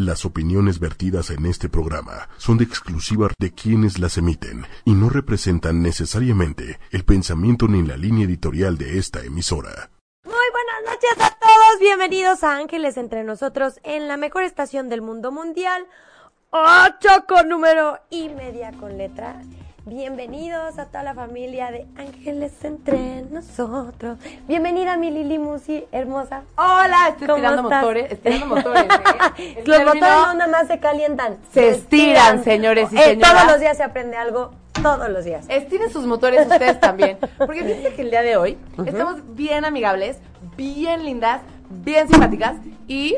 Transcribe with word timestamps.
Las 0.00 0.24
opiniones 0.24 0.78
vertidas 0.78 1.30
en 1.30 1.44
este 1.44 1.68
programa 1.68 2.28
son 2.36 2.56
de 2.56 2.62
exclusiva 2.62 3.30
de 3.36 3.52
quienes 3.52 3.98
las 3.98 4.16
emiten 4.16 4.64
y 4.84 4.92
no 4.92 5.10
representan 5.10 5.82
necesariamente 5.82 6.78
el 6.92 7.04
pensamiento 7.04 7.66
ni 7.66 7.82
la 7.82 7.96
línea 7.96 8.24
editorial 8.24 8.78
de 8.78 9.00
esta 9.00 9.24
emisora. 9.24 9.90
Muy 10.22 10.34
buenas 10.34 10.94
noches 10.94 11.26
a 11.26 11.36
todos, 11.40 11.80
bienvenidos 11.80 12.44
a 12.44 12.58
Ángeles 12.58 12.96
entre 12.96 13.24
nosotros 13.24 13.80
en 13.82 14.06
la 14.06 14.16
mejor 14.16 14.44
estación 14.44 14.88
del 14.88 15.02
mundo 15.02 15.32
mundial, 15.32 15.84
8 16.50 17.24
con 17.26 17.48
número 17.48 17.98
y 18.08 18.28
media 18.28 18.70
con 18.78 18.96
letra. 18.96 19.42
Bienvenidos 19.92 20.78
a 20.78 20.84
toda 20.84 21.02
la 21.02 21.14
familia 21.14 21.70
de 21.70 21.86
Ángeles 21.96 22.52
entre 22.62 23.22
nosotros. 23.30 24.18
Bienvenida 24.46 24.98
mi 24.98 25.10
Lili 25.10 25.38
Musi, 25.38 25.86
hermosa. 25.92 26.42
Hola, 26.58 27.08
estoy 27.08 27.26
¿Cómo 27.26 27.36
tirando 27.38 27.62
estás? 27.62 27.80
motores, 27.80 28.12
estirando 28.12 28.46
motores. 28.54 28.82
¿eh? 28.84 29.62
Los 29.64 29.76
término 29.78 29.94
motores 29.94 30.16
no 30.26 30.34
nada 30.34 30.48
más 30.48 30.66
se 30.66 30.78
calientan. 30.78 31.38
Se 31.54 31.70
estiran, 31.70 32.44
señores 32.44 32.92
y 32.92 32.98
Eh, 32.98 33.02
señoras. 33.02 33.32
Todos 33.32 33.46
los 33.52 33.60
días 33.60 33.76
se 33.78 33.82
aprende 33.82 34.18
algo, 34.18 34.50
todos 34.82 35.08
los 35.08 35.24
días. 35.24 35.46
Estiren 35.48 35.90
sus 35.90 36.04
motores 36.04 36.46
ustedes 36.46 36.78
también. 36.80 37.16
Porque 37.38 37.64
fíjense 37.64 37.94
que 37.94 38.02
el 38.02 38.10
día 38.10 38.20
de 38.20 38.36
hoy 38.36 38.58
estamos 38.84 39.16
bien 39.36 39.64
amigables, 39.64 40.18
bien 40.54 41.02
lindas, 41.06 41.40
bien 41.70 42.06
simpáticas 42.08 42.56
y. 42.86 43.16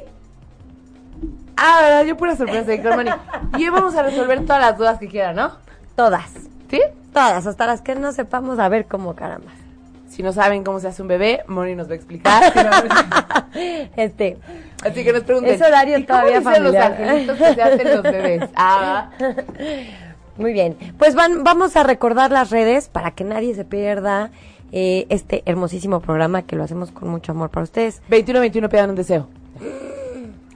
Ah, 1.56 1.80
verdad, 1.82 2.04
yo 2.04 2.16
pura 2.16 2.36
sorpresa, 2.36 2.80
Carmani. 2.80 3.10
Y 3.58 3.64
hoy 3.64 3.70
vamos 3.70 3.96
a 3.96 4.04
resolver 4.04 4.44
todas 4.46 4.60
las 4.62 4.78
dudas 4.78 5.00
que 5.00 5.08
quieran, 5.08 5.34
¿no? 5.34 5.52
Todas, 5.96 6.30
¿Sí? 6.70 6.80
todas, 7.12 7.46
hasta 7.46 7.66
las 7.66 7.82
que 7.82 7.94
no 7.94 8.12
sepamos 8.12 8.58
a 8.58 8.68
ver 8.68 8.86
cómo 8.86 9.14
caramba. 9.14 9.50
Si 10.08 10.22
no 10.22 10.32
saben 10.32 10.64
cómo 10.64 10.80
se 10.80 10.88
hace 10.88 11.02
un 11.02 11.08
bebé, 11.08 11.42
Moni 11.46 11.74
nos 11.74 11.88
va 11.88 11.92
a 11.92 11.96
explicar. 11.96 12.52
Este, 13.96 14.36
Así 14.84 15.02
que 15.02 15.12
nos 15.12 15.24
pregunten. 15.24 15.54
Es 15.54 15.60
horario 15.60 15.98
¿y 15.98 16.04
cómo 16.04 16.20
todavía 16.20 16.36
los 16.36 16.44
familiar? 16.44 16.92
angelitos 16.92 17.36
que 17.36 17.54
se 17.54 17.62
hacen 17.62 17.90
los 17.96 18.02
bebés? 18.02 18.42
Ah, 18.54 19.10
Muy 20.36 20.52
bien, 20.52 20.76
pues 20.98 21.14
van, 21.14 21.42
vamos 21.42 21.76
a 21.76 21.82
recordar 21.82 22.30
las 22.30 22.50
redes 22.50 22.88
para 22.88 23.10
que 23.10 23.24
nadie 23.24 23.54
se 23.54 23.64
pierda 23.64 24.30
eh, 24.72 25.06
este 25.08 25.42
hermosísimo 25.46 26.00
programa 26.00 26.42
que 26.42 26.54
lo 26.54 26.62
hacemos 26.62 26.92
con 26.92 27.08
mucho 27.08 27.32
amor 27.32 27.50
para 27.50 27.64
ustedes. 27.64 28.00
21-21 28.08 28.68
pidan 28.68 28.90
un 28.90 28.96
deseo. 28.96 29.28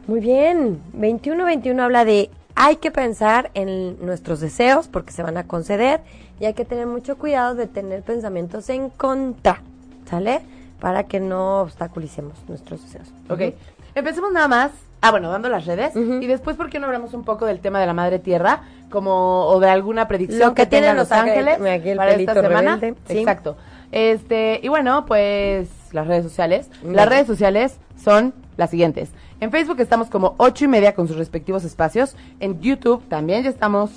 Muy 0.07 0.21
bien, 0.21 0.81
2121 0.93 1.83
habla 1.83 2.05
de 2.05 2.31
hay 2.55 2.77
que 2.77 2.91
pensar 2.91 3.51
en 3.55 4.05
nuestros 4.05 4.41
deseos 4.41 4.89
porque 4.89 5.13
se 5.13 5.23
van 5.23 5.37
a 5.37 5.45
conceder 5.45 6.01
y 6.41 6.47
hay 6.47 6.55
que 6.55 6.65
tener 6.65 6.87
mucho 6.87 7.17
cuidado 7.19 7.55
de 7.55 7.67
tener 7.67 8.03
pensamientos 8.03 8.69
en 8.71 8.91
contra, 8.91 9.63
¿sale? 10.09 10.41
Para 10.81 11.05
que 11.05 11.21
no 11.21 11.61
obstaculicemos 11.61 12.35
nuestros 12.49 12.83
deseos. 12.83 13.09
Ok, 13.29 13.55
empecemos 13.95 14.33
nada 14.33 14.49
más. 14.49 14.71
Ah, 15.01 15.11
bueno, 15.11 15.31
dando 15.31 15.51
las 15.51 15.67
redes. 15.67 15.95
Y 15.95 16.27
después, 16.27 16.57
¿por 16.57 16.71
qué 16.71 16.79
no 16.79 16.87
hablamos 16.87 17.13
un 17.13 17.25
poco 17.25 17.45
del 17.45 17.61
tema 17.61 17.79
de 17.79 17.87
la 17.87 17.93
madre 17.93 18.19
tierra? 18.19 18.63
Como, 18.89 19.47
o 19.47 19.61
de 19.61 19.69
alguna 19.69 20.09
predicción 20.09 20.41
Lo 20.41 20.55
que 20.55 20.65
tengan 20.65 20.83
tienen 20.83 20.97
los 20.97 21.13
ángeles, 21.13 21.59
para 21.97 22.15
esta 22.15 22.35
semana. 22.35 22.81
sí. 22.81 23.19
Exacto. 23.19 23.57
Este, 23.93 24.61
y 24.63 24.69
bueno, 24.69 25.05
pues 25.07 25.69
las 25.93 26.07
redes 26.07 26.25
sociales. 26.25 26.69
Las 26.83 27.09
redes 27.09 27.27
sociales 27.27 27.77
son 28.03 28.33
las 28.57 28.71
siguientes. 28.71 29.11
En 29.45 29.51
Facebook 29.51 29.79
estamos 29.79 30.09
como 30.09 30.37
ocho 30.39 30.65
y 30.65 30.69
media 30.69 30.95
con 30.95 31.07
sus 31.07 31.19
respectivos 31.19 31.65
espacios. 31.65 32.17
En 32.41 32.63
YouTube 32.63 33.03
también 33.11 33.43
ya 33.43 33.51
estamos, 33.51 33.91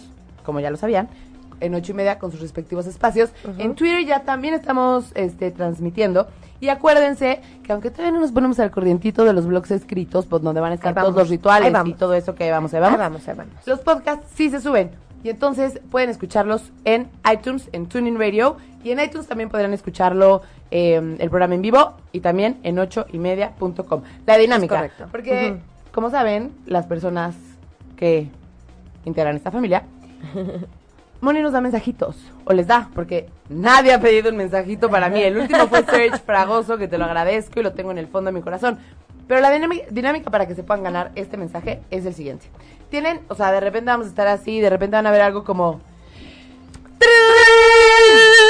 como 0.43 0.59
ya 0.59 0.69
lo 0.69 0.75
sabían, 0.75 1.07
en 1.61 1.73
ocho 1.73 1.93
y 1.93 1.95
media 1.95 2.19
con 2.19 2.31
sus 2.31 2.41
respectivos 2.41 2.85
espacios. 2.85 3.29
En 3.57 3.73
Twitter 3.73 4.05
ya 4.05 4.23
también 4.23 4.53
estamos 4.53 5.13
este, 5.15 5.51
transmitiendo. 5.51 6.27
Y 6.59 6.67
acuérdense 6.67 7.39
que 7.63 7.71
aunque 7.71 7.91
todavía 7.91 8.11
no 8.11 8.19
nos 8.19 8.33
ponemos 8.33 8.59
al 8.59 8.71
corrientito 8.71 9.23
de 9.23 9.31
los 9.31 9.45
blogs 9.45 9.71
escritos, 9.71 10.25
pues 10.25 10.41
donde 10.41 10.59
van 10.59 10.73
a 10.73 10.75
estar 10.75 10.93
todos 10.93 11.05
vamos, 11.13 11.19
los 11.21 11.29
rituales 11.29 11.71
vamos. 11.71 11.91
y 11.91 11.93
todo 11.93 12.13
eso 12.13 12.35
que 12.35 12.51
vamos, 12.51 12.73
ahí 12.73 12.79
Ahí 12.79 12.81
vamos. 12.83 12.99
vamos, 12.99 13.27
ahí 13.29 13.35
vamos. 13.37 13.53
Los 13.65 13.79
podcasts 13.79 14.27
sí 14.35 14.49
se 14.49 14.59
suben. 14.59 14.91
Y 15.23 15.29
entonces 15.29 15.81
pueden 15.91 16.09
escucharlos 16.09 16.71
en 16.85 17.09
iTunes, 17.31 17.69
en 17.71 17.87
Tuning 17.87 18.17
Radio. 18.17 18.57
Y 18.83 18.91
en 18.91 18.99
iTunes 18.99 19.27
también 19.27 19.49
podrán 19.49 19.73
escucharlo 19.73 20.41
eh, 20.71 21.15
el 21.19 21.29
programa 21.29 21.55
en 21.55 21.61
vivo 21.61 21.95
y 22.11 22.19
también 22.19 22.57
en 22.63 22.79
ocho 22.79 23.05
y 23.11 23.17
media 23.17 23.51
punto 23.51 23.85
com. 23.85 24.01
La 24.25 24.37
dinámica. 24.37 24.75
correcto. 24.75 25.07
Porque, 25.11 25.57
como 25.91 26.09
saben, 26.09 26.51
las 26.65 26.85
personas 26.85 27.35
que 27.95 28.29
integran 29.05 29.35
esta 29.35 29.51
familia, 29.51 29.83
Moni 31.21 31.41
nos 31.41 31.51
da 31.51 31.61
mensajitos. 31.61 32.15
O 32.45 32.53
les 32.53 32.67
da, 32.67 32.89
porque 32.93 33.27
nadie 33.49 33.93
ha 33.93 33.99
pedido 33.99 34.29
un 34.29 34.37
mensajito 34.37 34.89
para 34.89 35.09
mí. 35.09 35.21
El 35.21 35.37
último 35.37 35.67
fue 35.67 35.83
Serge 35.89 36.19
Fragoso, 36.19 36.77
que 36.77 36.87
te 36.87 36.97
lo 36.97 37.05
agradezco 37.05 37.59
y 37.59 37.63
lo 37.63 37.73
tengo 37.73 37.91
en 37.91 37.97
el 37.97 38.07
fondo 38.07 38.31
de 38.31 38.37
mi 38.37 38.41
corazón. 38.41 38.77
Pero 39.27 39.41
la 39.41 39.51
dinámica, 39.51 40.31
para 40.31 40.47
que 40.47 40.55
se 40.55 40.63
puedan 40.63 40.83
ganar 40.83 41.11
este 41.15 41.37
mensaje 41.37 41.81
es 41.91 42.05
el 42.05 42.13
siguiente. 42.13 42.47
Tienen, 42.89 43.19
o 43.27 43.35
sea, 43.35 43.51
de 43.51 43.59
repente 43.59 43.91
vamos 43.91 44.07
a 44.07 44.09
estar 44.09 44.27
así, 44.27 44.61
de 44.61 44.69
repente 44.69 44.95
van 44.95 45.05
a 45.07 45.11
ver 45.11 45.21
algo 45.21 45.43
como... 45.43 45.81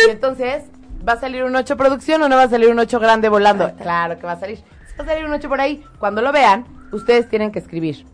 Y 0.08 0.12
entonces, 0.12 0.66
¿va 1.08 1.14
a 1.14 1.20
salir 1.20 1.44
un 1.44 1.56
8 1.56 1.76
producción 1.78 2.22
o 2.22 2.30
no 2.30 2.36
va 2.36 2.44
a 2.44 2.50
salir 2.50 2.70
un 2.70 2.80
8 2.80 3.00
grande 3.00 3.28
volando? 3.30 3.74
Claro 3.76 4.20
que 4.20 4.26
va 4.26 4.34
a 4.34 4.40
salir. 4.40 4.60
Va 5.00 5.04
a 5.04 5.08
salir 5.08 5.26
un 5.26 5.34
8 5.34 5.50
por 5.50 5.60
ahí, 5.60 5.84
cuando 6.00 6.22
lo 6.22 6.32
vean, 6.32 6.66
ustedes 6.92 7.28
tienen 7.28 7.52
que 7.52 7.60
escribir. 7.60 8.06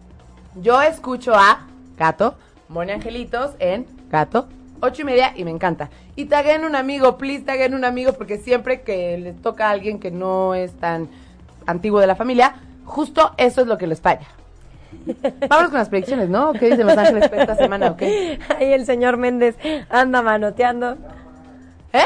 Yo 0.56 0.82
escucho 0.82 1.36
a 1.36 1.68
Gato, 1.98 2.36
Moni 2.70 2.92
Angelitos 2.92 3.52
en 3.60 3.86
Gato, 4.10 4.48
8 4.82 5.02
y 5.02 5.06
media 5.06 5.34
y 5.36 5.44
me 5.44 5.52
encanta. 5.52 5.90
Y 6.16 6.26
taguen 6.26 6.64
un 6.66 6.76
amigo, 6.76 7.18
please 7.18 7.44
taguen 7.44 7.74
un 7.74 7.86
amigo, 7.86 8.14
porque 8.14 8.38
siempre 8.38 8.82
que 8.82 9.18
les 9.18 9.42
toca 9.42 9.68
a 9.68 9.72
alguien 9.72 10.00
que 10.00 10.12
no 10.12 10.56
es 10.56 10.74
tan 10.74 11.10
antiguo 11.66 12.00
de 12.00 12.08
la 12.08 12.16
familia, 12.16 12.56
justo 12.86 13.34
eso 13.38 13.62
es 13.62 13.68
lo 13.68 13.78
que 13.78 13.88
les 13.88 14.02
falla. 14.02 14.28
Vámonos 15.50 15.72
con 15.72 15.80
las 15.80 15.90
predicciones, 15.90 16.30
¿no? 16.30 16.54
¿Qué 16.54 16.70
dicen 16.70 16.86
los 16.86 16.98
ángeles 16.98 17.28
para 17.30 17.42
esta 17.42 17.56
semana 17.56 17.92
o 17.92 17.98
qué? 17.98 18.40
Ahí 18.60 18.74
el 18.74 18.86
señor 18.86 19.18
Méndez 19.18 19.56
anda 19.90 20.22
manoteando. 20.22 20.98
¿Eh? 21.94 22.04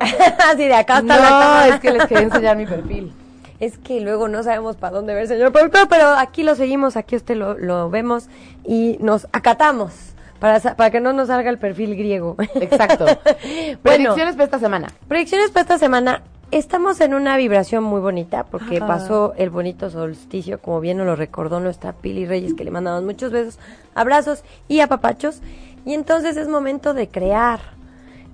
Así 0.50 0.64
de 0.66 0.74
acá 0.74 0.98
está 0.98 1.16
la 1.16 1.22
No, 1.22 1.28
cámara. 1.28 1.68
es 1.74 1.80
que 1.80 1.90
les 1.92 2.06
quería 2.06 2.24
enseñar 2.24 2.56
mi 2.56 2.66
perfil. 2.66 3.12
Es 3.60 3.78
que 3.78 4.00
luego 4.00 4.28
no 4.28 4.42
sabemos 4.42 4.76
para 4.76 4.94
dónde 4.96 5.14
ver, 5.14 5.28
señor 5.28 5.52
productor, 5.52 5.88
pero 5.88 6.08
aquí 6.08 6.42
lo 6.42 6.54
seguimos, 6.54 6.96
aquí 6.96 7.16
usted 7.16 7.36
lo, 7.36 7.56
lo 7.56 7.88
vemos 7.88 8.28
y 8.64 8.96
nos 9.00 9.26
acatamos 9.32 9.92
para, 10.40 10.58
para 10.60 10.90
que 10.90 11.00
no 11.00 11.12
nos 11.12 11.28
salga 11.28 11.48
el 11.50 11.58
perfil 11.58 11.96
griego. 11.96 12.36
Exacto. 12.56 13.04
bueno, 13.44 13.78
Predicciones 13.82 14.34
para 14.34 14.44
esta 14.44 14.58
semana. 14.58 14.88
predicciones 15.08 15.50
para 15.50 15.62
esta 15.62 15.78
semana. 15.78 16.22
Estamos 16.54 17.00
en 17.00 17.14
una 17.14 17.36
vibración 17.36 17.82
muy 17.82 18.00
bonita 18.00 18.44
porque 18.44 18.76
Ajá. 18.76 18.86
pasó 18.86 19.34
el 19.36 19.50
bonito 19.50 19.90
solsticio, 19.90 20.60
como 20.62 20.78
bien 20.78 20.98
nos 20.98 21.06
lo 21.06 21.16
recordó 21.16 21.58
nuestra 21.58 21.94
Pili 21.94 22.26
Reyes, 22.26 22.54
que 22.54 22.62
le 22.62 22.70
mandamos 22.70 23.02
muchos 23.02 23.32
besos, 23.32 23.58
abrazos 23.92 24.44
y 24.68 24.78
apapachos. 24.78 25.40
Y 25.84 25.94
entonces 25.94 26.36
es 26.36 26.46
momento 26.46 26.94
de 26.94 27.08
crear. 27.08 27.58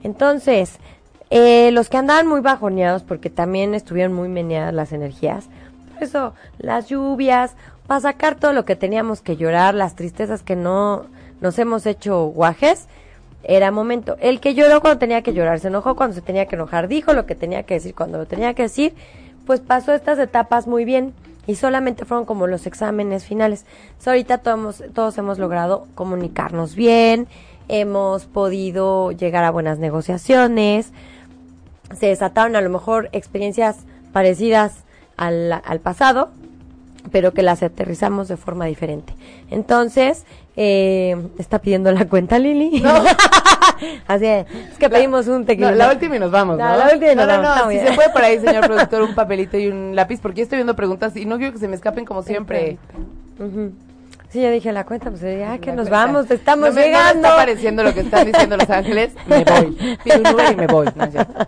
Entonces, 0.03 0.77
eh, 1.31 1.71
los 1.73 1.89
que 1.89 1.97
andaban 1.97 2.27
muy 2.27 2.43
bajoneados, 2.43 3.05
porque 3.05 3.31
también 3.31 3.73
estuvieron 3.73 4.13
muy 4.13 4.29
meneadas 4.29 4.75
las 4.75 4.93
energías, 4.93 5.47
por 5.95 6.03
eso 6.03 6.35
las 6.59 6.89
lluvias, 6.89 7.55
para 7.87 8.03
sacar 8.03 8.35
todo 8.35 8.53
lo 8.53 8.67
que 8.67 8.77
teníamos 8.77 9.23
que 9.23 9.39
llorar, 9.39 9.75
las 9.75 9.95
tristezas 9.97 10.43
que 10.43 10.57
no 10.57 11.07
nos 11.41 11.59
hemos 11.59 11.87
hecho 11.87 12.27
guajes, 12.27 12.87
era 13.43 13.71
momento. 13.71 14.17
El 14.21 14.41
que 14.41 14.55
lloró 14.55 14.81
cuando 14.81 14.99
tenía 14.99 15.23
que 15.23 15.33
llorar, 15.33 15.61
se 15.61 15.69
enojó 15.69 15.97
cuando 15.97 16.15
se 16.15 16.23
tenía 16.23 16.47
que 16.47 16.57
enojar, 16.57 16.89
dijo 16.89 17.13
lo 17.13 17.27
que 17.27 17.35
tenía 17.35 17.63
que 17.63 17.75
decir 17.75 17.95
cuando 17.95 18.19
lo 18.19 18.27
tenía 18.27 18.55
que 18.55 18.63
decir, 18.63 18.95
pues 19.47 19.61
pasó 19.61 19.93
estas 19.93 20.19
etapas 20.19 20.67
muy 20.67 20.85
bien 20.85 21.15
y 21.47 21.57
solamente 21.57 22.05
fueron 22.05 22.27
como 22.27 22.47
los 22.47 22.67
exámenes 22.67 23.25
finales. 23.25 23.65
Ahorita 24.05 24.39
todos, 24.39 25.19
hemos 25.19 25.39
logrado 25.39 25.87
comunicarnos 25.95 26.75
bien, 26.75 27.27
hemos 27.69 28.27
podido 28.27 29.11
llegar 29.13 29.45
a 29.45 29.51
buenas 29.51 29.79
negociaciones, 29.79 30.93
se 31.99 32.07
desataron 32.07 32.57
a 32.57 32.61
lo 32.61 32.71
mejor 32.71 33.09
experiencias 33.13 33.79
parecidas 34.13 34.85
al 35.17 35.81
pasado, 35.83 36.31
pero 37.11 37.33
que 37.33 37.43
las 37.43 37.63
aterrizamos 37.63 38.29
de 38.29 38.37
forma 38.37 38.67
diferente. 38.67 39.15
Entonces, 39.51 40.25
eh, 40.57 41.17
está 41.39 41.61
pidiendo 41.61 41.91
la 41.93 42.07
cuenta 42.09 42.39
Lili. 42.39 42.81
No. 42.81 42.91
Así 44.07 44.27
es, 44.27 44.47
es 44.73 44.79
que 44.79 44.91
pedimos 44.91 45.27
un 45.27 45.47
tequila. 45.47 45.71
No, 45.71 45.77
la 45.77 45.91
última 45.93 46.17
y 46.17 46.19
nos 46.19 46.31
vamos, 46.31 46.59
¿no? 46.59 46.69
No, 46.69 46.77
la 46.77 46.93
última 46.93 47.13
y 47.13 47.17
nos 47.17 47.27
no, 47.27 47.37
no, 47.37 47.43
vamos, 47.43 47.59
no, 47.59 47.65
muy 47.67 47.75
si 47.75 47.81
bien. 47.81 47.93
se 47.93 47.97
puede 47.97 48.11
por 48.11 48.23
ahí, 48.23 48.39
señor 48.39 48.67
productor, 48.67 49.03
un 49.03 49.15
papelito 49.15 49.57
y 49.57 49.69
un 49.69 49.97
lápiz, 49.97 50.21
porque 50.21 50.39
yo 50.39 50.43
estoy 50.43 50.57
viendo 50.59 50.77
preguntas 50.77 51.17
y 51.17 51.25
no 51.25 51.39
quiero 51.39 51.53
que 51.53 51.59
se 51.59 51.69
me 51.69 51.77
escapen 51.77 52.05
como 52.05 52.23
siempre. 52.23 52.79
Ujú. 53.39 53.73
Sí, 54.31 54.41
yo 54.41 54.51
dije 54.51 54.73
la 54.73 54.87
cuenta, 54.87 55.11
pues 55.11 55.23
ya 55.23 55.59
que 55.59 55.71
La 55.71 55.77
nos 55.77 55.89
cuenta. 55.89 56.07
vamos, 56.07 56.31
estamos 56.31 56.69
no 56.69 56.75
me, 56.75 56.83
llegando. 56.85 57.15
No 57.15 57.23
me 57.23 57.29
está 57.29 57.37
pareciendo 57.37 57.83
lo 57.83 57.93
que 57.93 58.01
están 58.01 58.27
diciendo 58.27 58.57
los 58.57 58.71
ángeles, 58.71 59.13
me 59.27 59.43
voy. 59.43 59.99
Pido 60.05 60.21
un 60.21 60.27
Uber 60.29 60.53
y 60.53 60.57
me 60.57 60.67
voy. 60.69 60.87
No, 60.95 61.05
es 61.05 61.11
cierto. 61.11 61.47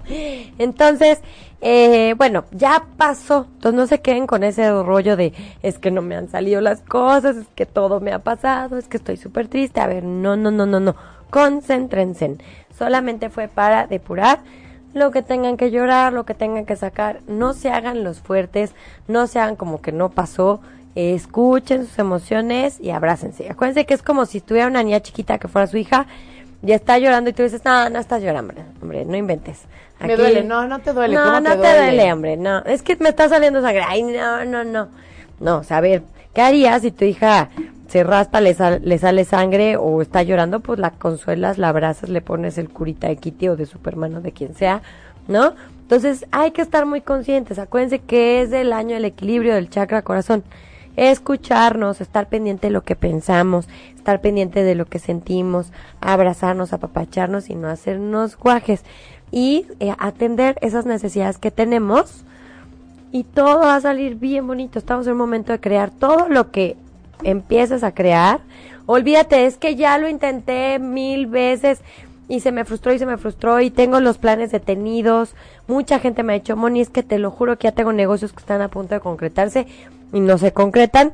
Entonces, 0.59 1.21
eh, 1.61 2.15
bueno, 2.17 2.45
ya 2.51 2.83
pasó. 2.97 3.47
Entonces 3.55 3.79
no 3.79 3.87
se 3.87 4.01
queden 4.01 4.27
con 4.27 4.43
ese 4.43 4.69
rollo 4.83 5.17
de 5.17 5.33
es 5.63 5.79
que 5.79 5.93
no 5.93 6.03
me 6.03 6.17
han 6.17 6.29
salido 6.29 6.61
las 6.61 6.81
cosas, 6.81 7.37
es 7.37 7.47
que 7.55 7.67
todo 7.67 8.01
me 8.01 8.13
ha 8.13 8.19
pasado, 8.19 8.77
es 8.77 8.89
que 8.89 8.97
estoy 8.97 9.17
súper 9.17 9.47
triste. 9.47 9.81
A 9.81 9.87
ver, 9.87 10.03
no, 10.03 10.37
no, 10.37 10.51
no, 10.51 10.67
no, 10.67 10.81
no. 10.81 10.97
Concéntrense. 11.31 12.37
Solamente 12.77 13.31
fue 13.31 13.47
para 13.47 13.87
depurar 13.87 14.41
lo 14.93 15.13
que 15.13 15.23
tengan 15.23 15.57
que 15.57 15.71
llorar, 15.71 16.13
lo 16.13 16.25
que 16.25 16.35
tengan 16.35 16.67
que 16.67 16.75
sacar. 16.75 17.21
No 17.29 17.53
se 17.55 17.71
hagan 17.71 18.03
los 18.03 18.21
fuertes, 18.21 18.75
no 19.07 19.29
se 19.29 19.39
hagan 19.39 19.55
como 19.55 19.81
que 19.81 19.93
no 19.93 20.11
pasó 20.11 20.61
escuchen 20.95 21.87
sus 21.87 21.99
emociones 21.99 22.79
y 22.81 22.91
abrácense. 22.91 23.49
Acuérdense 23.51 23.87
que 23.87 23.95
es 23.95 24.03
como 24.03 24.27
si 24.27 24.41
tuviera 24.41 24.67
una 24.69 24.83
niña 24.83 25.01
chiquita 25.01 25.39
que 25.39 25.49
fuera 25.49 25.67
su 25.67 25.77
hija 25.79 26.07
y 26.65 26.73
está 26.73 26.99
llorando 26.99 27.31
y 27.31 27.33
tú 27.33 27.43
dices, 27.43 27.65
no, 27.65 27.89
no 27.91 27.99
estás 27.99 28.23
llorando, 28.23 28.55
hombre, 28.81 29.05
no 29.05 29.17
inventes. 29.17 29.63
Me 30.01 30.17
duele, 30.17 30.43
no, 30.43 30.67
no 30.67 30.81
te 30.81 30.93
duele. 30.93 31.15
No, 31.15 31.25
¿cómo 31.25 31.41
no 31.41 31.51
te, 31.51 31.57
te 31.63 31.77
duele? 31.77 32.13
hombre, 32.13 32.37
no. 32.37 32.59
Es 32.65 32.83
que 32.83 32.97
me 32.97 33.09
está 33.09 33.29
saliendo 33.29 33.63
sangre. 33.63 33.83
Ay, 33.87 34.03
no, 34.03 34.45
no, 34.45 34.65
no. 34.65 34.89
No, 35.39 35.59
o 35.59 35.63
sea, 35.65 35.77
a 35.77 35.81
ver, 35.81 36.03
¿qué 36.35 36.43
harías 36.43 36.83
si 36.83 36.91
tu 36.91 37.05
hija 37.05 37.51
se 37.89 38.03
raspa, 38.03 38.41
le, 38.41 38.55
sal- 38.55 38.81
le 38.85 38.99
sale 38.99 39.25
sangre 39.25 39.77
o 39.77 40.03
está 40.03 40.23
llorando? 40.25 40.59
Pues 40.61 40.79
la 40.81 40.91
consuelas, 40.91 41.57
la 41.59 41.69
abrazas, 41.69 42.09
le 42.11 42.21
pones 42.21 42.59
el 42.59 42.69
curita 42.69 43.07
de 43.09 43.17
Kitty 43.17 43.49
o 43.49 43.57
de 43.57 43.67
Superman 43.67 44.17
o 44.17 44.21
de 44.21 44.33
quien 44.33 44.55
sea, 44.57 44.83
¿no? 45.29 45.55
Entonces 45.83 46.27
hay 46.33 46.51
que 46.51 46.63
estar 46.63 46.85
muy 46.85 47.01
conscientes. 47.01 47.59
Acuérdense 47.61 48.01
que 48.01 48.43
es 48.43 48.53
el 48.53 48.73
año 48.73 48.95
del 48.95 49.05
equilibrio 49.05 49.55
del 49.55 49.71
chakra 49.71 50.03
corazón. 50.03 50.43
Escucharnos, 50.97 52.01
estar 52.01 52.29
pendiente 52.29 52.67
de 52.67 52.73
lo 52.73 52.83
que 52.83 52.97
pensamos, 52.97 53.69
estar 53.97 54.21
pendiente 54.21 54.63
de 54.63 54.75
lo 54.75 54.85
que 54.87 54.99
sentimos, 54.99 55.73
abrazarnos, 56.01 56.73
apapacharnos 56.73 57.51
y 57.51 57.55
no 57.55 57.69
hacernos 57.69 58.37
guajes. 58.37 58.83
Y 59.31 59.67
eh, 59.81 59.95
atender 59.99 60.59
esas 60.61 60.85
necesidades 60.85 61.39
que 61.39 61.51
tenemos 61.51 62.25
y 63.13 63.25
todo 63.25 63.61
va 63.61 63.77
a 63.77 63.81
salir 63.81 64.17
bien 64.17 64.47
bonito. 64.47 64.79
Estamos 64.79 65.07
en 65.07 65.13
un 65.13 65.19
momento 65.19 65.53
de 65.53 65.61
crear 65.61 65.91
todo 65.91 66.29
lo 66.29 66.51
que 66.51 66.77
empieces 67.23 67.85
a 67.85 67.93
crear. 67.93 68.41
Olvídate, 68.87 69.47
es 69.47 69.57
que 69.57 69.77
ya 69.77 69.97
lo 69.99 70.09
intenté 70.09 70.79
mil 70.79 71.27
veces 71.27 71.81
y 72.29 72.41
se 72.41 72.53
me 72.53 72.65
frustró 72.65 72.93
y 72.93 72.99
se 72.99 73.07
me 73.07 73.19
frustró 73.19 73.61
y 73.61 73.71
tengo 73.71 74.01
los 74.01 74.19
planes 74.19 74.51
detenidos. 74.51 75.35
Mucha 75.69 75.99
gente 75.99 76.23
me 76.23 76.33
ha 76.33 76.39
dicho, 76.39 76.57
Moni, 76.57 76.81
es 76.81 76.91
que 76.91 77.03
te 77.03 77.19
lo 77.19 77.31
juro 77.31 77.59
que 77.59 77.69
ya 77.69 77.73
tengo 77.73 77.93
negocios 77.93 78.33
que 78.33 78.41
están 78.41 78.63
a 78.63 78.69
punto 78.69 78.95
de 78.95 79.01
concretarse 79.01 79.67
y 80.13 80.21
no 80.21 80.39
se 80.39 80.53
concretan. 80.53 81.13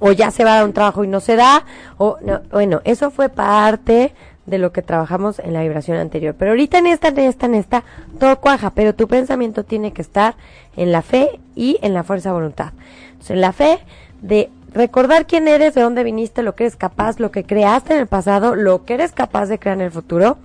O 0.00 0.10
ya 0.10 0.30
se 0.32 0.44
va 0.44 0.58
a 0.58 0.64
un 0.64 0.72
trabajo 0.72 1.04
y 1.04 1.08
no 1.08 1.20
se 1.20 1.36
da. 1.36 1.64
O 1.98 2.18
no, 2.22 2.40
bueno, 2.50 2.80
eso 2.84 3.10
fue 3.10 3.28
parte 3.28 4.12
de 4.46 4.58
lo 4.58 4.72
que 4.72 4.82
trabajamos 4.82 5.38
en 5.38 5.52
la 5.52 5.62
vibración 5.62 5.96
anterior. 5.96 6.34
Pero 6.38 6.50
ahorita 6.50 6.78
en 6.78 6.86
esta, 6.86 7.08
en 7.08 7.18
esta, 7.20 7.46
en 7.46 7.54
esta, 7.54 7.84
todo 8.18 8.40
cuaja. 8.40 8.70
Pero 8.70 8.94
tu 8.94 9.06
pensamiento 9.06 9.64
tiene 9.64 9.92
que 9.92 10.02
estar 10.02 10.34
en 10.76 10.92
la 10.92 11.02
fe 11.02 11.40
y 11.54 11.78
en 11.82 11.94
la 11.94 12.02
fuerza 12.02 12.30
de 12.30 12.34
voluntad. 12.34 12.72
Entonces, 13.12 13.30
en 13.30 13.40
la 13.40 13.52
fe 13.52 13.78
de 14.20 14.50
recordar 14.74 15.26
quién 15.26 15.48
eres, 15.48 15.74
de 15.74 15.82
dónde 15.82 16.02
viniste, 16.02 16.42
lo 16.42 16.54
que 16.54 16.64
eres 16.64 16.76
capaz, 16.76 17.20
lo 17.20 17.30
que 17.30 17.44
creaste 17.44 17.94
en 17.94 18.00
el 18.00 18.06
pasado, 18.06 18.56
lo 18.56 18.84
que 18.84 18.94
eres 18.94 19.12
capaz 19.12 19.46
de 19.46 19.58
crear 19.58 19.78
en 19.78 19.84
el 19.84 19.92
futuro. 19.92 20.36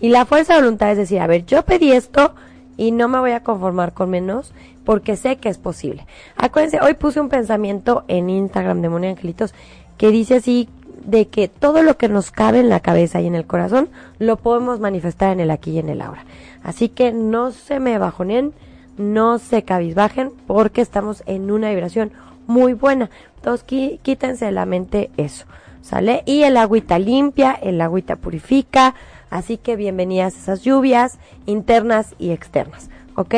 Y 0.00 0.08
la 0.08 0.26
fuerza 0.26 0.54
de 0.54 0.60
voluntad 0.60 0.90
es 0.90 0.98
decir, 0.98 1.20
a 1.20 1.26
ver, 1.26 1.46
yo 1.46 1.62
pedí 1.64 1.92
esto 1.92 2.34
y 2.76 2.90
no 2.90 3.08
me 3.08 3.20
voy 3.20 3.30
a 3.30 3.42
conformar 3.42 3.92
con 3.92 4.10
menos 4.10 4.52
porque 4.86 5.16
sé 5.16 5.36
que 5.36 5.50
es 5.50 5.58
posible. 5.58 6.06
Acuérdense, 6.36 6.78
hoy 6.80 6.94
puse 6.94 7.20
un 7.20 7.28
pensamiento 7.28 8.04
en 8.08 8.30
Instagram 8.30 8.80
de 8.80 8.88
Moni 8.88 9.08
Angelitos 9.08 9.52
que 9.98 10.10
dice 10.10 10.36
así 10.36 10.68
de 11.04 11.26
que 11.26 11.48
todo 11.48 11.82
lo 11.82 11.98
que 11.98 12.08
nos 12.08 12.30
cabe 12.30 12.60
en 12.60 12.68
la 12.68 12.80
cabeza 12.80 13.20
y 13.20 13.26
en 13.26 13.34
el 13.34 13.46
corazón 13.46 13.88
lo 14.18 14.36
podemos 14.36 14.78
manifestar 14.80 15.32
en 15.32 15.40
el 15.40 15.50
aquí 15.50 15.72
y 15.72 15.80
en 15.80 15.88
el 15.88 16.00
ahora. 16.00 16.24
Así 16.62 16.88
que 16.88 17.12
no 17.12 17.50
se 17.50 17.80
me 17.80 17.98
bajonen, 17.98 18.52
no 18.96 19.38
se 19.40 19.64
cabizbajen 19.64 20.30
porque 20.46 20.80
estamos 20.80 21.24
en 21.26 21.50
una 21.50 21.70
vibración 21.70 22.12
muy 22.46 22.72
buena. 22.72 23.10
Entonces 23.36 23.66
quítense 24.02 24.44
de 24.44 24.52
la 24.52 24.66
mente 24.66 25.10
eso, 25.16 25.46
¿sale? 25.82 26.22
Y 26.26 26.44
el 26.44 26.56
agüita 26.56 27.00
limpia, 27.00 27.52
el 27.52 27.80
agüita 27.80 28.14
purifica, 28.16 28.94
así 29.30 29.56
que 29.58 29.74
bienvenidas 29.74 30.36
esas 30.36 30.62
lluvias 30.62 31.18
internas 31.44 32.14
y 32.20 32.30
externas, 32.30 32.88
¿ok? 33.16 33.34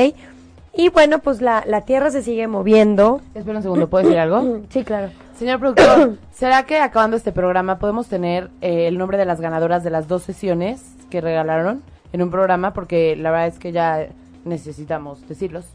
Y 0.80 0.90
bueno, 0.90 1.18
pues 1.18 1.40
la, 1.42 1.64
la 1.66 1.80
tierra 1.80 2.12
se 2.12 2.22
sigue 2.22 2.46
moviendo. 2.46 3.20
Espera 3.34 3.56
un 3.56 3.62
segundo, 3.64 3.90
¿puedo 3.90 4.04
decir 4.04 4.20
algo? 4.20 4.60
Sí, 4.70 4.84
claro. 4.84 5.10
Señor 5.36 5.58
productor, 5.58 6.18
¿será 6.32 6.66
que 6.66 6.78
acabando 6.78 7.16
este 7.16 7.32
programa 7.32 7.80
podemos 7.80 8.06
tener 8.06 8.48
eh, 8.60 8.86
el 8.86 8.96
nombre 8.96 9.18
de 9.18 9.24
las 9.24 9.40
ganadoras 9.40 9.82
de 9.82 9.90
las 9.90 10.06
dos 10.06 10.22
sesiones 10.22 10.80
que 11.10 11.20
regalaron 11.20 11.82
en 12.12 12.22
un 12.22 12.30
programa? 12.30 12.72
Porque 12.74 13.16
la 13.16 13.32
verdad 13.32 13.48
es 13.48 13.58
que 13.58 13.72
ya 13.72 14.06
necesitamos 14.44 15.26
decirlos. 15.28 15.66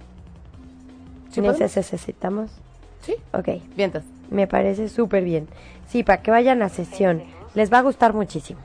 ¿Sí 1.32 1.42
necesitamos. 1.42 2.52
Sí, 3.02 3.16
Ok, 3.34 3.50
vientas. 3.76 4.04
me 4.30 4.48
parece 4.48 4.88
súper 4.88 5.26
bien. 5.26 5.50
Sí, 5.90 6.04
para 6.04 6.22
que 6.22 6.32
vayan 6.32 6.62
a 6.62 6.70
sesión. 6.70 7.24
Les 7.56 7.72
va 7.72 7.80
a 7.80 7.82
gustar 7.82 8.14
muchísimo. 8.14 8.60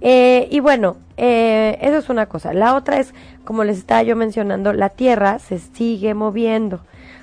Eh, 0.00 0.48
y 0.50 0.60
bueno, 0.60 0.96
eh, 1.16 1.78
eso 1.82 1.98
es 1.98 2.08
una 2.08 2.26
cosa. 2.26 2.52
La 2.52 2.74
otra 2.74 2.98
es, 2.98 3.12
como 3.44 3.64
les 3.64 3.78
estaba 3.78 4.02
yo 4.02 4.16
mencionando, 4.16 4.72
la 4.72 4.88
Tierra 4.88 5.38
se 5.38 5.58
sigue 5.58 6.14
moviendo. 6.14 6.80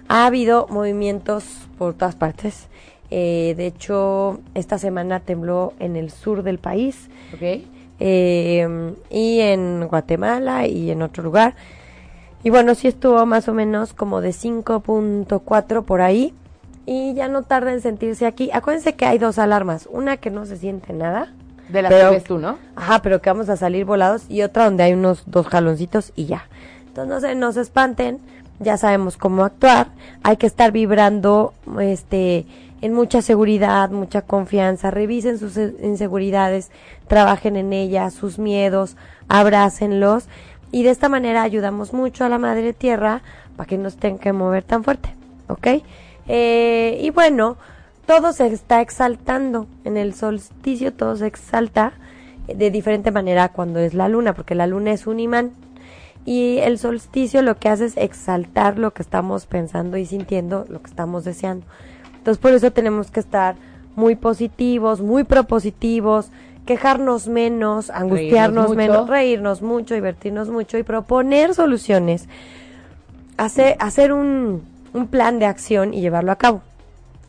Ha 0.08 0.26
habido 0.26 0.68
movimientos 0.70 1.44
por 1.78 1.96
todas 1.96 2.16
partes. 2.16 2.68
Eh, 3.10 3.54
de 3.58 3.68
hecho, 3.68 4.40
esta 4.54 4.78
semana 4.78 5.22
tembló 5.22 5.74
en 5.80 5.96
el 5.96 6.12
sur 6.12 6.44
del 6.44 6.60
país 6.60 7.10
¿Ok? 7.34 7.64
eh, 8.00 8.94
y 9.10 9.40
en 9.40 9.88
Guatemala 9.88 10.68
y 10.68 10.92
en 10.92 11.02
otro 11.02 11.24
lugar. 11.24 11.56
Y 12.44 12.50
bueno, 12.50 12.76
sí 12.76 12.88
estuvo 12.88 13.26
más 13.26 13.48
o 13.48 13.54
menos 13.54 13.94
como 13.94 14.22
de 14.22 14.30
5.4 14.30 15.84
por 15.84 16.02
ahí. 16.02 16.34
Y 16.90 17.14
ya 17.16 17.28
no 17.28 17.44
tarda 17.44 17.74
en 17.74 17.82
sentirse 17.82 18.26
aquí. 18.26 18.50
Acuérdense 18.54 18.96
que 18.96 19.06
hay 19.06 19.18
dos 19.20 19.38
alarmas. 19.40 19.88
Una 19.92 20.16
que 20.18 20.32
no 20.32 20.46
se 20.46 20.56
siente 20.58 20.94
nada. 20.94 21.34
De 21.68 21.82
las 21.82 21.92
Pero- 21.92 22.10
que 22.10 22.16
ves 22.16 22.24
tú, 22.24 22.38
¿no? 22.40 22.58
Ajá, 22.78 23.02
pero 23.02 23.22
que 23.22 23.30
vamos 23.30 23.50
a 23.50 23.58
salir 23.58 23.84
volados. 23.84 24.24
Y 24.30 24.42
otra 24.42 24.64
donde 24.64 24.84
hay 24.84 24.94
unos 24.94 25.24
dos 25.26 25.48
jaloncitos 25.48 26.14
y 26.16 26.26
ya. 26.28 26.48
Entonces 26.88 27.12
no 27.12 27.20
se 27.20 27.36
nos 27.36 27.58
espanten. 27.58 28.20
Ya 28.60 28.78
sabemos 28.78 29.18
cómo 29.18 29.44
actuar. 29.44 29.88
Hay 30.24 30.38
que 30.38 30.48
estar 30.48 30.72
vibrando 30.72 31.54
este 31.80 32.46
en 32.80 32.94
mucha 32.94 33.22
seguridad, 33.22 33.90
mucha 33.90 34.22
confianza. 34.22 34.90
Revisen 34.90 35.38
sus 35.40 35.58
inseguridades. 35.58 36.72
Trabajen 37.08 37.58
en 37.58 37.74
ellas, 37.74 38.14
sus 38.14 38.40
miedos. 38.40 38.96
Abrácenlos. 39.28 40.26
Y 40.72 40.84
de 40.84 40.92
esta 40.92 41.10
manera 41.10 41.42
ayudamos 41.44 41.92
mucho 41.92 42.24
a 42.24 42.30
la 42.30 42.38
Madre 42.38 42.72
Tierra 42.72 43.22
para 43.58 43.68
que 43.68 43.78
no 43.78 43.90
se 43.90 43.98
tengan 43.98 44.20
que 44.20 44.32
mover 44.34 44.64
tan 44.64 44.86
fuerte. 44.86 45.10
¿Ok? 45.50 45.68
Eh, 46.28 47.00
y 47.02 47.10
bueno, 47.10 47.58
todo 48.06 48.34
se 48.34 48.48
está 48.48 48.82
exaltando. 48.82 49.68
En 49.84 49.98
el 49.98 50.14
solsticio 50.14 50.94
todo 50.94 51.16
se 51.16 51.28
exalta 51.28 51.94
de 52.48 52.72
diferente 52.72 53.12
manera 53.12 53.50
cuando 53.50 53.80
es 53.80 53.94
la 53.94 54.08
luna, 54.08 54.34
porque 54.34 54.56
la 54.56 54.68
luna 54.68 54.92
es 54.92 55.08
un 55.08 55.20
imán. 55.20 55.52
Y 56.26 56.58
el 56.60 56.78
solsticio 56.78 57.42
lo 57.42 57.58
que 57.58 57.70
hace 57.70 57.86
es 57.86 57.98
exaltar 57.98 58.78
lo 58.78 58.92
que 58.92 59.02
estamos 59.02 59.46
pensando 59.46 59.98
y 59.98 60.06
sintiendo, 60.06 60.66
lo 60.68 60.82
que 60.82 60.90
estamos 60.90 61.24
deseando. 61.24 61.66
Entonces 62.18 62.42
por 62.42 62.52
eso 62.52 62.72
tenemos 62.72 63.12
que 63.12 63.22
estar 63.22 63.56
muy 63.96 64.16
positivos, 64.16 65.02
muy 65.02 65.24
propositivos, 65.24 66.30
quejarnos 66.66 67.28
menos, 67.28 67.90
angustiarnos 67.90 68.76
menos, 68.76 69.10
reírnos 69.10 69.62
mucho, 69.62 69.96
divertirnos 69.96 70.50
mucho 70.50 70.78
y 70.78 70.84
proponer 70.84 71.54
soluciones. 71.54 72.28
Hacer, 73.38 73.78
hacer 73.80 74.12
un, 74.14 74.64
un 74.94 75.08
plan 75.08 75.40
de 75.40 75.46
acción 75.46 75.94
y 75.94 76.02
llevarlo 76.02 76.32
a 76.32 76.36
cabo. 76.38 76.62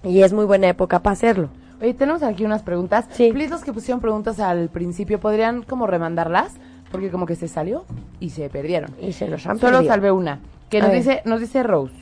Y 0.02 0.22
es 0.22 0.32
muy 0.32 0.44
buena 0.44 0.68
época 0.68 1.00
para 1.00 1.12
hacerlo. 1.14 1.48
Oye, 1.80 1.94
tenemos 1.94 2.22
aquí 2.22 2.44
unas 2.44 2.62
preguntas. 2.62 3.06
Sí. 3.10 3.30
Please, 3.32 3.50
los 3.50 3.62
que 3.64 3.72
pusieron 3.72 4.00
preguntas 4.00 4.40
al 4.40 4.68
principio, 4.68 5.20
¿podrían 5.20 5.62
como 5.62 5.86
remandarlas? 5.86 6.52
Porque 6.90 7.10
como 7.10 7.26
que 7.26 7.36
se 7.36 7.48
salió 7.48 7.84
y 8.20 8.30
se 8.30 8.48
perdieron. 8.48 8.90
Y 9.00 9.12
se 9.12 9.28
nos 9.28 9.46
han 9.46 9.58
Solo 9.58 9.78
perdido. 9.78 9.92
salvé 9.92 10.10
una. 10.10 10.40
Que 10.70 10.78
A 10.78 10.82
nos 10.82 10.90
ver. 10.90 10.98
dice, 10.98 11.22
nos 11.24 11.40
dice 11.40 11.62
Rose. 11.62 11.94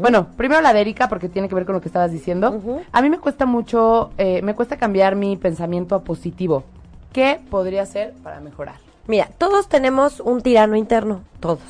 Bueno, 0.00 0.26
primero 0.36 0.60
la 0.62 0.72
de 0.72 0.80
Erika, 0.80 1.08
porque 1.08 1.28
tiene 1.28 1.48
que 1.48 1.54
ver 1.54 1.64
con 1.64 1.74
lo 1.74 1.80
que 1.80 1.88
estabas 1.88 2.10
diciendo. 2.10 2.82
A 2.90 3.02
mí 3.02 3.10
me 3.10 3.18
cuesta 3.18 3.46
mucho, 3.46 4.10
eh, 4.18 4.42
me 4.42 4.54
cuesta 4.54 4.76
cambiar 4.76 5.14
mi 5.16 5.36
pensamiento 5.36 5.94
a 5.94 6.02
positivo. 6.02 6.64
¿Qué 7.12 7.40
podría 7.50 7.82
hacer 7.82 8.14
para 8.22 8.40
mejorar? 8.40 8.76
Mira, 9.06 9.28
todos 9.38 9.68
tenemos 9.68 10.20
un 10.20 10.40
tirano 10.40 10.76
interno, 10.76 11.20
todos, 11.40 11.60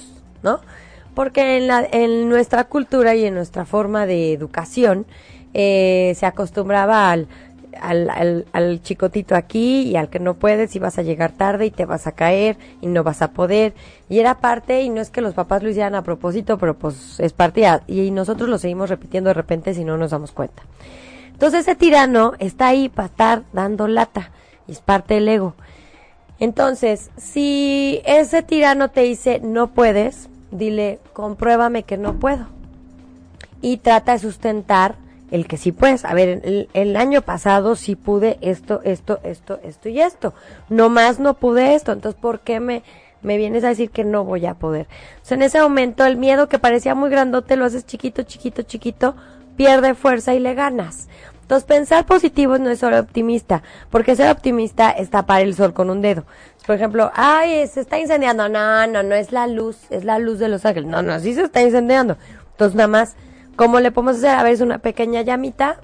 ¿no? 0.42 0.60
Porque 1.14 1.57
en, 1.57 1.67
la, 1.67 1.87
en 1.90 2.29
nuestra 2.29 2.64
cultura 2.64 3.14
y 3.14 3.25
en 3.25 3.35
nuestra 3.35 3.64
forma 3.64 4.07
de 4.07 4.33
educación 4.33 5.07
eh, 5.55 6.14
se 6.17 6.26
acostumbraba 6.26 7.11
al, 7.11 7.26
al, 7.81 8.11
al, 8.11 8.47
al 8.52 8.83
chicotito 8.83 9.35
aquí 9.35 9.83
y 9.83 9.97
al 9.97 10.09
que 10.09 10.21
no 10.21 10.35
puedes 10.35 10.75
y 10.76 10.79
vas 10.79 10.99
a 10.99 11.02
llegar 11.02 11.33
tarde 11.33 11.67
y 11.67 11.71
te 11.71 11.85
vas 11.85 12.07
a 12.07 12.12
caer 12.12 12.57
y 12.81 12.87
no 12.87 13.02
vas 13.02 13.23
a 13.23 13.33
poder. 13.33 13.75
Y 14.09 14.19
era 14.19 14.38
parte, 14.38 14.83
y 14.83 14.88
no 14.88 15.00
es 15.00 15.11
que 15.11 15.21
los 15.21 15.35
papás 15.35 15.62
lo 15.62 15.71
hicieran 15.71 15.95
a 15.95 16.02
propósito, 16.02 16.59
pero 16.59 16.75
pues 16.75 17.19
es 17.21 17.33
parte 17.33 17.67
y 17.87 18.11
nosotros 18.11 18.49
lo 18.49 18.59
seguimos 18.59 18.88
repitiendo 18.88 19.29
de 19.29 19.35
repente 19.35 19.75
si 19.75 19.85
no 19.85 19.97
nos 19.97 20.11
damos 20.11 20.33
cuenta. 20.33 20.62
Entonces 21.33 21.61
ese 21.61 21.75
tirano 21.75 22.35
está 22.38 22.69
ahí 22.69 22.88
para 22.88 23.07
estar 23.07 23.43
dando 23.52 23.88
lata 23.88 24.31
y 24.67 24.73
es 24.73 24.81
parte 24.81 25.14
del 25.14 25.29
ego. 25.29 25.55
Entonces, 26.38 27.11
si 27.19 28.00
ese 28.07 28.43
tirano 28.43 28.90
te 28.90 29.02
dice 29.02 29.40
no 29.43 29.69
puedes, 29.69 30.29
dile 30.50 30.99
compruébame 31.12 31.83
que 31.83 31.97
no 31.97 32.14
puedo. 32.14 32.47
Y 33.62 33.78
trata 33.78 34.12
de 34.12 34.19
sustentar 34.19 34.97
el 35.30 35.47
que 35.47 35.57
sí 35.57 35.73
puedes. 35.73 36.04
A 36.04 36.14
ver, 36.14 36.69
el, 36.73 36.97
año 36.97 37.23
pasado 37.23 37.76
sí 37.76 37.97
pude 37.97 38.38
esto, 38.40 38.80
esto, 38.85 39.21
esto, 39.23 39.61
esto 39.62 39.88
y 39.88 40.00
esto. 40.00 40.35
No 40.69 40.88
más 40.88 41.21
no 41.21 41.35
pude 41.35 41.75
esto. 41.75 41.92
Entonces, 41.92 42.21
¿por 42.21 42.40
qué 42.40 42.61
me, 42.61 42.83
me 43.23 43.37
vienes 43.37 43.64
a 43.64 43.69
decir 43.69 43.90
que 43.90 44.04
no 44.04 44.25
voy 44.25 44.47
a 44.47 44.54
poder? 44.54 44.87
En 45.28 45.42
ese 45.42 45.61
momento 45.61 46.04
el 46.04 46.16
miedo 46.16 46.49
que 46.49 46.59
parecía 46.59 46.95
muy 46.95 47.11
grandote 47.11 47.57
lo 47.57 47.64
haces 47.64 47.87
chiquito, 47.87 48.23
chiquito, 48.23 48.62
chiquito, 48.62 49.14
pierde 49.57 49.95
fuerza 49.95 50.35
y 50.35 50.40
le 50.40 50.54
ganas. 50.54 51.09
Entonces, 51.42 51.66
pensar 51.66 52.07
positivo 52.07 52.59
no 52.59 52.71
es 52.71 52.78
solo 52.78 53.00
optimista, 53.00 53.64
porque 53.90 54.14
ser 54.14 54.30
optimista 54.30 54.90
es 54.92 55.11
tapar 55.11 55.42
el 55.42 55.57
sol 55.57 55.73
con 55.73 55.90
un 55.90 56.00
dedo. 56.00 56.23
Por 56.67 56.76
ejemplo, 56.76 57.11
ay, 57.14 57.67
se 57.67 57.81
está 57.81 57.99
incendiando. 57.99 58.49
No, 58.49 58.87
no, 58.87 59.02
no 59.02 59.14
es 59.14 59.33
la 59.33 59.47
luz, 59.47 59.79
es 59.90 60.05
la 60.05 60.19
luz 60.19 60.38
de 60.38 60.49
los 60.49 60.64
ángeles. 60.64 60.88
No, 60.90 61.02
no, 61.02 61.19
sí 61.21 61.35
se 61.35 61.43
está 61.43 61.62
incendiando. 61.62 62.17
Entonces, 62.52 62.76
nada 62.76 62.88
más, 62.88 63.17
¿cómo 63.57 63.81
le 63.81 63.90
podemos 63.90 64.17
hacer? 64.17 64.31
A 64.31 64.43
ver, 64.43 64.52
es 64.52 64.61
una 64.61 64.79
pequeña 64.79 65.23
llamita, 65.23 65.81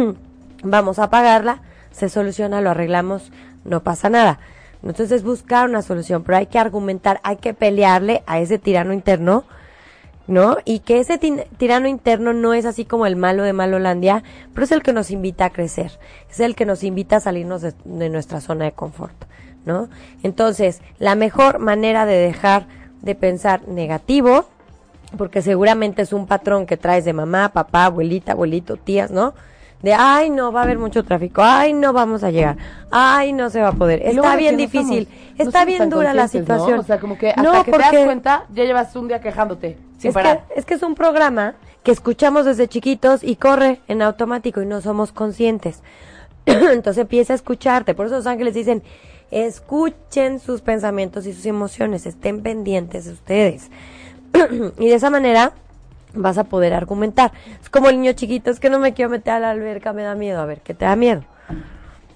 vamos 0.62 0.98
a 0.98 1.04
apagarla, 1.04 1.62
se 1.90 2.08
soluciona, 2.08 2.60
lo 2.60 2.70
arreglamos, 2.70 3.32
no 3.64 3.82
pasa 3.82 4.08
nada. 4.08 4.38
Entonces, 4.82 5.12
es 5.12 5.22
buscar 5.22 5.68
una 5.68 5.82
solución, 5.82 6.22
pero 6.22 6.38
hay 6.38 6.46
que 6.46 6.58
argumentar, 6.58 7.20
hay 7.24 7.36
que 7.36 7.54
pelearle 7.54 8.22
a 8.26 8.40
ese 8.40 8.58
tirano 8.58 8.92
interno 8.92 9.44
¿no? 10.26 10.56
Y 10.64 10.80
que 10.80 11.00
ese 11.00 11.18
tirano 11.18 11.88
interno 11.88 12.32
no 12.32 12.54
es 12.54 12.64
así 12.64 12.84
como 12.84 13.06
el 13.06 13.16
malo 13.16 13.42
de 13.42 13.52
Malolandia, 13.52 14.22
pero 14.54 14.64
es 14.64 14.72
el 14.72 14.82
que 14.82 14.92
nos 14.92 15.10
invita 15.10 15.46
a 15.46 15.50
crecer, 15.50 15.98
es 16.30 16.40
el 16.40 16.54
que 16.54 16.64
nos 16.64 16.84
invita 16.84 17.16
a 17.16 17.20
salirnos 17.20 17.62
de, 17.62 18.08
nuestra 18.08 18.40
zona 18.40 18.64
de 18.66 18.72
confort, 18.72 19.14
¿no? 19.64 19.88
Entonces, 20.22 20.80
la 20.98 21.14
mejor 21.14 21.58
manera 21.58 22.06
de 22.06 22.16
dejar 22.16 22.66
de 23.00 23.14
pensar 23.14 23.66
negativo, 23.68 24.46
porque 25.16 25.42
seguramente 25.42 26.02
es 26.02 26.12
un 26.12 26.26
patrón 26.26 26.66
que 26.66 26.76
traes 26.76 27.04
de 27.04 27.12
mamá, 27.12 27.50
papá, 27.50 27.86
abuelita, 27.86 28.32
abuelito, 28.32 28.76
tías, 28.76 29.10
¿no? 29.10 29.34
De, 29.82 29.94
ay, 29.94 30.30
no, 30.30 30.52
va 30.52 30.60
a 30.60 30.62
haber 30.62 30.78
mucho 30.78 31.02
tráfico, 31.04 31.42
ay, 31.44 31.72
no 31.72 31.92
vamos 31.92 32.22
a 32.22 32.30
llegar, 32.30 32.56
ay, 32.92 33.32
no 33.32 33.50
se 33.50 33.60
va 33.60 33.68
a 33.68 33.72
poder. 33.72 34.00
Está 34.04 34.36
bien 34.36 34.56
difícil, 34.56 35.08
está 35.38 35.64
bien 35.64 35.90
dura 35.90 36.14
la 36.14 36.28
situación. 36.28 36.78
O 36.78 36.82
sea, 36.84 37.00
como 37.00 37.18
que 37.18 37.30
hasta 37.30 37.64
que 37.64 37.72
te 37.72 37.78
das 37.78 38.04
cuenta, 38.04 38.44
ya 38.54 38.64
llevas 38.64 38.94
un 38.94 39.08
día 39.08 39.20
quejándote 39.20 39.76
es 40.08 40.14
Que, 40.14 40.40
es 40.56 40.64
que 40.64 40.74
es 40.74 40.82
un 40.82 40.94
programa 40.94 41.54
que 41.82 41.92
escuchamos 41.92 42.44
desde 42.44 42.68
chiquitos 42.68 43.22
y 43.22 43.36
corre 43.36 43.80
en 43.88 44.02
automático 44.02 44.62
y 44.62 44.66
no 44.66 44.80
somos 44.80 45.12
conscientes. 45.12 45.82
Entonces 46.46 46.98
empieza 46.98 47.32
a 47.32 47.36
escucharte. 47.36 47.94
Por 47.94 48.06
eso 48.06 48.16
los 48.16 48.26
ángeles 48.26 48.54
dicen, 48.54 48.82
escuchen 49.32 50.38
sus 50.38 50.60
pensamientos 50.60 51.26
y 51.26 51.32
sus 51.32 51.46
emociones, 51.46 52.06
estén 52.06 52.42
pendientes 52.42 53.06
de 53.06 53.12
ustedes. 53.12 53.70
y 54.78 54.88
de 54.88 54.94
esa 54.94 55.10
manera 55.10 55.52
vas 56.14 56.38
a 56.38 56.44
poder 56.44 56.74
argumentar. 56.74 57.32
Es 57.60 57.70
como 57.70 57.88
el 57.88 57.96
niño 58.00 58.12
chiquito, 58.12 58.50
es 58.50 58.60
que 58.60 58.70
no 58.70 58.78
me 58.78 58.92
quiero 58.92 59.10
meter 59.10 59.34
a 59.34 59.40
la 59.40 59.50
alberca, 59.50 59.92
me 59.92 60.02
da 60.02 60.14
miedo. 60.14 60.40
A 60.40 60.46
ver, 60.46 60.60
¿qué 60.60 60.74
te 60.74 60.84
da 60.84 60.94
miedo? 60.94 61.24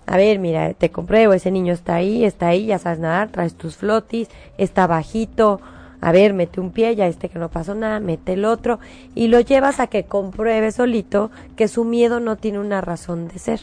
A 0.07 0.17
ver, 0.17 0.39
mira, 0.39 0.73
te 0.75 0.91
compruebo, 0.91 1.33
ese 1.33 1.51
niño 1.51 1.73
está 1.73 1.97
ahí, 1.97 2.25
está 2.25 2.49
ahí, 2.49 2.67
ya 2.67 2.79
sabes 2.79 3.01
nadar, 3.01 3.31
traes 3.31 3.55
tus 3.55 3.77
flotis, 3.77 4.29
está 4.57 4.87
bajito, 4.87 5.61
a 6.01 6.13
ver, 6.13 6.33
mete 6.33 6.61
un 6.61 6.71
pie, 6.71 6.95
ya 6.95 7.09
este 7.09 7.29
que 7.29 7.41
no 7.41 7.49
pasó 7.49 7.75
nada, 7.75 7.99
mete 7.99 8.35
el 8.35 8.45
otro, 8.45 8.79
y 9.17 9.27
lo 9.27 9.41
llevas 9.41 9.81
a 9.81 9.89
que 9.89 10.05
compruebe 10.05 10.71
solito 10.71 11.33
que 11.57 11.67
su 11.67 11.85
miedo 11.85 12.21
no 12.21 12.37
tiene 12.37 12.61
una 12.61 12.81
razón 12.81 13.27
de 13.27 13.41
ser. 13.41 13.61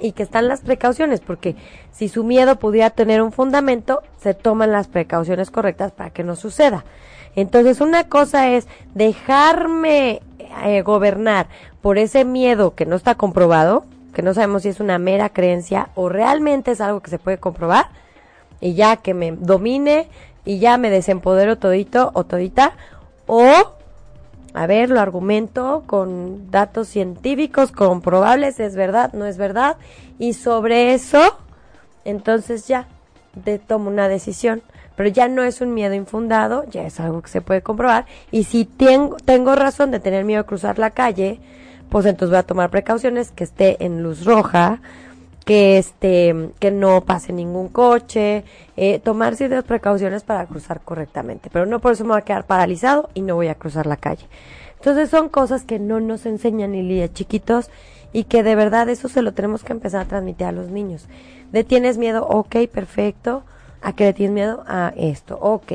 Y 0.00 0.12
que 0.12 0.22
están 0.22 0.48
las 0.48 0.62
precauciones, 0.62 1.20
porque 1.20 1.54
si 1.92 2.08
su 2.08 2.24
miedo 2.24 2.58
pudiera 2.58 2.88
tener 2.88 3.20
un 3.20 3.32
fundamento, 3.32 4.02
se 4.18 4.32
toman 4.32 4.72
las 4.72 4.88
precauciones 4.88 5.50
correctas 5.50 5.92
para 5.92 6.10
que 6.10 6.24
no 6.24 6.36
suceda. 6.36 6.84
Entonces, 7.36 7.80
una 7.80 8.04
cosa 8.04 8.48
es 8.48 8.66
dejarme 8.94 10.22
eh, 10.64 10.82
gobernar 10.82 11.48
por 11.82 11.98
ese 11.98 12.24
miedo 12.24 12.74
que 12.74 12.86
no 12.86 12.96
está 12.96 13.14
comprobado, 13.14 13.84
que 14.14 14.22
no 14.22 14.32
sabemos 14.32 14.62
si 14.62 14.70
es 14.70 14.80
una 14.80 14.98
mera 14.98 15.28
creencia 15.28 15.90
o 15.94 16.08
realmente 16.08 16.70
es 16.70 16.80
algo 16.80 17.00
que 17.00 17.10
se 17.10 17.18
puede 17.18 17.38
comprobar, 17.38 17.90
y 18.60 18.74
ya 18.74 18.96
que 18.96 19.14
me 19.14 19.32
domine, 19.32 20.08
y 20.44 20.58
ya 20.58 20.78
me 20.78 20.88
desempodero 20.88 21.58
todito 21.58 22.10
o 22.14 22.24
todita, 22.24 22.72
o, 23.26 23.74
a 24.54 24.66
ver, 24.66 24.90
lo 24.90 25.00
argumento 25.00 25.84
con 25.86 26.50
datos 26.50 26.88
científicos 26.88 27.72
comprobables, 27.72 28.60
es 28.60 28.76
verdad, 28.76 29.12
no 29.12 29.26
es 29.26 29.36
verdad, 29.36 29.76
y 30.18 30.32
sobre 30.32 30.94
eso, 30.94 31.38
entonces 32.04 32.66
ya, 32.66 32.88
te 33.44 33.58
tomo 33.58 33.88
una 33.90 34.08
decisión. 34.08 34.62
Pero 34.96 35.10
ya 35.10 35.28
no 35.28 35.44
es 35.44 35.60
un 35.60 35.74
miedo 35.74 35.94
infundado, 35.94 36.64
ya 36.68 36.84
es 36.84 36.98
algo 36.98 37.22
que 37.22 37.28
se 37.28 37.40
puede 37.40 37.62
comprobar. 37.62 38.06
Y 38.32 38.44
si 38.44 38.64
tengo, 38.64 39.16
tengo 39.24 39.54
razón 39.54 39.92
de 39.92 40.00
tener 40.00 40.24
miedo 40.24 40.40
a 40.40 40.46
cruzar 40.46 40.80
la 40.80 40.90
calle, 40.90 41.38
pues 41.88 42.04
entonces 42.04 42.30
voy 42.30 42.38
a 42.38 42.42
tomar 42.42 42.70
precauciones, 42.70 43.30
que 43.30 43.44
esté 43.44 43.84
en 43.84 44.02
luz 44.02 44.24
roja, 44.24 44.80
que 45.48 45.78
este 45.78 46.50
que 46.60 46.70
no 46.70 47.00
pase 47.06 47.32
ningún 47.32 47.68
coche, 47.68 48.44
eh, 48.76 48.98
tomar 48.98 49.34
ciertas 49.34 49.64
precauciones 49.64 50.22
para 50.22 50.44
cruzar 50.44 50.82
correctamente, 50.82 51.48
pero 51.50 51.64
no 51.64 51.80
por 51.80 51.92
eso 51.92 52.04
me 52.04 52.10
voy 52.10 52.18
a 52.18 52.24
quedar 52.26 52.44
paralizado 52.44 53.08
y 53.14 53.22
no 53.22 53.36
voy 53.36 53.48
a 53.48 53.54
cruzar 53.54 53.86
la 53.86 53.96
calle. 53.96 54.26
Entonces 54.76 55.08
son 55.08 55.30
cosas 55.30 55.64
que 55.64 55.78
no 55.78 56.00
nos 56.00 56.26
enseñan 56.26 56.72
ni 56.72 57.00
de 57.00 57.10
chiquitos 57.10 57.70
y 58.12 58.24
que 58.24 58.42
de 58.42 58.56
verdad 58.56 58.90
eso 58.90 59.08
se 59.08 59.22
lo 59.22 59.32
tenemos 59.32 59.64
que 59.64 59.72
empezar 59.72 60.02
a 60.02 60.04
transmitir 60.04 60.46
a 60.48 60.52
los 60.52 60.68
niños. 60.68 61.06
¿De 61.50 61.64
tienes 61.64 61.96
miedo? 61.96 62.26
Ok, 62.28 62.56
perfecto. 62.70 63.42
¿A 63.80 63.94
qué 63.94 64.04
le 64.04 64.12
tienes 64.12 64.34
miedo? 64.34 64.64
A 64.66 64.92
esto. 64.98 65.38
Ok. 65.40 65.72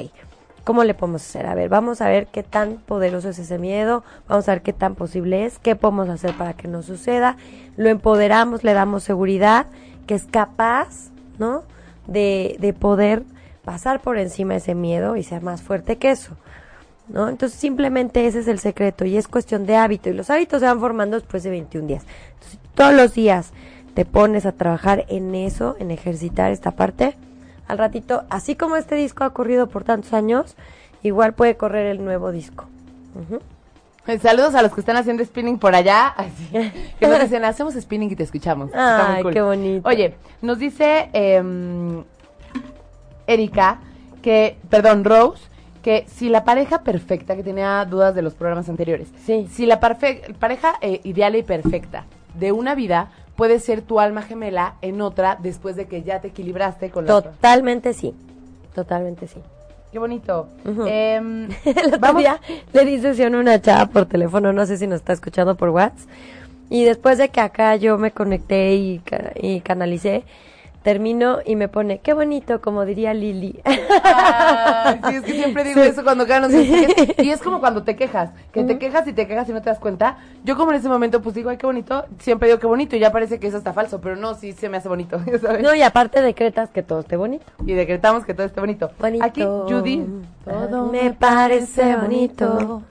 ¿Cómo 0.63 0.83
le 0.83 0.93
podemos 0.93 1.21
hacer? 1.21 1.45
A 1.45 1.55
ver, 1.55 1.69
vamos 1.69 2.01
a 2.01 2.07
ver 2.07 2.27
qué 2.27 2.41
tan 2.41 2.77
poderoso 2.77 3.29
es 3.29 3.39
ese 3.39 3.57
miedo, 3.57 4.03
vamos 4.27 4.47
a 4.47 4.53
ver 4.53 4.61
qué 4.61 4.71
tan 4.71 4.95
posible 4.95 5.45
es, 5.45 5.59
qué 5.59 5.75
podemos 5.75 6.07
hacer 6.09 6.35
para 6.37 6.53
que 6.53 6.67
no 6.67 6.83
suceda. 6.83 7.35
Lo 7.75 7.89
empoderamos, 7.89 8.63
le 8.63 8.73
damos 8.73 9.03
seguridad, 9.03 9.67
que 10.07 10.15
es 10.15 10.25
capaz, 10.25 11.09
¿no? 11.37 11.63
De, 12.07 12.55
de 12.59 12.73
poder 12.73 13.23
pasar 13.65 14.01
por 14.01 14.17
encima 14.17 14.53
de 14.53 14.59
ese 14.59 14.75
miedo 14.75 15.15
y 15.15 15.23
ser 15.23 15.41
más 15.41 15.61
fuerte 15.61 15.97
que 15.97 16.11
eso. 16.11 16.37
¿No? 17.09 17.27
Entonces 17.27 17.59
simplemente 17.59 18.25
ese 18.27 18.39
es 18.39 18.47
el 18.47 18.59
secreto 18.59 19.03
y 19.03 19.17
es 19.17 19.27
cuestión 19.27 19.65
de 19.65 19.75
hábito 19.75 20.09
y 20.09 20.13
los 20.13 20.29
hábitos 20.29 20.61
se 20.61 20.67
van 20.67 20.79
formando 20.79 21.19
después 21.19 21.43
de 21.43 21.49
21 21.49 21.87
días. 21.87 22.05
Entonces, 22.35 22.59
todos 22.75 22.93
los 22.93 23.13
días 23.13 23.51
te 23.93 24.05
pones 24.05 24.45
a 24.45 24.53
trabajar 24.53 25.05
en 25.09 25.35
eso, 25.35 25.75
en 25.79 25.91
ejercitar 25.91 26.51
esta 26.51 26.71
parte, 26.71 27.15
al 27.67 27.77
ratito, 27.77 28.23
así 28.29 28.55
como 28.55 28.75
este 28.75 28.95
disco 28.95 29.23
ha 29.23 29.33
corrido 29.33 29.67
por 29.67 29.83
tantos 29.83 30.13
años, 30.13 30.55
igual 31.01 31.33
puede 31.33 31.55
correr 31.55 31.87
el 31.87 32.03
nuevo 32.03 32.31
disco. 32.31 32.65
Eh, 34.07 34.19
saludos 34.19 34.53
a 34.55 34.61
los 34.61 34.73
que 34.73 34.81
están 34.81 34.97
haciendo 34.97 35.23
spinning 35.23 35.57
por 35.59 35.75
allá. 35.75 36.07
Así, 36.17 36.49
que 36.99 37.07
nos 37.07 37.21
dicen, 37.21 37.45
hacemos 37.45 37.73
spinning 37.73 38.11
y 38.11 38.15
te 38.15 38.23
escuchamos. 38.23 38.71
Ay, 38.73 39.23
qué 39.31 39.41
bonito. 39.41 39.87
Oye, 39.87 40.15
nos 40.41 40.59
dice 40.59 41.09
eh, 41.13 42.03
Erika 43.27 43.79
que, 44.21 44.57
perdón, 44.69 45.03
Rose, 45.03 45.43
que 45.81 46.05
si 46.07 46.29
la 46.29 46.43
pareja 46.43 46.81
perfecta, 46.81 47.35
que 47.35 47.43
tenía 47.43 47.85
dudas 47.85 48.15
de 48.15 48.21
los 48.21 48.33
programas 48.33 48.69
anteriores, 48.69 49.09
sí. 49.25 49.47
si 49.51 49.65
la 49.65 49.79
pareja 49.79 50.75
eh, 50.81 51.01
ideal 51.03 51.35
y 51.35 51.43
perfecta 51.43 52.05
de 52.33 52.51
una 52.51 52.73
vida 52.73 53.11
puede 53.35 53.59
ser 53.59 53.81
tu 53.81 53.99
alma 53.99 54.21
gemela 54.21 54.75
en 54.81 55.01
otra 55.01 55.37
después 55.41 55.75
de 55.75 55.85
que 55.85 56.03
ya 56.03 56.21
te 56.21 56.29
equilibraste 56.29 56.89
con 56.89 57.05
la 57.05 57.21
Totalmente 57.21 57.93
sí, 57.93 58.13
totalmente 58.73 59.27
sí. 59.27 59.39
Qué 59.91 59.99
bonito. 59.99 60.47
eh, 60.87 61.21
vamos. 61.99 62.23
le 62.73 62.85
dice 62.85 63.23
a 63.23 63.27
una 63.27 63.61
chava 63.61 63.85
por 63.85 64.05
teléfono, 64.07 64.51
no 64.51 64.65
sé 64.65 64.77
si 64.77 64.87
nos 64.87 64.95
está 65.01 65.13
escuchando 65.13 65.55
por 65.55 65.69
WhatsApp. 65.69 66.09
Y 66.71 66.83
después 66.83 67.19
de 67.19 67.29
que 67.29 67.39
acá 67.39 67.75
yo 67.75 67.99
me 67.99 68.09
conecté 68.09 68.73
y, 68.73 69.01
y 69.35 69.59
canalicé, 69.61 70.23
termino 70.83 71.39
y 71.43 71.55
me 71.55 71.69
pone, 71.69 71.99
qué 71.99 72.13
bonito, 72.13 72.61
como 72.61 72.85
diría 72.85 73.13
Lili. 73.13 73.61
sí, 73.65 75.15
es 75.15 75.21
que 75.23 75.31
siempre 75.31 75.63
digo 75.63 75.81
eso 75.81 76.03
cuando 76.03 76.25
ganas. 76.25 76.51
Y 77.23 77.29
es 77.29 77.41
como 77.41 77.59
cuando 77.59 77.83
te 77.83 77.95
quejas, 77.95 78.31
que 78.51 78.63
te 78.63 78.77
quejas 78.77 79.07
y 79.07 79.13
te 79.13 79.27
quejas 79.27 79.47
y 79.49 79.53
no 79.53 79.61
te 79.61 79.69
das 79.69 79.79
cuenta. 79.79 80.17
Yo 80.43 80.57
como 80.57 80.71
en 80.71 80.77
ese 80.77 80.89
momento 80.89 81.21
pues 81.21 81.35
digo, 81.35 81.49
ay, 81.49 81.57
qué 81.57 81.65
bonito, 81.65 82.05
siempre 82.19 82.49
digo 82.49 82.59
qué 82.59 82.67
bonito 82.67 82.95
y 82.95 82.99
ya 82.99 83.11
parece 83.11 83.39
que 83.39 83.47
eso 83.47 83.57
está 83.57 83.73
falso, 83.73 84.01
pero 84.01 84.15
no, 84.15 84.35
sí 84.35 84.51
se 84.51 84.69
me 84.69 84.77
hace 84.77 84.89
bonito. 84.89 85.19
No, 85.63 85.73
y 85.75 85.81
aparte 85.81 86.21
decretas 86.21 86.69
que 86.71 86.83
todo 86.83 86.99
esté 87.01 87.15
bonito. 87.15 87.45
Y 87.65 87.73
decretamos 87.73 88.25
que 88.25 88.33
todo 88.33 88.45
esté 88.45 88.59
bonito. 88.59 88.91
bonito. 88.99 89.23
Aquí, 89.23 89.43
Judy. 89.43 90.05
Todo 90.43 90.87
me 90.87 91.13
parece 91.13 91.95
bonito. 91.95 92.81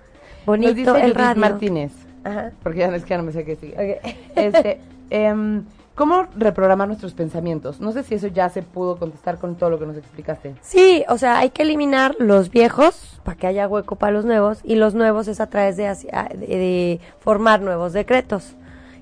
Bonito 0.46 0.96
el 0.96 1.14
radio. 1.14 1.40
Martínez. 1.40 1.92
Ajá. 2.24 2.52
Porque 2.62 2.80
ya 2.80 2.88
no 2.88 2.94
es 2.94 3.02
que 3.02 3.10
ya 3.10 3.18
no 3.18 3.24
me 3.24 3.32
sé 3.32 3.44
qué 3.44 3.56
sigue. 3.56 4.00
Este, 4.34 4.80
eh, 5.10 5.62
¿Cómo 5.94 6.26
reprogramar 6.36 6.88
nuestros 6.88 7.12
pensamientos? 7.12 7.80
No 7.80 7.92
sé 7.92 8.02
si 8.02 8.14
eso 8.14 8.26
ya 8.28 8.48
se 8.48 8.62
pudo 8.62 8.96
contestar 8.96 9.38
con 9.38 9.56
todo 9.56 9.68
lo 9.68 9.78
que 9.78 9.84
nos 9.84 9.96
explicaste. 9.96 10.54
Sí, 10.62 11.04
o 11.08 11.18
sea, 11.18 11.38
hay 11.38 11.50
que 11.50 11.62
eliminar 11.62 12.16
los 12.18 12.50
viejos 12.50 13.20
para 13.24 13.36
que 13.36 13.46
haya 13.46 13.68
hueco 13.68 13.96
para 13.96 14.12
los 14.12 14.24
nuevos 14.24 14.60
y 14.64 14.76
los 14.76 14.94
nuevos 14.94 15.28
es 15.28 15.38
a 15.40 15.48
través 15.48 15.76
de, 15.76 15.84
de, 15.84 17.00
formar 17.20 17.60
nuevos 17.60 17.92
decretos. 17.92 18.54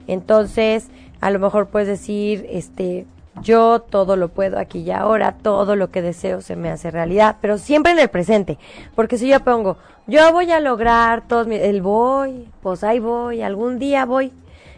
Entonces, 0.09 0.89
a 1.21 1.31
lo 1.31 1.39
mejor 1.39 1.69
puedes 1.69 1.87
decir, 1.87 2.45
este, 2.51 3.07
yo 3.41 3.81
todo 3.81 4.17
lo 4.17 4.29
puedo 4.29 4.59
aquí 4.59 4.81
y 4.81 4.91
ahora, 4.91 5.37
todo 5.41 5.77
lo 5.77 5.93
que 5.93 6.03
deseo 6.03 6.41
se 6.41 6.57
me 6.57 6.71
hace 6.71 6.91
realidad, 6.91 7.37
pero 7.41 7.57
siempre 7.59 7.93
en 7.93 8.01
el 8.01 8.09
presente, 8.09 8.59
porque 8.97 9.17
si 9.17 9.29
yo 9.29 9.41
pongo, 9.41 9.77
yo 10.09 10.33
voy 10.33 10.51
a 10.51 10.59
lograr 10.59 11.23
todos 11.29 11.47
mis, 11.47 11.61
el 11.61 11.83
voy, 11.83 12.49
pues 12.63 12.83
ahí 12.83 12.99
voy, 12.99 13.43
algún 13.43 13.79
día 13.79 14.05
voy, 14.07 14.33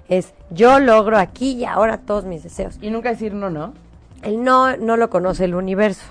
es 0.09 0.35
yo 0.51 0.79
logro 0.79 1.19
aquí 1.19 1.53
y 1.53 1.65
ahora 1.65 1.99
todos 1.99 2.25
mis 2.25 2.43
deseos. 2.43 2.79
Y 2.81 2.91
nunca 2.91 3.11
decir 3.11 3.35
no, 3.35 3.51
¿no? 3.51 3.75
El 4.23 4.43
no 4.45 4.77
no 4.77 4.97
lo 4.97 5.11
conoce 5.11 5.45
el 5.45 5.55
universo. 5.55 6.05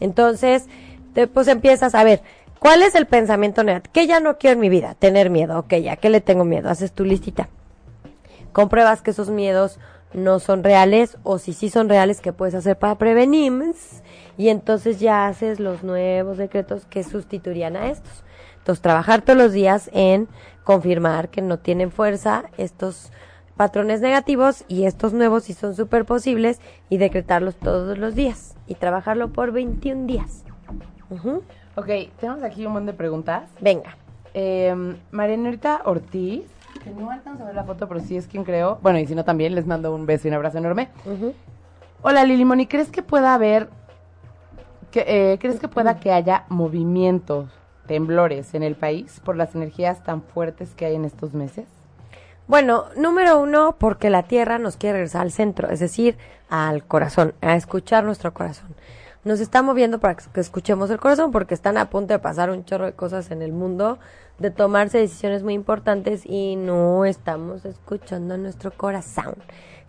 Entonces, 0.00 0.66
pues 1.32 1.48
empiezas 1.48 1.94
a 1.94 2.04
ver, 2.04 2.22
¿Cuál 2.64 2.80
es 2.80 2.94
el 2.94 3.04
pensamiento 3.04 3.62
negativo? 3.62 3.92
¿Qué 3.92 4.06
ya 4.06 4.20
no 4.20 4.38
quiero 4.38 4.54
en 4.54 4.60
mi 4.60 4.70
vida? 4.70 4.94
Tener 4.94 5.28
miedo. 5.28 5.58
Ok, 5.58 5.74
ya, 5.74 5.96
¿qué 5.96 6.08
le 6.08 6.22
tengo 6.22 6.46
miedo? 6.46 6.70
Haces 6.70 6.92
tu 6.92 7.04
listita. 7.04 7.50
Compruebas 8.54 9.02
que 9.02 9.10
esos 9.10 9.28
miedos 9.28 9.78
no 10.14 10.40
son 10.40 10.64
reales 10.64 11.18
o 11.24 11.36
si 11.36 11.52
sí 11.52 11.68
son 11.68 11.90
reales, 11.90 12.22
¿qué 12.22 12.32
puedes 12.32 12.54
hacer 12.54 12.78
para 12.78 12.96
prevenir? 12.96 13.52
Y 14.38 14.48
entonces 14.48 14.98
ya 14.98 15.26
haces 15.26 15.60
los 15.60 15.82
nuevos 15.82 16.38
decretos 16.38 16.86
que 16.86 17.04
sustituirían 17.04 17.76
a 17.76 17.90
estos. 17.90 18.24
Entonces, 18.60 18.80
trabajar 18.80 19.20
todos 19.20 19.38
los 19.38 19.52
días 19.52 19.90
en 19.92 20.26
confirmar 20.64 21.28
que 21.28 21.42
no 21.42 21.58
tienen 21.58 21.90
fuerza 21.90 22.44
estos 22.56 23.12
patrones 23.56 24.00
negativos 24.00 24.64
y 24.68 24.84
estos 24.84 25.12
nuevos 25.12 25.44
si 25.44 25.54
son 25.54 25.74
súper 25.74 26.04
posibles 26.04 26.60
y 26.88 26.98
decretarlos 26.98 27.56
todos 27.56 27.98
los 27.98 28.14
días 28.14 28.54
y 28.66 28.74
trabajarlo 28.74 29.32
por 29.32 29.52
21 29.52 30.06
días. 30.06 30.44
Ujú. 31.10 31.42
Ok, 31.76 31.88
tenemos 32.20 32.42
aquí 32.42 32.66
un 32.66 32.72
montón 32.72 32.86
de 32.86 32.92
preguntas. 32.92 33.50
Venga. 33.60 33.96
Eh, 34.32 34.74
Marianita 35.10 35.82
Ortiz, 35.84 36.44
que 36.82 36.90
no 36.90 37.10
alcanzo 37.10 37.44
a 37.44 37.46
ver 37.46 37.54
la 37.54 37.64
foto, 37.64 37.88
pero 37.88 38.00
sí 38.00 38.16
es 38.16 38.26
quien 38.26 38.44
creo. 38.44 38.78
Bueno, 38.82 38.98
y 38.98 39.06
si 39.06 39.14
no 39.14 39.24
también, 39.24 39.54
les 39.54 39.66
mando 39.66 39.94
un 39.94 40.06
beso 40.06 40.26
y 40.26 40.30
un 40.30 40.34
abrazo 40.34 40.58
enorme. 40.58 40.88
Hola 42.02 42.24
Lili 42.24 42.44
Moni, 42.44 42.66
¿crees 42.66 42.90
que 42.90 43.02
pueda 43.02 43.34
haber, 43.34 43.68
que, 44.90 45.04
eh, 45.06 45.38
crees 45.38 45.58
que 45.58 45.68
pueda 45.68 46.00
que 46.00 46.12
haya 46.12 46.44
movimientos, 46.48 47.48
temblores 47.86 48.54
en 48.54 48.62
el 48.62 48.74
país 48.74 49.20
por 49.24 49.36
las 49.36 49.54
energías 49.54 50.02
tan 50.02 50.22
fuertes 50.22 50.74
que 50.74 50.86
hay 50.86 50.94
en 50.94 51.04
estos 51.04 51.32
meses? 51.32 51.66
Bueno, 52.46 52.84
número 52.96 53.38
uno, 53.40 53.76
porque 53.78 54.10
la 54.10 54.24
Tierra 54.24 54.58
nos 54.58 54.76
quiere 54.76 54.94
regresar 54.98 55.22
al 55.22 55.32
centro, 55.32 55.70
es 55.70 55.80
decir, 55.80 56.18
al 56.50 56.84
corazón, 56.84 57.34
a 57.40 57.56
escuchar 57.56 58.04
nuestro 58.04 58.34
corazón. 58.34 58.74
Nos 59.24 59.40
está 59.40 59.62
moviendo 59.62 59.98
para 59.98 60.16
que 60.16 60.40
escuchemos 60.40 60.90
el 60.90 60.98
corazón 60.98 61.32
porque 61.32 61.54
están 61.54 61.78
a 61.78 61.88
punto 61.88 62.12
de 62.12 62.18
pasar 62.18 62.50
un 62.50 62.66
chorro 62.66 62.84
de 62.84 62.92
cosas 62.92 63.30
en 63.30 63.40
el 63.40 63.52
mundo, 63.52 63.98
de 64.38 64.50
tomarse 64.50 64.98
decisiones 64.98 65.42
muy 65.42 65.54
importantes 65.54 66.26
y 66.26 66.56
no 66.56 67.06
estamos 67.06 67.64
escuchando 67.64 68.36
nuestro 68.36 68.70
corazón. 68.72 69.36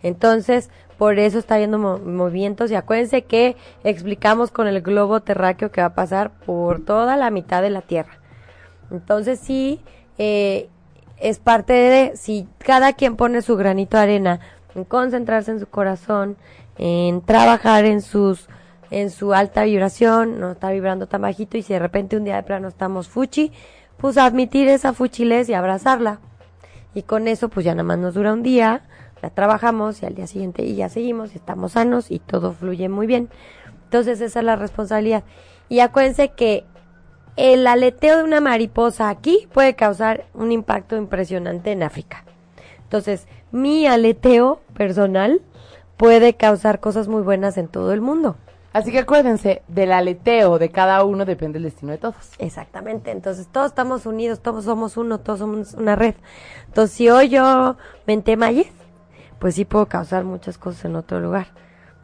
Entonces, 0.02 0.70
por 0.96 1.18
eso 1.18 1.38
está 1.38 1.56
habiendo 1.56 1.76
mo- 1.78 1.98
movimientos 1.98 2.70
y 2.70 2.74
acuérdense 2.74 3.22
que 3.24 3.56
explicamos 3.84 4.50
con 4.50 4.66
el 4.66 4.80
globo 4.80 5.20
terráqueo 5.20 5.70
que 5.70 5.82
va 5.82 5.88
a 5.88 5.94
pasar 5.94 6.30
por 6.46 6.82
toda 6.82 7.16
la 7.18 7.28
mitad 7.30 7.60
de 7.60 7.70
la 7.70 7.82
Tierra. 7.82 8.18
Entonces 8.90 9.40
sí, 9.40 9.82
eh, 10.16 10.70
es 11.18 11.38
parte 11.38 11.72
de, 11.72 12.16
si 12.16 12.48
cada 12.58 12.92
quien 12.92 13.16
pone 13.16 13.42
su 13.42 13.56
granito 13.56 13.96
de 13.96 14.02
arena 14.02 14.40
en 14.74 14.84
concentrarse 14.84 15.50
en 15.50 15.60
su 15.60 15.66
corazón, 15.66 16.36
en 16.78 17.22
trabajar 17.22 17.84
en 17.84 18.02
sus, 18.02 18.48
en 18.90 19.10
su 19.10 19.32
alta 19.32 19.64
vibración, 19.64 20.38
no 20.38 20.52
está 20.52 20.70
vibrando 20.70 21.06
tan 21.06 21.22
bajito 21.22 21.56
y 21.56 21.62
si 21.62 21.72
de 21.72 21.78
repente 21.78 22.16
un 22.16 22.24
día 22.24 22.36
de 22.36 22.42
plano 22.42 22.68
estamos 22.68 23.08
fuchi, 23.08 23.52
pues 23.96 24.18
admitir 24.18 24.68
esa 24.68 24.92
fuchilez 24.92 25.48
y 25.48 25.54
abrazarla. 25.54 26.20
Y 26.94 27.02
con 27.02 27.28
eso 27.28 27.48
pues 27.48 27.64
ya 27.64 27.74
nada 27.74 27.84
más 27.84 27.98
nos 27.98 28.14
dura 28.14 28.32
un 28.32 28.42
día, 28.42 28.82
la 29.22 29.30
trabajamos 29.30 30.02
y 30.02 30.06
al 30.06 30.14
día 30.14 30.26
siguiente 30.26 30.64
y 30.64 30.76
ya 30.76 30.88
seguimos 30.88 31.32
y 31.32 31.36
estamos 31.36 31.72
sanos 31.72 32.10
y 32.10 32.18
todo 32.18 32.52
fluye 32.52 32.88
muy 32.88 33.06
bien. 33.06 33.30
Entonces 33.84 34.20
esa 34.20 34.40
es 34.40 34.44
la 34.44 34.56
responsabilidad. 34.56 35.24
Y 35.68 35.80
acuérdense 35.80 36.28
que 36.30 36.64
el 37.36 37.66
aleteo 37.66 38.18
de 38.18 38.24
una 38.24 38.40
mariposa 38.40 39.08
aquí 39.08 39.48
puede 39.52 39.74
causar 39.74 40.24
un 40.34 40.52
impacto 40.52 40.96
impresionante 40.96 41.72
en 41.72 41.82
África. 41.82 42.24
Entonces, 42.82 43.26
mi 43.52 43.86
aleteo 43.86 44.60
personal 44.74 45.42
puede 45.96 46.34
causar 46.34 46.80
cosas 46.80 47.08
muy 47.08 47.22
buenas 47.22 47.58
en 47.58 47.68
todo 47.68 47.92
el 47.92 48.00
mundo. 48.00 48.36
Así 48.72 48.92
que 48.92 48.98
acuérdense, 48.98 49.62
del 49.68 49.92
aleteo 49.92 50.58
de 50.58 50.68
cada 50.68 51.02
uno 51.04 51.24
depende 51.24 51.56
el 51.56 51.64
destino 51.64 51.92
de 51.92 51.98
todos. 51.98 52.32
Exactamente, 52.38 53.10
entonces 53.10 53.48
todos 53.50 53.68
estamos 53.68 54.04
unidos, 54.04 54.40
todos 54.40 54.66
somos 54.66 54.98
uno, 54.98 55.18
todos 55.18 55.38
somos 55.38 55.72
una 55.74 55.96
red. 55.96 56.14
Entonces, 56.66 56.94
si 56.94 57.08
hoy 57.08 57.30
yo 57.30 57.76
me 58.06 58.12
entamayé, 58.12 58.70
pues 59.38 59.54
sí 59.54 59.64
puedo 59.64 59.86
causar 59.86 60.24
muchas 60.24 60.58
cosas 60.58 60.84
en 60.84 60.96
otro 60.96 61.20
lugar, 61.20 61.46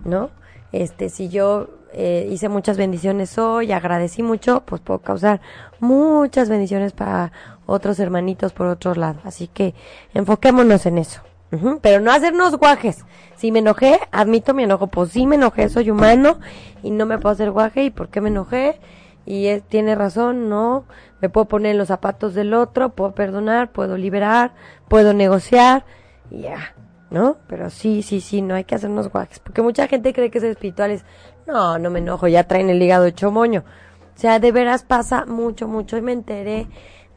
¿no? 0.04 0.30
Este, 0.72 1.10
si 1.10 1.28
yo 1.28 1.68
eh, 1.92 2.28
hice 2.30 2.48
muchas 2.48 2.76
bendiciones 2.76 3.38
hoy, 3.38 3.72
agradecí 3.72 4.22
mucho, 4.22 4.62
pues 4.64 4.80
puedo 4.80 5.00
causar 5.00 5.40
muchas 5.80 6.48
bendiciones 6.48 6.92
para 6.92 7.32
otros 7.66 7.98
hermanitos 8.00 8.52
por 8.52 8.66
otros 8.66 8.96
lados. 8.96 9.22
Así 9.24 9.48
que 9.48 9.74
enfoquémonos 10.14 10.86
en 10.86 10.98
eso. 10.98 11.22
Ujú, 11.52 11.80
Pero 11.82 12.00
no 12.00 12.10
hacernos 12.12 12.56
guajes. 12.56 13.04
Si 13.36 13.52
me 13.52 13.58
enojé, 13.58 14.00
admito 14.10 14.54
mi 14.54 14.62
enojo. 14.62 14.86
Pues 14.86 15.10
sí 15.10 15.26
me 15.26 15.36
enojé, 15.36 15.68
soy 15.68 15.90
humano 15.90 16.38
y 16.82 16.90
no 16.90 17.04
me 17.04 17.18
puedo 17.18 17.34
hacer 17.34 17.50
guaje. 17.50 17.84
¿Y 17.84 17.90
por 17.90 18.08
qué 18.08 18.20
me 18.22 18.30
enojé? 18.30 18.80
Y 19.26 19.60
tiene 19.68 19.94
razón, 19.94 20.48
no. 20.48 20.84
Me 21.20 21.28
puedo 21.28 21.46
poner 21.46 21.72
en 21.72 21.78
los 21.78 21.88
zapatos 21.88 22.34
del 22.34 22.54
otro, 22.54 22.90
puedo 22.90 23.14
perdonar, 23.14 23.70
puedo 23.70 23.96
liberar, 23.96 24.52
puedo 24.88 25.12
negociar 25.12 25.84
ya, 26.30 26.74
¿no? 27.10 27.36
Pero 27.46 27.70
sí, 27.70 28.02
sí, 28.02 28.20
sí, 28.20 28.42
no 28.42 28.54
hay 28.54 28.64
que 28.64 28.74
hacernos 28.74 29.10
guajes. 29.10 29.38
Porque 29.38 29.62
mucha 29.62 29.86
gente 29.86 30.12
cree 30.12 30.30
que 30.30 30.40
ser 30.40 30.50
espiritual 30.50 30.90
es, 30.90 31.04
no, 31.46 31.78
no 31.78 31.90
me 31.90 31.98
enojo, 31.98 32.28
ya 32.28 32.44
traen 32.44 32.70
el 32.70 32.82
hígado 32.82 33.06
hecho 33.06 33.30
moño. 33.30 33.64
O 34.16 34.18
sea, 34.18 34.38
de 34.38 34.52
veras 34.52 34.84
pasa 34.84 35.24
mucho, 35.26 35.68
mucho. 35.68 35.96
Y 35.96 36.02
me 36.02 36.12
enteré 36.12 36.68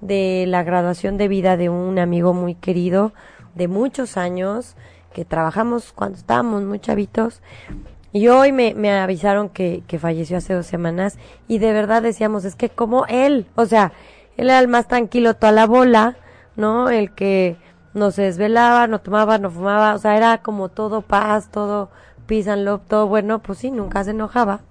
de 0.02 0.46
la 0.48 0.64
graduación 0.64 1.18
de 1.18 1.28
vida 1.28 1.58
de 1.58 1.70
un 1.70 2.00
amigo 2.00 2.34
muy 2.34 2.56
querido 2.56 3.14
de 3.54 3.68
muchos 3.68 4.18
años 4.18 4.76
que 5.14 5.26
trabajamos 5.26 5.94
cuando 5.94 6.18
estábamos 6.18 6.64
muy 6.64 6.80
chavitos 6.80 7.42
y 8.12 8.28
hoy 8.28 8.52
me, 8.52 8.74
me 8.76 8.92
avisaron 8.92 9.50
que, 9.50 9.84
que 9.88 10.00
falleció 10.00 10.38
hace 10.38 10.54
dos 10.54 10.66
semanas 10.66 11.18
y 11.48 11.60
de 11.60 11.74
verdad 11.74 12.02
decíamos, 12.02 12.46
es 12.46 12.56
que 12.56 12.70
como 12.70 13.06
él, 13.08 13.46
o 13.56 13.66
sea, 13.66 13.94
él 14.38 14.50
era 14.50 14.60
el 14.60 14.68
más 14.68 14.88
tranquilo 14.88 15.34
toda 15.36 15.52
la 15.52 15.66
bola, 15.66 16.16
¿no? 16.56 16.90
El 16.90 17.12
que 17.14 17.58
no 17.94 18.12
se 18.12 18.24
desvelaba, 18.24 18.88
no 18.88 19.00
tomaba, 19.00 19.38
no 19.38 19.50
fumaba, 19.50 19.96
o 19.96 19.98
sea, 19.98 20.16
era 20.16 20.38
como 20.40 20.70
todo 20.70 21.02
paz, 21.02 21.50
todo 21.52 21.90
love, 22.28 22.82
todo 22.88 23.08
bueno, 23.08 23.40
pues 23.40 23.60
sí, 23.60 23.72
nunca 23.72 24.04
se 24.04 24.12
enojaba, 24.12 24.62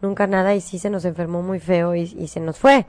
nunca 0.00 0.26
nada 0.26 0.54
y 0.54 0.60
sí 0.60 0.78
se 0.78 0.90
nos 0.90 1.04
enfermó 1.04 1.42
muy 1.42 1.60
feo 1.60 1.94
y, 1.94 2.02
y 2.02 2.28
se 2.28 2.40
nos 2.40 2.58
fue. 2.58 2.86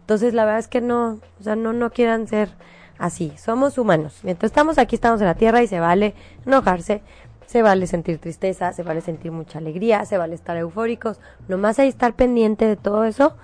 Entonces, 0.00 0.34
la 0.34 0.44
verdad 0.44 0.60
es 0.60 0.68
que 0.68 0.80
no, 0.80 1.18
o 1.40 1.42
sea, 1.42 1.56
no, 1.56 1.72
no 1.72 1.90
quieran 1.90 2.26
ser 2.26 2.50
así, 2.98 3.32
somos 3.36 3.78
humanos. 3.78 4.20
Mientras 4.22 4.50
estamos 4.50 4.78
aquí, 4.78 4.96
estamos 4.96 5.20
en 5.20 5.26
la 5.26 5.34
tierra 5.34 5.62
y 5.62 5.66
se 5.66 5.80
vale 5.80 6.14
enojarse, 6.46 7.02
se 7.46 7.62
vale 7.62 7.86
sentir 7.86 8.18
tristeza, 8.18 8.72
se 8.72 8.82
vale 8.82 9.00
sentir 9.00 9.32
mucha 9.32 9.58
alegría, 9.58 10.04
se 10.04 10.18
vale 10.18 10.34
estar 10.34 10.56
eufóricos, 10.56 11.20
nomás 11.48 11.78
hay 11.78 11.88
estar 11.88 12.14
pendiente 12.14 12.66
de 12.66 12.76
todo 12.76 13.04
eso 13.04 13.34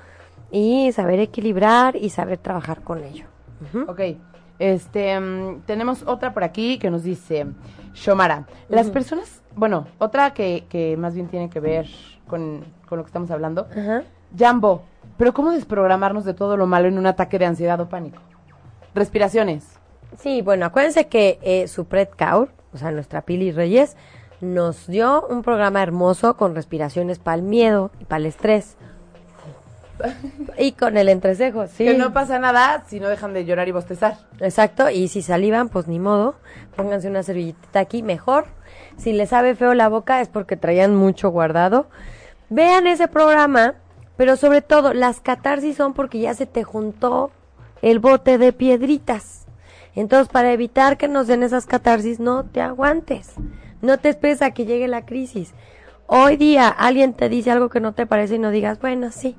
y 0.50 0.90
saber 0.92 1.20
equilibrar 1.20 1.96
y 1.96 2.10
saber 2.10 2.38
trabajar 2.38 2.82
con 2.82 3.04
ello. 3.04 3.26
Ujú. 3.62 3.90
Ok, 3.90 4.00
este, 4.58 5.18
mm, 5.18 5.62
tenemos 5.66 6.02
otra 6.06 6.34
por 6.34 6.44
aquí 6.44 6.78
que 6.78 6.90
nos 6.90 7.02
dice, 7.02 7.46
Shomara, 7.94 8.46
las 8.68 8.90
personas, 8.90 9.39
bueno, 9.56 9.86
otra 9.98 10.32
que, 10.32 10.64
que 10.68 10.96
más 10.96 11.14
bien 11.14 11.28
tiene 11.28 11.50
que 11.50 11.60
ver 11.60 11.86
con, 12.26 12.64
con 12.88 12.98
lo 12.98 13.04
que 13.04 13.08
estamos 13.08 13.30
hablando, 13.30 13.66
Ajá. 13.76 14.02
Jambo, 14.36 14.82
pero 15.16 15.34
¿cómo 15.34 15.50
desprogramarnos 15.50 16.24
de 16.24 16.34
todo 16.34 16.56
lo 16.56 16.66
malo 16.66 16.88
en 16.88 16.98
un 16.98 17.06
ataque 17.06 17.38
de 17.38 17.46
ansiedad 17.46 17.80
o 17.80 17.88
pánico? 17.88 18.22
Respiraciones. 18.94 19.66
Sí, 20.18 20.42
bueno, 20.42 20.66
acuérdense 20.66 21.08
que 21.08 21.38
eh, 21.42 21.68
Supret 21.68 22.14
Kaur, 22.14 22.50
o 22.72 22.78
sea, 22.78 22.90
nuestra 22.90 23.22
Pili 23.22 23.52
Reyes, 23.52 23.96
nos 24.40 24.86
dio 24.86 25.26
un 25.26 25.42
programa 25.42 25.82
hermoso 25.82 26.36
con 26.36 26.54
respiraciones 26.54 27.18
para 27.18 27.36
el 27.36 27.42
miedo 27.42 27.90
y 28.00 28.04
para 28.04 28.18
el 28.18 28.26
estrés. 28.26 28.76
y 30.58 30.72
con 30.72 30.96
el 30.96 31.08
entrecejo, 31.08 31.66
sí. 31.66 31.84
Que 31.84 31.94
no 31.98 32.12
pasa 32.12 32.38
nada 32.38 32.84
si 32.88 33.00
no 33.00 33.08
dejan 33.08 33.34
de 33.34 33.44
llorar 33.44 33.68
y 33.68 33.72
bostezar. 33.72 34.16
Exacto, 34.40 34.88
y 34.88 35.08
si 35.08 35.20
salivan, 35.22 35.68
pues 35.68 35.86
ni 35.86 35.98
modo, 35.98 36.36
pónganse 36.76 37.08
una 37.08 37.22
servilletita 37.22 37.80
aquí, 37.80 38.02
mejor. 38.02 38.46
Si 39.00 39.12
les 39.12 39.30
sabe 39.30 39.54
feo 39.54 39.74
la 39.74 39.88
boca 39.88 40.20
es 40.20 40.28
porque 40.28 40.56
traían 40.56 40.94
mucho 40.94 41.30
guardado. 41.30 41.88
Vean 42.50 42.86
ese 42.86 43.08
programa, 43.08 43.74
pero 44.16 44.36
sobre 44.36 44.62
todo 44.62 44.92
las 44.92 45.20
catarsis 45.20 45.76
son 45.76 45.94
porque 45.94 46.20
ya 46.20 46.34
se 46.34 46.46
te 46.46 46.64
juntó 46.64 47.30
el 47.82 47.98
bote 47.98 48.38
de 48.38 48.52
piedritas. 48.52 49.46
Entonces, 49.94 50.28
para 50.28 50.52
evitar 50.52 50.98
que 50.98 51.08
nos 51.08 51.26
den 51.26 51.42
esas 51.42 51.66
catarsis, 51.66 52.20
no 52.20 52.44
te 52.44 52.60
aguantes. 52.60 53.32
No 53.82 53.98
te 53.98 54.10
esperes 54.10 54.42
a 54.42 54.52
que 54.52 54.66
llegue 54.66 54.86
la 54.86 55.06
crisis. 55.06 55.54
Hoy 56.06 56.36
día 56.36 56.68
alguien 56.68 57.14
te 57.14 57.28
dice 57.28 57.50
algo 57.50 57.70
que 57.70 57.80
no 57.80 57.92
te 57.94 58.06
parece 58.06 58.34
y 58.34 58.38
no 58.38 58.50
digas, 58.50 58.78
bueno, 58.80 59.10
sí. 59.10 59.36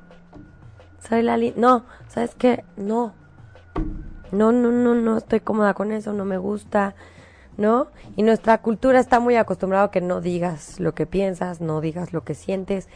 Soy 1.07 1.21
la 1.21 1.37
No, 1.55 1.85
¿sabes 2.07 2.35
qué? 2.35 2.63
No 2.75 3.13
no, 4.31 4.51
no, 4.51 4.71
no, 4.71 4.95
no 4.95 5.17
estoy 5.17 5.41
cómoda 5.41 5.73
con 5.73 5.91
eso, 5.91 6.13
no 6.13 6.25
me 6.25 6.37
gusta, 6.37 6.95
¿no? 7.57 7.87
Y 8.15 8.23
nuestra 8.23 8.59
cultura 8.59 8.99
está 8.99 9.19
muy 9.19 9.35
acostumbrada 9.35 9.85
a 9.85 9.91
que 9.91 10.01
no 10.01 10.21
digas 10.21 10.79
lo 10.79 10.93
que 10.93 11.05
piensas, 11.05 11.61
no 11.61 11.81
digas 11.81 12.13
lo 12.13 12.23
que 12.23 12.33
sientes, 12.35 12.87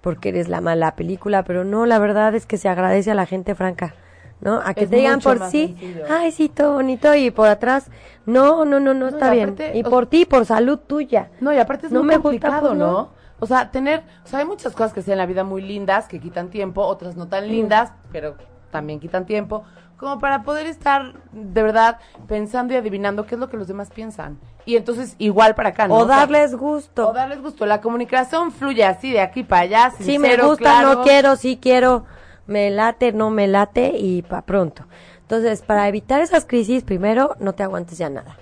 porque 0.00 0.30
eres 0.30 0.48
la 0.48 0.60
mala 0.60 0.94
película, 0.96 1.44
pero 1.44 1.64
no, 1.64 1.86
la 1.86 1.98
verdad 1.98 2.34
es 2.34 2.46
que 2.46 2.56
se 2.58 2.68
agradece 2.68 3.10
a 3.10 3.14
la 3.14 3.26
gente 3.26 3.54
franca, 3.54 3.94
¿no? 4.40 4.60
A 4.64 4.74
que 4.74 4.84
Es 4.84 4.90
te 4.90 4.96
digan 4.96 5.20
por 5.20 5.38
sí, 5.50 5.76
sencillo. 5.78 6.04
ay, 6.08 6.32
sí, 6.32 6.48
todo 6.48 6.74
bonito, 6.74 7.14
y 7.14 7.30
por 7.30 7.48
atrás, 7.48 7.90
no, 8.26 8.64
no, 8.64 8.80
no, 8.80 8.94
no, 8.94 9.08
No, 9.08 9.08
está 9.08 9.34
y 9.34 9.36
bien. 9.36 9.56
Y 9.74 9.82
por 9.82 10.06
ti, 10.06 10.24
por 10.24 10.46
salud 10.46 10.78
tuya. 10.78 11.30
No, 11.40 11.52
y 11.52 11.58
aparte 11.58 11.86
es 11.86 11.92
No 11.92 12.00
muy 12.00 12.08
me 12.08 12.14
complicado, 12.20 12.68
pues, 12.68 12.78
¿no? 12.78 12.92
no. 12.92 13.08
O 13.40 13.46
sea, 13.46 13.70
tener, 13.70 14.02
o 14.24 14.28
sea, 14.28 14.40
hay 14.40 14.44
muchas 14.46 14.72
cosas 14.72 14.92
que 14.92 15.02
sean 15.02 15.12
en 15.14 15.18
la 15.18 15.26
vida 15.26 15.44
muy 15.44 15.62
lindas, 15.62 16.08
que 16.08 16.18
quitan 16.20 16.48
tiempo, 16.50 16.82
otras 16.82 17.16
no 17.16 17.28
tan 17.28 17.46
lindas, 17.48 17.92
pero 18.10 18.34
también 18.70 18.98
quitan 19.00 19.26
tiempo, 19.26 19.64
como 19.98 20.18
para 20.20 20.42
poder 20.44 20.66
estar 20.66 21.12
de 21.32 21.62
verdad 21.62 21.98
pensando 22.26 22.72
y 22.72 22.76
adivinando 22.76 23.26
qué 23.26 23.34
es 23.34 23.40
lo 23.40 23.48
que 23.50 23.56
los 23.56 23.68
demás 23.68 23.90
piensan. 23.90 24.38
Y 24.64 24.76
entonces 24.76 25.16
igual 25.18 25.54
para 25.54 25.70
acá, 25.70 25.88
¿no? 25.88 25.94
O 25.96 26.04
darles 26.06 26.54
gusto. 26.54 27.08
o 27.08 27.12
darles 27.12 27.42
gusto. 27.42 27.66
La 27.66 27.80
comunicación 27.80 28.52
fluye 28.52 28.84
así 28.84 29.10
de 29.12 29.20
aquí 29.20 29.42
para 29.42 29.62
allá. 29.62 29.90
Sí, 29.98 30.18
me 30.18 30.28
sincero, 30.28 30.48
gusta, 30.48 30.62
claro. 30.62 30.94
no 30.94 31.02
quiero, 31.02 31.36
sí 31.36 31.58
quiero, 31.60 32.04
me 32.46 32.70
late, 32.70 33.12
no 33.12 33.30
me 33.30 33.48
late 33.48 33.92
y 33.98 34.22
pa' 34.22 34.42
pronto. 34.42 34.84
Entonces, 35.20 35.62
para 35.62 35.88
evitar 35.88 36.20
esas 36.22 36.46
crisis, 36.46 36.84
primero, 36.84 37.36
no 37.40 37.52
te 37.54 37.62
aguantes 37.62 37.98
ya 37.98 38.08
nada. 38.08 38.38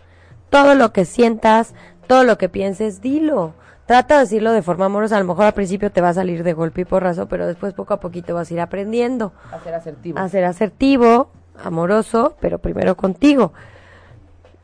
Todo 0.50 0.74
lo 0.74 0.92
que 0.92 1.04
sientas, 1.04 1.74
todo 2.06 2.22
lo 2.22 2.38
que 2.38 2.48
pienses, 2.48 3.00
dilo. 3.00 3.54
Trata 3.86 4.14
de 4.14 4.20
decirlo 4.20 4.52
de 4.52 4.62
forma 4.62 4.86
amorosa. 4.86 5.16
A 5.16 5.20
lo 5.20 5.26
mejor 5.26 5.46
al 5.46 5.54
principio 5.54 5.90
te 5.92 6.00
va 6.00 6.08
a 6.10 6.14
salir 6.14 6.42
de 6.44 6.52
golpe 6.52 6.82
y 6.82 6.84
porrazo, 6.84 7.28
pero 7.28 7.46
después 7.46 7.72
poco 7.72 7.94
a 7.94 8.00
poquito 8.00 8.34
vas 8.34 8.50
a 8.50 8.54
ir 8.54 8.60
aprendiendo 8.60 9.32
A 9.52 9.60
ser 9.60 9.74
asertivo. 9.74 10.18
a 10.18 10.28
ser 10.28 10.44
asertivo, 10.44 11.30
amoroso, 11.62 12.36
pero 12.40 12.58
primero 12.58 12.96
contigo. 12.96 13.52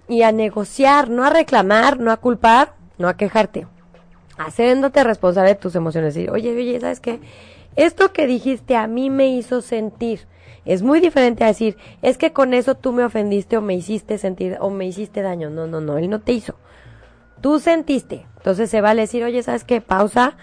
Y 0.08 0.22
a 0.22 0.32
negociar, 0.32 1.08
no 1.10 1.24
a 1.24 1.30
reclamar, 1.30 1.98
no 1.98 2.10
a 2.10 2.16
culpar, 2.16 2.74
no 2.98 3.08
a 3.08 3.16
quejarte. 3.16 3.66
Haciéndote 4.38 5.04
responsable 5.04 5.50
de 5.50 5.56
tus 5.56 5.74
emociones. 5.74 6.14
Decir, 6.14 6.30
oye, 6.30 6.54
oye, 6.54 6.80
¿sabes 6.80 7.00
qué? 7.00 7.20
Esto 7.76 8.12
que 8.12 8.26
dijiste 8.26 8.76
a 8.76 8.86
mí 8.86 9.10
me 9.10 9.28
hizo 9.28 9.60
sentir. 9.60 10.26
Es 10.64 10.82
muy 10.82 11.00
diferente 11.00 11.44
a 11.44 11.48
decir, 11.48 11.76
es 12.02 12.18
que 12.18 12.32
con 12.32 12.54
eso 12.54 12.76
tú 12.76 12.92
me 12.92 13.04
ofendiste 13.04 13.56
o 13.56 13.62
me 13.62 13.74
hiciste 13.74 14.18
sentir 14.18 14.56
o 14.60 14.70
me 14.70 14.86
hiciste 14.86 15.22
daño. 15.22 15.50
No, 15.50 15.66
no, 15.66 15.80
no, 15.80 15.98
él 15.98 16.08
no 16.08 16.20
te 16.20 16.32
hizo. 16.32 16.54
Tú 17.40 17.58
sentiste. 17.58 18.26
Entonces 18.36 18.70
se 18.70 18.80
vale 18.80 19.02
decir, 19.02 19.24
oye, 19.24 19.42
¿sabes 19.42 19.64
qué? 19.64 19.80
Pausa. 19.80 20.36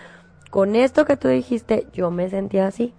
Con 0.50 0.76
esto 0.76 1.06
que 1.06 1.16
tú 1.16 1.28
dijiste, 1.28 1.86
yo 1.94 2.10
me 2.10 2.30
sentí 2.30 2.58
así 2.58 2.94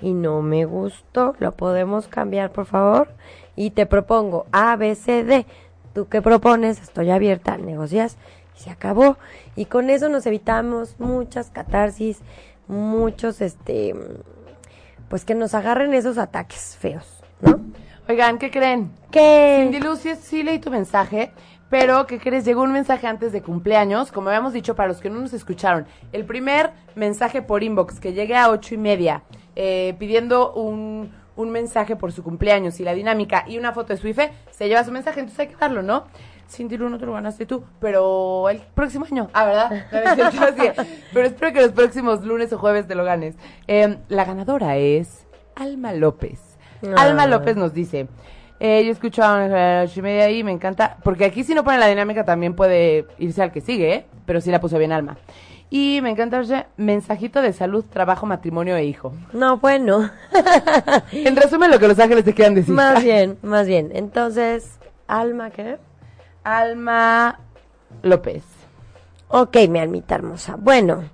y 0.00 0.12
no 0.12 0.42
me 0.42 0.64
gustó. 0.64 1.34
¿Lo 1.38 1.52
podemos 1.52 2.08
cambiar, 2.08 2.52
por 2.52 2.66
favor? 2.66 3.08
Y 3.56 3.70
te 3.70 3.86
propongo 3.86 4.46
A, 4.52 4.76
B, 4.76 4.94
C, 4.94 5.24
D. 5.24 5.46
¿Tú 5.94 6.08
qué 6.08 6.22
propones? 6.22 6.80
Estoy 6.80 7.10
abierta, 7.10 7.56
negocias 7.56 8.16
y 8.56 8.60
se 8.60 8.70
acabó. 8.70 9.16
Y 9.56 9.64
con 9.64 9.90
eso 9.90 10.08
nos 10.08 10.26
evitamos 10.26 10.96
muchas 10.98 11.50
catarsis, 11.50 12.20
muchos, 12.68 13.40
este, 13.40 13.94
pues 15.08 15.24
que 15.24 15.34
nos 15.34 15.54
agarren 15.54 15.94
esos 15.94 16.18
ataques 16.18 16.76
feos, 16.78 17.20
¿no? 17.40 17.60
Oigan, 18.08 18.38
¿qué 18.38 18.50
creen? 18.50 18.90
Que 19.10 19.60
Cindy 19.62 19.80
Luz, 19.80 20.00
sí, 20.20 20.42
leí 20.42 20.58
tu 20.58 20.70
mensaje, 20.70 21.30
pero 21.68 22.06
¿qué 22.06 22.18
crees? 22.18 22.44
Llegó 22.44 22.62
un 22.62 22.72
mensaje 22.72 23.06
antes 23.06 23.32
de 23.32 23.42
cumpleaños, 23.42 24.12
como 24.12 24.28
habíamos 24.28 24.54
dicho 24.54 24.74
para 24.74 24.88
los 24.88 25.00
que 25.00 25.10
no 25.10 25.20
nos 25.20 25.34
escucharon. 25.34 25.86
El 26.12 26.24
primer 26.24 26.70
mensaje 26.94 27.42
por 27.42 27.62
inbox 27.62 28.00
que 28.00 28.14
llegue 28.14 28.34
a 28.36 28.50
ocho 28.50 28.74
y 28.74 28.78
media, 28.78 29.24
eh, 29.60 29.96
pidiendo 29.98 30.52
un, 30.52 31.12
un 31.34 31.50
mensaje 31.50 31.96
por 31.96 32.12
su 32.12 32.22
cumpleaños 32.22 32.78
y 32.78 32.84
la 32.84 32.94
dinámica 32.94 33.44
y 33.48 33.58
una 33.58 33.72
foto 33.72 33.92
de 33.92 33.96
su 33.96 34.06
IFE, 34.06 34.30
se 34.52 34.68
lleva 34.68 34.84
su 34.84 34.92
mensaje, 34.92 35.18
entonces 35.18 35.40
hay 35.40 35.48
que 35.48 35.56
darlo, 35.56 35.82
¿no? 35.82 36.04
Cindy 36.48 36.76
Luz, 36.76 36.92
no 36.92 36.98
te 36.98 37.06
lo 37.06 37.12
ganaste 37.12 37.44
tú, 37.44 37.64
pero 37.80 38.48
el 38.48 38.60
próximo 38.60 39.04
año. 39.10 39.28
Ah, 39.32 39.44
¿verdad? 39.44 39.70
No, 40.16 40.84
pero 41.12 41.26
espero 41.26 41.52
que 41.52 41.60
los 41.60 41.72
próximos 41.72 42.24
lunes 42.24 42.52
o 42.52 42.58
jueves 42.58 42.86
te 42.86 42.94
lo 42.94 43.02
ganes. 43.02 43.34
Eh, 43.66 43.98
la 44.08 44.24
ganadora 44.24 44.76
es 44.76 45.26
Alma 45.56 45.92
López. 45.92 46.56
Ah. 46.84 47.02
Alma 47.02 47.26
López 47.26 47.56
nos 47.56 47.74
dice, 47.74 48.06
eh, 48.60 48.84
yo 48.84 48.92
escucho 48.92 49.24
a 49.24 49.82
ocho 49.84 49.98
y 49.98 50.02
media 50.02 50.26
ahí, 50.26 50.44
me 50.44 50.52
encanta, 50.52 50.98
porque 51.02 51.24
aquí 51.24 51.42
si 51.42 51.52
no 51.52 51.64
pone 51.64 51.78
la 51.78 51.88
dinámica 51.88 52.24
también 52.24 52.54
puede 52.54 53.06
irse 53.18 53.42
al 53.42 53.50
que 53.50 53.60
sigue, 53.60 53.92
¿eh? 53.92 54.06
pero 54.24 54.40
sí 54.40 54.52
la 54.52 54.60
puso 54.60 54.78
bien 54.78 54.92
Alma. 54.92 55.18
Y 55.70 56.00
me 56.02 56.10
encanta 56.10 56.38
oye, 56.38 56.64
mensajito 56.78 57.42
de 57.42 57.52
salud, 57.52 57.84
trabajo, 57.84 58.24
matrimonio 58.24 58.74
e 58.76 58.84
hijo. 58.84 59.12
no, 59.32 59.58
bueno, 59.58 60.10
En 61.12 61.36
resumen, 61.36 61.70
lo 61.70 61.78
que 61.78 61.88
los 61.88 61.98
ángeles 61.98 62.24
te 62.24 62.32
quieran 62.34 62.54
decir. 62.54 62.74
más 62.74 63.02
bien, 63.04 63.36
más 63.42 63.66
bien. 63.66 63.90
Entonces, 63.92 64.78
Alma, 65.06 65.50
¿qué? 65.50 65.76
Alma 66.44 67.38
López. 68.02 68.44
Ok, 69.28 69.56
mi 69.68 69.78
almita 69.78 70.14
hermosa. 70.14 70.56
Bueno, 70.58 71.04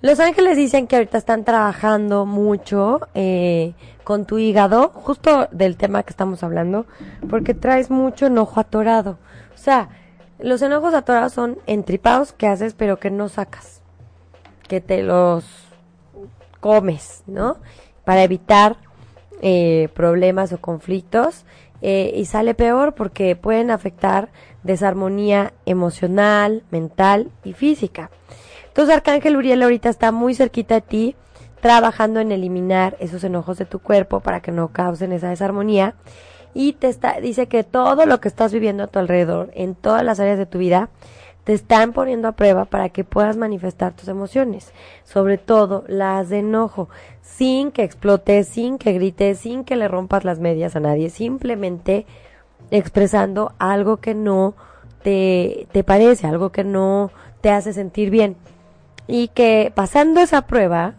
Los 0.00 0.20
Ángeles 0.20 0.56
dicen 0.56 0.86
que 0.86 0.96
ahorita 0.96 1.18
están 1.18 1.44
trabajando 1.44 2.24
mucho 2.26 3.00
eh, 3.14 3.74
con 4.04 4.26
tu 4.26 4.38
hígado, 4.38 4.90
justo 4.94 5.48
del 5.50 5.76
tema 5.76 6.02
que 6.04 6.10
estamos 6.10 6.42
hablando, 6.44 6.86
porque 7.28 7.54
traes 7.54 7.90
mucho 7.90 8.26
enojo 8.26 8.60
atorado. 8.60 9.18
O 9.54 9.58
sea, 9.58 9.88
los 10.42 10.62
enojos 10.62 10.94
atorados 10.94 11.32
son 11.32 11.58
entripados 11.66 12.32
que 12.32 12.46
haces 12.46 12.74
pero 12.74 12.98
que 12.98 13.10
no 13.10 13.28
sacas, 13.28 13.80
que 14.68 14.80
te 14.80 15.02
los 15.02 15.44
comes, 16.60 17.22
¿no? 17.26 17.56
Para 18.04 18.22
evitar 18.22 18.76
eh, 19.40 19.88
problemas 19.94 20.52
o 20.52 20.60
conflictos 20.60 21.44
eh, 21.80 22.12
y 22.14 22.26
sale 22.26 22.54
peor 22.54 22.94
porque 22.94 23.34
pueden 23.36 23.70
afectar 23.70 24.28
desarmonía 24.62 25.52
emocional, 25.66 26.62
mental 26.70 27.30
y 27.44 27.52
física. 27.52 28.10
Entonces 28.68 28.94
Arcángel 28.94 29.36
Uriel 29.36 29.62
ahorita 29.62 29.88
está 29.88 30.12
muy 30.12 30.34
cerquita 30.34 30.76
de 30.76 30.80
ti, 30.82 31.16
trabajando 31.60 32.20
en 32.20 32.32
eliminar 32.32 32.96
esos 33.00 33.22
enojos 33.24 33.58
de 33.58 33.66
tu 33.66 33.78
cuerpo 33.78 34.20
para 34.20 34.40
que 34.40 34.52
no 34.52 34.68
causen 34.68 35.12
esa 35.12 35.28
desarmonía 35.28 35.94
y 36.54 36.74
te 36.74 36.88
está 36.88 37.20
dice 37.20 37.46
que 37.46 37.64
todo 37.64 38.06
lo 38.06 38.20
que 38.20 38.28
estás 38.28 38.52
viviendo 38.52 38.84
a 38.84 38.86
tu 38.86 38.98
alrededor 38.98 39.50
en 39.54 39.74
todas 39.74 40.04
las 40.04 40.20
áreas 40.20 40.38
de 40.38 40.46
tu 40.46 40.58
vida 40.58 40.90
te 41.44 41.52
están 41.52 41.92
poniendo 41.92 42.28
a 42.28 42.32
prueba 42.32 42.66
para 42.66 42.90
que 42.90 43.04
puedas 43.04 43.36
manifestar 43.36 43.92
tus 43.94 44.08
emociones, 44.08 44.72
sobre 45.04 45.38
todo 45.38 45.84
las 45.88 46.28
de 46.28 46.38
enojo, 46.38 46.88
sin 47.20 47.72
que 47.72 47.82
explotes, 47.82 48.46
sin 48.46 48.78
que 48.78 48.92
grites, 48.92 49.38
sin 49.38 49.64
que 49.64 49.76
le 49.76 49.88
rompas 49.88 50.24
las 50.24 50.38
medias 50.38 50.76
a 50.76 50.80
nadie, 50.80 51.10
simplemente 51.10 52.06
expresando 52.70 53.52
algo 53.58 53.96
que 53.96 54.14
no 54.14 54.54
te, 55.02 55.66
te 55.72 55.82
parece, 55.82 56.28
algo 56.28 56.52
que 56.52 56.62
no 56.62 57.10
te 57.40 57.50
hace 57.50 57.72
sentir 57.72 58.10
bien. 58.10 58.36
Y 59.08 59.28
que 59.28 59.72
pasando 59.74 60.20
esa 60.20 60.46
prueba, 60.46 60.94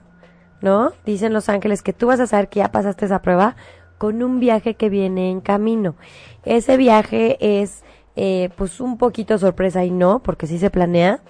¿no? 0.62 0.92
Dicen 1.06 1.32
los 1.32 1.48
ángeles 1.48 1.82
que 1.82 1.94
tú 1.94 2.08
vas 2.08 2.20
a 2.20 2.28
saber 2.28 2.50
que 2.50 2.60
ya 2.60 2.72
pasaste 2.72 3.06
esa 3.06 3.22
prueba 3.22 3.56
con 4.04 4.22
un 4.22 4.42
viaje 4.42 4.74
que 4.74 4.89
viene 4.89 5.32
en 5.32 5.39
camino. 5.39 5.96
Ese 6.44 6.76
viaje 6.76 7.38
es 7.39 7.86
eh, 8.18 8.50
pues 8.58 8.82
un 8.82 8.98
poquito 8.98 9.38
sorpresa 9.38 9.86
y 9.86 9.92
no, 9.92 10.20
porque 10.20 10.46
sí 10.46 10.60
se 10.60 10.70
planea, 10.70 11.22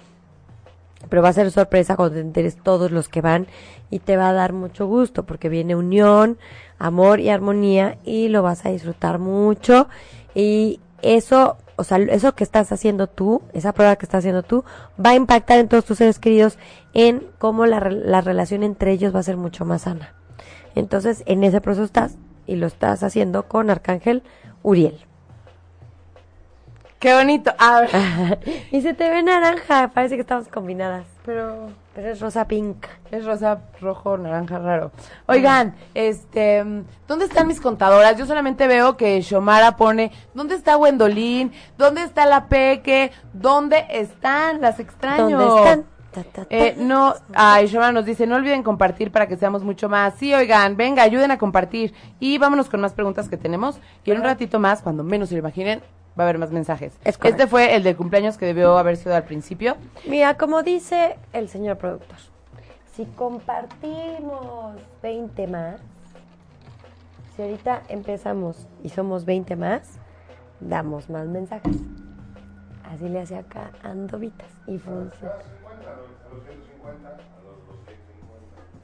pero 1.08 1.22
va 1.22 1.28
a 1.28 1.34
ser 1.34 1.52
sorpresa 1.52 1.94
cuando 1.94 2.16
te 2.16 2.20
enteres 2.22 2.56
todos 2.56 2.90
los 2.90 3.08
que 3.08 3.20
van 3.20 3.46
y 3.90 4.00
te 4.00 4.16
va 4.16 4.30
a 4.30 4.32
dar 4.32 4.52
mucho 4.52 4.88
gusto 4.88 5.22
porque 5.22 5.48
viene 5.48 5.76
unión, 5.76 6.36
amor 6.80 7.20
y 7.20 7.28
armonía 7.28 7.98
y 8.02 8.26
lo 8.26 8.42
vas 8.42 8.66
a 8.66 8.70
disfrutar 8.70 9.20
mucho 9.20 9.86
y 10.34 10.80
eso, 11.00 11.58
o 11.76 11.84
sea, 11.84 11.98
eso 11.98 12.34
que 12.34 12.42
estás 12.42 12.72
haciendo 12.72 13.06
tú, 13.06 13.42
esa 13.52 13.72
prueba 13.72 13.94
que 13.94 14.06
estás 14.06 14.18
haciendo 14.18 14.42
tú, 14.42 14.64
va 14.98 15.10
a 15.10 15.14
impactar 15.14 15.60
en 15.60 15.68
todos 15.68 15.84
tus 15.84 15.98
seres 15.98 16.18
queridos 16.18 16.58
en 16.92 17.24
cómo 17.38 17.66
la, 17.66 17.78
la 17.78 18.20
relación 18.20 18.64
entre 18.64 18.90
ellos 18.90 19.14
va 19.14 19.20
a 19.20 19.22
ser 19.22 19.36
mucho 19.36 19.64
más 19.64 19.82
sana. 19.82 20.14
Entonces, 20.74 21.22
en 21.26 21.44
ese 21.44 21.60
proceso 21.60 21.84
estás 21.84 22.16
y 22.46 22.56
lo 22.56 22.66
estás 22.66 23.02
haciendo 23.02 23.44
con 23.44 23.70
Arcángel 23.70 24.22
Uriel. 24.62 24.98
Qué 26.98 27.14
bonito. 27.14 27.52
A 27.58 27.82
ver, 27.82 28.38
y 28.70 28.80
se 28.80 28.94
te 28.94 29.10
ve 29.10 29.22
naranja, 29.22 29.90
parece 29.92 30.14
que 30.14 30.22
estamos 30.22 30.48
combinadas, 30.48 31.06
pero 31.24 31.68
pero 31.94 32.10
es 32.10 32.20
rosa 32.20 32.48
pink. 32.48 32.86
es 33.12 33.24
rosa, 33.24 33.60
rojo, 33.80 34.18
naranja, 34.18 34.58
raro. 34.58 34.90
Oigan, 35.26 35.76
este, 35.94 36.64
¿dónde 37.06 37.26
están 37.26 37.46
mis 37.46 37.60
contadoras? 37.60 38.16
Yo 38.18 38.26
solamente 38.26 38.66
veo 38.66 38.96
que 38.96 39.20
Shomara 39.20 39.76
pone, 39.76 40.10
¿dónde 40.34 40.56
está 40.56 40.76
Wendolín? 40.76 41.52
¿Dónde 41.78 42.02
está 42.02 42.26
la 42.26 42.48
Peque? 42.48 43.12
¿Dónde 43.32 43.86
están? 43.90 44.60
Las 44.60 44.80
extraño. 44.80 45.38
¿Dónde 45.38 45.70
están? 45.70 45.93
Eh, 46.50 46.74
no, 46.78 47.14
ay, 47.34 47.66
Shomara 47.66 47.92
nos 47.92 48.04
dice, 48.04 48.26
no 48.26 48.36
olviden 48.36 48.62
compartir 48.62 49.10
para 49.10 49.26
que 49.26 49.36
seamos 49.36 49.62
mucho 49.64 49.88
más. 49.88 50.14
Sí, 50.14 50.34
oigan, 50.34 50.76
venga, 50.76 51.02
ayuden 51.02 51.30
a 51.30 51.38
compartir. 51.38 51.94
Y 52.20 52.38
vámonos 52.38 52.68
con 52.68 52.80
más 52.80 52.92
preguntas 52.92 53.28
que 53.28 53.36
tenemos. 53.36 53.78
Y 54.04 54.10
en 54.10 54.18
un 54.18 54.24
ratito 54.24 54.58
más, 54.60 54.82
cuando 54.82 55.02
menos 55.02 55.28
se 55.28 55.34
lo 55.34 55.40
imaginen, 55.40 55.80
va 56.18 56.24
a 56.24 56.26
haber 56.26 56.38
más 56.38 56.50
mensajes. 56.52 56.92
Es 57.04 57.18
este 57.22 57.46
fue 57.46 57.74
el 57.74 57.82
del 57.82 57.96
cumpleaños 57.96 58.38
que 58.38 58.46
debió 58.46 58.78
haber 58.78 58.96
sido 58.96 59.14
al 59.14 59.24
principio. 59.24 59.76
Mira, 60.06 60.36
como 60.36 60.62
dice 60.62 61.16
el 61.32 61.48
señor 61.48 61.78
productor, 61.78 62.18
si 62.94 63.04
compartimos 63.06 64.76
20 65.02 65.46
más, 65.48 65.80
si 67.34 67.42
ahorita 67.42 67.82
empezamos 67.88 68.68
y 68.82 68.90
somos 68.90 69.24
20 69.24 69.56
más, 69.56 69.98
damos 70.60 71.10
más 71.10 71.26
mensajes. 71.26 71.76
Así 72.84 73.08
le 73.08 73.20
hace 73.20 73.36
acá 73.36 73.72
Andovitas 73.82 74.50
y 74.68 74.78
funciona. 74.78 75.34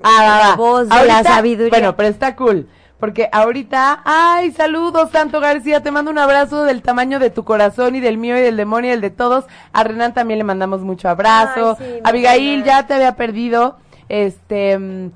Ah, 0.02 0.22
va, 0.42 0.48
va. 0.50 0.56
voz 0.56 0.88
de 0.88 1.04
la 1.06 1.22
sabiduría. 1.22 1.70
Bueno, 1.70 1.96
pero 1.96 2.08
está 2.08 2.34
cool. 2.36 2.68
Porque 2.98 3.28
ahorita, 3.32 4.02
ay, 4.04 4.52
saludos, 4.52 5.10
Santo 5.10 5.40
García, 5.40 5.82
te 5.82 5.90
mando 5.90 6.10
un 6.10 6.18
abrazo 6.18 6.64
del 6.64 6.82
tamaño 6.82 7.18
de 7.18 7.30
tu 7.30 7.44
corazón 7.44 7.94
y 7.96 8.00
del 8.00 8.18
mío 8.18 8.36
y 8.36 8.40
del 8.42 8.56
demonio 8.58 8.88
y 8.88 8.92
del 8.92 9.00
de 9.00 9.10
todos. 9.10 9.44
A 9.72 9.84
Renan 9.84 10.12
también 10.12 10.36
le 10.38 10.44
mandamos 10.44 10.82
mucho 10.82 11.08
abrazo. 11.08 11.76
Ay, 11.80 11.86
sí, 11.94 12.00
Abigail, 12.04 12.64
ya 12.64 12.86
te 12.86 12.94
había 12.94 13.16
perdido. 13.16 13.78
Este, 14.08 14.78
mm, 14.78 15.10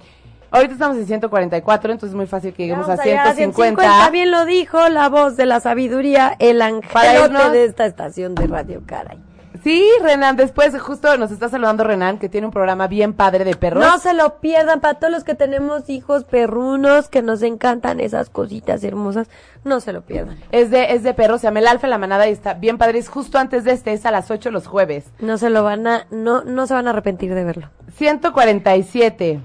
Ahorita 0.50 0.74
estamos 0.74 0.96
en 0.98 1.06
144, 1.06 1.90
entonces 1.90 2.10
es 2.10 2.16
muy 2.16 2.28
fácil 2.28 2.52
que 2.54 2.62
lleguemos 2.62 2.86
a 2.86 2.90
Vamos 2.90 3.04
llegar 3.04 3.34
150. 3.34 4.10
Bien 4.10 4.30
lo 4.30 4.44
dijo 4.44 4.88
la 4.88 5.08
voz 5.08 5.36
de 5.36 5.46
la 5.46 5.58
sabiduría, 5.58 6.36
el 6.38 6.60
irnos- 6.60 7.50
de 7.50 7.64
esta 7.64 7.86
estación 7.86 8.36
de 8.36 8.46
radio, 8.46 8.80
caray. 8.86 9.18
Sí, 9.62 9.88
Renan, 10.02 10.36
después 10.36 10.78
justo 10.80 11.16
nos 11.16 11.30
está 11.30 11.48
saludando 11.48 11.84
Renan, 11.84 12.18
que 12.18 12.28
tiene 12.28 12.46
un 12.46 12.52
programa 12.52 12.88
bien 12.88 13.12
padre 13.14 13.44
de 13.44 13.54
perros. 13.54 13.84
No 13.84 13.98
se 13.98 14.12
lo 14.12 14.40
pierdan 14.40 14.80
para 14.80 14.94
todos 14.94 15.12
los 15.12 15.22
que 15.22 15.34
tenemos 15.34 15.88
hijos 15.88 16.24
perrunos, 16.24 17.08
que 17.08 17.22
nos 17.22 17.40
encantan 17.42 18.00
esas 18.00 18.30
cositas 18.30 18.82
hermosas. 18.82 19.28
No 19.62 19.80
se 19.80 19.92
lo 19.92 20.02
pierdan. 20.02 20.38
Es 20.50 20.70
de, 20.70 20.92
es 20.92 21.02
de 21.04 21.14
perros, 21.14 21.40
se 21.40 21.46
llama 21.46 21.60
El 21.60 21.68
Alfa 21.68 21.86
la 21.86 21.98
Manada 21.98 22.28
y 22.28 22.32
está 22.32 22.54
bien 22.54 22.78
padre. 22.78 22.98
Es 22.98 23.08
justo 23.08 23.38
antes 23.38 23.62
de 23.64 23.72
este, 23.72 23.92
es 23.92 24.04
a 24.06 24.10
las 24.10 24.30
8 24.30 24.50
los 24.50 24.66
jueves. 24.66 25.06
No 25.20 25.38
se 25.38 25.50
lo 25.50 25.62
van 25.62 25.86
a, 25.86 26.06
no, 26.10 26.42
no 26.42 26.66
se 26.66 26.74
van 26.74 26.88
a 26.88 26.90
arrepentir 26.90 27.32
de 27.34 27.44
verlo. 27.44 27.70
147. 27.96 29.40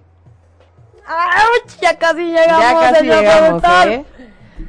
¡Auch! 1.08 1.80
Ya 1.82 1.98
casi 1.98 2.24
llegamos, 2.26 2.62
ya 2.62 2.92
casi 2.92 3.06
llegamos. 3.06 3.64
¿eh? 3.88 4.06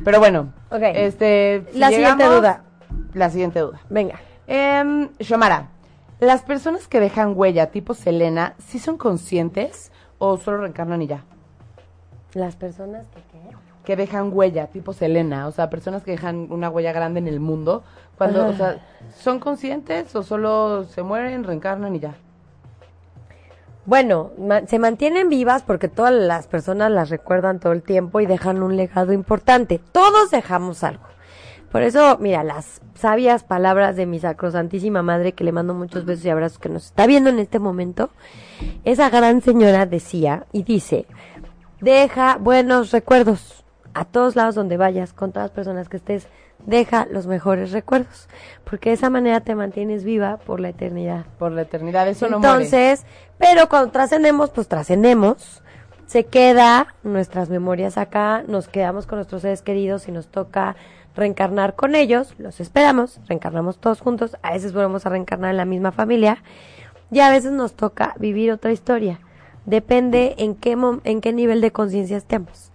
Pero 0.04 0.18
bueno, 0.18 0.52
Ok. 0.70 0.82
este... 0.94 1.64
si 1.72 1.78
La 1.78 1.88
siguiente 1.88 2.24
duda. 2.24 2.62
La 3.14 3.30
siguiente 3.30 3.60
duda. 3.60 3.80
Venga. 3.88 4.20
Eh, 4.52 5.08
Shomara, 5.20 5.68
¿las 6.18 6.42
personas 6.42 6.88
que 6.88 6.98
dejan 6.98 7.34
huella 7.36 7.70
tipo 7.70 7.94
Selena, 7.94 8.54
sí 8.58 8.80
son 8.80 8.98
conscientes 8.98 9.92
o 10.18 10.36
solo 10.38 10.58
reencarnan 10.58 11.00
y 11.02 11.06
ya? 11.06 11.22
Las 12.34 12.56
personas 12.56 13.06
que 13.14 13.20
qué? 13.30 13.56
Que 13.84 13.94
dejan 13.94 14.30
huella 14.32 14.66
tipo 14.66 14.92
Selena, 14.92 15.46
o 15.46 15.52
sea, 15.52 15.70
personas 15.70 16.02
que 16.02 16.10
dejan 16.10 16.48
una 16.50 16.68
huella 16.68 16.92
grande 16.92 17.20
en 17.20 17.28
el 17.28 17.38
mundo, 17.38 17.84
cuando, 18.18 18.44
o 18.48 18.52
sea, 18.52 18.78
¿son 19.16 19.38
conscientes 19.38 20.14
o 20.16 20.24
solo 20.24 20.82
se 20.84 21.04
mueren, 21.04 21.44
reencarnan 21.44 21.94
y 21.94 22.00
ya? 22.00 22.14
Bueno, 23.86 24.32
ma- 24.36 24.66
se 24.66 24.78
mantienen 24.80 25.28
vivas 25.28 25.62
porque 25.62 25.86
todas 25.88 26.12
las 26.12 26.48
personas 26.48 26.90
las 26.90 27.08
recuerdan 27.08 27.60
todo 27.60 27.72
el 27.72 27.82
tiempo 27.82 28.20
y 28.20 28.26
dejan 28.26 28.62
un 28.64 28.76
legado 28.76 29.12
importante. 29.12 29.80
Todos 29.92 30.30
dejamos 30.32 30.82
algo. 30.84 31.04
Por 31.70 31.82
eso, 31.82 32.18
mira, 32.18 32.42
las 32.42 32.80
sabias 32.94 33.44
palabras 33.44 33.96
de 33.96 34.06
mi 34.06 34.18
sacrosantísima 34.18 35.02
madre, 35.02 35.32
que 35.32 35.44
le 35.44 35.52
mando 35.52 35.72
muchos 35.72 36.04
besos 36.04 36.24
y 36.24 36.30
abrazos, 36.30 36.58
que 36.58 36.68
nos 36.68 36.86
está 36.86 37.06
viendo 37.06 37.30
en 37.30 37.38
este 37.38 37.58
momento, 37.58 38.10
esa 38.84 39.08
gran 39.08 39.40
señora 39.40 39.86
decía 39.86 40.46
y 40.52 40.64
dice, 40.64 41.06
deja 41.80 42.38
buenos 42.38 42.90
recuerdos 42.90 43.64
a 43.94 44.04
todos 44.04 44.36
lados 44.36 44.54
donde 44.54 44.76
vayas, 44.76 45.12
con 45.12 45.32
todas 45.32 45.50
las 45.50 45.54
personas 45.54 45.88
que 45.88 45.96
estés, 45.96 46.28
deja 46.66 47.06
los 47.10 47.26
mejores 47.26 47.72
recuerdos, 47.72 48.28
porque 48.64 48.90
de 48.90 48.94
esa 48.94 49.10
manera 49.10 49.40
te 49.40 49.54
mantienes 49.54 50.04
viva 50.04 50.38
por 50.38 50.60
la 50.60 50.70
eternidad. 50.70 51.24
Por 51.38 51.52
la 51.52 51.62
eternidad, 51.62 52.08
eso 52.08 52.28
no 52.28 52.38
muere. 52.38 52.64
Entonces, 52.64 53.06
pero 53.38 53.68
cuando 53.68 53.90
trascendemos, 53.90 54.50
pues 54.50 54.68
trascendemos. 54.68 55.62
Se 56.06 56.26
queda 56.26 56.94
nuestras 57.04 57.50
memorias 57.50 57.96
acá, 57.96 58.42
nos 58.48 58.66
quedamos 58.66 59.06
con 59.06 59.18
nuestros 59.18 59.42
seres 59.42 59.62
queridos 59.62 60.08
y 60.08 60.12
nos 60.12 60.26
toca 60.26 60.74
reencarnar 61.14 61.74
con 61.74 61.94
ellos, 61.94 62.34
los 62.38 62.60
esperamos, 62.60 63.20
reencarnamos 63.26 63.78
todos 63.78 64.00
juntos, 64.00 64.36
a 64.42 64.52
veces 64.52 64.72
volvemos 64.72 65.06
a 65.06 65.10
reencarnar 65.10 65.50
en 65.50 65.56
la 65.56 65.64
misma 65.64 65.92
familia 65.92 66.42
y 67.10 67.20
a 67.20 67.30
veces 67.30 67.52
nos 67.52 67.74
toca 67.74 68.14
vivir 68.18 68.52
otra 68.52 68.72
historia. 68.72 69.20
Depende 69.66 70.34
en 70.38 70.54
qué 70.54 70.76
en 71.04 71.20
qué 71.20 71.32
nivel 71.32 71.60
de 71.60 71.70
conciencia 71.70 72.16
estemos. 72.16 72.69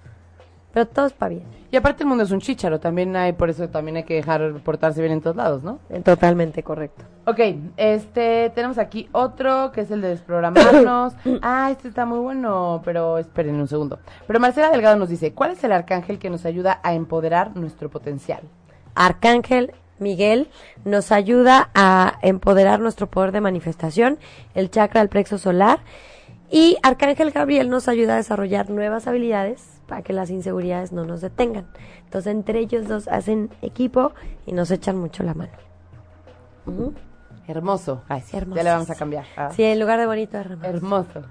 Pero 0.75 0.87
todo 0.87 1.05
es 1.05 1.13
para 1.13 1.29
bien. 1.29 1.43
Y 1.71 1.77
aparte 1.77 2.03
el 2.03 2.09
mundo 2.09 2.25
es 2.25 2.31
un 2.31 2.41
chícharo, 2.41 2.81
también 2.81 3.15
hay, 3.15 3.31
por 3.31 3.49
eso 3.49 3.69
también 3.69 3.95
hay 3.95 4.03
que 4.03 4.15
dejar 4.15 4.55
portarse 4.55 4.99
bien 4.99 5.13
en 5.13 5.21
todos 5.21 5.37
lados, 5.37 5.63
¿no? 5.63 5.79
Totalmente 6.03 6.63
correcto. 6.63 7.05
Ok, 7.25 7.39
este, 7.77 8.51
tenemos 8.53 8.77
aquí 8.77 9.07
otro 9.13 9.71
que 9.71 9.79
es 9.79 9.91
el 9.91 10.01
de 10.01 10.09
desprogramarnos. 10.09 11.13
ah, 11.41 11.69
este 11.71 11.87
está 11.87 12.05
muy 12.05 12.19
bueno, 12.19 12.81
pero 12.83 13.17
esperen 13.17 13.55
un 13.55 13.69
segundo. 13.69 13.99
Pero 14.27 14.41
Marcela 14.41 14.69
Delgado 14.69 14.97
nos 14.97 15.07
dice, 15.07 15.31
¿cuál 15.31 15.51
es 15.51 15.63
el 15.63 15.71
arcángel 15.71 16.19
que 16.19 16.29
nos 16.29 16.45
ayuda 16.45 16.81
a 16.83 16.93
empoderar 16.93 17.55
nuestro 17.55 17.89
potencial? 17.89 18.41
Arcángel 18.95 19.71
Miguel 19.97 20.49
nos 20.83 21.13
ayuda 21.13 21.69
a 21.73 22.19
empoderar 22.21 22.81
nuestro 22.81 23.09
poder 23.09 23.31
de 23.31 23.39
manifestación, 23.39 24.19
el 24.55 24.69
chakra 24.71 24.99
del 24.99 25.07
plexo 25.07 25.37
solar. 25.37 25.79
Y 26.51 26.75
Arcángel 26.83 27.31
Gabriel 27.31 27.69
nos 27.69 27.87
ayuda 27.87 28.15
a 28.15 28.17
desarrollar 28.17 28.69
nuevas 28.69 29.07
habilidades 29.07 29.74
para 29.87 30.01
que 30.01 30.13
las 30.13 30.29
inseguridades 30.29 30.91
no 30.91 31.05
nos 31.05 31.21
detengan. 31.21 31.65
Entonces, 32.05 32.31
entre 32.33 32.59
ellos 32.59 32.87
dos 32.87 33.07
hacen 33.07 33.49
equipo 33.61 34.13
y 34.45 34.51
nos 34.53 34.71
echan 34.71 34.97
mucho 34.97 35.23
la 35.23 35.33
mano. 35.33 35.51
Hermoso. 37.47 38.01
Ay, 38.09 38.21
sí, 38.21 38.31
ya 38.33 38.37
Hermosos. 38.39 38.63
le 38.63 38.69
vamos 38.71 38.89
a 38.89 38.95
cambiar. 38.95 39.25
Ah, 39.37 39.49
Sí, 39.51 39.63
en 39.63 39.79
lugar 39.79 39.99
de 39.99 40.05
bonito 40.07 40.37
hermoso. 40.37 40.65
Hermoso. 40.67 41.21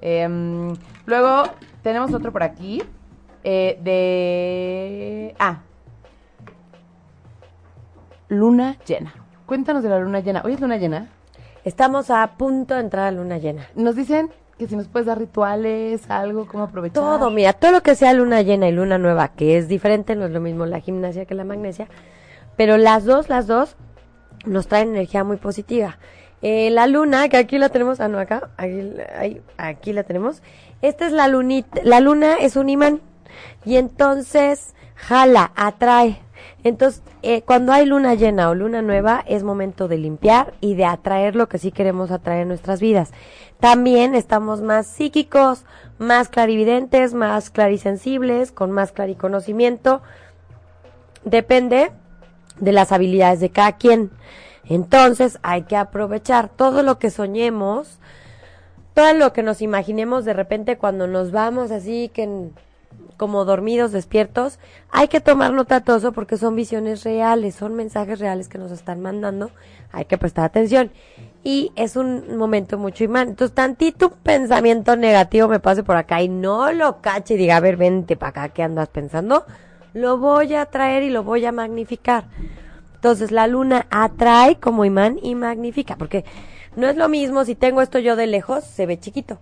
Em, 0.00 0.72
luego 1.06 1.42
tenemos 1.82 2.12
otro 2.14 2.32
por 2.32 2.42
aquí. 2.42 2.82
eh, 3.42 3.78
de... 3.82 5.34
Ah. 5.38 5.60
Luna 8.28 8.76
llena. 8.86 9.12
Cuéntanos 9.46 9.82
de 9.82 9.88
la 9.88 9.98
luna 9.98 10.20
llena. 10.20 10.42
¿Hoy 10.44 10.52
es 10.52 10.60
luna 10.60 10.76
llena? 10.76 11.08
Estamos 11.64 12.10
a 12.10 12.26
punto 12.38 12.74
de 12.74 12.80
entrar 12.80 13.06
a 13.06 13.10
luna 13.10 13.38
llena. 13.38 13.66
Nos 13.74 13.96
dicen 13.96 14.30
que 14.60 14.68
si 14.68 14.76
nos 14.76 14.88
puedes 14.88 15.06
dar 15.06 15.18
rituales, 15.18 16.02
algo, 16.10 16.46
cómo 16.46 16.64
aprovechar. 16.64 17.02
Todo, 17.02 17.30
mira, 17.30 17.54
todo 17.54 17.72
lo 17.72 17.82
que 17.82 17.94
sea 17.94 18.12
luna 18.12 18.42
llena 18.42 18.68
y 18.68 18.72
luna 18.72 18.98
nueva, 18.98 19.28
que 19.28 19.56
es 19.56 19.68
diferente, 19.68 20.14
no 20.16 20.26
es 20.26 20.32
lo 20.32 20.40
mismo 20.40 20.66
la 20.66 20.80
gimnasia 20.80 21.24
que 21.24 21.34
la 21.34 21.44
magnesia, 21.44 21.88
pero 22.58 22.76
las 22.76 23.06
dos, 23.06 23.30
las 23.30 23.46
dos, 23.46 23.76
nos 24.44 24.66
traen 24.66 24.90
energía 24.90 25.24
muy 25.24 25.38
positiva. 25.38 25.96
Eh, 26.42 26.68
la 26.68 26.86
luna, 26.86 27.30
que 27.30 27.38
aquí 27.38 27.56
la 27.56 27.70
tenemos, 27.70 28.00
ah, 28.00 28.08
no, 28.08 28.18
acá, 28.18 28.50
aquí, 28.58 28.92
ahí, 29.18 29.40
aquí 29.56 29.94
la 29.94 30.02
tenemos. 30.02 30.42
Esta 30.82 31.06
es 31.06 31.12
la 31.12 31.26
lunita, 31.26 31.80
la 31.82 32.00
luna 32.00 32.34
es 32.34 32.56
un 32.56 32.68
imán, 32.68 33.00
y 33.64 33.76
entonces 33.76 34.74
jala, 34.94 35.52
atrae. 35.56 36.20
Entonces, 36.64 37.02
eh, 37.22 37.42
cuando 37.42 37.72
hay 37.72 37.86
luna 37.86 38.14
llena 38.14 38.50
o 38.50 38.54
luna 38.54 38.82
nueva, 38.82 39.24
es 39.26 39.42
momento 39.42 39.88
de 39.88 39.98
limpiar 39.98 40.54
y 40.60 40.74
de 40.74 40.84
atraer 40.84 41.36
lo 41.36 41.48
que 41.48 41.58
sí 41.58 41.72
queremos 41.72 42.10
atraer 42.10 42.42
en 42.42 42.48
nuestras 42.48 42.80
vidas. 42.80 43.12
También 43.60 44.14
estamos 44.14 44.60
más 44.60 44.86
psíquicos, 44.86 45.64
más 45.98 46.28
clarividentes, 46.28 47.14
más 47.14 47.50
clarisensibles, 47.50 48.52
con 48.52 48.70
más 48.70 48.92
clariconocimiento. 48.92 50.02
Depende 51.24 51.92
de 52.58 52.72
las 52.72 52.92
habilidades 52.92 53.40
de 53.40 53.50
cada 53.50 53.72
quien. 53.72 54.10
Entonces, 54.64 55.38
hay 55.42 55.62
que 55.62 55.76
aprovechar 55.76 56.48
todo 56.48 56.82
lo 56.82 56.98
que 56.98 57.10
soñemos, 57.10 57.98
todo 58.94 59.12
lo 59.14 59.32
que 59.32 59.42
nos 59.42 59.62
imaginemos 59.62 60.24
de 60.24 60.32
repente 60.32 60.76
cuando 60.76 61.06
nos 61.06 61.32
vamos 61.32 61.70
así 61.70 62.10
que 62.12 62.50
como 63.20 63.44
dormidos, 63.44 63.92
despiertos, 63.92 64.58
hay 64.90 65.08
que 65.08 65.20
tomar 65.20 65.52
nota 65.52 65.80
de 65.80 65.84
todo 65.84 65.98
eso 65.98 66.12
porque 66.12 66.38
son 66.38 66.56
visiones 66.56 67.04
reales, 67.04 67.54
son 67.54 67.74
mensajes 67.74 68.18
reales 68.18 68.48
que 68.48 68.56
nos 68.56 68.70
están 68.70 69.02
mandando, 69.02 69.50
hay 69.92 70.06
que 70.06 70.16
prestar 70.16 70.46
atención. 70.46 70.90
Y 71.44 71.70
es 71.76 71.96
un 71.96 72.38
momento 72.38 72.78
mucho 72.78 73.04
imán. 73.04 73.28
Entonces, 73.28 73.54
tantito 73.54 74.08
un 74.08 74.14
pensamiento 74.22 74.96
negativo 74.96 75.48
me 75.48 75.60
pase 75.60 75.82
por 75.82 75.98
acá 75.98 76.22
y 76.22 76.28
no 76.28 76.72
lo 76.72 77.02
cache 77.02 77.34
y 77.34 77.36
diga, 77.36 77.58
a 77.58 77.60
ver, 77.60 77.76
vente 77.76 78.16
para 78.16 78.30
acá, 78.30 78.48
¿qué 78.54 78.62
andas 78.62 78.88
pensando? 78.88 79.44
Lo 79.92 80.16
voy 80.16 80.54
a 80.54 80.64
traer 80.64 81.02
y 81.02 81.10
lo 81.10 81.22
voy 81.22 81.44
a 81.44 81.52
magnificar. 81.52 82.24
Entonces 82.94 83.32
la 83.32 83.46
luna 83.46 83.86
atrae 83.90 84.56
como 84.56 84.86
imán 84.86 85.18
y 85.22 85.34
magnifica, 85.34 85.96
porque 85.96 86.24
no 86.74 86.88
es 86.88 86.96
lo 86.96 87.10
mismo 87.10 87.44
si 87.44 87.54
tengo 87.54 87.82
esto 87.82 87.98
yo 87.98 88.16
de 88.16 88.26
lejos, 88.26 88.64
se 88.64 88.86
ve 88.86 88.98
chiquito. 88.98 89.38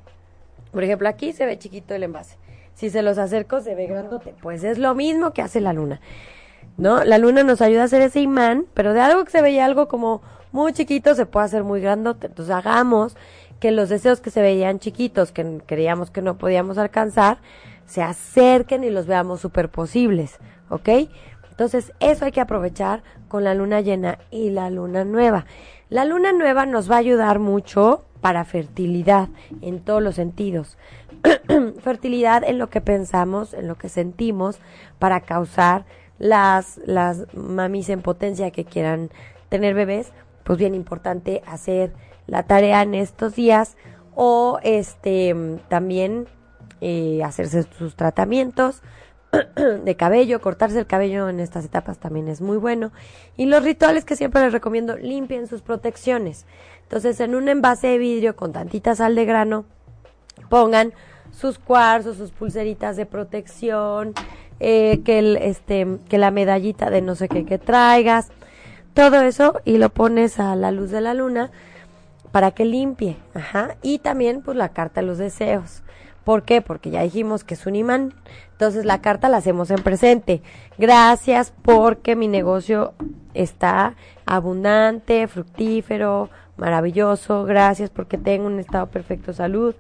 Por 0.73 0.83
ejemplo, 0.83 1.09
aquí 1.09 1.33
se 1.33 1.47
ve 1.47 1.61
chiquito 1.61 1.95
el 1.95 2.03
envase. 2.03 2.39
Si 2.79 2.91
se 2.91 3.03
los 3.03 3.19
acerco, 3.19 3.61
se 3.61 3.75
ve 3.75 3.89
grandote. 3.89 4.37
Pues 4.41 4.63
es 4.63 4.79
lo 4.79 4.95
mismo 4.95 5.33
que 5.33 5.43
hace 5.43 5.61
la 5.61 5.73
luna. 5.73 6.01
¿No? 6.77 7.03
La 7.03 7.19
luna 7.19 7.43
nos 7.43 7.61
ayuda 7.61 7.83
a 7.83 7.85
hacer 7.87 8.03
ese 8.03 8.21
imán, 8.21 8.67
pero 8.73 8.93
de 8.93 9.01
algo 9.01 9.25
que 9.25 9.33
se 9.33 9.43
veía 9.43 9.65
algo 9.65 9.89
como 9.89 10.23
muy 10.53 10.73
chiquito, 10.73 11.17
se 11.17 11.27
puede 11.27 11.47
hacer 11.47 11.65
muy 11.65 11.81
grandote. 11.81 12.29
Entonces 12.29 12.55
hagamos 12.55 13.17
que 13.59 13.73
los 13.73 13.89
deseos 13.89 14.21
que 14.21 14.31
se 14.31 14.43
veían 14.43 14.79
chiquitos, 14.79 15.33
que 15.33 15.61
creíamos 15.67 16.13
que 16.13 16.23
no 16.23 16.39
podíamos 16.39 16.79
alcanzar, 16.79 17.39
se 17.85 18.01
acerquen 18.01 18.85
y 18.85 18.91
los 18.91 19.09
veamos 19.09 19.41
súper 19.41 19.71
posibles. 19.71 20.39
¿Ok? 20.69 20.89
Entonces, 21.51 21.93
eso 21.99 22.27
hay 22.27 22.31
que 22.31 22.41
aprovechar 22.41 23.03
con 23.27 23.43
la 23.43 23.55
luna 23.55 23.81
llena 23.81 24.21
y 24.31 24.51
la 24.51 24.71
luna 24.71 25.05
nueva. 25.05 25.47
La 25.89 26.05
luna 26.05 26.33
nueva 26.33 26.65
nos 26.65 26.89
va 26.89 26.95
a 26.95 26.99
ayudar 26.99 27.41
mucho 27.41 28.05
para 28.21 28.45
fertilidad 28.45 29.29
en 29.63 29.81
todos 29.81 30.01
los 30.01 30.15
sentidos. 30.15 30.79
fertilidad 31.83 32.45
en 32.45 32.59
lo 32.59 32.71
que 32.71 32.81
pensamos, 32.81 33.55
en 33.55 33.69
lo 33.69 33.77
que 33.77 33.89
sentimos, 33.89 34.59
para 34.99 35.21
causar 35.21 35.85
las, 36.19 36.81
las 36.85 37.33
mamis 37.35 37.89
en 37.89 38.03
potencia 38.03 38.51
que 38.51 38.65
quieran 38.65 39.11
tener 39.49 39.75
bebés. 39.75 40.13
Pues 40.45 40.59
bien 40.59 40.75
importante 40.75 41.43
hacer 41.47 41.93
la 42.27 42.45
tarea 42.45 42.83
en 42.83 42.95
estos 42.95 43.35
días 43.35 43.77
o 44.15 44.59
este 44.63 45.35
también 45.69 46.27
eh, 46.81 47.23
hacerse 47.25 47.65
sus 47.65 47.97
tratamientos 47.97 48.83
de 49.85 49.97
cabello, 49.97 50.41
cortarse 50.41 50.79
el 50.79 50.87
cabello 50.87 51.29
en 51.29 51.41
estas 51.41 51.65
etapas 51.65 51.99
también 51.99 52.29
es 52.29 52.41
muy 52.41 52.57
bueno. 52.57 52.93
Y 53.37 53.47
los 53.47 53.63
rituales 53.63 54.05
que 54.05 54.17
siempre 54.17 54.43
les 54.43 54.53
recomiendo, 54.53 54.97
limpien 54.97 55.47
sus 55.47 55.63
protecciones. 55.63 56.47
Entonces, 56.83 57.21
en 57.21 57.35
un 57.35 57.49
envase 57.49 57.89
de 57.89 57.99
vidrio 57.99 58.37
con 58.37 58.53
tantita 58.53 58.95
sal 58.95 59.15
de 59.15 59.25
grano, 59.25 59.67
pongan 60.49 60.93
sus 61.31 61.59
cuarzos, 61.59 62.17
sus 62.17 62.31
pulseritas 62.31 62.97
de 62.97 63.07
protección, 63.07 64.15
eh, 64.61 65.01
que, 65.05 65.19
el, 65.19 65.37
este, 65.37 65.99
que 66.09 66.19
la 66.19 66.31
medallita 66.31 66.91
de 66.91 67.01
no 67.01 67.15
sé 67.15 67.29
qué 67.29 67.45
que 67.45 67.59
traigas, 67.59 68.29
todo 68.95 69.21
eso 69.23 69.61
y 69.65 69.79
lo 69.79 69.91
pones 69.91 70.41
a 70.41 70.57
la 70.57 70.73
luz 70.73 70.91
de 70.91 71.01
la 71.01 71.15
luna 71.15 71.51
para 72.33 72.51
que 72.51 72.65
limpie, 72.65 73.17
ajá, 73.35 73.77
y 73.83 73.99
también 73.99 74.43
pues 74.43 74.57
la 74.57 74.71
carta 74.71 75.01
de 75.01 75.07
los 75.07 75.19
deseos. 75.19 75.83
¿Por 76.29 76.43
qué? 76.43 76.61
Porque 76.61 76.91
ya 76.91 77.01
dijimos 77.03 77.43
que 77.43 77.55
es 77.55 77.65
un 77.65 77.75
imán. 77.75 78.13
Entonces 78.53 78.85
la 78.85 79.01
carta 79.01 79.31
la 79.31 79.39
hacemos 79.39 79.71
en 79.71 79.83
presente. 79.83 80.43
Gracias 80.77 81.55
porque 81.63 82.17
mi 82.17 82.29
negocio 82.29 82.93
está 83.33 83.95
abundante, 84.27 85.27
fructífero, 85.27 86.29
maravilloso. 86.59 87.45
Gracias 87.45 87.89
porque 87.89 88.19
tengo 88.19 88.47
un 88.47 88.59
estado 88.59 88.89
perfecto 88.89 89.29
de 89.29 89.39
salud. 89.39 89.75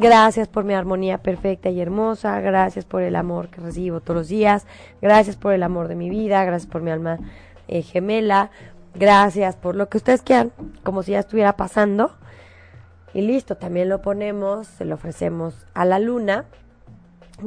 Gracias 0.00 0.46
por 0.46 0.62
mi 0.62 0.74
armonía 0.74 1.18
perfecta 1.18 1.70
y 1.70 1.80
hermosa. 1.80 2.40
Gracias 2.40 2.84
por 2.84 3.02
el 3.02 3.16
amor 3.16 3.48
que 3.48 3.60
recibo 3.60 4.00
todos 4.00 4.16
los 4.16 4.28
días. 4.28 4.64
Gracias 5.02 5.34
por 5.34 5.52
el 5.54 5.64
amor 5.64 5.88
de 5.88 5.96
mi 5.96 6.08
vida. 6.08 6.44
Gracias 6.44 6.70
por 6.70 6.82
mi 6.82 6.92
alma 6.92 7.18
eh, 7.66 7.82
gemela. 7.82 8.52
Gracias 8.94 9.56
por 9.56 9.74
lo 9.74 9.88
que 9.88 9.96
ustedes 9.96 10.22
quieran, 10.22 10.52
como 10.84 11.02
si 11.02 11.12
ya 11.12 11.18
estuviera 11.18 11.56
pasando. 11.56 12.12
Y 13.12 13.22
listo, 13.22 13.56
también 13.56 13.88
lo 13.88 14.00
ponemos, 14.00 14.68
se 14.68 14.84
lo 14.84 14.94
ofrecemos 14.94 15.66
a 15.74 15.84
la 15.84 15.98
luna 15.98 16.44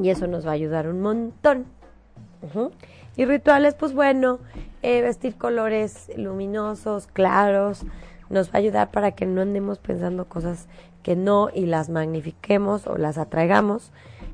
y 0.01 0.09
eso 0.09 0.27
nos 0.27 0.45
va 0.45 0.49
a 0.49 0.55
ayudar 0.55 0.89
un 0.89 0.99
montón. 0.99 1.67
Y 3.15 3.23
rituales, 3.23 3.75
pues 3.75 3.93
bueno, 3.93 4.39
eh, 4.81 5.01
vestir 5.01 5.37
colores 5.37 6.11
luminosos, 6.17 7.07
claros, 7.07 7.85
nos 8.29 8.49
va 8.49 8.55
a 8.55 8.57
ayudar 8.57 8.91
para 8.91 9.11
que 9.11 9.25
no 9.25 9.41
andemos 9.41 9.79
pensando 9.79 10.25
cosas 10.25 10.67
que 11.03 11.15
no 11.15 11.49
y 11.53 11.65
las 11.65 11.89
magnifiquemos 11.89 12.87
o 12.87 12.97
las 12.97 13.17
atraigamos. 13.17 13.91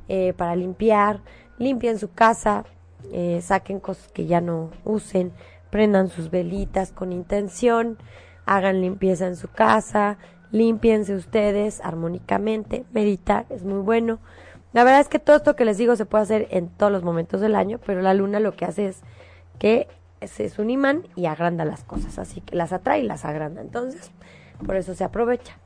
Eh, 0.10 0.34
para 0.38 0.56
limpiar, 0.56 1.22
limpien 1.58 2.00
su 2.00 2.12
casa, 2.12 2.66
eh, 3.12 3.42
saquen 3.42 3.80
cosas 3.80 4.10
que 4.10 4.26
ya 4.26 4.42
no 4.42 4.72
usen, 4.84 5.32
prendan 5.70 6.10
sus 6.10 6.30
velitas 6.32 6.92
con 6.92 7.12
intención, 7.12 7.98
hagan 8.46 8.82
limpieza 8.82 9.28
en 9.28 9.36
su 9.36 9.50
casa, 9.50 10.18
limpiense 10.52 11.14
ustedes 11.14 11.82
armónicamente, 11.82 12.86
meditar 12.94 13.46
es 13.50 13.64
muy 13.64 13.82
bueno. 13.82 14.20
La 14.74 14.84
verdad 14.84 15.02
es 15.02 15.10
que 15.10 15.20
todo 15.20 15.38
esto 15.38 15.56
que 15.56 15.66
les 15.66 15.78
digo 15.78 15.96
se 15.96 16.06
puede 16.06 16.24
hacer 16.24 16.48
en 16.52 16.70
todos 16.70 16.92
los 16.92 17.04
momentos 17.04 17.42
del 17.42 17.56
año, 17.56 17.80
pero 17.86 18.02
la 18.02 18.14
luna 18.14 18.40
lo 18.40 18.56
que 18.56 18.66
hace 18.66 18.88
es 18.88 19.02
que 19.60 19.88
es, 20.22 20.40
es 20.40 20.60
un 20.60 20.70
imán 20.70 21.08
y 21.16 21.26
agranda 21.26 21.66
las 21.66 21.84
cosas, 21.84 22.20
así 22.20 22.42
que 22.42 22.56
las 22.56 22.74
atrae 22.74 23.02
y 23.02 23.04
las 23.04 23.26
agranda. 23.26 23.62
Entonces, 23.62 24.12
por 24.66 24.76
eso 24.76 24.94
se 24.94 25.04
aprovecha. 25.04 25.58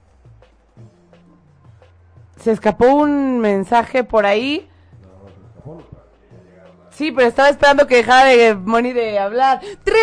Se 2.42 2.52
escapó 2.52 2.88
un 2.88 3.40
mensaje 3.40 4.04
por 4.04 4.26
ahí. 4.26 4.68
Sí, 6.90 7.12
pero 7.12 7.28
estaba 7.28 7.50
esperando 7.50 7.88
que 7.88 7.98
dejara 7.98 8.26
de 8.26 8.56
Moni 8.56 8.94
de 8.94 9.18
hablar. 9.18 9.60
¡Trin! 9.84 9.96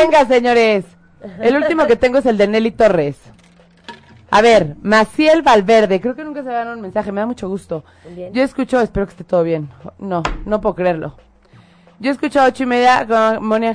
Venga, 0.00 0.24
señores. 0.26 0.84
El 1.40 1.56
último 1.56 1.86
que 1.86 1.96
tengo 1.96 2.18
es 2.18 2.26
el 2.26 2.38
de 2.38 2.46
Nelly 2.46 2.70
Torres. 2.72 3.16
A 4.30 4.42
ver, 4.42 4.76
Maciel 4.82 5.42
Valverde. 5.42 6.00
Creo 6.00 6.14
que 6.14 6.24
nunca 6.24 6.42
se 6.42 6.50
ganó 6.50 6.72
un 6.72 6.80
mensaje. 6.80 7.10
Me 7.10 7.20
da 7.20 7.26
mucho 7.26 7.48
gusto. 7.48 7.84
Bien. 8.14 8.32
Yo 8.32 8.42
escucho, 8.42 8.80
espero 8.80 9.06
que 9.06 9.12
esté 9.12 9.24
todo 9.24 9.42
bien. 9.42 9.70
No, 9.98 10.22
no 10.44 10.60
puedo 10.60 10.74
creerlo. 10.74 11.16
Yo 11.98 12.12
escucho 12.12 12.40
a 12.40 12.44
ocho 12.44 12.62
y 12.62 12.66
media 12.66 13.06
con 13.06 13.44
Moni, 13.44 13.72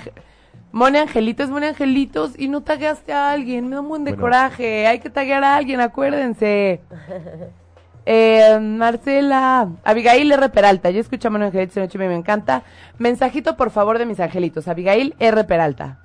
Moni 0.73 0.97
Angelitos, 0.97 1.49
Moni 1.51 1.67
Angelitos, 1.67 2.33
y 2.37 2.47
no 2.49 2.61
tagueaste 2.61 3.13
a 3.13 3.31
alguien. 3.31 3.69
Me 3.69 3.75
da 3.75 3.81
un 3.81 3.87
buen 3.87 4.03
de 4.03 4.11
Bueno. 4.11 4.21
coraje. 4.23 4.87
Hay 4.87 4.99
que 4.99 5.09
taguear 5.09 5.43
a 5.43 5.55
alguien, 5.55 5.79
acuérdense. 5.79 6.81
Eh, 8.05 8.59
Marcela, 8.59 9.69
Abigail 9.85 10.29
R. 10.29 10.49
Peralta. 10.49 10.89
Yo 10.89 10.99
escucho 10.99 11.29
a 11.29 11.31
Moni 11.31 11.45
Angelitos 11.45 11.77
en 11.77 11.83
ocho 11.83 11.97
y 11.97 11.99
media, 11.99 12.09
me 12.11 12.17
encanta. 12.17 12.63
Mensajito, 12.97 13.55
por 13.55 13.71
favor, 13.71 13.97
de 13.97 14.05
mis 14.05 14.19
angelitos. 14.19 14.67
Abigail 14.67 15.15
R. 15.19 15.43
Peralta. 15.45 15.99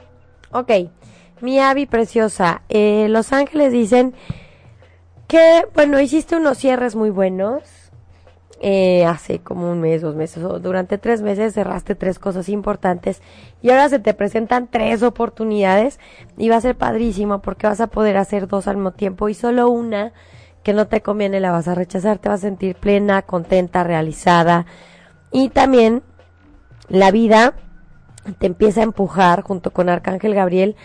Ok, 0.52 0.70
mi 1.40 1.59
Avi 1.59 1.87
preciosa, 1.87 2.62
eh, 2.68 3.09
Los 3.11 3.33
Ángeles 3.33 3.72
dicen 3.72 4.14
que, 5.26 5.64
bueno, 5.74 5.98
hiciste 6.00 6.37
unos 6.37 6.59
cierres 6.59 6.94
muy 6.94 7.11
buenos. 7.11 7.62
Eh, 8.61 9.05
hace 9.05 9.38
como 9.38 9.71
un 9.71 9.81
mes, 9.81 10.03
dos 10.03 10.16
meses, 10.16 10.42
o 10.42 10.59
durante 10.59 10.99
tres 10.99 11.23
meses 11.23 11.55
cerraste 11.55 11.94
tres 11.94 12.18
cosas 12.18 12.49
importantes 12.49 13.23
y 13.62 13.71
ahora 13.71 13.88
se 13.88 14.01
te 14.01 14.14
presentan 14.14 14.66
tres 14.68 15.03
oportunidades 15.03 16.01
y 16.37 16.49
va 16.49 16.57
a 16.57 16.61
ser 16.61 16.77
padrísimo 16.77 17.40
porque 17.40 17.68
vas 17.68 17.81
a 17.81 17.87
poder 17.87 18.16
hacer 18.16 18.49
dos 18.49 18.66
al 18.66 18.77
mismo 18.77 18.92
tiempo 18.92 19.29
y 19.29 19.35
solo 19.35 19.68
una 19.68 20.12
que 20.64 20.73
no 20.73 20.88
te 20.88 21.03
conviene 21.03 21.38
la 21.38 21.53
vas 21.53 21.68
a 21.68 21.75
rechazar, 21.75 22.18
te 22.18 22.29
vas 22.29 22.40
a 22.40 22.49
sentir 22.49 22.75
plena, 22.75 23.23
contenta, 23.23 23.85
realizada 23.85 24.66
y 25.31 25.51
también 25.51 26.03
la 26.88 27.11
vida 27.11 27.55
te 28.38 28.47
empieza 28.47 28.81
a 28.81 28.85
empujar 28.85 29.42
junto 29.42 29.73
con 29.73 29.88
Arcángel 29.88 30.35
Gabriel 30.35 30.77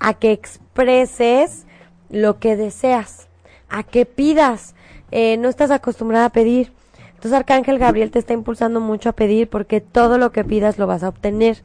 a 0.00 0.14
que 0.14 0.32
expreses 0.32 1.66
lo 2.08 2.38
que 2.38 2.56
deseas, 2.56 3.28
a 3.68 3.82
que 3.84 4.06
pidas. 4.06 4.74
Eh, 5.12 5.36
no 5.36 5.48
estás 5.48 5.70
acostumbrada 5.70 6.26
a 6.26 6.32
pedir. 6.32 6.72
Entonces 7.20 7.38
Arcángel 7.38 7.78
Gabriel 7.78 8.10
te 8.10 8.18
está 8.18 8.32
impulsando 8.32 8.80
mucho 8.80 9.10
a 9.10 9.12
pedir 9.12 9.50
porque 9.50 9.82
todo 9.82 10.16
lo 10.16 10.32
que 10.32 10.42
pidas 10.42 10.78
lo 10.78 10.86
vas 10.86 11.02
a 11.02 11.10
obtener. 11.10 11.62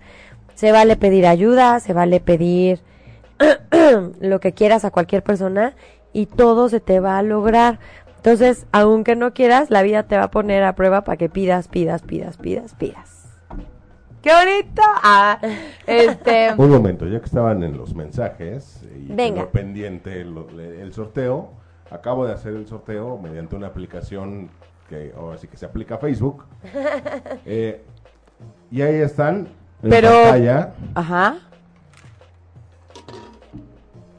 Se 0.53 0.73
vale 0.73 0.97
pedir 0.97 1.25
ayuda, 1.25 1.79
se 1.79 1.93
vale 1.93 2.19
pedir 2.19 2.81
lo 4.19 4.41
que 4.41 4.51
quieras 4.51 4.83
a 4.83 4.91
cualquier 4.91 5.23
persona 5.23 5.73
y 6.11 6.25
todo 6.25 6.67
se 6.67 6.81
te 6.81 6.99
va 6.99 7.17
a 7.17 7.21
lograr. 7.21 7.79
Entonces, 8.17 8.67
aunque 8.73 9.15
no 9.15 9.33
quieras, 9.33 9.69
la 9.69 9.81
vida 9.81 10.03
te 10.03 10.17
va 10.17 10.23
a 10.23 10.29
poner 10.29 10.61
a 10.61 10.75
prueba 10.75 11.05
para 11.05 11.15
que 11.15 11.29
pidas, 11.29 11.69
pidas, 11.69 12.01
pidas, 12.01 12.35
pidas, 12.35 12.75
pidas. 12.75 13.29
¡Qué 14.21 14.33
bonito! 14.33 14.81
Ah, 15.03 15.39
este, 15.87 16.53
Un 16.57 16.69
momento, 16.69 17.07
ya 17.07 17.19
que 17.19 17.27
estaban 17.27 17.63
en 17.63 17.77
los 17.77 17.95
mensajes 17.95 18.85
y 18.93 19.13
Venga. 19.13 19.49
pendiente 19.51 20.19
el 20.19 20.91
sorteo, 20.91 21.51
acabo 21.89 22.25
de 22.25 22.33
hacer 22.33 22.55
el 22.55 22.67
sorteo 22.67 23.17
mediante 23.17 23.55
una 23.55 23.67
aplicación 23.67 24.49
que 24.89 25.13
ahora 25.17 25.37
sí 25.37 25.47
que 25.47 25.57
se 25.57 25.65
aplica 25.65 25.95
a 25.95 25.97
Facebook. 25.97 26.45
Eh, 27.45 27.83
y 28.71 28.81
ahí 28.81 28.95
están 28.95 29.47
en 29.83 29.89
Pero- 29.89 30.09
pantalla 30.09 30.73
ajá. 30.95 31.35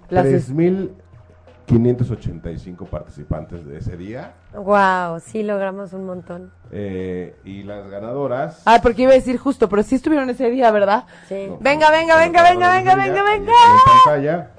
Las 0.09 0.27
es- 0.27 0.55
3.585 0.55 2.87
participantes 2.87 3.67
de 3.67 3.79
ese 3.79 3.97
día. 3.97 4.35
Wow, 4.55 5.19
sí 5.21 5.43
logramos 5.43 5.93
un 5.93 6.05
montón. 6.07 6.53
Eh, 6.71 7.35
y 7.45 7.65
las 7.65 7.89
ganadoras... 7.91 8.63
Ah, 8.67 8.79
porque 8.83 9.03
iba 9.03 9.11
a 9.13 9.17
decir 9.17 9.37
justo, 9.39 9.69
pero 9.69 9.83
sí 9.83 9.97
estuvieron 9.97 10.31
ese 10.31 10.49
día, 10.51 10.71
¿verdad? 10.71 11.05
Sí. 11.29 11.47
No, 11.49 11.59
Venga, 11.61 11.91
venga, 11.91 12.17
venga, 12.17 12.43
venga, 12.43 12.71
venga, 12.73 12.95
venga, 12.95 13.23
venga. 13.25 13.53
En 13.53 14.05
pantalla, 14.05 14.51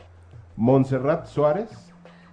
Montserrat 0.58 1.26
Suárez 1.28 1.70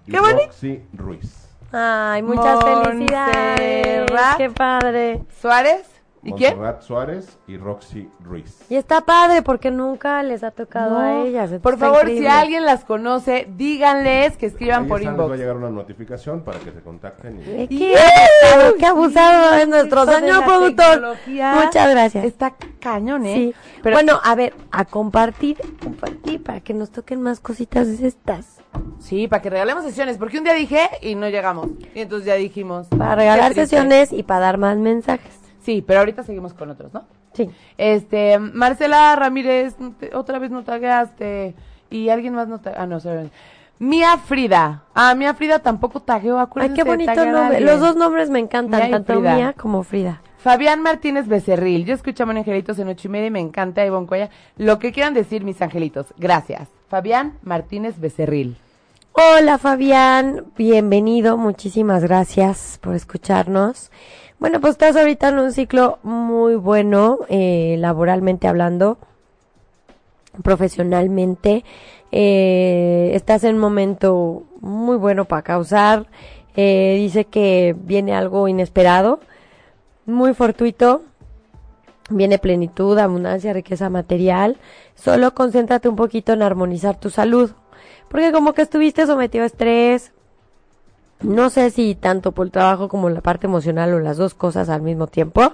y 0.07 0.11
¡Qué 0.13 0.21
bonito! 0.21 0.47
Roxy 0.47 0.83
Ruiz. 0.93 1.44
Ay, 1.77 2.23
muchas 2.23 2.63
felicidades. 2.63 3.99
Montserrat. 3.99 4.37
Qué 4.37 4.51
padre. 4.51 5.21
¿Suárez? 5.41 5.94
¿Y 6.25 6.33
quién? 6.33 6.57
Montserrat 6.57 6.83
Suárez 6.83 7.39
y 7.47 7.57
Roxy 7.59 8.09
Ruiz. 8.21 8.63
Y 8.71 8.77
está 8.77 9.03
padre 9.03 9.43
porque 9.43 9.71
nunca 9.71 10.23
les 10.23 10.43
ha 10.43 10.51
tocado 10.51 10.99
a 10.99 11.23
ellas. 11.23 11.51
Por 11.63 11.77
favor, 11.79 12.01
increíble. 12.03 12.21
si 12.23 12.35
alguien 12.35 12.65
las 12.65 12.85
conoce, 12.85 13.47
díganles 13.57 14.37
que 14.39 14.47
escriban 14.47 14.85
Ahí 14.85 14.89
por 14.89 15.01
están, 15.01 15.15
les 15.15 15.21
va 15.21 15.23
a 15.25 15.27
inbox. 15.27 15.39
llegar 15.41 15.57
una 15.57 15.71
notificación 15.71 16.43
para 16.43 16.59
que 16.61 16.73
se 16.73 16.81
contacten. 16.81 17.41
y- 17.41 17.45
Eh, 17.45 17.67
¡Qué 17.69 17.77
Qué, 17.95 18.75
qué 18.79 18.87
abusado 18.87 19.55
es 19.57 19.69
nuestro 19.69 20.07
señor 20.07 20.45
productor. 20.45 21.17
Muchas 21.27 21.91
gracias. 21.91 22.25
Está 22.25 22.55
cañón, 22.81 23.27
¿eh? 23.27 23.35
Sí. 23.35 23.55
Pero, 23.83 23.97
Bueno, 23.97 24.19
a 24.25 24.35
ver, 24.35 24.55
a 24.71 24.85
compartir, 24.85 25.59
compartir 25.83 26.43
para 26.43 26.61
que 26.61 26.73
nos 26.75 26.91
toquen 26.91 27.21
más 27.21 27.41
cositas 27.41 27.99
de 27.99 28.07
estas. 28.09 28.59
sí, 28.99 29.29
para 29.29 29.43
que 29.43 29.51
regalemos 29.51 29.85
sesiones, 29.85 30.17
porque 30.19 30.39
un 30.39 30.45
día 30.45 30.55
dije 30.55 30.89
y 31.03 31.15
no 31.15 31.29
llegamos. 31.29 31.69
Y 31.95 32.01
entonces 32.01 32.27
ya 32.27 32.35
dijimos. 32.35 32.87
Para 32.89 33.15
regalar 33.15 33.53
sesiones 33.55 34.13
y 34.13 34.23
para 34.23 34.41
dar 34.41 34.59
más 34.59 34.77
mensajes. 34.79 35.35
Sí, 35.65 35.83
pero 35.83 36.01
ahorita 36.01 36.23
seguimos 36.23 36.53
con 36.53 36.71
otros, 36.71 36.93
¿no? 36.93 37.05
Sí. 37.33 37.51
Este, 37.79 38.39
Marcela 38.39 39.17
Ramírez, 39.17 39.75
otra 40.13 40.39
vez 40.39 40.51
no 40.51 40.63
tagueaste. 40.63 41.55
Y 41.91 42.11
alguien 42.11 42.35
más 42.35 42.49
no 42.49 42.61
tagueó. 42.61 42.81
Ah, 42.81 42.87
no, 42.87 43.01
sorry. 43.01 43.31
Mía 43.79 44.19
Frida. 44.19 44.85
Ah, 44.95 45.15
Mía 45.15 45.35
Frida 45.35 45.59
tampoco 45.61 46.01
tagueó, 46.01 46.39
Ay, 46.39 46.45
acuérdense 46.45 46.77
qué 46.77 46.85
de 46.85 46.91
bonito 46.91 47.21
a 47.21 47.25
nombre. 47.25 47.61
Los 47.61 47.81
dos 47.81 47.97
nombres 47.97 48.31
me 48.31 48.39
encantan, 48.39 48.81
Mía 48.83 48.91
tanto 48.91 49.15
Frida. 49.15 49.35
Mía 49.35 49.55
como 49.55 49.83
Frida. 49.83 50.21
Fabián 50.39 50.83
Martínez 50.83 51.27
Becerril. 51.27 51.87
Yo 51.87 51.95
escucho 51.95 52.25
a 52.25 52.27
Mon 52.27 52.37
Angelitos 52.37 52.79
en 52.79 52.89
ocho 52.89 53.09
y 53.09 53.11
media 53.11 53.29
y 53.29 53.31
me 53.31 53.41
encanta 53.41 53.87
Ivonne 53.87 54.07
Cuella. 54.07 54.31
Lo 54.59 54.79
que 54.79 54.93
quieran 54.93 55.15
decir, 55.15 55.43
mis 55.43 55.63
angelitos. 55.63 56.13
Gracias. 56.19 56.69
Fabián 56.89 57.39
Martínez 57.43 57.99
Becerril. 57.99 58.59
Hola 59.17 59.59
Fabián, 59.59 60.47
bienvenido, 60.57 61.37
muchísimas 61.37 62.03
gracias 62.03 62.81
por 62.83 62.97
escucharnos. 62.97 63.93
Bueno, 64.45 64.61
pues 64.61 64.73
estás 64.73 64.95
ahorita 64.95 65.31
en 65.31 65.39
un 65.39 65.53
ciclo 65.53 66.01
muy 66.03 66.55
bueno, 66.57 67.21
eh, 67.31 67.77
laboralmente 67.79 68.47
hablando, 68.47 68.99
profesionalmente. 70.43 71.65
Eh, 72.13 73.13
estás 73.15 73.45
en 73.45 73.55
un 73.55 73.61
momento 73.63 74.43
muy 74.61 74.99
bueno 74.99 75.25
para 75.25 75.41
causar. 75.41 76.09
Eh, 76.57 76.97
dice 76.99 77.25
que 77.25 77.75
viene 77.75 78.15
algo 78.15 78.47
inesperado, 78.47 79.19
muy 80.05 80.35
fortuito, 80.35 81.05
viene 82.11 82.39
plenitud, 82.39 82.99
abundancia, 82.99 83.55
riqueza 83.55 83.89
material. 83.89 84.59
Solo 84.95 85.33
concéntrate 85.33 85.89
un 85.89 85.97
poquito 85.97 86.35
en 86.35 86.43
armonizar 86.43 87.01
tu 87.01 87.09
salud, 87.09 87.53
porque 88.11 88.31
como 88.31 88.53
que 88.53 88.61
estuviste 88.61 89.07
sometido 89.07 89.45
a 89.45 89.47
estrés, 89.47 90.13
no 91.21 91.51
sé 91.51 91.71
si 91.71 91.95
tanto 91.95 92.33
por 92.33 92.47
el 92.47 92.53
trabajo 92.53 92.89
como 92.89 93.09
la 93.11 93.21
parte 93.21 93.47
emocional 93.47 93.95
o 93.95 94.01
las 94.01 94.17
dos 94.17 94.35
cosas 94.35 94.69
al 94.69 94.83
mismo 94.83 95.07
tiempo. 95.07 95.53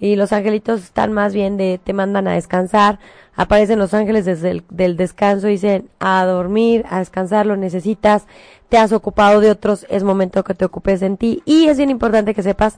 Y 0.00 0.14
los 0.14 0.32
angelitos 0.32 0.82
están 0.82 1.12
más 1.12 1.34
bien 1.34 1.56
de, 1.56 1.80
te 1.82 1.92
mandan 1.92 2.28
a 2.28 2.34
descansar. 2.34 3.00
Aparecen 3.34 3.78
los 3.78 3.94
ángeles 3.94 4.24
desde 4.24 4.50
el 4.50 4.64
del 4.70 4.96
descanso 4.96 5.48
y 5.48 5.52
dicen 5.52 5.88
a 5.98 6.24
dormir, 6.24 6.84
a 6.88 7.00
descansar, 7.00 7.46
lo 7.46 7.56
necesitas. 7.56 8.26
Te 8.68 8.78
has 8.78 8.92
ocupado 8.92 9.40
de 9.40 9.50
otros, 9.50 9.86
es 9.88 10.04
momento 10.04 10.44
que 10.44 10.54
te 10.54 10.64
ocupes 10.64 11.02
en 11.02 11.16
ti. 11.16 11.42
Y 11.44 11.68
es 11.68 11.78
bien 11.78 11.90
importante 11.90 12.34
que 12.34 12.42
sepas 12.42 12.76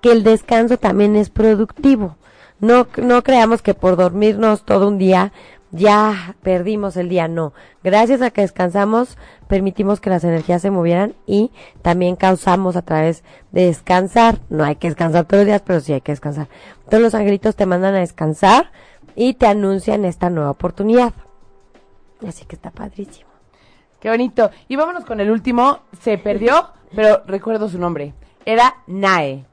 que 0.00 0.12
el 0.12 0.22
descanso 0.22 0.78
también 0.78 1.14
es 1.16 1.30
productivo. 1.30 2.16
No, 2.60 2.86
no 2.96 3.22
creamos 3.22 3.60
que 3.60 3.74
por 3.74 3.96
dormirnos 3.96 4.64
todo 4.64 4.88
un 4.88 4.96
día 4.96 5.32
ya 5.72 6.36
perdimos 6.42 6.96
el 6.96 7.08
día, 7.08 7.28
no. 7.28 7.52
Gracias 7.82 8.20
a 8.22 8.30
que 8.30 8.42
descansamos, 8.42 9.16
permitimos 9.48 10.00
que 10.00 10.10
las 10.10 10.22
energías 10.22 10.62
se 10.62 10.70
movieran 10.70 11.14
y 11.26 11.50
también 11.80 12.14
causamos 12.14 12.76
a 12.76 12.82
través 12.82 13.24
de 13.50 13.64
descansar. 13.66 14.38
No 14.50 14.64
hay 14.64 14.76
que 14.76 14.88
descansar 14.88 15.24
todos 15.24 15.40
los 15.40 15.46
días, 15.46 15.62
pero 15.66 15.80
sí 15.80 15.92
hay 15.94 16.02
que 16.02 16.12
descansar. 16.12 16.48
Entonces 16.84 17.00
los 17.00 17.14
angelitos 17.14 17.56
te 17.56 17.66
mandan 17.66 17.94
a 17.94 18.00
descansar 18.00 18.70
y 19.16 19.34
te 19.34 19.46
anuncian 19.46 20.04
esta 20.04 20.30
nueva 20.30 20.50
oportunidad. 20.50 21.12
Así 22.26 22.44
que 22.44 22.54
está 22.54 22.70
padrísimo. 22.70 23.30
Qué 23.98 24.10
bonito. 24.10 24.50
Y 24.68 24.76
vámonos 24.76 25.04
con 25.04 25.20
el 25.20 25.30
último. 25.30 25.80
Se 26.00 26.18
perdió, 26.18 26.68
pero 26.94 27.22
recuerdo 27.26 27.68
su 27.68 27.78
nombre. 27.78 28.14
Era 28.44 28.76
Nae. 28.86 29.44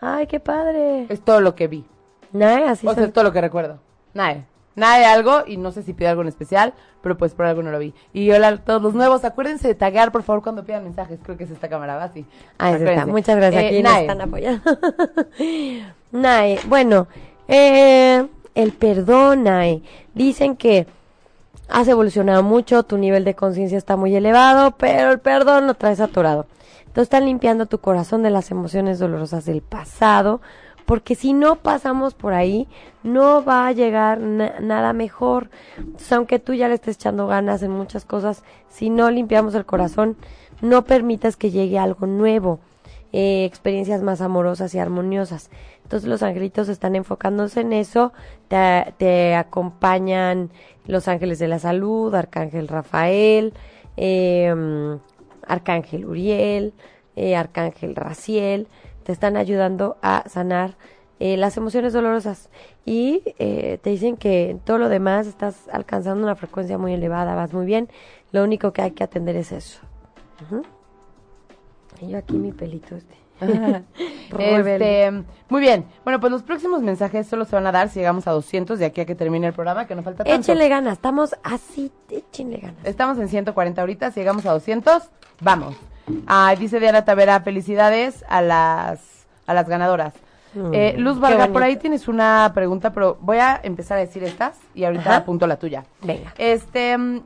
Ay, 0.00 0.26
qué 0.26 0.40
padre. 0.40 1.06
Es 1.08 1.20
todo 1.20 1.40
lo 1.40 1.54
que 1.54 1.68
vi. 1.68 1.84
Nae, 2.32 2.64
así 2.66 2.86
O 2.86 2.90
sea, 2.90 2.96
son. 3.02 3.04
es 3.04 3.12
todo 3.12 3.24
lo 3.24 3.32
que 3.32 3.40
recuerdo. 3.40 3.78
Nae. 4.14 4.44
Nae 4.76 5.00
de 5.00 5.06
algo 5.06 5.42
y 5.46 5.56
no 5.56 5.70
sé 5.72 5.82
si 5.82 5.92
pide 5.92 6.08
algo 6.08 6.22
en 6.22 6.28
especial, 6.28 6.74
pero 7.00 7.16
pues 7.16 7.34
por 7.34 7.46
algo 7.46 7.62
no 7.62 7.70
lo 7.70 7.78
vi. 7.78 7.94
Y 8.12 8.30
hola 8.30 8.48
a 8.48 8.56
todos 8.56 8.82
los 8.82 8.94
nuevos. 8.94 9.24
Acuérdense 9.24 9.68
de 9.68 9.74
taguear, 9.74 10.10
por 10.10 10.22
favor, 10.22 10.42
cuando 10.42 10.64
pidan 10.64 10.84
mensajes. 10.84 11.20
Creo 11.22 11.36
que 11.36 11.44
es 11.44 11.50
esta 11.50 11.68
cámara, 11.68 11.96
va 11.96 12.04
así. 12.04 12.26
Ah, 12.58 12.72
está. 12.72 13.06
Muchas 13.06 13.36
gracias. 13.36 13.62
Eh, 13.62 13.66
Aquí 13.68 13.82
nos 13.82 13.96
están 13.98 14.20
apoyando. 14.20 14.78
Nae, 16.12 16.58
bueno, 16.66 17.06
eh, 17.48 18.26
el 18.54 18.72
perdón, 18.72 19.44
Nae. 19.44 19.82
Dicen 20.14 20.56
que 20.56 20.86
has 21.68 21.88
evolucionado 21.88 22.42
mucho, 22.42 22.82
tu 22.82 22.98
nivel 22.98 23.24
de 23.24 23.34
conciencia 23.34 23.78
está 23.78 23.96
muy 23.96 24.14
elevado, 24.14 24.72
pero 24.72 25.12
el 25.12 25.20
perdón 25.20 25.66
lo 25.66 25.74
traes 25.74 26.00
atorado. 26.00 26.46
Entonces 26.80 27.02
están 27.06 27.26
limpiando 27.26 27.66
tu 27.66 27.78
corazón 27.78 28.22
de 28.22 28.30
las 28.30 28.50
emociones 28.50 28.98
dolorosas 28.98 29.44
del 29.44 29.62
pasado, 29.62 30.40
porque 30.86 31.14
si 31.14 31.32
no 31.32 31.56
pasamos 31.56 32.14
por 32.14 32.34
ahí, 32.34 32.68
no 33.02 33.44
va 33.44 33.66
a 33.66 33.72
llegar 33.72 34.20
na- 34.20 34.60
nada 34.60 34.92
mejor. 34.92 35.50
Entonces, 35.78 36.12
aunque 36.12 36.38
tú 36.38 36.54
ya 36.54 36.68
le 36.68 36.74
estés 36.74 36.96
echando 36.96 37.26
ganas 37.26 37.62
en 37.62 37.70
muchas 37.70 38.04
cosas, 38.04 38.42
si 38.68 38.90
no 38.90 39.10
limpiamos 39.10 39.54
el 39.54 39.64
corazón, 39.64 40.16
no 40.60 40.84
permitas 40.84 41.36
que 41.36 41.50
llegue 41.50 41.78
algo 41.78 42.06
nuevo, 42.06 42.60
eh, 43.12 43.44
experiencias 43.44 44.02
más 44.02 44.20
amorosas 44.20 44.74
y 44.74 44.78
armoniosas. 44.78 45.50
Entonces 45.82 46.08
los 46.08 46.22
angelitos 46.22 46.68
están 46.68 46.96
enfocándose 46.96 47.60
en 47.60 47.72
eso, 47.72 48.12
te, 48.48 49.34
acompañan 49.34 50.50
los 50.86 51.08
ángeles 51.08 51.38
de 51.38 51.48
la 51.48 51.58
salud, 51.58 52.14
Arcángel 52.14 52.68
Rafael, 52.68 53.52
eh, 53.96 54.52
Arcángel 55.46 56.06
Uriel, 56.06 56.72
Arcángel 57.36 57.94
Raciel, 57.94 58.66
te 59.04 59.12
están 59.12 59.36
ayudando 59.36 59.96
a 60.02 60.28
sanar 60.28 60.76
eh, 61.20 61.36
las 61.36 61.56
emociones 61.56 61.92
dolorosas 61.92 62.50
y 62.84 63.22
eh, 63.38 63.78
te 63.82 63.90
dicen 63.90 64.16
que 64.16 64.50
en 64.50 64.58
todo 64.58 64.78
lo 64.78 64.88
demás 64.88 65.26
estás 65.26 65.68
alcanzando 65.70 66.24
una 66.24 66.34
frecuencia 66.34 66.76
muy 66.76 66.92
elevada, 66.92 67.34
vas 67.34 67.52
muy 67.52 67.66
bien, 67.66 67.88
lo 68.32 68.42
único 68.42 68.72
que 68.72 68.82
hay 68.82 68.90
que 68.90 69.04
atender 69.04 69.36
es 69.36 69.52
eso. 69.52 69.80
Y 72.00 72.08
yo 72.08 72.18
aquí 72.18 72.36
mi 72.36 72.52
pelito 72.52 72.96
este. 72.96 73.14
Este, 74.38 75.12
muy 75.48 75.60
bien. 75.60 75.84
Bueno, 76.02 76.18
pues 76.18 76.32
los 76.32 76.42
próximos 76.42 76.82
mensajes 76.82 77.26
solo 77.26 77.44
se 77.44 77.54
van 77.54 77.66
a 77.66 77.72
dar 77.72 77.88
si 77.88 78.00
llegamos 78.00 78.26
a 78.26 78.32
200 78.32 78.78
de 78.78 78.86
aquí 78.86 79.00
a 79.00 79.06
que 79.06 79.14
termine 79.14 79.46
el 79.46 79.52
programa, 79.52 79.86
que 79.86 79.94
no 79.94 80.02
falta 80.02 80.24
tanto. 80.24 80.40
Échenle 80.40 80.68
ganas, 80.68 80.94
estamos 80.94 81.36
así, 81.44 81.92
échenle 82.10 82.56
ganas. 82.56 82.84
Estamos 82.84 83.18
en 83.18 83.28
140 83.28 83.80
ahorita, 83.80 84.10
si 84.10 84.20
llegamos 84.20 84.44
a 84.46 84.52
200, 84.52 85.04
vamos. 85.40 85.76
Ah, 86.26 86.54
dice 86.58 86.80
Diana 86.80 87.04
Tavera, 87.04 87.40
felicidades 87.40 88.24
a 88.28 88.42
las, 88.42 89.00
a 89.46 89.54
las 89.54 89.68
ganadoras. 89.68 90.14
Mm, 90.54 90.70
Eh, 90.74 90.94
Luz 90.98 91.14
qué 91.14 91.20
Varga, 91.20 91.48
por 91.48 91.62
ahí 91.62 91.76
tienes 91.76 92.06
una 92.08 92.52
pregunta, 92.54 92.92
pero 92.92 93.16
voy 93.20 93.38
a 93.38 93.58
empezar 93.62 93.98
a 93.98 94.00
decir 94.02 94.22
estas 94.22 94.56
y 94.74 94.84
ahorita 94.84 95.10
Ajá. 95.10 95.16
apunto 95.16 95.46
la 95.46 95.56
tuya. 95.56 95.84
Venga. 96.02 96.32
Este. 96.38 96.96
mm, 96.96 97.20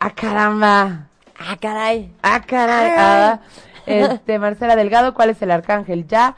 ¡Ah, 0.00 0.10
caramba! 0.14 1.06
Ah, 1.38 1.56
caray. 1.60 2.12
¡Ah, 2.22 2.40
caray! 2.46 2.92
Ah, 2.96 3.40
este, 3.86 4.38
Marcela 4.38 4.76
Delgado, 4.76 5.14
¿cuál 5.14 5.30
es 5.30 5.40
el 5.42 5.50
arcángel? 5.50 6.06
Ya. 6.06 6.36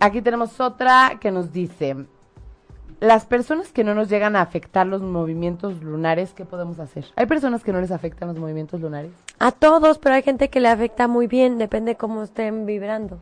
Aquí 0.00 0.20
tenemos 0.22 0.60
otra 0.60 1.18
que 1.20 1.30
nos 1.30 1.52
dice: 1.52 1.96
Las 3.00 3.26
personas 3.26 3.72
que 3.72 3.84
no 3.84 3.94
nos 3.94 4.08
llegan 4.08 4.36
a 4.36 4.40
afectar 4.40 4.86
los 4.86 5.02
movimientos 5.02 5.82
lunares, 5.82 6.32
¿qué 6.32 6.44
podemos 6.44 6.78
hacer? 6.78 7.04
¿Hay 7.16 7.26
personas 7.26 7.62
que 7.62 7.72
no 7.72 7.80
les 7.80 7.90
afectan 7.90 8.28
los 8.28 8.38
movimientos 8.38 8.80
lunares? 8.80 9.12
A 9.38 9.52
todos, 9.52 9.98
pero 9.98 10.14
hay 10.14 10.22
gente 10.22 10.48
que 10.48 10.60
le 10.60 10.68
afecta 10.68 11.08
muy 11.08 11.26
bien, 11.26 11.58
depende 11.58 11.96
cómo 11.96 12.22
estén 12.22 12.66
vibrando. 12.66 13.18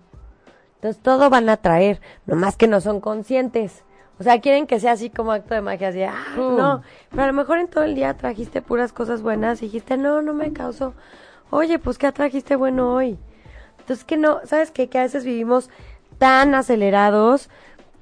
Entonces 0.76 1.02
todo 1.02 1.30
van 1.30 1.48
a 1.48 1.56
traer, 1.56 2.00
nomás 2.26 2.56
que 2.56 2.66
no 2.66 2.80
son 2.80 3.00
conscientes. 3.00 3.84
O 4.18 4.22
sea, 4.22 4.40
quieren 4.40 4.66
que 4.66 4.78
sea 4.78 4.92
así 4.92 5.10
como 5.10 5.32
acto 5.32 5.54
de 5.54 5.62
magia, 5.62 5.88
así, 5.88 6.02
ah, 6.02 6.14
no. 6.36 6.82
Pero 7.10 7.22
a 7.22 7.26
lo 7.26 7.32
mejor 7.32 7.58
en 7.58 7.68
todo 7.68 7.84
el 7.84 7.94
día 7.94 8.14
trajiste 8.16 8.62
puras 8.62 8.92
cosas 8.92 9.22
buenas 9.22 9.62
y 9.62 9.66
dijiste, 9.66 9.96
no, 9.96 10.22
no 10.22 10.34
me 10.34 10.52
causó. 10.52 10.94
Oye, 11.50 11.78
pues 11.78 11.98
¿qué 11.98 12.12
trajiste 12.12 12.56
bueno 12.56 12.94
hoy? 12.94 13.18
Entonces 13.80 14.04
que 14.04 14.16
no, 14.16 14.40
¿sabes 14.44 14.70
qué? 14.70 14.88
Que 14.88 14.98
a 14.98 15.02
veces 15.02 15.24
vivimos 15.24 15.70
tan 16.18 16.54
acelerados, 16.54 17.50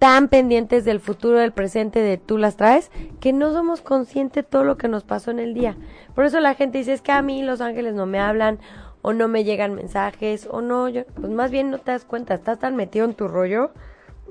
tan 0.01 0.29
pendientes 0.29 0.87
del 0.87 0.99
futuro, 0.99 1.39
del 1.39 1.53
presente, 1.53 2.01
de 2.01 2.17
tú 2.17 2.39
las 2.39 2.57
traes, 2.57 2.91
que 3.21 3.35
no 3.35 3.53
somos 3.53 3.83
conscientes 3.83 4.45
de 4.45 4.49
todo 4.49 4.65
lo 4.65 4.79
que 4.79 4.89
nos 4.89 5.05
pasó 5.05 5.31
en 5.31 5.39
el 5.39 5.53
día. 5.53 5.77
Por 6.15 6.25
eso 6.25 6.41
la 6.41 6.55
gente 6.55 6.79
dice, 6.79 6.95
es 6.95 7.03
que 7.03 7.13
a 7.13 7.21
mí 7.21 7.43
los 7.43 7.61
ángeles 7.61 7.95
no 7.95 8.07
me 8.07 8.19
hablan, 8.19 8.61
o 9.03 9.13
no 9.13 9.29
me 9.29 9.45
llegan 9.45 9.75
mensajes, 9.75 10.49
o 10.51 10.63
no, 10.63 10.89
yo, 10.89 11.05
pues 11.05 11.31
más 11.31 11.51
bien 11.51 11.71
no 11.71 11.79
te 11.79 11.93
das 11.93 12.07
cuenta, 12.07 12.33
estás 12.33 12.59
tan 12.59 12.77
metido 12.77 13.05
en 13.05 13.13
tu 13.13 13.29
rollo, 13.29 13.73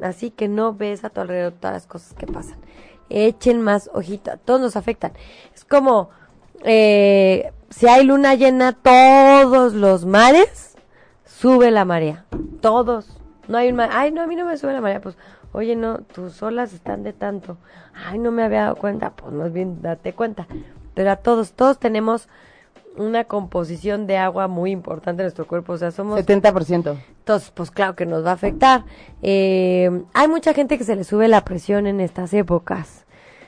así 0.01 0.31
que 0.31 0.47
no 0.47 0.73
ves 0.73 1.03
a 1.03 1.11
tu 1.11 1.21
alrededor 1.21 1.53
todas 1.53 1.75
las 1.75 1.85
cosas 1.85 2.15
que 2.15 2.25
pasan. 2.25 2.57
Echen 3.11 3.61
más 3.61 3.91
ojito, 3.93 4.31
a 4.31 4.37
todos 4.37 4.59
nos 4.59 4.75
afectan. 4.75 5.13
Es 5.53 5.65
como, 5.65 6.09
eh, 6.63 7.53
si 7.69 7.87
hay 7.87 8.05
luna 8.05 8.33
llena, 8.33 8.73
todos 8.73 9.73
los 9.73 10.03
mares, 10.07 10.75
sube 11.25 11.69
la 11.69 11.85
marea. 11.85 12.25
Todos. 12.59 13.19
No 13.47 13.57
hay 13.57 13.69
un 13.69 13.77
mar. 13.77 13.89
Ay, 13.91 14.11
no, 14.11 14.21
a 14.21 14.27
mí 14.27 14.35
no 14.35 14.45
me 14.45 14.57
sube 14.57 14.73
la 14.73 14.81
marea. 14.81 15.01
Pues, 15.01 15.17
oye, 15.51 15.75
no, 15.75 15.99
tus 15.99 16.41
olas 16.43 16.73
están 16.73 17.03
de 17.03 17.13
tanto. 17.13 17.57
Ay, 17.93 18.19
no 18.19 18.31
me 18.31 18.43
había 18.43 18.63
dado 18.63 18.75
cuenta. 18.75 19.11
Pues, 19.11 19.33
más 19.33 19.51
bien, 19.51 19.81
date 19.81 20.13
cuenta. 20.13 20.47
Pero 20.93 21.11
a 21.11 21.15
todos, 21.17 21.53
todos 21.53 21.79
tenemos 21.79 22.27
una 22.97 23.23
composición 23.23 24.07
de 24.07 24.17
agua 24.17 24.47
muy 24.47 24.71
importante 24.71 25.21
en 25.21 25.25
nuestro 25.25 25.47
cuerpo. 25.47 25.73
O 25.73 25.77
sea, 25.77 25.91
somos 25.91 26.19
70%. 26.19 26.97
entonces, 27.19 27.51
pues 27.51 27.71
claro 27.71 27.95
que 27.95 28.05
nos 28.05 28.25
va 28.25 28.31
a 28.31 28.33
afectar. 28.33 28.83
Eh, 29.21 30.03
hay 30.13 30.27
mucha 30.27 30.53
gente 30.53 30.77
que 30.77 30.83
se 30.83 30.95
le 30.95 31.03
sube 31.03 31.27
la 31.27 31.45
presión 31.45 31.87
en 31.87 31.99
estas 31.99 32.33
épocas. 32.33 33.05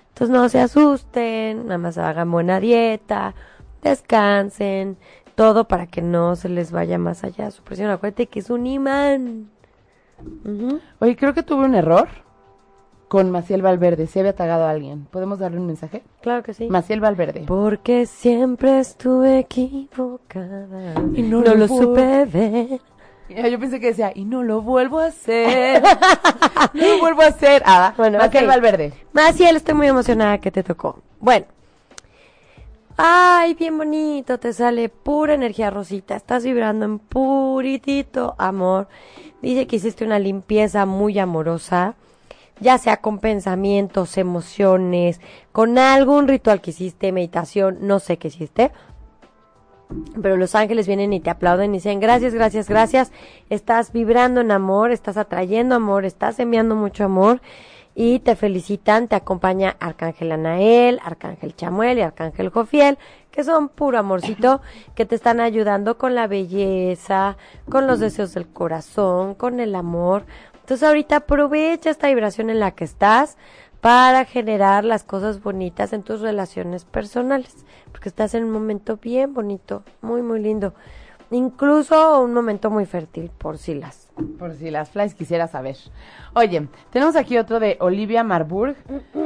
Entonces 0.09 0.35
no 0.35 0.49
se 0.49 0.59
asusten, 0.59 1.65
nada 1.65 1.77
más 1.77 1.97
hagan 1.97 2.29
buena 2.29 2.59
dieta, 2.59 3.33
descansen, 3.81 4.97
todo 5.35 5.67
para 5.67 5.87
que 5.87 6.01
no 6.01 6.35
se 6.35 6.49
les 6.49 6.71
vaya 6.71 6.97
más 6.97 7.23
allá 7.23 7.49
su 7.51 7.63
presión. 7.63 7.89
Acuérdate 7.89 8.27
que 8.27 8.39
es 8.39 8.49
un 8.49 8.67
imán. 8.67 9.49
Ujú. 10.45 10.79
Oye, 10.99 11.15
creo 11.15 11.33
que 11.33 11.43
tuve 11.43 11.65
un 11.65 11.75
error 11.75 12.07
con 13.07 13.29
Maciel 13.29 13.61
Valverde. 13.61 14.07
Se 14.07 14.19
había 14.21 14.35
tagado 14.35 14.65
a 14.65 14.69
alguien. 14.69 15.05
¿Podemos 15.11 15.39
darle 15.39 15.59
un 15.59 15.67
mensaje? 15.67 16.01
Claro 16.21 16.43
que 16.43 16.53
sí. 16.53 16.69
Maciel 16.69 17.01
Valverde. 17.01 17.43
Porque 17.45 18.05
siempre 18.05 18.79
estuve 18.79 19.39
equivocada 19.39 20.93
Y 21.13 21.21
no 21.23 21.41
no 21.41 21.51
lo 21.51 21.55
lo 21.55 21.67
supe 21.67 22.25
ver. 22.25 22.79
Ya, 23.29 23.47
Yo 23.47 23.59
pensé 23.59 23.79
que 23.79 23.87
decía, 23.87 24.11
y 24.13 24.25
no 24.25 24.43
lo 24.43 24.61
vuelvo 24.61 24.99
a 24.99 25.05
hacer. 25.07 25.81
no 26.73 26.85
lo 26.87 26.99
vuelvo 26.99 27.21
a 27.21 27.27
hacer. 27.27 27.63
Ah, 27.65 27.93
Bueno, 27.97 28.17
Maciel. 28.17 28.45
Valverde. 28.47 28.93
Maciel, 29.13 29.55
estoy 29.55 29.73
muy 29.75 29.87
emocionada 29.87 30.37
que 30.39 30.51
te 30.51 30.63
tocó. 30.63 30.99
Bueno. 31.19 31.45
Ay, 33.03 33.55
bien 33.55 33.79
bonito, 33.79 34.37
te 34.37 34.53
sale 34.53 34.87
pura 34.87 35.33
energía 35.33 35.71
rosita. 35.71 36.15
Estás 36.15 36.43
vibrando 36.43 36.85
en 36.85 36.99
puritito 36.99 38.35
amor. 38.37 38.89
Dice 39.41 39.65
que 39.65 39.77
hiciste 39.77 40.05
una 40.05 40.19
limpieza 40.19 40.85
muy 40.85 41.17
amorosa, 41.17 41.95
ya 42.59 42.77
sea 42.77 42.97
con 42.97 43.17
pensamientos, 43.17 44.19
emociones, 44.19 45.19
con 45.51 45.79
algún 45.79 46.27
ritual 46.27 46.61
que 46.61 46.69
hiciste, 46.69 47.11
meditación, 47.11 47.79
no 47.81 47.97
sé 47.97 48.17
qué 48.17 48.27
hiciste. 48.27 48.71
pero 50.21 50.37
los 50.37 50.53
ángeles 50.53 50.85
vienen 50.85 51.11
y 51.11 51.19
te 51.19 51.31
aplauden 51.31 51.71
y 51.71 51.77
dicen 51.77 51.99
gracias, 51.99 52.35
gracias, 52.35 52.69
gracias. 52.69 53.11
Estás 53.49 53.93
vibrando 53.93 54.41
en 54.41 54.51
amor, 54.51 54.91
estás 54.91 55.17
atrayendo 55.17 55.73
amor, 55.73 56.05
estás 56.05 56.39
enviando 56.39 56.75
mucho 56.75 57.03
amor 57.05 57.41
y 57.93 58.19
te 58.19 58.35
felicitan, 58.35 59.07
te 59.07 59.15
acompaña 59.15 59.75
Arcángel 59.79 60.31
Anael, 60.31 60.99
Arcángel 61.03 61.55
Chamuel 61.55 61.97
y 61.97 62.01
Arcángel 62.01 62.49
Jofiel, 62.49 62.97
que 63.31 63.43
son 63.43 63.69
puro 63.69 63.99
amorcito, 63.99 64.61
que 64.95 65.05
te 65.05 65.15
están 65.15 65.39
ayudando 65.39 65.97
con 65.97 66.15
la 66.15 66.27
belleza, 66.27 67.37
con 67.69 67.87
los 67.87 67.99
deseos 67.99 68.33
del 68.33 68.47
corazón, 68.47 69.35
con 69.35 69.59
el 69.59 69.75
amor. 69.75 70.25
Entonces 70.61 70.87
ahorita 70.87 71.17
aprovecha 71.17 71.89
esta 71.89 72.07
vibración 72.07 72.49
en 72.49 72.59
la 72.59 72.71
que 72.71 72.85
estás 72.85 73.37
para 73.81 74.25
generar 74.25 74.85
las 74.85 75.03
cosas 75.03 75.41
bonitas 75.41 75.91
en 75.91 76.03
tus 76.03 76.21
relaciones 76.21 76.85
personales, 76.85 77.65
porque 77.91 78.09
estás 78.09 78.35
en 78.35 78.43
un 78.45 78.51
momento 78.51 78.97
bien 78.97 79.33
bonito, 79.33 79.83
muy, 80.01 80.21
muy 80.21 80.39
lindo. 80.39 80.73
Incluso 81.31 82.21
un 82.21 82.33
momento 82.33 82.69
muy 82.69 82.85
fértil, 82.85 83.31
por 83.37 83.57
si 83.57 83.73
las. 83.73 84.09
Por 84.37 84.53
si 84.53 84.69
las 84.69 84.89
flies 84.89 85.15
quisiera 85.15 85.47
saber. 85.47 85.77
Oye, 86.33 86.67
tenemos 86.91 87.15
aquí 87.15 87.37
otro 87.37 87.61
de 87.61 87.77
Olivia 87.79 88.21
Marburg, 88.25 88.75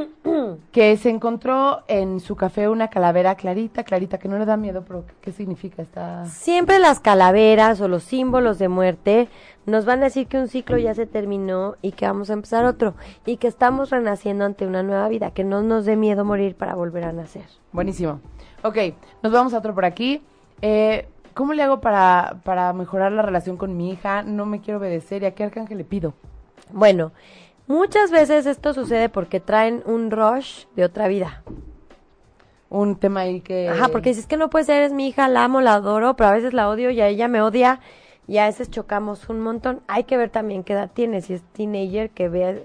que 0.71 0.95
se 0.97 1.09
encontró 1.09 1.81
en 1.87 2.19
su 2.19 2.35
café 2.35 2.69
una 2.69 2.89
calavera 2.89 3.33
clarita, 3.33 3.83
clarita, 3.83 4.19
que 4.19 4.27
no 4.27 4.37
le 4.37 4.45
da 4.45 4.55
miedo, 4.55 4.83
pero 4.87 5.03
¿qué 5.19 5.31
significa 5.31 5.81
esta? 5.81 6.25
Siempre 6.25 6.77
las 6.77 6.99
calaveras 6.99 7.81
o 7.81 7.87
los 7.87 8.03
símbolos 8.03 8.59
de 8.59 8.69
muerte 8.69 9.27
nos 9.65 9.85
van 9.85 10.01
a 10.01 10.05
decir 10.05 10.27
que 10.27 10.37
un 10.37 10.47
ciclo 10.47 10.77
ya 10.77 10.93
se 10.93 11.07
terminó 11.07 11.75
y 11.81 11.93
que 11.93 12.05
vamos 12.05 12.29
a 12.29 12.33
empezar 12.33 12.65
otro 12.65 12.93
y 13.25 13.37
que 13.37 13.47
estamos 13.47 13.89
renaciendo 13.89 14.45
ante 14.45 14.67
una 14.67 14.83
nueva 14.83 15.09
vida, 15.09 15.31
que 15.31 15.43
no 15.43 15.63
nos 15.63 15.85
dé 15.85 15.95
miedo 15.95 16.23
morir 16.23 16.55
para 16.55 16.75
volver 16.75 17.05
a 17.05 17.13
nacer. 17.13 17.45
Buenísimo. 17.71 18.19
Ok, 18.61 18.77
nos 19.23 19.31
vamos 19.31 19.55
a 19.55 19.57
otro 19.57 19.73
por 19.73 19.85
aquí. 19.85 20.21
Eh, 20.61 21.07
¿Cómo 21.35 21.53
le 21.53 21.61
hago 21.61 21.81
para, 21.81 22.39
para 22.43 22.71
mejorar 22.71 23.11
la 23.11 23.21
relación 23.21 23.57
con 23.57 23.75
mi 23.75 23.91
hija? 23.91 24.23
No 24.23 24.45
me 24.45 24.61
quiero 24.61 24.79
obedecer. 24.79 25.21
¿Y 25.21 25.25
a 25.25 25.35
qué 25.35 25.43
arcángel 25.43 25.77
le 25.77 25.83
pido? 25.83 26.13
Bueno, 26.71 27.11
muchas 27.67 28.09
veces 28.09 28.45
esto 28.45 28.73
sucede 28.73 29.09
porque 29.09 29.41
traen 29.41 29.83
un 29.85 30.11
rush 30.11 30.63
de 30.77 30.85
otra 30.85 31.09
vida. 31.09 31.43
Un 32.69 32.95
tema 32.95 33.19
ahí 33.21 33.41
que... 33.41 33.67
Ajá, 33.67 33.89
porque 33.89 34.09
dices 34.09 34.27
que 34.27 34.37
no 34.37 34.49
puede 34.49 34.63
ser, 34.63 34.83
es 34.83 34.93
mi 34.93 35.09
hija, 35.09 35.27
la 35.27 35.43
amo, 35.43 35.59
la 35.59 35.73
adoro, 35.73 36.15
pero 36.15 36.29
a 36.29 36.33
veces 36.33 36.53
la 36.53 36.69
odio 36.69 36.89
y 36.89 37.01
a 37.01 37.09
ella 37.09 37.27
me 37.27 37.41
odia 37.41 37.81
y 38.27 38.37
a 38.37 38.45
veces 38.45 38.71
chocamos 38.71 39.27
un 39.27 39.41
montón. 39.41 39.81
Hay 39.87 40.05
que 40.05 40.15
ver 40.15 40.29
también 40.29 40.63
qué 40.63 40.71
edad 40.71 40.89
tiene, 40.93 41.21
si 41.21 41.33
es 41.33 41.43
teenager, 41.51 42.11
que 42.11 42.29
vea 42.29 42.55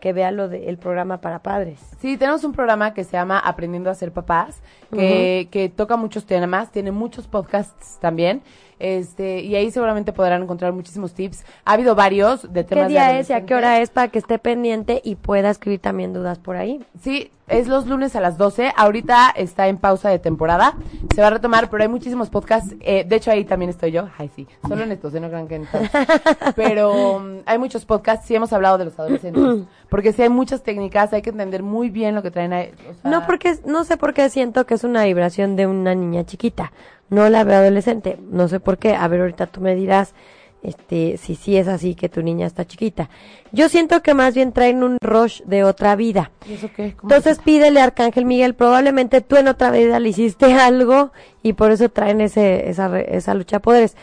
que 0.00 0.12
vea 0.12 0.30
lo 0.30 0.48
del 0.48 0.78
programa 0.78 1.20
para 1.20 1.42
padres. 1.42 1.80
Sí, 2.00 2.16
tenemos 2.16 2.44
un 2.44 2.52
programa 2.52 2.94
que 2.94 3.04
se 3.04 3.12
llama 3.12 3.38
Aprendiendo 3.38 3.90
a 3.90 3.94
ser 3.94 4.12
papás, 4.12 4.62
que, 4.92 5.48
que 5.50 5.68
toca 5.68 5.96
muchos 5.96 6.24
temas, 6.26 6.70
tiene 6.70 6.92
muchos 6.92 7.26
podcasts 7.26 7.98
también. 8.00 8.42
Este, 8.78 9.40
y 9.40 9.56
ahí 9.56 9.70
seguramente 9.70 10.12
podrán 10.12 10.42
encontrar 10.42 10.72
muchísimos 10.72 11.12
tips. 11.12 11.44
Ha 11.64 11.72
habido 11.72 11.94
varios 11.94 12.52
de 12.52 12.64
temas 12.64 12.86
¿Qué 12.86 12.90
día 12.90 13.18
es 13.18 13.30
y 13.30 13.32
a 13.32 13.44
qué 13.44 13.54
hora 13.54 13.80
es 13.80 13.90
para 13.90 14.08
que 14.08 14.18
esté 14.18 14.38
pendiente 14.38 15.00
y 15.04 15.16
pueda 15.16 15.50
escribir 15.50 15.80
también 15.80 16.12
dudas 16.12 16.38
por 16.38 16.56
ahí? 16.56 16.84
Sí, 17.00 17.30
es 17.48 17.66
los 17.66 17.86
lunes 17.86 18.14
a 18.14 18.20
las 18.20 18.36
12. 18.36 18.72
Ahorita 18.76 19.30
está 19.30 19.68
en 19.68 19.78
pausa 19.78 20.10
de 20.10 20.18
temporada. 20.18 20.74
Se 21.14 21.20
va 21.20 21.28
a 21.28 21.30
retomar, 21.30 21.70
pero 21.70 21.82
hay 21.82 21.88
muchísimos 21.88 22.28
podcasts. 22.28 22.74
Eh, 22.80 23.04
de 23.08 23.16
hecho, 23.16 23.30
ahí 23.30 23.44
también 23.44 23.70
estoy 23.70 23.90
yo. 23.90 24.08
Ay, 24.18 24.30
sí. 24.36 24.46
Solo 24.66 24.84
en 24.84 24.92
estos, 24.92 25.14
¿eh? 25.14 25.20
no 25.20 25.28
crean 25.28 25.48
que 25.48 25.56
en 25.56 25.66
todos. 25.66 25.88
Pero 26.56 27.16
um, 27.16 27.38
hay 27.46 27.58
muchos 27.58 27.84
podcasts. 27.84 28.26
Sí 28.26 28.34
hemos 28.34 28.52
hablado 28.52 28.78
de 28.78 28.86
los 28.86 28.98
adolescentes. 28.98 29.66
porque 29.88 30.12
sí 30.12 30.22
hay 30.22 30.28
muchas 30.28 30.62
técnicas. 30.62 31.12
Hay 31.12 31.22
que 31.22 31.30
entender 31.30 31.62
muy 31.62 31.88
bien 31.88 32.14
lo 32.14 32.22
que 32.22 32.30
traen 32.30 32.52
ahí. 32.52 32.72
no, 33.02 33.26
porque 33.26 33.58
no 33.64 33.84
sé 33.84 33.96
por 33.96 34.12
qué 34.12 34.28
siento 34.28 34.66
que 34.66 34.74
es 34.74 34.84
una 34.84 35.04
vibración 35.04 35.56
de 35.56 35.66
una 35.66 35.94
niña 35.94 36.24
chiquita 36.24 36.72
no 37.10 37.28
la 37.28 37.44
veo 37.44 37.58
adolescente, 37.58 38.18
no 38.30 38.48
sé 38.48 38.60
por 38.60 38.78
qué, 38.78 38.94
a 38.94 39.08
ver 39.08 39.20
ahorita 39.20 39.46
tú 39.46 39.60
me 39.60 39.74
dirás 39.74 40.14
este 40.62 41.16
si 41.18 41.36
sí 41.36 41.56
es 41.56 41.68
así 41.68 41.94
que 41.94 42.08
tu 42.08 42.22
niña 42.22 42.46
está 42.46 42.66
chiquita. 42.66 43.08
Yo 43.52 43.68
siento 43.68 44.02
que 44.02 44.14
más 44.14 44.34
bien 44.34 44.52
traen 44.52 44.82
un 44.82 44.98
rush 45.00 45.42
de 45.44 45.64
otra 45.64 45.94
vida. 45.96 46.32
¿Y 46.48 46.54
eso 46.54 46.68
qué? 46.74 46.96
Entonces 47.02 47.38
pídele 47.38 47.80
a 47.80 47.84
Arcángel 47.84 48.24
Miguel, 48.24 48.54
probablemente 48.54 49.20
tú 49.20 49.36
en 49.36 49.48
otra 49.48 49.70
vida 49.70 50.00
le 50.00 50.08
hiciste 50.08 50.52
algo 50.54 51.12
y 51.42 51.52
por 51.52 51.70
eso 51.70 51.88
traen 51.88 52.20
ese 52.20 52.68
esa 52.68 52.98
esa 53.00 53.34
lucha 53.34 53.56
de 53.56 53.60
poderes. 53.60 53.96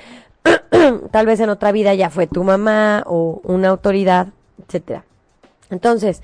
Tal 1.12 1.26
vez 1.26 1.40
en 1.40 1.50
otra 1.50 1.72
vida 1.72 1.94
ya 1.94 2.10
fue 2.10 2.28
tu 2.28 2.44
mamá 2.44 3.04
o 3.06 3.42
una 3.44 3.70
autoridad, 3.70 4.28
etcétera. 4.66 5.04
Entonces, 5.70 6.22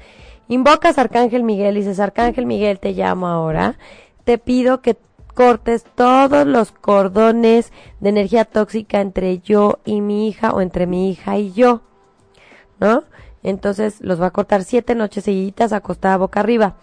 invocas 0.47 0.97
a 0.97 1.01
Arcángel 1.01 1.43
Miguel 1.43 1.75
y 1.75 1.79
dices, 1.79 1.99
Arcángel 1.99 2.45
Miguel, 2.45 2.79
te 2.79 2.93
llamo 2.93 3.27
ahora. 3.27 3.77
Te 4.23 4.37
pido 4.37 4.81
que 4.81 4.95
cortes 5.31 5.85
todos 5.95 6.45
los 6.45 6.71
cordones 6.71 7.71
de 7.99 8.09
energía 8.09 8.45
tóxica 8.45 9.01
entre 9.01 9.39
yo 9.39 9.79
y 9.85 10.01
mi 10.01 10.27
hija 10.27 10.51
o 10.51 10.61
entre 10.61 10.87
mi 10.87 11.09
hija 11.09 11.37
y 11.37 11.51
yo, 11.51 11.81
¿no? 12.79 13.03
Entonces 13.43 14.01
los 14.01 14.21
va 14.21 14.27
a 14.27 14.31
cortar 14.31 14.63
siete 14.63 14.95
noches 14.95 15.23
seguiditas 15.23 15.73
acostada 15.73 16.17
boca 16.17 16.39
arriba. 16.39 16.75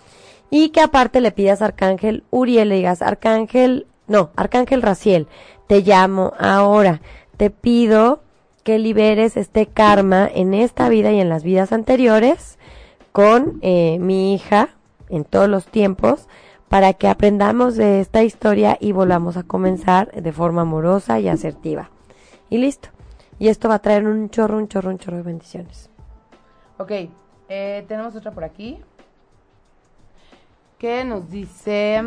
Y 0.51 0.71
que 0.71 0.81
aparte 0.81 1.21
le 1.21 1.31
pidas 1.31 1.61
a 1.61 1.67
Arcángel 1.67 2.25
Uriel, 2.31 2.71
le 2.71 2.77
digas, 2.77 3.03
Arcángel, 3.03 3.87
no, 4.07 4.31
Arcángel 4.35 4.83
Raciel, 4.83 5.29
te 5.67 5.83
llamo 5.83 6.33
ahora, 6.39 7.03
te 7.37 7.51
pido 7.51 8.23
que 8.65 8.79
liberes 8.79 9.37
este 9.37 9.67
karma 9.67 10.29
en 10.33 10.55
esta 10.55 10.89
vida 10.89 11.13
y 11.13 11.21
en 11.21 11.29
las 11.29 11.43
vidas 11.43 11.73
anteriores 11.73 12.59
con 13.13 13.59
eh, 13.63 13.99
mi 14.01 14.35
hija 14.35 14.71
en 15.09 15.25
todos 15.25 15.49
los 15.49 15.67
tiempos 15.67 16.29
para 16.69 16.93
que 16.95 17.09
aprendamos 17.09 17.77
de 17.77 18.01
esta 18.01 18.23
historia 18.23 18.77
y 18.81 18.93
volvamos 18.93 19.37
a 19.37 19.43
comenzar 19.43 20.11
de 20.13 20.33
forma 20.33 20.63
amorosa 20.63 21.19
y 21.21 21.29
asertiva. 21.29 21.91
Y 22.51 22.59
listo. 22.59 22.91
Y 23.39 23.49
esto 23.49 23.69
va 23.69 23.77
a 23.77 23.79
traer 23.79 24.07
un 24.07 24.31
chorro, 24.31 24.59
un 24.59 24.69
chorro, 24.69 24.91
un 24.91 24.99
chorro 24.99 25.19
de 25.19 25.23
bendiciones. 25.23 25.91
Ok, 26.79 26.93
eh, 27.49 27.85
tenemos 27.89 28.15
otra 28.17 28.33
por 28.33 28.45
aquí. 28.45 28.79
Que 30.79 31.05
nos 31.05 31.31
dice... 31.31 32.03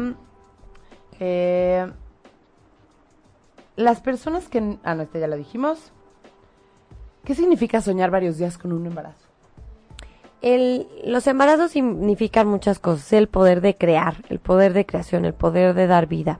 Eh, 1.19 1.91
las 3.75 4.01
personas 4.01 4.47
que... 4.47 4.77
Ah, 4.83 4.95
no, 4.95 5.03
este 5.03 5.19
ya 5.19 5.27
lo 5.27 5.37
dijimos. 5.37 5.91
¿Qué 7.23 7.35
significa 7.35 7.81
soñar 7.81 8.11
varios 8.11 8.37
días 8.37 8.57
con 8.57 8.73
un 8.73 8.85
embarazo? 8.85 9.30
El, 10.41 10.87
los 11.03 11.27
embarazos 11.27 11.71
significan 11.71 12.47
muchas 12.47 12.79
cosas, 12.79 13.13
el 13.13 13.27
poder 13.27 13.61
de 13.61 13.75
crear, 13.75 14.23
el 14.29 14.39
poder 14.39 14.73
de 14.73 14.85
creación, 14.85 15.25
el 15.25 15.33
poder 15.33 15.73
de 15.73 15.87
dar 15.87 16.07
vida. 16.07 16.39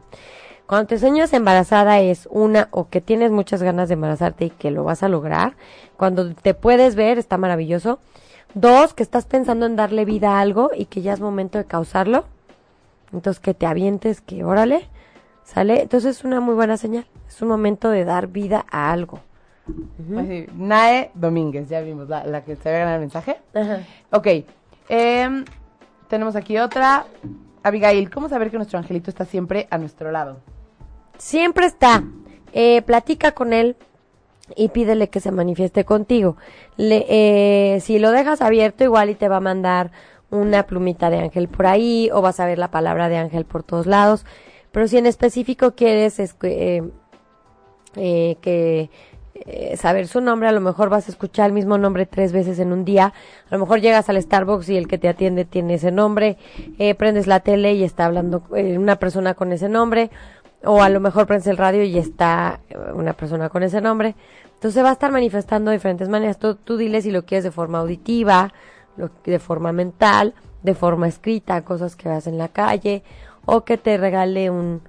Cuando 0.65 0.87
te 0.87 0.99
sueñas 0.99 1.33
embarazada 1.33 1.99
es 1.99 2.29
una 2.31 2.69
o 2.71 2.87
que 2.87 3.01
tienes 3.01 3.29
muchas 3.29 3.61
ganas 3.61 3.89
de 3.89 3.95
embarazarte 3.95 4.45
y 4.45 4.49
que 4.51 4.71
lo 4.71 4.85
vas 4.85 5.03
a 5.03 5.09
lograr. 5.09 5.57
Cuando 5.97 6.33
te 6.33 6.53
puedes 6.53 6.95
ver 6.95 7.17
está 7.17 7.37
maravilloso. 7.37 7.99
Dos, 8.53 8.93
que 8.93 9.03
estás 9.03 9.25
pensando 9.25 9.65
en 9.65 9.75
darle 9.75 10.05
vida 10.05 10.37
a 10.37 10.39
algo 10.39 10.71
y 10.73 10.85
que 10.85 11.01
ya 11.01 11.11
es 11.11 11.19
momento 11.19 11.57
de 11.57 11.65
causarlo. 11.65 12.23
Entonces 13.11 13.41
que 13.41 13.53
te 13.53 13.65
avientes, 13.65 14.21
que 14.21 14.45
órale, 14.45 14.87
sale. 15.43 15.81
Entonces 15.81 16.19
es 16.19 16.23
una 16.23 16.39
muy 16.39 16.55
buena 16.55 16.77
señal. 16.77 17.05
Es 17.27 17.41
un 17.41 17.49
momento 17.49 17.89
de 17.89 18.05
dar 18.05 18.27
vida 18.27 18.65
a 18.71 18.93
algo. 18.93 19.19
Nae 20.55 21.11
Domínguez, 21.13 21.69
ya 21.69 21.81
vimos 21.81 22.09
la, 22.09 22.43
que 22.43 22.55
se 22.55 22.71
ve 22.71 22.79
ganar 22.79 22.95
el 22.95 23.01
mensaje. 23.01 23.37
Ok. 24.11 24.27
Em, 24.89 25.45
tenemos 26.07 26.35
aquí 26.35 26.57
otra. 26.57 27.05
Abigail, 27.63 28.09
¿cómo 28.09 28.27
saber 28.27 28.49
que 28.49 28.57
nuestro 28.57 28.79
angelito 28.79 29.09
está 29.09 29.25
siempre 29.25 29.67
a 29.69 29.77
nuestro 29.77 30.11
lado? 30.11 30.39
Siempre 31.17 31.67
está. 31.67 32.03
Eh, 32.53 32.81
platica 32.81 33.31
con 33.31 33.53
él 33.53 33.77
y 34.55 34.69
pídele 34.69 35.09
que 35.09 35.19
se 35.19 35.31
manifieste 35.31 35.85
contigo. 35.85 36.37
Le, 36.75 37.05
eh, 37.07 37.79
si 37.81 37.99
lo 37.99 38.11
dejas 38.11 38.41
abierto, 38.41 38.83
igual 38.83 39.09
y 39.09 39.15
te 39.15 39.29
va 39.29 39.37
a 39.37 39.41
mandar 39.41 39.91
una 40.31 40.63
plumita 40.63 41.09
de 41.09 41.19
ángel 41.19 41.47
por 41.47 41.67
ahí 41.67 42.09
o 42.11 42.21
vas 42.21 42.39
a 42.39 42.45
ver 42.45 42.57
la 42.57 42.71
palabra 42.71 43.09
de 43.09 43.17
ángel 43.17 43.45
por 43.45 43.63
todos 43.63 43.85
lados. 43.85 44.25
Pero 44.71 44.87
si 44.87 44.97
en 44.97 45.05
específico 45.05 45.75
quieres 45.75 46.19
eh, 46.19 46.81
que 48.41 48.89
eh, 49.45 49.77
saber 49.77 50.07
su 50.07 50.21
nombre, 50.21 50.47
a 50.47 50.51
lo 50.51 50.61
mejor 50.61 50.89
vas 50.89 51.07
a 51.07 51.11
escuchar 51.11 51.47
el 51.47 51.53
mismo 51.53 51.77
nombre 51.77 52.05
tres 52.05 52.31
veces 52.31 52.59
en 52.59 52.71
un 52.73 52.85
día, 52.85 53.13
a 53.49 53.55
lo 53.55 53.59
mejor 53.59 53.81
llegas 53.81 54.09
al 54.09 54.21
Starbucks 54.21 54.69
y 54.69 54.77
el 54.77 54.87
que 54.87 54.97
te 54.97 55.07
atiende 55.07 55.45
tiene 55.45 55.75
ese 55.75 55.91
nombre, 55.91 56.37
eh, 56.79 56.95
prendes 56.95 57.27
la 57.27 57.39
tele 57.39 57.73
y 57.73 57.83
está 57.83 58.05
hablando 58.05 58.43
eh, 58.55 58.77
una 58.77 58.97
persona 58.97 59.33
con 59.33 59.51
ese 59.51 59.69
nombre, 59.69 60.11
o 60.63 60.81
a 60.81 60.89
lo 60.89 60.99
mejor 60.99 61.25
prendes 61.27 61.47
el 61.47 61.57
radio 61.57 61.83
y 61.83 61.97
está 61.97 62.59
una 62.93 63.13
persona 63.13 63.49
con 63.49 63.63
ese 63.63 63.81
nombre. 63.81 64.15
Entonces 64.53 64.83
va 64.83 64.89
a 64.89 64.93
estar 64.93 65.11
manifestando 65.11 65.71
de 65.71 65.77
diferentes 65.77 66.07
maneras. 66.07 66.37
Tú, 66.37 66.53
tú 66.53 66.77
dile 66.77 67.01
si 67.01 67.09
lo 67.09 67.25
quieres 67.25 67.43
de 67.43 67.49
forma 67.49 67.79
auditiva, 67.79 68.53
de 69.25 69.39
forma 69.39 69.71
mental, 69.71 70.35
de 70.61 70.75
forma 70.75 71.07
escrita, 71.07 71.63
cosas 71.63 71.95
que 71.95 72.09
vas 72.09 72.27
en 72.27 72.37
la 72.37 72.47
calle, 72.47 73.03
o 73.45 73.61
que 73.61 73.77
te 73.77 73.97
regale 73.97 74.51
un, 74.51 74.81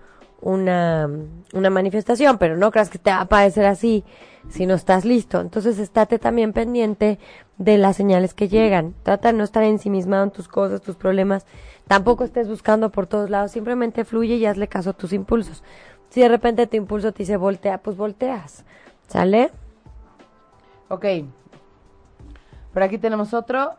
una, 0.42 1.08
una 1.54 1.70
manifestación, 1.70 2.36
pero 2.36 2.56
no 2.56 2.70
creas 2.70 2.90
que 2.90 2.98
te 2.98 3.10
va 3.10 3.22
a 3.22 3.24
parecer 3.26 3.64
así 3.64 4.04
si 4.48 4.66
no 4.66 4.74
estás 4.74 5.04
listo. 5.04 5.40
Entonces 5.40 5.78
estate 5.78 6.18
también 6.18 6.52
pendiente 6.52 7.18
de 7.58 7.78
las 7.78 7.96
señales 7.96 8.34
que 8.34 8.48
llegan. 8.48 8.94
Trata 9.02 9.32
de 9.32 9.38
no 9.38 9.44
estar 9.44 9.62
ensimismado 9.62 10.24
en 10.24 10.30
tus 10.30 10.48
cosas, 10.48 10.80
tus 10.80 10.96
problemas. 10.96 11.46
Tampoco 11.86 12.24
estés 12.24 12.48
buscando 12.48 12.90
por 12.90 13.06
todos 13.06 13.30
lados. 13.30 13.52
Simplemente 13.52 14.04
fluye 14.04 14.36
y 14.36 14.46
hazle 14.46 14.68
caso 14.68 14.90
a 14.90 14.94
tus 14.94 15.12
impulsos. 15.12 15.62
Si 16.10 16.20
de 16.20 16.28
repente 16.28 16.66
tu 16.66 16.76
impulso 16.76 17.12
te 17.12 17.22
dice 17.22 17.36
voltea, 17.36 17.78
pues 17.78 17.96
volteas. 17.96 18.64
¿Sale? 19.08 19.50
Ok. 20.88 21.06
Por 22.72 22.82
aquí 22.82 22.98
tenemos 22.98 23.34
otro. 23.34 23.72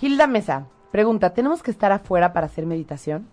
Hilda 0.00 0.26
Mesa 0.26 0.66
pregunta, 0.94 1.30
¿tenemos 1.30 1.60
que 1.60 1.72
estar 1.72 1.90
afuera 1.90 2.32
para 2.32 2.46
hacer 2.46 2.66
meditación? 2.66 3.26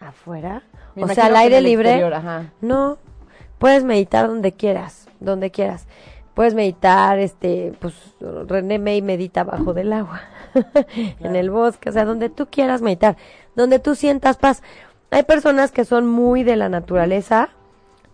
¿Afuera? 0.00 0.62
Me 0.94 1.04
o 1.04 1.08
sea, 1.08 1.26
al 1.26 1.36
aire 1.36 1.60
libre. 1.60 1.90
exterior, 1.90 2.14
ajá. 2.14 2.52
No, 2.62 2.96
puedes 3.58 3.84
meditar 3.84 4.28
donde 4.28 4.52
quieras, 4.52 5.08
donde 5.20 5.50
quieras. 5.50 5.86
Puedes 6.34 6.54
meditar, 6.54 7.18
este, 7.18 7.72
pues 7.80 7.94
René 8.20 8.78
May 8.78 9.02
medita 9.02 9.44
bajo 9.44 9.72
del 9.72 9.92
agua, 9.92 10.20
en 11.20 11.36
el 11.36 11.50
bosque, 11.50 11.90
o 11.90 11.92
sea, 11.92 12.04
donde 12.04 12.28
tú 12.28 12.46
quieras 12.46 12.82
meditar, 12.82 13.16
donde 13.54 13.78
tú 13.78 13.94
sientas 13.94 14.36
paz. 14.36 14.62
Hay 15.10 15.22
personas 15.22 15.70
que 15.70 15.84
son 15.84 16.08
muy 16.08 16.42
de 16.42 16.56
la 16.56 16.68
naturaleza 16.68 17.50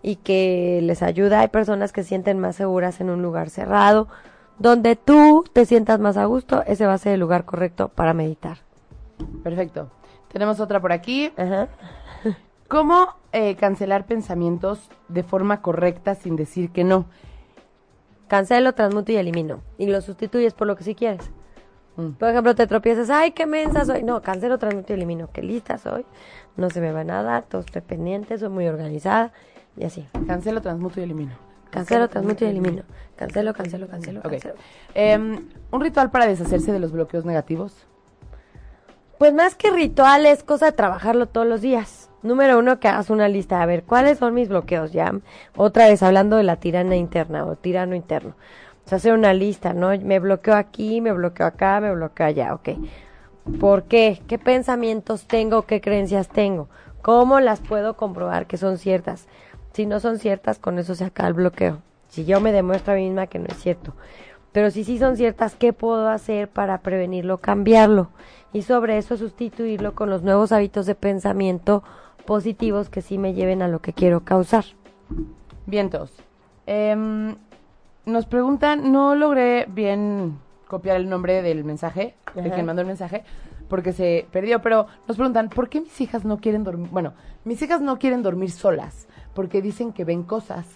y 0.02 0.16
que 0.16 0.80
les 0.82 1.02
ayuda, 1.02 1.40
hay 1.40 1.48
personas 1.48 1.92
que 1.92 2.02
sienten 2.02 2.38
más 2.38 2.56
seguras 2.56 3.00
en 3.00 3.08
un 3.08 3.22
lugar 3.22 3.48
cerrado, 3.48 4.08
donde 4.58 4.96
tú 4.96 5.44
te 5.50 5.64
sientas 5.64 5.98
más 5.98 6.18
a 6.18 6.26
gusto, 6.26 6.62
ese 6.66 6.84
va 6.84 6.92
a 6.92 6.98
ser 6.98 7.14
el 7.14 7.20
lugar 7.20 7.46
correcto 7.46 7.88
para 7.88 8.12
meditar. 8.12 8.58
Perfecto. 9.42 9.90
Tenemos 10.30 10.60
otra 10.60 10.80
por 10.80 10.92
aquí. 10.92 11.32
Ajá. 11.36 11.68
¿Cómo 12.70 13.16
eh, 13.32 13.56
cancelar 13.56 14.06
pensamientos 14.06 14.90
de 15.08 15.24
forma 15.24 15.60
correcta 15.60 16.14
sin 16.14 16.36
decir 16.36 16.70
que 16.70 16.84
no? 16.84 17.06
Cancelo, 18.28 18.74
transmuto 18.74 19.10
y 19.10 19.16
elimino. 19.16 19.60
Y 19.76 19.86
lo 19.86 20.00
sustituyes 20.00 20.54
por 20.54 20.68
lo 20.68 20.76
que 20.76 20.84
sí 20.84 20.94
quieres. 20.94 21.32
Mm. 21.96 22.10
Por 22.10 22.28
ejemplo, 22.28 22.54
te 22.54 22.68
tropiezas, 22.68 23.10
ay, 23.10 23.32
qué 23.32 23.44
mensa 23.44 23.84
soy. 23.84 24.04
No, 24.04 24.22
cancelo, 24.22 24.56
transmuto 24.56 24.92
y 24.92 24.94
elimino. 24.94 25.30
Qué 25.32 25.42
lista 25.42 25.78
soy. 25.78 26.06
No 26.56 26.70
se 26.70 26.80
me 26.80 26.92
va 26.92 27.02
nada, 27.02 27.42
todo 27.42 27.62
estoy 27.62 27.82
pendiente, 27.82 28.38
soy 28.38 28.50
muy 28.50 28.68
organizada. 28.68 29.32
Y 29.76 29.82
así. 29.82 30.06
Cancelo, 30.28 30.60
transmuto 30.60 31.00
y 31.00 31.02
elimino. 31.02 31.32
Cancelo, 31.70 32.08
transmuto 32.08 32.44
y 32.44 32.48
elimino. 32.50 32.84
Cancelo, 33.16 33.52
cancelo, 33.52 33.88
cancelo, 33.88 34.22
cancelo. 34.22 34.54
Em, 34.94 35.48
¿Un 35.72 35.80
ritual 35.80 36.12
para 36.12 36.28
deshacerse 36.28 36.70
de 36.70 36.78
los 36.78 36.92
bloqueos 36.92 37.24
negativos? 37.24 37.84
Pues 39.18 39.34
más 39.34 39.56
que 39.56 39.72
ritual 39.72 40.24
es 40.24 40.44
cosa 40.44 40.66
de 40.66 40.72
trabajarlo 40.72 41.26
todos 41.26 41.48
los 41.48 41.62
días. 41.62 42.09
Número 42.22 42.58
uno, 42.58 42.78
que 42.80 42.88
hagas 42.88 43.10
una 43.10 43.28
lista. 43.28 43.62
A 43.62 43.66
ver, 43.66 43.84
¿cuáles 43.84 44.18
son 44.18 44.34
mis 44.34 44.48
bloqueos? 44.48 44.92
Ya, 44.92 45.12
otra 45.56 45.88
vez 45.88 46.02
hablando 46.02 46.36
de 46.36 46.42
la 46.42 46.56
tirana 46.56 46.96
interna 46.96 47.44
o 47.46 47.56
tirano 47.56 47.94
interno. 47.94 48.34
O 48.84 48.88
sea, 48.88 48.96
hacer 48.96 49.14
una 49.14 49.32
lista, 49.32 49.72
¿no? 49.72 49.96
Me 49.98 50.18
bloqueo 50.18 50.54
aquí, 50.54 51.00
me 51.00 51.12
bloqueo 51.12 51.46
acá, 51.46 51.80
me 51.80 51.94
bloqueo 51.94 52.26
allá, 52.26 52.54
ok. 52.54 52.70
¿Por 53.58 53.84
qué? 53.84 54.20
¿Qué 54.28 54.38
pensamientos 54.38 55.26
tengo? 55.26 55.62
¿Qué 55.62 55.80
creencias 55.80 56.28
tengo? 56.28 56.68
¿Cómo 57.02 57.40
las 57.40 57.60
puedo 57.60 57.94
comprobar 57.96 58.46
que 58.46 58.58
son 58.58 58.76
ciertas? 58.76 59.26
Si 59.72 59.86
no 59.86 60.00
son 60.00 60.18
ciertas, 60.18 60.58
con 60.58 60.78
eso 60.78 60.94
se 60.94 61.04
acaba 61.04 61.28
el 61.28 61.34
bloqueo. 61.34 61.78
Si 62.08 62.24
yo 62.24 62.40
me 62.40 62.52
demuestro 62.52 62.92
a 62.92 62.96
mí 62.96 63.04
misma 63.04 63.28
que 63.28 63.38
no 63.38 63.46
es 63.46 63.56
cierto. 63.56 63.94
Pero 64.52 64.70
si 64.70 64.84
sí 64.84 64.98
son 64.98 65.16
ciertas, 65.16 65.54
¿qué 65.54 65.72
puedo 65.72 66.08
hacer 66.08 66.48
para 66.48 66.78
prevenirlo, 66.78 67.38
cambiarlo? 67.38 68.10
Y 68.52 68.62
sobre 68.62 68.98
eso 68.98 69.16
sustituirlo 69.16 69.94
con 69.94 70.10
los 70.10 70.22
nuevos 70.22 70.50
hábitos 70.52 70.86
de 70.86 70.96
pensamiento 70.96 71.84
positivos 72.26 72.88
que 72.88 73.02
sí 73.02 73.18
me 73.18 73.34
lleven 73.34 73.62
a 73.62 73.68
lo 73.68 73.80
que 73.80 73.92
quiero 73.92 74.20
causar. 74.24 74.64
Vientos. 75.66 76.12
Em, 76.66 77.36
nos 78.06 78.26
preguntan, 78.26 78.92
no 78.92 79.14
logré 79.14 79.66
bien 79.68 80.38
copiar 80.68 80.96
el 80.96 81.08
nombre 81.08 81.42
del 81.42 81.64
mensaje, 81.64 82.14
de 82.34 82.40
Ajá. 82.42 82.50
quien 82.54 82.66
mandó 82.66 82.82
el 82.82 82.88
mensaje, 82.88 83.24
porque 83.68 83.92
se 83.92 84.26
perdió, 84.32 84.62
pero 84.62 84.86
nos 85.08 85.16
preguntan, 85.16 85.48
¿por 85.48 85.68
qué 85.68 85.80
mis 85.80 86.00
hijas 86.00 86.24
no 86.24 86.38
quieren 86.38 86.64
dormir? 86.64 86.88
Bueno, 86.90 87.12
mis 87.44 87.60
hijas 87.62 87.80
no 87.80 87.98
quieren 87.98 88.22
dormir 88.22 88.50
solas, 88.50 89.08
porque 89.34 89.62
dicen 89.62 89.92
que 89.92 90.04
ven 90.04 90.22
cosas. 90.22 90.66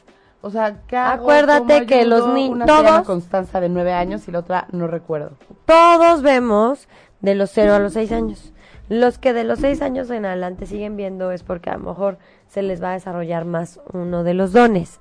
O 0.42 0.50
sea. 0.50 0.78
Acuérdate 0.92 1.74
¿Cómo 1.74 1.86
que 1.86 2.04
los 2.04 2.28
ni- 2.34 2.48
Una 2.50 2.66
se 2.66 2.72
llama 2.72 2.88
todos- 2.90 3.06
Constanza 3.06 3.60
de 3.60 3.68
nueve 3.68 3.92
años 3.92 4.28
y 4.28 4.30
la 4.32 4.40
otra 4.40 4.66
no 4.72 4.86
recuerdo. 4.88 5.32
Todos 5.64 6.20
vemos 6.22 6.86
de 7.20 7.34
los 7.34 7.50
0 7.50 7.74
a 7.74 7.78
los 7.78 7.94
6 7.94 8.12
años. 8.12 8.52
Los 8.88 9.18
que 9.18 9.32
de 9.32 9.44
los 9.44 9.60
6 9.60 9.80
años 9.82 10.10
en 10.10 10.26
adelante 10.26 10.66
siguen 10.66 10.96
viendo 10.96 11.30
es 11.30 11.42
porque 11.42 11.70
a 11.70 11.76
lo 11.78 11.84
mejor 11.84 12.18
se 12.48 12.62
les 12.62 12.82
va 12.82 12.90
a 12.90 12.94
desarrollar 12.94 13.44
más 13.44 13.80
uno 13.92 14.24
de 14.24 14.34
los 14.34 14.52
dones. 14.52 15.00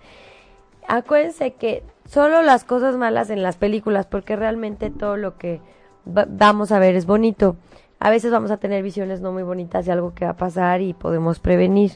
Acuérdense 0.88 1.54
que 1.54 1.84
solo 2.06 2.42
las 2.42 2.64
cosas 2.64 2.96
malas 2.98 3.30
en 3.30 3.44
las 3.44 3.58
películas, 3.58 4.06
porque 4.06 4.36
realmente 4.36 4.90
todo 4.90 5.18
lo 5.18 5.38
que 5.38 5.62
va- 6.06 6.28
vamos 6.30 6.72
a 6.72 6.80
ver 6.80 6.96
es 6.96 7.06
bonito. 7.06 7.56
A 8.00 8.10
veces 8.10 8.32
vamos 8.32 8.52
a 8.52 8.58
tener 8.58 8.84
visiones 8.84 9.22
no 9.22 9.32
muy 9.32 9.44
bonitas 9.44 9.86
de 9.86 9.92
algo 9.94 10.14
que 10.14 10.26
va 10.26 10.32
a 10.32 10.38
pasar 10.38 10.82
y 10.82 10.94
podemos 10.94 11.40
prevenir. 11.40 11.92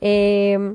Eh, 0.00 0.74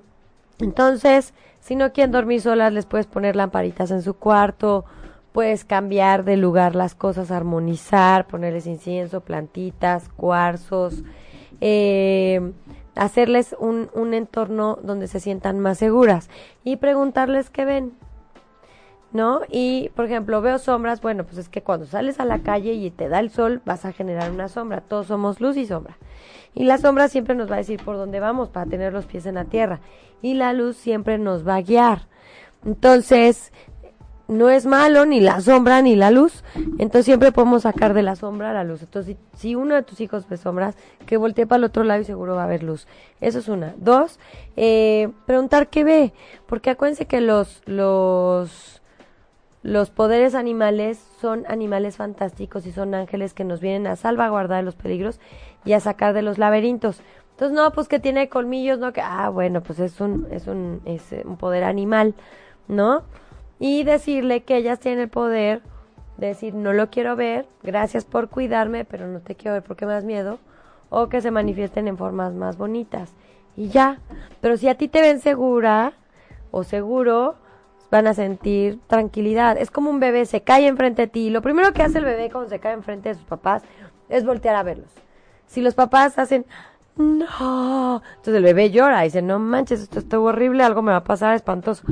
entonces, 0.60 1.34
si 1.60 1.76
no 1.76 1.92
quieren 1.92 2.12
dormir 2.12 2.42
solas, 2.42 2.74
les 2.74 2.86
puedes 2.86 3.08
poner 3.08 3.36
lamparitas 3.36 3.90
en 3.92 4.02
su 4.02 4.16
cuarto, 4.16 4.86
puedes 5.32 5.66
cambiar 5.66 6.24
de 6.24 6.38
lugar 6.38 6.76
las 6.76 6.96
cosas, 6.96 7.32
armonizar, 7.32 8.28
ponerles 8.28 8.68
incienso, 8.68 9.22
plantitas, 9.22 10.10
cuarzos, 10.10 11.04
eh, 11.62 12.52
hacerles 12.96 13.56
un, 13.60 13.90
un 13.94 14.14
entorno 14.14 14.78
donde 14.82 15.08
se 15.08 15.20
sientan 15.20 15.60
más 15.60 15.78
seguras 15.78 16.30
y 16.64 16.78
preguntarles 16.78 17.50
qué 17.50 17.66
ven. 17.66 17.94
¿No? 19.12 19.42
Y, 19.50 19.90
por 19.96 20.06
ejemplo, 20.06 20.40
veo 20.40 20.60
sombras, 20.60 21.02
bueno, 21.02 21.24
pues 21.24 21.40
es 21.40 21.50
que 21.50 21.64
cuando 21.64 21.88
sales 21.88 22.20
a 22.20 22.26
la 22.26 22.44
calle 22.44 22.74
y 22.74 22.92
te 22.92 23.10
da 23.10 23.20
el 23.20 23.32
sol, 23.32 23.60
vas 23.66 23.84
a 23.84 23.92
generar 23.92 24.30
una 24.30 24.50
sombra. 24.50 24.82
Todos 24.82 25.08
somos 25.08 25.42
luz 25.42 25.58
y 25.58 25.66
sombra. 25.66 25.98
Y 26.54 26.66
la 26.66 26.78
sombra 26.78 27.08
siempre 27.08 27.34
nos 27.34 27.50
va 27.50 27.56
a 27.56 27.58
decir 27.58 27.84
por 27.84 27.98
dónde 27.98 28.20
vamos 28.20 28.50
para 28.50 28.70
tener 28.70 28.94
los 28.94 29.08
pies 29.08 29.26
en 29.26 29.34
la 29.36 29.46
tierra. 29.46 29.80
Y 30.22 30.36
la 30.36 30.54
luz 30.54 30.78
siempre 30.78 31.18
nos 31.18 31.48
va 31.48 31.56
a 31.56 31.62
guiar. 31.62 32.02
Entonces, 32.64 33.52
no 34.30 34.50
es 34.50 34.68
malo 34.68 35.06
ni 35.06 35.20
la 35.20 35.42
sombra 35.42 35.82
ni 35.82 35.96
la 35.96 36.12
luz. 36.12 36.44
Entonces 36.78 37.06
siempre 37.06 37.32
podemos 37.32 37.64
sacar 37.64 37.94
de 37.94 38.04
la 38.04 38.16
sombra 38.16 38.54
la 38.54 38.64
luz. 38.64 38.84
Entonces, 38.84 39.18
si, 39.34 39.38
si 39.40 39.56
uno 39.56 39.76
de 39.76 39.84
tus 39.84 40.00
hijos 40.00 40.30
ve 40.30 40.38
sombras, 40.38 40.76
que 41.06 41.18
voltee 41.18 41.48
para 41.48 41.58
el 41.58 41.64
otro 41.64 41.84
lado 41.84 42.00
y 42.00 42.06
seguro 42.06 42.36
va 42.36 42.44
a 42.44 42.46
haber 42.46 42.64
luz. 42.64 42.88
Eso 43.20 43.40
es 43.40 43.48
una. 43.48 43.74
Dos, 43.78 44.20
eh, 44.56 45.10
preguntar 45.26 45.68
qué 45.70 45.84
ve. 45.84 46.14
Porque 46.46 46.70
acuérdense 46.70 47.08
que 47.08 47.22
los, 47.22 47.64
los, 47.66 48.82
los 49.64 49.90
poderes 49.90 50.36
animales 50.36 51.04
son 51.20 51.46
animales 51.50 51.98
fantásticos 51.98 52.68
y 52.68 52.72
son 52.72 52.94
ángeles 52.94 53.34
que 53.34 53.44
nos 53.44 53.60
vienen 53.60 53.88
a 53.88 53.96
salvaguardar 53.96 54.60
de 54.60 54.64
los 54.64 54.76
peligros 54.76 55.20
y 55.66 55.74
a 55.74 55.80
sacar 55.80 56.14
de 56.14 56.22
los 56.22 56.38
laberintos. 56.38 57.02
Entonces, 57.32 57.56
no, 57.56 57.72
pues 57.72 57.88
que 57.88 58.00
tiene 58.00 58.30
colmillos, 58.30 58.78
no 58.78 58.94
que, 58.94 59.02
ah, 59.02 59.30
bueno, 59.30 59.62
pues 59.62 59.80
es 59.80 60.00
un, 60.00 60.28
es 60.30 60.46
un, 60.46 60.82
es 60.86 61.12
eh, 61.14 61.24
un 61.26 61.38
poder 61.38 61.64
animal, 61.64 62.14
¿no? 62.68 63.04
Y 63.60 63.84
decirle 63.84 64.44
que 64.44 64.56
ellas 64.56 64.80
tienen 64.80 65.02
el 65.02 65.10
poder 65.10 65.62
de 66.18 66.28
decir, 66.28 66.54
no 66.54 66.74
lo 66.74 66.90
quiero 66.90 67.16
ver, 67.16 67.46
gracias 67.64 68.06
por 68.06 68.30
cuidarme, 68.30 68.86
pero 68.86 69.08
no 69.08 69.20
te 69.20 69.36
quiero 69.36 69.54
ver 69.54 69.64
porque 69.64 69.86
me 69.86 69.94
das 69.94 70.04
miedo, 70.04 70.40
o 70.90 71.08
que 71.10 71.22
se 71.22 71.32
manifiesten 71.32 71.88
en 71.88 71.98
formas 71.98 72.34
más 72.34 72.58
bonitas. 72.58 73.14
Y 73.56 73.70
ya. 73.70 74.00
Pero 74.42 74.58
si 74.58 74.68
a 74.70 74.76
ti 74.76 74.88
te 74.88 75.02
ven 75.02 75.20
segura 75.20 75.94
o 76.52 76.64
seguro, 76.64 77.36
van 77.92 78.08
a 78.08 78.14
sentir 78.14 78.80
tranquilidad. 78.88 79.58
Es 79.58 79.72
como 79.72 79.90
un 79.90 80.00
bebé, 80.00 80.26
se 80.26 80.42
cae 80.42 80.68
enfrente 80.68 81.04
de 81.04 81.08
ti. 81.08 81.30
Lo 81.30 81.42
primero 81.42 81.74
que 81.74 81.84
hace 81.84 81.98
el 81.98 82.06
bebé 82.06 82.30
cuando 82.32 82.50
se 82.50 82.60
cae 82.60 82.74
enfrente 82.74 83.10
de 83.10 83.16
sus 83.16 83.26
papás 83.26 83.64
es 84.10 84.26
voltear 84.26 84.56
a 84.56 84.64
verlos. 84.64 84.92
Si 85.48 85.62
los 85.62 85.74
papás 85.74 86.18
hacen, 86.20 86.46
no, 86.96 88.02
entonces 88.10 88.36
el 88.36 88.44
bebé 88.44 88.72
llora 88.72 89.04
y 89.04 89.08
dice, 89.08 89.22
no 89.22 89.40
manches, 89.40 89.82
esto 89.82 90.00
está 90.00 90.20
horrible, 90.20 90.64
algo 90.64 90.82
me 90.82 90.92
va 90.92 90.98
a 90.98 91.04
pasar 91.04 91.36
espantoso. 91.36 91.84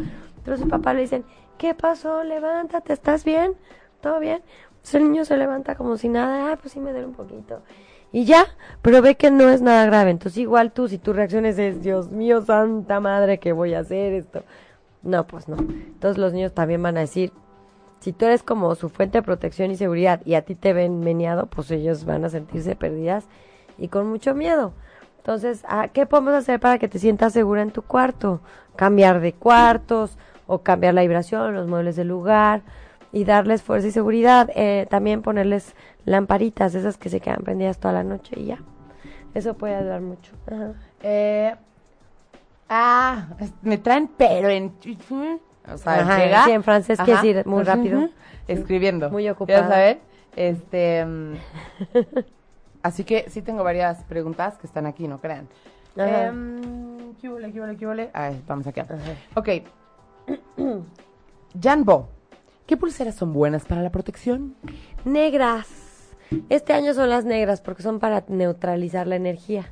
Pero 0.44 0.58
su 0.58 0.68
papá 0.68 0.94
le 0.94 1.02
dicen, 1.02 1.26
¿qué 1.58 1.74
pasó? 1.74 2.24
Levántate, 2.24 2.94
¿estás 2.94 3.24
bien? 3.24 3.54
¿Todo 4.02 4.20
bien? 4.20 4.42
Entonces 4.70 4.96
el 4.96 5.04
niño 5.04 5.26
se 5.26 5.38
levanta 5.38 5.76
como 5.76 5.98
si 5.98 6.10
nada, 6.10 6.52
ah, 6.52 6.58
pues 6.58 6.74
sí 6.74 6.80
me 6.80 6.92
duele 6.92 7.08
un 7.08 7.14
poquito. 7.14 7.62
Y 8.12 8.26
ya, 8.26 8.46
pero 8.82 9.02
ve 9.02 9.16
que 9.16 9.32
no 9.32 9.50
es 9.50 9.62
nada 9.62 9.86
grave. 9.86 10.12
Entonces 10.12 10.38
igual 10.38 10.72
tú, 10.72 10.88
si 10.88 10.98
tu 10.98 11.14
reacción 11.14 11.46
es, 11.46 11.82
Dios 11.82 12.10
mío, 12.10 12.42
santa 12.42 13.00
madre, 13.00 13.40
¿qué 13.40 13.52
voy 13.52 13.74
a 13.74 13.80
hacer 13.80 14.14
esto? 14.14 14.44
No, 15.04 15.28
pues 15.28 15.48
no. 15.48 15.58
Entonces 15.58 16.18
los 16.18 16.34
niños 16.34 16.54
también 16.54 16.82
van 16.82 16.98
a 16.98 17.02
decir, 17.02 17.34
si 18.00 18.14
tú 18.14 18.26
eres 18.26 18.44
como 18.44 18.74
su 18.76 18.90
fuente 18.90 19.18
de 19.18 19.24
protección 19.24 19.72
y 19.72 19.76
seguridad 19.76 20.22
y 20.26 20.36
a 20.36 20.44
ti 20.44 20.56
te 20.56 20.74
ven 20.74 21.02
meneado, 21.02 21.48
pues 21.48 21.72
ellos 21.72 22.06
van 22.06 22.24
a 22.24 22.30
sentirse 22.30 22.76
perdidas 22.76 23.26
y 23.78 23.90
con 23.90 24.08
mucho 24.08 24.34
miedo. 24.36 24.74
Entonces, 25.18 25.66
¿a 25.68 25.90
¿qué 25.90 26.06
podemos 26.06 26.34
hacer 26.34 26.60
para 26.60 26.78
que 26.78 26.88
te 26.88 27.00
sientas 27.00 27.34
segura 27.34 27.62
en 27.62 27.72
tu 27.72 27.82
cuarto? 27.82 28.40
Cambiar 28.78 29.20
de 29.20 29.34
cuartos 29.34 30.18
o 30.48 30.60
cambiar 30.64 30.94
la 30.94 31.02
vibración, 31.02 31.54
los 31.54 31.68
muebles 31.68 31.96
del 31.96 32.08
lugar 32.08 32.62
y 33.12 33.26
darles 33.26 33.62
fuerza 33.62 33.88
y 33.88 33.92
seguridad. 33.92 34.50
Eh, 34.56 34.88
también 34.90 35.22
ponerles 35.22 35.76
lamparitas, 36.06 36.74
esas 36.74 36.98
que 36.98 37.10
se 37.10 37.20
quedan 37.20 37.42
prendidas 37.44 37.78
toda 37.80 37.94
la 37.94 38.04
noche 38.04 38.40
y 38.40 38.46
ya. 38.46 38.60
Eso 39.34 39.54
puede 39.54 39.76
ayudar 39.76 40.02
mucho. 40.02 40.32
Ajá. 40.48 40.72
Eh, 41.04 41.56
ah, 42.70 43.28
me 43.62 43.78
traen 43.78 44.10
pero 44.18 44.50
en... 44.50 44.74
O 45.72 45.78
sea, 45.78 46.00
Ajá, 46.00 46.18
llega- 46.18 46.46
sí, 46.46 46.52
en 46.52 46.64
francés 46.64 46.98
quiere 47.00 47.22
decir 47.22 47.46
muy 47.46 47.64
rápido. 47.64 48.10
Escribiendo. 48.48 49.10
Muy 49.10 49.24
Ya 49.26 49.34
ocupada. 49.34 49.68
saben. 49.68 50.00
Este... 50.36 51.06
así 52.84 53.04
que 53.04 53.30
sí 53.30 53.42
tengo 53.42 53.64
varias 53.64 54.04
preguntas 54.06 54.58
que 54.58 54.66
están 54.68 54.86
aquí, 54.86 55.08
no 55.08 55.18
crean. 55.20 55.48
Ajá. 55.98 56.28
Em, 56.28 57.14
¿qué 57.20 57.28
huele, 57.30 57.52
qué 57.52 57.60
huele, 57.60 57.76
qué 57.76 57.88
huele? 57.88 58.10
A 58.14 58.30
ver, 58.30 58.38
vamos 58.48 58.66
acá. 58.68 58.86
Ok. 59.36 59.50
Janbo, 61.62 62.10
¿qué 62.66 62.78
pulseras 62.78 63.16
son 63.16 63.34
buenas 63.34 63.66
para 63.66 63.82
la 63.82 63.92
protección? 63.92 64.56
Negras. 65.06 65.68
Este 66.50 66.74
año 66.74 66.94
son 66.94 67.10
las 67.10 67.26
negras 67.26 67.62
porque 67.62 67.84
son 67.84 68.00
para 68.00 68.24
neutralizar 68.28 69.08
la 69.08 69.16
energía. 69.16 69.72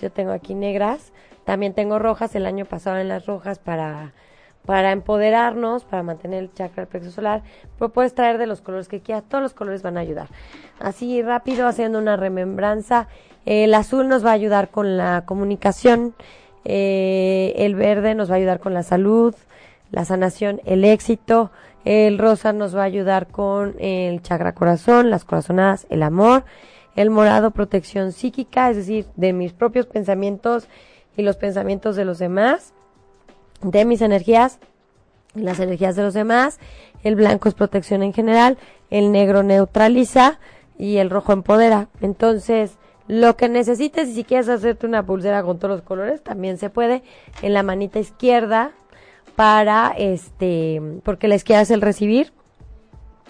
Yo 0.00 0.10
tengo 0.10 0.32
aquí 0.32 0.54
negras. 0.54 1.12
También 1.44 1.74
tengo 1.74 1.98
rojas. 1.98 2.34
El 2.34 2.46
año 2.46 2.64
pasado 2.64 2.98
en 2.98 3.08
las 3.08 3.26
rojas 3.26 3.58
para, 3.60 4.12
para 4.66 4.90
empoderarnos, 4.90 5.84
para 5.84 6.02
mantener 6.02 6.42
el 6.42 6.52
chakra 6.52 6.82
del 6.82 6.88
plexo 6.88 7.10
solar. 7.12 7.42
Pero 7.78 7.92
puedes 7.92 8.14
traer 8.14 8.38
de 8.38 8.46
los 8.46 8.60
colores 8.60 8.88
que 8.88 9.00
quieras. 9.00 9.24
Todos 9.28 9.42
los 9.42 9.54
colores 9.54 9.82
van 9.82 9.96
a 9.96 10.00
ayudar. 10.00 10.28
Así 10.80 11.22
rápido, 11.22 11.68
haciendo 11.68 12.00
una 12.00 12.16
remembranza. 12.16 13.06
El 13.46 13.72
azul 13.74 14.08
nos 14.08 14.24
va 14.24 14.30
a 14.30 14.34
ayudar 14.34 14.70
con 14.70 14.96
la 14.96 15.24
comunicación. 15.26 16.14
Eh, 16.64 17.54
el 17.58 17.74
verde 17.76 18.14
nos 18.14 18.30
va 18.30 18.34
a 18.34 18.38
ayudar 18.38 18.58
con 18.58 18.72
la 18.72 18.82
salud, 18.82 19.34
la 19.94 20.04
sanación, 20.04 20.60
el 20.64 20.84
éxito. 20.84 21.50
El 21.84 22.18
rosa 22.18 22.52
nos 22.52 22.74
va 22.74 22.82
a 22.82 22.86
ayudar 22.86 23.28
con 23.28 23.76
el 23.78 24.22
chakra 24.22 24.54
corazón, 24.54 25.10
las 25.10 25.24
corazonadas, 25.24 25.86
el 25.88 26.02
amor. 26.02 26.44
El 26.96 27.10
morado, 27.10 27.50
protección 27.50 28.12
psíquica, 28.12 28.70
es 28.70 28.76
decir, 28.76 29.06
de 29.16 29.32
mis 29.32 29.52
propios 29.52 29.86
pensamientos 29.86 30.68
y 31.16 31.22
los 31.22 31.36
pensamientos 31.36 31.96
de 31.96 32.04
los 32.04 32.18
demás, 32.18 32.72
de 33.62 33.84
mis 33.84 34.00
energías 34.00 34.58
las 35.34 35.58
energías 35.60 35.96
de 35.96 36.02
los 36.02 36.14
demás. 36.14 36.58
El 37.02 37.16
blanco 37.16 37.48
es 37.48 37.54
protección 37.54 38.02
en 38.02 38.12
general. 38.12 38.56
El 38.90 39.12
negro 39.12 39.42
neutraliza 39.42 40.38
y 40.78 40.96
el 40.98 41.10
rojo 41.10 41.32
empodera. 41.32 41.88
Entonces, 42.00 42.78
lo 43.06 43.36
que 43.36 43.48
necesites, 43.48 44.08
y 44.08 44.14
si 44.14 44.24
quieres 44.24 44.48
hacerte 44.48 44.86
una 44.86 45.04
pulsera 45.04 45.42
con 45.42 45.58
todos 45.58 45.76
los 45.76 45.82
colores, 45.82 46.22
también 46.22 46.56
se 46.56 46.70
puede. 46.70 47.02
En 47.42 47.52
la 47.52 47.62
manita 47.62 47.98
izquierda, 47.98 48.72
para 49.36 49.94
este, 49.96 50.80
porque 51.04 51.28
la 51.28 51.34
izquierda 51.34 51.62
es 51.62 51.70
el 51.70 51.80
recibir. 51.80 52.32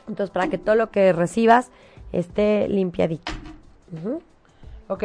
Entonces, 0.08 0.30
para 0.30 0.48
que 0.48 0.58
todo 0.58 0.74
lo 0.74 0.90
que 0.90 1.12
recibas 1.12 1.70
esté 2.12 2.68
limpiadito. 2.68 3.32
Ujú, 3.92 4.20
Ok, 4.88 5.02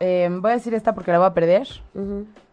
eh, 0.00 0.28
voy 0.30 0.50
a 0.50 0.54
decir 0.54 0.74
esta 0.74 0.94
porque 0.94 1.10
la 1.10 1.18
voy 1.18 1.26
a 1.28 1.34
perder. 1.34 1.66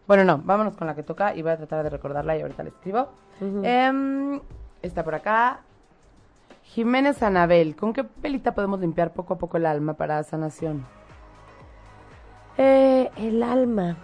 Bueno, 0.06 0.24
no, 0.24 0.38
vámonos 0.38 0.74
con 0.74 0.86
la 0.86 0.94
que 0.94 1.02
toca 1.02 1.34
y 1.34 1.42
voy 1.42 1.52
a 1.52 1.56
tratar 1.58 1.84
de 1.84 1.90
recordarla 1.90 2.36
y 2.36 2.40
ahorita 2.40 2.62
la 2.62 2.68
escribo. 2.70 3.08
ujú. 3.40 3.60
Em, 3.62 4.40
está 4.80 5.04
por 5.04 5.14
acá. 5.14 5.60
Jiménez 6.64 7.22
Anabel, 7.22 7.76
¿con 7.76 7.92
qué 7.92 8.04
pelita 8.04 8.54
podemos 8.54 8.80
limpiar 8.80 9.12
poco 9.12 9.34
a 9.34 9.38
poco 9.38 9.58
el 9.58 9.66
alma 9.66 9.92
para 9.94 10.22
sanación? 10.22 10.86
Eh, 12.56 13.10
el 13.16 13.42
alma. 13.42 13.96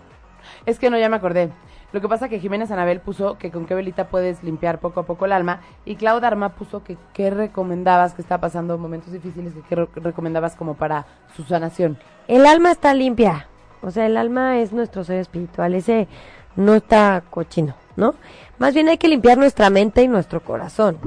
Es 0.67 0.79
que 0.79 0.91
no, 0.91 0.99
ya 0.99 1.09
me 1.09 1.17
acordé. 1.17 1.51
Lo 1.93 2.01
que 2.03 2.09
pasa 2.09 2.27
es 2.27 2.31
que 2.31 2.39
Jiménez 2.41 2.71
Anabel 2.71 3.01
puso 3.01 3.39
que 3.39 3.51
con 3.51 3.65
qué 3.65 3.75
velita 3.75 4.09
puedes 4.09 4.43
limpiar 4.43 4.79
poco 4.79 5.01
a 5.01 5.07
poco 5.07 5.25
el 5.25 5.33
alma 5.33 5.61
y 5.87 5.97
Claudia 5.97 6.29
Arma 6.29 6.51
puso 6.51 6.85
que 6.85 6.99
qué 7.15 7.31
recomendabas, 7.31 8.13
que 8.13 8.21
está 8.21 8.39
pasando 8.39 8.77
momentos 8.77 9.13
difíciles, 9.13 9.55
que 9.55 9.63
qué 9.63 9.75
re- 9.75 9.89
recomendabas 9.95 10.55
como 10.55 10.75
para 10.75 11.07
su 11.35 11.45
sanación. 11.45 11.97
El 12.27 12.45
alma 12.45 12.73
está 12.73 12.93
limpia. 12.93 13.47
O 13.81 13.91
sea, 13.91 14.07
el 14.07 14.17
alma 14.17 14.59
es 14.59 14.73
nuestro 14.73 15.03
ser 15.05 15.19
espiritual. 15.21 15.75
Ese 15.75 16.09
no 16.57 16.75
está 16.75 17.23
cochino, 17.31 17.75
¿no? 17.97 18.15
Más 18.59 18.75
bien 18.75 18.89
hay 18.89 18.99
que 18.99 19.09
limpiar 19.09 19.39
nuestra 19.39 19.71
mente 19.71 20.03
y 20.03 20.09
nuestro 20.09 20.41
corazón, 20.43 20.99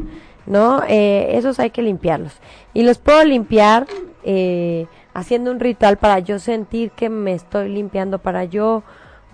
¿no? 0.48 0.82
Eh, 0.88 1.38
esos 1.38 1.60
hay 1.60 1.70
que 1.70 1.82
limpiarlos. 1.82 2.40
Y 2.74 2.84
los 2.84 2.98
puedo 2.98 3.24
limpiar 3.24 3.86
eh, 4.24 4.88
haciendo 5.14 5.52
un 5.52 5.60
ritual 5.60 5.98
para 5.98 6.20
yo 6.20 6.40
sentir 6.40 6.92
que 6.92 7.10
me 7.10 7.34
estoy 7.34 7.70
limpiando, 7.70 8.20
para 8.20 8.46
yo 8.46 8.84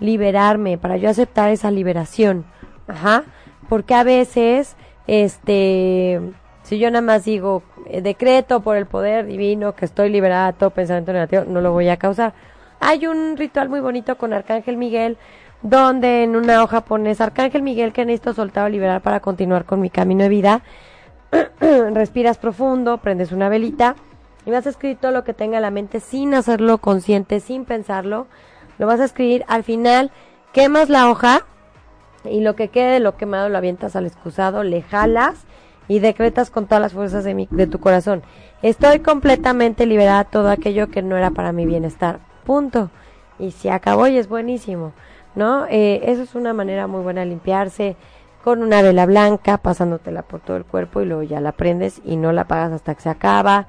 liberarme, 0.00 0.78
para 0.78 0.96
yo 0.96 1.08
aceptar 1.08 1.50
esa 1.50 1.70
liberación. 1.70 2.44
Ajá. 2.86 3.24
Porque 3.68 3.94
a 3.94 4.02
veces, 4.02 4.76
este, 5.06 6.20
si 6.62 6.78
yo 6.78 6.90
nada 6.90 7.02
más 7.02 7.24
digo, 7.24 7.62
eh, 7.86 8.00
decreto 8.00 8.60
por 8.60 8.76
el 8.76 8.86
poder 8.86 9.26
divino 9.26 9.74
que 9.74 9.84
estoy 9.84 10.10
liberada 10.10 10.52
de 10.52 10.58
todo 10.58 10.70
pensamiento 10.70 11.12
negativo, 11.12 11.44
no 11.46 11.60
lo 11.60 11.72
voy 11.72 11.88
a 11.88 11.96
causar. 11.96 12.32
Hay 12.80 13.06
un 13.06 13.36
ritual 13.36 13.68
muy 13.68 13.80
bonito 13.80 14.16
con 14.16 14.32
Arcángel 14.32 14.76
Miguel, 14.76 15.18
donde 15.62 16.22
en 16.22 16.36
una 16.36 16.62
hoja 16.62 16.82
pones 16.82 17.20
Arcángel 17.20 17.62
Miguel 17.62 17.92
que 17.92 18.04
necesito 18.04 18.32
soltar 18.32 18.66
o 18.66 18.68
liberar 18.68 19.02
para 19.02 19.20
continuar 19.20 19.64
con 19.64 19.80
mi 19.80 19.90
camino 19.90 20.22
de 20.22 20.28
vida. 20.28 20.62
Respiras 21.60 22.38
profundo, 22.38 22.98
prendes 22.98 23.32
una 23.32 23.48
velita 23.48 23.96
y 24.48 24.54
a 24.54 24.58
escribir 24.58 24.96
todo 24.96 25.12
lo 25.12 25.24
que 25.24 25.34
tenga 25.34 25.58
en 25.58 25.62
la 25.62 25.70
mente 25.70 26.00
sin 26.00 26.32
hacerlo 26.32 26.78
consciente, 26.78 27.40
sin 27.40 27.66
pensarlo. 27.66 28.28
Lo 28.78 28.86
vas 28.86 29.00
a 29.00 29.04
escribir 29.04 29.44
al 29.48 29.64
final, 29.64 30.10
quemas 30.52 30.88
la 30.88 31.10
hoja 31.10 31.44
y 32.24 32.40
lo 32.40 32.56
que 32.56 32.68
quede 32.68 32.92
de 32.92 33.00
lo 33.00 33.16
quemado 33.16 33.48
lo 33.48 33.58
avientas 33.58 33.96
al 33.96 34.06
excusado, 34.06 34.62
le 34.62 34.82
jalas 34.82 35.46
y 35.88 36.00
decretas 36.00 36.50
con 36.50 36.66
todas 36.66 36.82
las 36.82 36.92
fuerzas 36.92 37.24
de, 37.24 37.34
mi, 37.34 37.48
de 37.50 37.66
tu 37.66 37.80
corazón. 37.80 38.22
Estoy 38.62 39.00
completamente 39.00 39.86
liberada 39.86 40.24
de 40.24 40.30
todo 40.30 40.50
aquello 40.50 40.88
que 40.88 41.02
no 41.02 41.16
era 41.16 41.30
para 41.30 41.52
mi 41.52 41.64
bienestar. 41.66 42.20
Punto. 42.44 42.90
Y 43.38 43.52
se 43.52 43.70
acabó 43.70 44.06
y 44.08 44.18
es 44.18 44.28
buenísimo. 44.28 44.92
¿No? 45.34 45.66
Eh, 45.66 46.00
eso 46.06 46.22
es 46.22 46.34
una 46.34 46.52
manera 46.52 46.88
muy 46.88 47.02
buena 47.02 47.20
de 47.20 47.28
limpiarse 47.28 47.96
con 48.42 48.62
una 48.62 48.82
vela 48.82 49.06
blanca, 49.06 49.58
pasándotela 49.58 50.22
por 50.22 50.40
todo 50.40 50.56
el 50.56 50.64
cuerpo 50.64 51.00
y 51.00 51.04
luego 51.04 51.22
ya 51.22 51.40
la 51.40 51.52
prendes 51.52 52.00
y 52.04 52.16
no 52.16 52.32
la 52.32 52.42
apagas 52.42 52.72
hasta 52.72 52.94
que 52.94 53.02
se 53.02 53.08
acaba. 53.08 53.68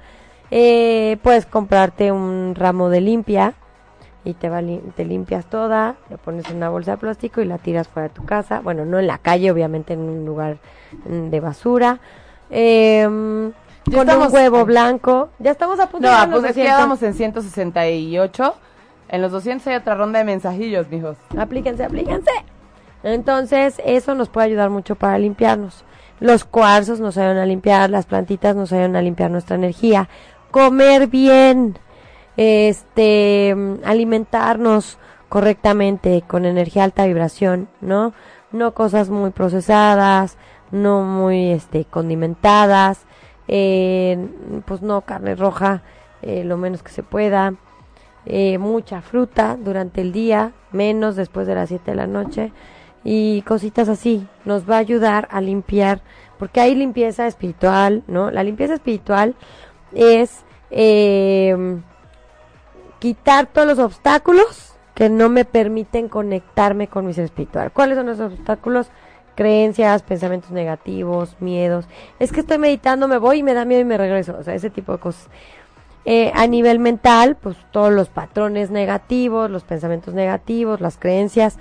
Eh, 0.50 1.18
puedes 1.22 1.46
comprarte 1.46 2.10
un 2.10 2.54
ramo 2.56 2.88
de 2.88 3.00
limpia 3.00 3.54
y 4.24 4.34
te, 4.34 4.48
va 4.48 4.60
te 4.94 5.04
limpias 5.04 5.46
toda, 5.46 5.94
le 6.10 6.18
pones 6.18 6.48
en 6.50 6.56
una 6.58 6.68
bolsa 6.68 6.92
de 6.92 6.96
plástico 6.98 7.40
y 7.40 7.46
la 7.46 7.58
tiras 7.58 7.88
fuera 7.88 8.08
de 8.08 8.14
tu 8.14 8.24
casa. 8.24 8.60
Bueno, 8.60 8.84
no 8.84 8.98
en 8.98 9.06
la 9.06 9.18
calle, 9.18 9.50
obviamente 9.50 9.94
en 9.94 10.00
un 10.00 10.24
lugar 10.26 10.58
mm, 11.08 11.30
de 11.30 11.40
basura. 11.40 11.98
Ya 12.50 13.06
con 13.06 13.54
estamos- 14.08 14.28
un 14.28 14.34
huevo 14.34 14.64
blanco. 14.64 15.30
Ya 15.38 15.50
estamos 15.52 15.80
a 15.80 15.88
punto 15.88 16.06
No, 16.08 16.14
de 16.20 16.26
los 16.26 16.40
pues 16.40 16.50
es 16.50 16.56
que 16.56 16.60
200. 16.62 16.66
ya 16.70 16.78
vamos 16.78 17.02
en 17.02 17.14
168. 17.14 18.54
En 19.08 19.22
los 19.22 19.32
200 19.32 19.66
hay 19.66 19.74
otra 19.76 19.94
ronda 19.94 20.18
de 20.20 20.24
mensajillos, 20.24 20.88
mijos. 20.88 21.16
Aplíquense, 21.36 21.84
aplíquense. 21.84 22.30
Entonces, 23.02 23.80
eso 23.84 24.14
nos 24.14 24.28
puede 24.28 24.46
ayudar 24.48 24.70
mucho 24.70 24.94
para 24.94 25.18
limpiarnos. 25.18 25.84
Los 26.20 26.44
cuarzos 26.44 27.00
nos 27.00 27.16
ayudan 27.16 27.38
a 27.38 27.46
limpiar, 27.46 27.88
las 27.88 28.04
plantitas 28.04 28.54
nos 28.54 28.72
ayudan 28.72 28.94
a 28.94 29.02
limpiar 29.02 29.30
nuestra 29.30 29.56
energía. 29.56 30.08
Comer 30.50 31.06
bien, 31.06 31.78
este, 32.40 33.54
alimentarnos 33.84 34.96
correctamente 35.28 36.22
con 36.26 36.46
energía 36.46 36.84
alta 36.84 37.04
vibración, 37.04 37.68
¿no? 37.82 38.14
No 38.50 38.72
cosas 38.72 39.10
muy 39.10 39.28
procesadas, 39.28 40.38
no 40.70 41.02
muy, 41.02 41.50
este, 41.50 41.84
condimentadas, 41.84 43.04
eh, 43.46 44.26
pues 44.64 44.80
no 44.80 45.02
carne 45.02 45.34
roja, 45.34 45.82
eh, 46.22 46.42
lo 46.44 46.56
menos 46.56 46.82
que 46.82 46.92
se 46.92 47.02
pueda 47.02 47.52
eh, 48.24 48.56
mucha 48.56 49.02
fruta 49.02 49.58
durante 49.62 50.00
el 50.00 50.10
día, 50.10 50.52
menos 50.72 51.16
después 51.16 51.46
de 51.46 51.54
las 51.56 51.68
7 51.68 51.90
de 51.90 51.96
la 51.96 52.06
noche 52.06 52.52
y 53.04 53.42
cositas 53.42 53.90
así. 53.90 54.26
Nos 54.46 54.68
va 54.68 54.76
a 54.76 54.78
ayudar 54.78 55.28
a 55.30 55.42
limpiar, 55.42 56.00
porque 56.38 56.60
hay 56.60 56.74
limpieza 56.74 57.26
espiritual, 57.26 58.02
¿no? 58.06 58.30
La 58.30 58.42
limpieza 58.42 58.72
espiritual 58.72 59.34
es 59.92 60.42
eh, 60.70 61.82
quitar 63.00 63.46
todos 63.46 63.66
los 63.66 63.78
obstáculos 63.80 64.74
que 64.94 65.08
no 65.08 65.28
me 65.28 65.44
permiten 65.44 66.08
conectarme 66.08 66.86
con 66.86 67.06
mi 67.06 67.14
ser 67.14 67.24
espiritual. 67.24 67.72
¿Cuáles 67.72 67.96
son 67.96 68.08
esos 68.08 68.32
obstáculos? 68.32 68.90
Creencias, 69.34 70.02
pensamientos 70.02 70.50
negativos, 70.50 71.36
miedos. 71.40 71.86
Es 72.18 72.30
que 72.30 72.40
estoy 72.40 72.58
meditando, 72.58 73.08
me 73.08 73.16
voy 73.16 73.38
y 73.38 73.42
me 73.42 73.54
da 73.54 73.64
miedo 73.64 73.80
y 73.80 73.86
me 73.86 73.96
regreso. 73.96 74.36
O 74.38 74.42
sea, 74.44 74.54
ese 74.54 74.70
tipo 74.70 74.92
de 74.92 74.98
cosas. 74.98 75.28
Eh, 76.04 76.30
a 76.34 76.46
nivel 76.46 76.78
mental, 76.78 77.36
pues 77.36 77.56
todos 77.72 77.92
los 77.92 78.08
patrones 78.08 78.70
negativos, 78.70 79.50
los 79.50 79.64
pensamientos 79.64 80.14
negativos, 80.14 80.80
las 80.80 80.98
creencias. 80.98 81.58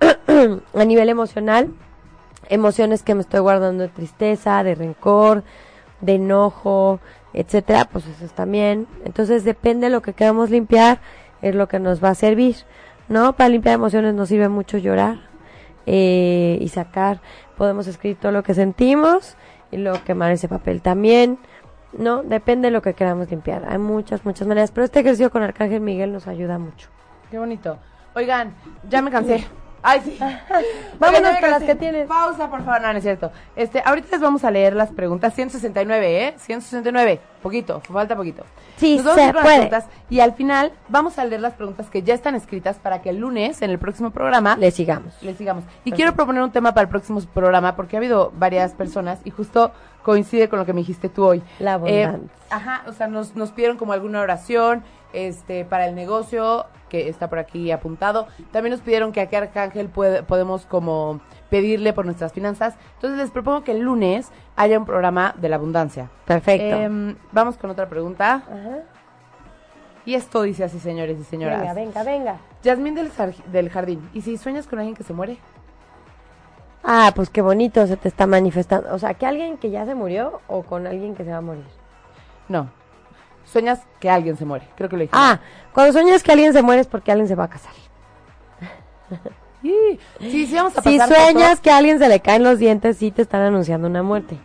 a 0.74 0.84
nivel 0.84 1.08
emocional, 1.08 1.70
emociones 2.48 3.02
que 3.02 3.14
me 3.14 3.20
estoy 3.20 3.40
guardando 3.40 3.84
de 3.84 3.88
tristeza, 3.88 4.64
de 4.64 4.74
rencor, 4.74 5.44
de 6.00 6.14
enojo, 6.14 6.98
etcétera, 7.32 7.86
pues 7.90 8.06
eso 8.06 8.26
también. 8.34 8.86
Entonces 9.04 9.44
depende 9.44 9.86
de 9.86 9.92
lo 9.92 10.02
que 10.02 10.12
queramos 10.12 10.50
limpiar, 10.50 11.00
es 11.42 11.54
lo 11.54 11.68
que 11.68 11.78
nos 11.78 12.02
va 12.02 12.10
a 12.10 12.14
servir, 12.14 12.56
¿no? 13.08 13.34
Para 13.34 13.48
limpiar 13.48 13.74
emociones 13.74 14.14
nos 14.14 14.28
sirve 14.28 14.48
mucho 14.48 14.78
llorar 14.78 15.18
eh, 15.86 16.58
y 16.60 16.68
sacar, 16.68 17.20
podemos 17.56 17.86
escribir 17.86 18.18
todo 18.18 18.32
lo 18.32 18.42
que 18.42 18.54
sentimos 18.54 19.36
y 19.70 19.78
luego 19.78 19.98
quemar 20.04 20.32
ese 20.32 20.48
papel 20.48 20.82
también. 20.82 21.38
No, 21.92 22.22
depende 22.22 22.68
de 22.68 22.72
lo 22.72 22.82
que 22.82 22.94
queramos 22.94 23.30
limpiar. 23.30 23.64
Hay 23.68 23.78
muchas, 23.78 24.24
muchas 24.24 24.46
maneras, 24.46 24.70
pero 24.70 24.84
este 24.84 25.00
ejercicio 25.00 25.30
con 25.30 25.42
Arcángel 25.42 25.80
Miguel 25.80 26.12
nos 26.12 26.28
ayuda 26.28 26.58
mucho. 26.58 26.88
Qué 27.30 27.38
bonito. 27.38 27.78
Oigan, 28.14 28.54
ya 28.88 29.02
me 29.02 29.10
cansé. 29.10 29.44
Ay, 29.82 30.00
sí. 30.04 30.18
Vámonos 30.98 31.28
Oigan, 31.30 31.40
con 31.40 31.50
las 31.50 31.62
que 31.62 31.74
tienes. 31.74 32.06
Pausa, 32.06 32.50
por 32.50 32.62
favor. 32.64 32.80
No, 32.82 32.92
no 32.92 32.98
es 32.98 33.02
cierto. 33.04 33.30
Este, 33.56 33.82
ahorita 33.84 34.08
les 34.12 34.20
vamos 34.20 34.44
a 34.44 34.50
leer 34.50 34.74
las 34.76 34.90
preguntas. 34.90 35.34
169, 35.34 36.26
¿eh? 36.28 36.34
169. 36.38 37.20
Poquito, 37.42 37.80
falta 37.80 38.14
poquito. 38.16 38.44
Sí, 38.76 38.96
Nos 38.96 39.06
vamos 39.06 39.18
a 39.18 39.22
se 39.22 39.28
ir 39.28 39.32
con 39.32 39.36
las 39.36 39.44
puede. 39.44 39.68
preguntas 39.68 39.84
y 40.10 40.20
al 40.20 40.34
final 40.34 40.72
vamos 40.88 41.18
a 41.18 41.24
leer 41.24 41.40
las 41.40 41.54
preguntas 41.54 41.88
que 41.88 42.02
ya 42.02 42.12
están 42.12 42.34
escritas 42.34 42.76
para 42.78 43.00
que 43.00 43.08
el 43.10 43.16
lunes, 43.18 43.62
en 43.62 43.70
el 43.70 43.78
próximo 43.78 44.10
programa, 44.10 44.56
Le 44.56 44.70
sigamos. 44.70 45.14
le 45.22 45.34
sigamos. 45.34 45.64
Y 45.84 45.92
quiero 45.92 46.14
proponer 46.14 46.42
un 46.42 46.50
tema 46.52 46.74
para 46.74 46.82
el 46.82 46.88
próximo 46.90 47.20
programa 47.32 47.76
porque 47.76 47.96
ha 47.96 47.98
habido 47.98 48.32
varias 48.36 48.72
personas 48.74 49.20
y 49.24 49.30
justo 49.30 49.72
coincide 50.02 50.48
con 50.48 50.58
lo 50.58 50.66
que 50.66 50.72
me 50.74 50.80
dijiste 50.80 51.08
tú 51.08 51.24
hoy. 51.24 51.42
La 51.58 51.74
abundancia. 51.74 52.18
ajá, 52.50 52.82
o 52.86 52.92
sea, 52.92 53.06
nos, 53.06 53.34
nos 53.36 53.52
pidieron 53.52 53.76
como 53.78 53.92
alguna 53.94 54.20
oración 54.20 54.82
este 55.12 55.64
para 55.64 55.86
el 55.86 55.94
negocio 55.94 56.66
que 56.88 57.08
está 57.08 57.28
por 57.28 57.38
aquí 57.38 57.70
apuntado. 57.70 58.26
También 58.50 58.72
nos 58.72 58.80
pidieron 58.80 59.12
que 59.12 59.20
a 59.20 59.26
qué 59.28 59.36
arcángel 59.36 59.88
puede- 59.88 60.22
podemos 60.24 60.66
como 60.66 61.20
pedirle 61.48 61.92
por 61.92 62.04
nuestras 62.04 62.32
finanzas. 62.32 62.74
Entonces 62.94 63.18
les 63.18 63.30
propongo 63.30 63.62
que 63.62 63.72
el 63.72 63.80
lunes 63.80 64.30
haya 64.56 64.78
un 64.78 64.84
programa 64.86 65.34
de 65.38 65.48
la 65.48 65.56
abundancia. 65.56 66.10
Perfecto. 66.26 66.76
Em, 66.76 67.16
vamos 67.32 67.56
con 67.56 67.70
otra 67.70 67.88
pregunta. 67.88 68.42
Ajá. 68.46 68.78
Y 70.04 70.14
esto 70.14 70.42
dice 70.42 70.64
así, 70.64 70.80
señores 70.80 71.18
y 71.20 71.24
señoras. 71.24 71.60
Venga, 71.60 71.74
venga, 71.74 72.02
venga. 72.02 72.36
Yasmín 72.62 72.94
del, 72.94 73.10
del 73.52 73.68
Jardín. 73.70 74.08
¿Y 74.14 74.22
si 74.22 74.36
sueñas 74.36 74.66
con 74.66 74.78
alguien 74.78 74.96
que 74.96 75.04
se 75.04 75.12
muere? 75.12 75.38
Ah, 76.82 77.12
pues 77.14 77.28
qué 77.30 77.42
bonito 77.42 77.86
se 77.86 77.96
te 77.96 78.08
está 78.08 78.26
manifestando. 78.26 78.92
O 78.94 78.98
sea, 78.98 79.14
que 79.14 79.26
alguien 79.26 79.58
que 79.58 79.70
ya 79.70 79.84
se 79.84 79.94
murió 79.94 80.40
o 80.48 80.62
con 80.62 80.86
alguien 80.86 81.14
que 81.14 81.24
se 81.24 81.30
va 81.30 81.36
a 81.36 81.42
morir. 81.42 81.64
No. 82.48 82.70
Sueñas 83.50 83.80
que 83.98 84.08
alguien 84.08 84.36
se 84.36 84.44
muere. 84.44 84.66
Creo 84.76 84.88
que 84.88 84.96
lo 84.96 85.02
dije. 85.02 85.12
Ah, 85.14 85.40
cuando 85.74 85.92
sueñas 85.92 86.22
que 86.22 86.32
alguien 86.32 86.52
se 86.52 86.62
muere 86.62 86.80
es 86.82 86.86
porque 86.86 87.10
alguien 87.10 87.28
se 87.28 87.34
va 87.34 87.44
a 87.44 87.50
casar. 87.50 87.72
Sí, 89.62 89.98
sí, 90.20 90.46
sí 90.46 90.54
vamos 90.54 90.74
a 90.78 90.80
Si 90.80 90.96
pasar 90.96 91.14
sueñas 91.14 91.48
fotos. 91.50 91.60
que 91.60 91.70
a 91.70 91.76
alguien 91.76 91.98
se 91.98 92.08
le 92.08 92.20
caen 92.20 92.42
los 92.42 92.58
dientes, 92.58 92.96
sí 92.96 93.10
te 93.10 93.20
están 93.20 93.42
anunciando 93.42 93.88
una 93.88 94.02
muerte. 94.02 94.38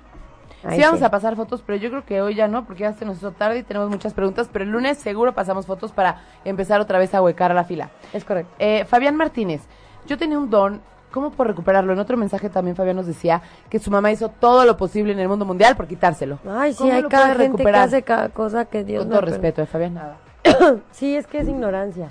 Ahí 0.62 0.76
Sí 0.78 0.82
vamos 0.84 1.00
sí. 1.00 1.06
a 1.06 1.10
pasar 1.10 1.38
fotos, 1.38 1.64
pero 1.66 1.78
yo 1.78 1.90
creo 1.90 2.04
que 2.04 2.22
hoy 2.22 2.36
ya 2.36 2.50
no, 2.50 2.66
porque 2.66 2.82
ya 2.82 2.92
se 2.92 3.06
nos 3.06 3.16
hizo 3.20 3.32
tarde 3.32 3.60
y 3.60 3.64
tenemos 3.64 3.90
muchas 3.90 4.14
preguntas, 4.14 4.50
pero 4.52 4.66
el 4.66 4.72
lunes 4.72 4.98
seguro 4.98 5.34
pasamos 5.34 5.68
fotos 5.68 5.94
para 5.94 6.22
empezar 6.44 6.82
otra 6.82 7.00
vez 7.00 7.14
a 7.14 7.22
huecar 7.22 7.52
a 7.52 7.54
la 7.54 7.64
fila. 7.64 7.92
Es 8.12 8.26
correcto. 8.26 8.54
Eh, 8.60 8.84
Fabián 8.90 9.16
Martínez, 9.16 9.62
yo 10.06 10.18
tenía 10.18 10.38
un 10.38 10.50
don, 10.50 10.82
¿cómo 11.16 11.32
puedo 11.32 11.48
recuperarlo? 11.48 11.94
En 11.94 12.00
otro 12.00 12.18
mensaje 12.18 12.50
también 12.50 12.76
Fabián 12.76 12.98
nos 12.98 13.08
decía 13.08 13.42
que 13.70 13.80
su 13.80 13.90
mamá 13.90 14.12
hizo 14.12 14.28
todo 14.28 14.66
lo 14.66 14.76
posible 14.76 15.14
en 15.14 15.20
el 15.20 15.30
mundo 15.30 15.46
mundial 15.46 15.78
por 15.78 15.88
quitárselo. 15.88 16.40
Ay, 16.46 16.74
sí, 16.74 16.80
¿Cómo 16.80 16.92
hay 16.92 17.04
cada 17.04 17.28
gente 17.28 17.38
que 17.38 17.44
recuperar? 17.46 17.88
hace 17.88 18.04
cada 18.04 18.28
cosa 18.28 18.66
que 18.66 18.84
Dios 18.84 19.04
Con 19.04 19.10
no 19.10 19.16
todo 19.16 19.22
permite. 19.22 19.42
respeto 19.42 19.62
de 19.62 19.68
Fabián, 19.68 19.94
nada. 19.94 20.18
Sí, 20.92 21.16
es 21.16 21.26
que 21.26 21.40
es 21.40 21.48
ignorancia. 21.48 22.10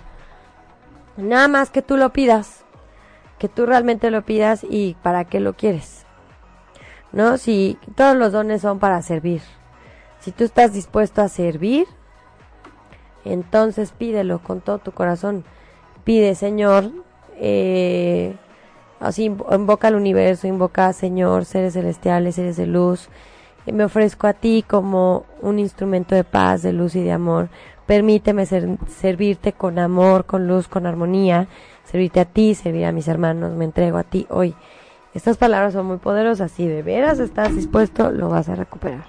Nada 1.19 1.49
más 1.49 1.69
que 1.69 1.83
tú 1.83 1.99
lo 1.99 2.15
pidas. 2.15 2.65
Que 3.39 3.51
tú 3.51 3.67
realmente 3.67 4.11
lo 4.11 4.23
pidas 4.23 4.65
y 4.67 4.97
para 5.03 5.27
qué 5.27 5.39
lo 5.39 5.53
quieres. 5.53 6.07
¿No? 7.13 7.37
Si 7.37 7.79
todos 7.97 8.17
los 8.17 8.33
dones 8.33 8.63
son 8.63 8.79
para 8.79 9.03
servir. 9.03 9.43
Si 10.21 10.33
tú 10.33 10.45
estás 10.45 10.73
dispuesto 10.73 11.21
a 11.21 11.29
servir, 11.29 11.87
entonces 13.27 13.93
pídelo 13.93 14.39
con 14.39 14.63
todo 14.63 14.79
tu 14.79 14.93
corazón. 14.93 15.45
Pide, 16.05 16.35
Señor, 16.35 16.91
eh, 17.37 18.35
así 19.05 19.29
invo- 19.29 19.47
invoca 19.55 19.89
al 19.89 19.95
universo, 19.95 20.47
invoca, 20.47 20.93
Señor, 20.93 21.45
seres 21.45 21.75
celestiales, 21.75 22.35
seres 22.35 22.57
de 22.57 22.67
luz. 22.67 23.09
Me 23.67 23.85
ofrezco 23.85 24.27
a 24.27 24.33
ti 24.35 24.65
como 24.67 25.25
un 25.41 25.59
instrumento 25.59 26.15
de 26.15 26.25
paz, 26.25 26.63
de 26.63 26.73
luz 26.73 26.95
y 26.97 27.03
de 27.03 27.13
amor. 27.13 27.49
Permíteme 27.87 28.47
ser- 28.47 28.79
servirte 28.89 29.53
con 29.53 29.79
amor, 29.79 30.25
con 30.27 30.47
luz, 30.47 30.69
con 30.69 30.87
armonía. 30.87 31.49
Servirte 31.85 32.21
a 32.21 32.25
ti, 32.25 32.55
servir 32.55 32.85
a 32.87 32.93
mis 32.93 33.09
hermanos. 33.09 33.53
Me 33.53 33.65
entrego 33.65 33.99
a 33.99 34.05
ti 34.05 34.27
hoy. 34.31 34.55
Estas 35.15 35.37
palabras 35.37 35.73
son 35.75 35.87
muy 35.87 35.99
poderosas. 35.99 36.51
Si 36.51 36.67
de 36.67 36.83
veras 36.83 37.19
estás 37.21 37.55
dispuesto, 37.55 38.11
lo 38.11 38.29
vas 38.29 38.49
a 38.49 38.55
recuperar. 38.55 39.05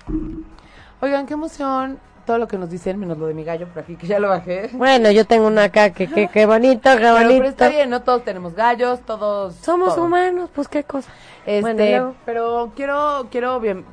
Oigan, 1.02 1.26
qué 1.26 1.34
emoción 1.34 1.98
todo 2.26 2.38
lo 2.40 2.48
que 2.48 2.58
nos 2.58 2.70
dicen, 2.70 3.00
menos 3.00 3.18
lo 3.18 3.28
de 3.28 3.34
mi 3.34 3.44
gallo 3.44 3.68
por 3.68 3.84
aquí, 3.84 3.96
que 3.96 4.08
ya 4.08 4.20
lo 4.20 4.30
bajé. 4.30 4.70
Bueno, 4.74 5.12
yo 5.12 5.26
tengo 5.26 5.48
una 5.48 5.64
acá 5.66 5.92
que, 5.92 6.08
que, 6.08 6.28
que 6.28 6.46
bonito, 6.46 6.90
qué 6.90 6.96
Pero, 6.98 7.16
pero 7.16 7.28
bonito. 7.28 7.46
está 7.46 7.70
bien, 7.70 7.90
no 7.90 8.02
todos 8.02 8.24
tenemos 8.24 8.54
gallos, 8.56 9.00
todos... 9.06 9.56
Somos 9.56 9.96
todo. 9.96 10.06
humanos, 10.06 10.50
pues 10.54 10.68
qué 10.68 10.84
cosa. 10.84 11.12
Este, 11.46 11.62
Bueno, 11.62 12.16
pero 12.26 12.72
quiero, 12.76 13.28
quiero 13.32 13.60
bien, 13.60 13.86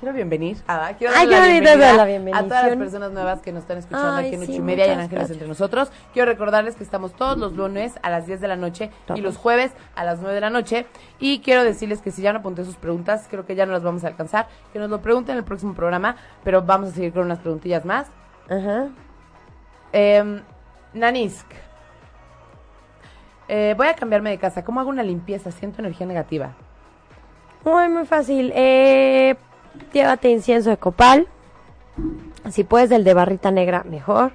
quiero 0.00 0.14
bienvenir, 0.14 0.56
ah, 0.66 0.92
quiero 0.96 1.12
Ay, 1.14 1.28
darle 1.28 1.46
la 1.46 1.52
bienvenida 1.52 1.94
dar 1.94 2.08
la 2.08 2.38
a 2.38 2.42
todas 2.42 2.66
las 2.66 2.76
personas 2.76 3.12
nuevas 3.12 3.40
que 3.40 3.52
nos 3.52 3.62
están 3.62 3.78
escuchando 3.78 4.12
Ay, 4.12 4.26
aquí 4.26 4.34
en 4.36 4.46
sí, 4.46 4.52
Uchimedia 4.52 4.86
y 4.86 4.90
en 4.90 5.00
Ángeles 5.00 5.30
entre 5.30 5.46
nosotros. 5.46 5.92
Quiero 6.14 6.30
recordarles 6.30 6.74
que 6.74 6.82
estamos 6.82 7.12
todos 7.12 7.36
los 7.36 7.52
lunes 7.52 7.92
a 8.02 8.08
las 8.08 8.26
10 8.26 8.40
de 8.40 8.48
la 8.48 8.56
noche 8.56 8.90
y 9.14 9.20
los 9.20 9.36
jueves 9.36 9.72
a 9.94 10.04
las 10.04 10.20
9 10.20 10.34
de 10.34 10.40
la 10.40 10.48
noche. 10.48 10.86
Y 11.18 11.40
quiero 11.40 11.64
decirles 11.64 12.00
que 12.00 12.10
si 12.10 12.22
ya 12.22 12.32
no 12.32 12.38
apunté 12.38 12.64
sus 12.64 12.76
preguntas, 12.76 13.26
creo 13.30 13.44
que 13.44 13.54
ya 13.54 13.66
no 13.66 13.72
las 13.72 13.82
vamos 13.82 14.02
a 14.04 14.08
alcanzar, 14.08 14.48
que 14.72 14.78
nos 14.78 14.88
lo 14.88 15.02
pregunten 15.02 15.34
en 15.34 15.38
el 15.38 15.44
próximo 15.44 15.74
programa, 15.74 16.16
pero 16.42 16.62
vamos 16.62 16.88
a 16.88 16.92
seguir 16.92 17.12
con 17.12 17.24
unas 17.24 17.38
preguntillas 17.40 17.84
más. 17.84 18.08
Ajá. 18.48 18.88
Eh, 19.92 20.42
Nanisk. 20.94 21.46
Eh, 23.48 23.74
voy 23.76 23.88
a 23.88 23.94
cambiarme 23.94 24.30
de 24.30 24.38
casa. 24.38 24.64
¿Cómo 24.64 24.80
hago 24.80 24.88
una 24.88 25.02
limpieza? 25.02 25.50
Siento 25.50 25.82
energía 25.82 26.06
negativa. 26.06 26.52
Muy, 27.64 27.88
muy 27.90 28.06
fácil. 28.06 28.52
Eh, 28.54 29.36
llévate 29.92 30.30
incienso 30.30 30.70
de 30.70 30.76
copal. 30.76 31.26
Si 32.50 32.64
puedes 32.64 32.88
del 32.88 33.04
de 33.04 33.14
barrita 33.14 33.50
negra, 33.50 33.84
mejor. 33.84 34.32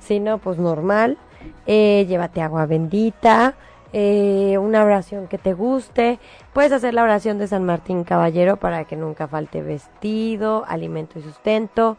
Si 0.00 0.20
no, 0.20 0.38
pues 0.38 0.58
normal. 0.58 1.18
Eh, 1.66 2.06
llévate 2.08 2.40
agua 2.42 2.66
bendita. 2.66 3.54
eh, 3.92 4.58
una 4.58 4.84
oración 4.84 5.26
que 5.26 5.38
te 5.38 5.54
guste. 5.54 6.18
Puedes 6.52 6.72
hacer 6.72 6.92
la 6.92 7.02
oración 7.02 7.38
de 7.38 7.48
San 7.48 7.64
Martín 7.64 8.04
Caballero 8.04 8.58
para 8.58 8.84
que 8.84 8.96
nunca 8.96 9.26
falte 9.26 9.62
vestido, 9.62 10.64
alimento 10.68 11.18
y 11.18 11.22
sustento. 11.22 11.96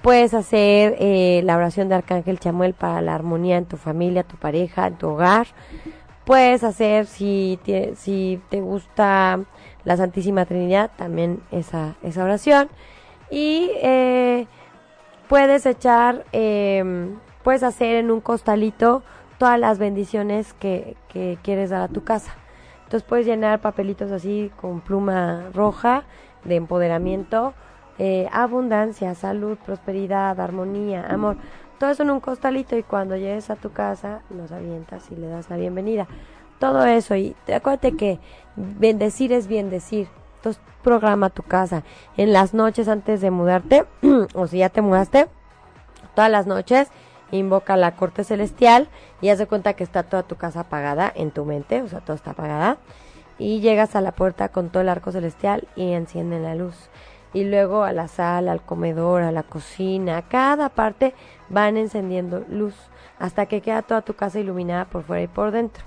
Puedes 0.00 0.32
hacer 0.32 0.96
eh, 0.98 1.42
la 1.44 1.56
oración 1.56 1.88
de 1.88 1.96
Arcángel 1.96 2.38
Chamuel 2.38 2.74
para 2.74 3.00
la 3.02 3.14
armonía 3.14 3.56
en 3.58 3.66
tu 3.66 3.76
familia, 3.76 4.22
tu 4.22 4.36
pareja, 4.36 4.86
en 4.86 4.96
tu 4.96 5.08
hogar. 5.08 5.48
Puedes 6.24 6.64
hacer, 6.64 7.06
si 7.06 7.58
si 7.96 8.40
te 8.48 8.60
gusta 8.62 9.40
la 9.84 9.96
Santísima 9.96 10.44
Trinidad, 10.44 10.90
también 10.96 11.40
esa, 11.50 11.94
esa 12.02 12.24
oración. 12.24 12.68
Y 13.30 13.70
eh, 13.82 14.46
puedes 15.28 15.66
echar, 15.66 16.24
eh, 16.32 17.14
puedes 17.42 17.62
hacer 17.62 17.96
en 17.96 18.10
un 18.10 18.20
costalito 18.20 19.02
todas 19.38 19.58
las 19.58 19.78
bendiciones 19.78 20.52
que, 20.54 20.96
que 21.08 21.38
quieres 21.42 21.70
dar 21.70 21.82
a 21.82 21.88
tu 21.88 22.04
casa. 22.04 22.34
Entonces 22.84 23.02
puedes 23.08 23.26
llenar 23.26 23.60
papelitos 23.60 24.12
así 24.12 24.50
con 24.60 24.80
pluma 24.80 25.50
roja 25.52 26.04
de 26.44 26.56
empoderamiento, 26.56 27.54
eh, 27.98 28.28
abundancia, 28.32 29.14
salud, 29.14 29.56
prosperidad, 29.64 30.38
armonía, 30.40 31.06
amor. 31.08 31.36
Todo 31.78 31.90
eso 31.90 32.02
en 32.04 32.10
un 32.10 32.20
costalito 32.20 32.76
y 32.76 32.82
cuando 32.82 33.16
llegues 33.16 33.50
a 33.50 33.56
tu 33.56 33.72
casa 33.72 34.20
los 34.30 34.52
avientas 34.52 35.10
y 35.10 35.16
le 35.16 35.26
das 35.26 35.50
la 35.50 35.56
bienvenida. 35.56 36.06
Todo 36.58 36.84
eso 36.84 37.16
y 37.16 37.34
te- 37.46 37.54
acuérdate 37.54 37.96
que 37.96 38.20
bendecir 38.56 39.32
es 39.32 39.46
bien 39.46 39.70
decir. 39.70 40.08
Entonces 40.36 40.62
programa 40.82 41.30
tu 41.30 41.42
casa. 41.42 41.82
En 42.16 42.32
las 42.32 42.54
noches 42.54 42.88
antes 42.88 43.20
de 43.20 43.30
mudarte, 43.30 43.86
o 44.34 44.46
si 44.46 44.58
ya 44.58 44.68
te 44.68 44.82
mudaste, 44.82 45.26
todas 46.14 46.30
las 46.30 46.46
noches 46.46 46.88
invoca 47.30 47.76
la 47.76 47.96
corte 47.96 48.22
celestial 48.24 48.88
y 49.20 49.30
haz 49.30 49.38
de 49.38 49.46
cuenta 49.46 49.72
que 49.72 49.82
está 49.84 50.04
toda 50.04 50.22
tu 50.22 50.36
casa 50.36 50.60
apagada 50.60 51.10
en 51.14 51.30
tu 51.30 51.44
mente, 51.44 51.82
o 51.82 51.88
sea, 51.88 52.00
todo 52.00 52.14
está 52.14 52.32
apagada. 52.32 52.76
Y 53.38 53.60
llegas 53.60 53.96
a 53.96 54.00
la 54.00 54.12
puerta 54.12 54.50
con 54.50 54.68
todo 54.68 54.82
el 54.82 54.88
arco 54.88 55.10
celestial 55.10 55.66
y 55.74 55.92
encienden 55.92 56.44
la 56.44 56.54
luz. 56.54 56.88
Y 57.32 57.42
luego 57.42 57.82
a 57.82 57.92
la 57.92 58.06
sala, 58.06 58.52
al 58.52 58.62
comedor, 58.62 59.22
a 59.22 59.32
la 59.32 59.42
cocina, 59.42 60.18
a 60.18 60.22
cada 60.22 60.68
parte 60.68 61.14
van 61.48 61.76
encendiendo 61.76 62.44
luz 62.48 62.74
hasta 63.18 63.46
que 63.46 63.60
queda 63.60 63.82
toda 63.82 64.02
tu 64.02 64.14
casa 64.14 64.38
iluminada 64.38 64.84
por 64.84 65.02
fuera 65.02 65.22
y 65.22 65.26
por 65.26 65.50
dentro. 65.50 65.82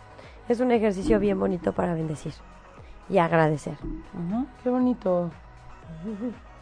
Es 0.49 0.59
un 0.59 0.72
ejercicio 0.72 1.20
bien 1.20 1.39
bonito 1.39 1.72
para 1.72 1.93
bendecir 1.93 2.34
y 3.10 3.18
agradecer. 3.18 3.76
Qué 4.64 4.70
bonito. 4.70 5.30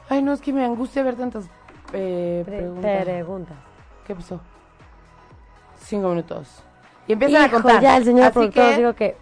Ay, 0.09 0.21
no, 0.21 0.33
es 0.33 0.41
que 0.41 0.53
me 0.53 0.63
angustia 0.65 1.03
ver 1.03 1.15
tantas 1.15 1.45
eh, 1.93 2.43
Pre- 2.45 2.57
preguntas. 2.57 3.03
preguntas. 3.05 3.57
¿Qué 4.05 4.15
pasó? 4.15 4.39
Cinco 5.79 6.09
minutos. 6.09 6.63
Y 7.07 7.13
empiezan 7.13 7.43
a 7.43 7.51
contar. 7.51 7.81
ya 7.81 7.97
el 7.97 8.05
señor 8.05 8.25
Así 8.25 8.33
productor 8.33 8.69
que, 8.71 8.77
digo 8.77 8.93
que 8.93 9.17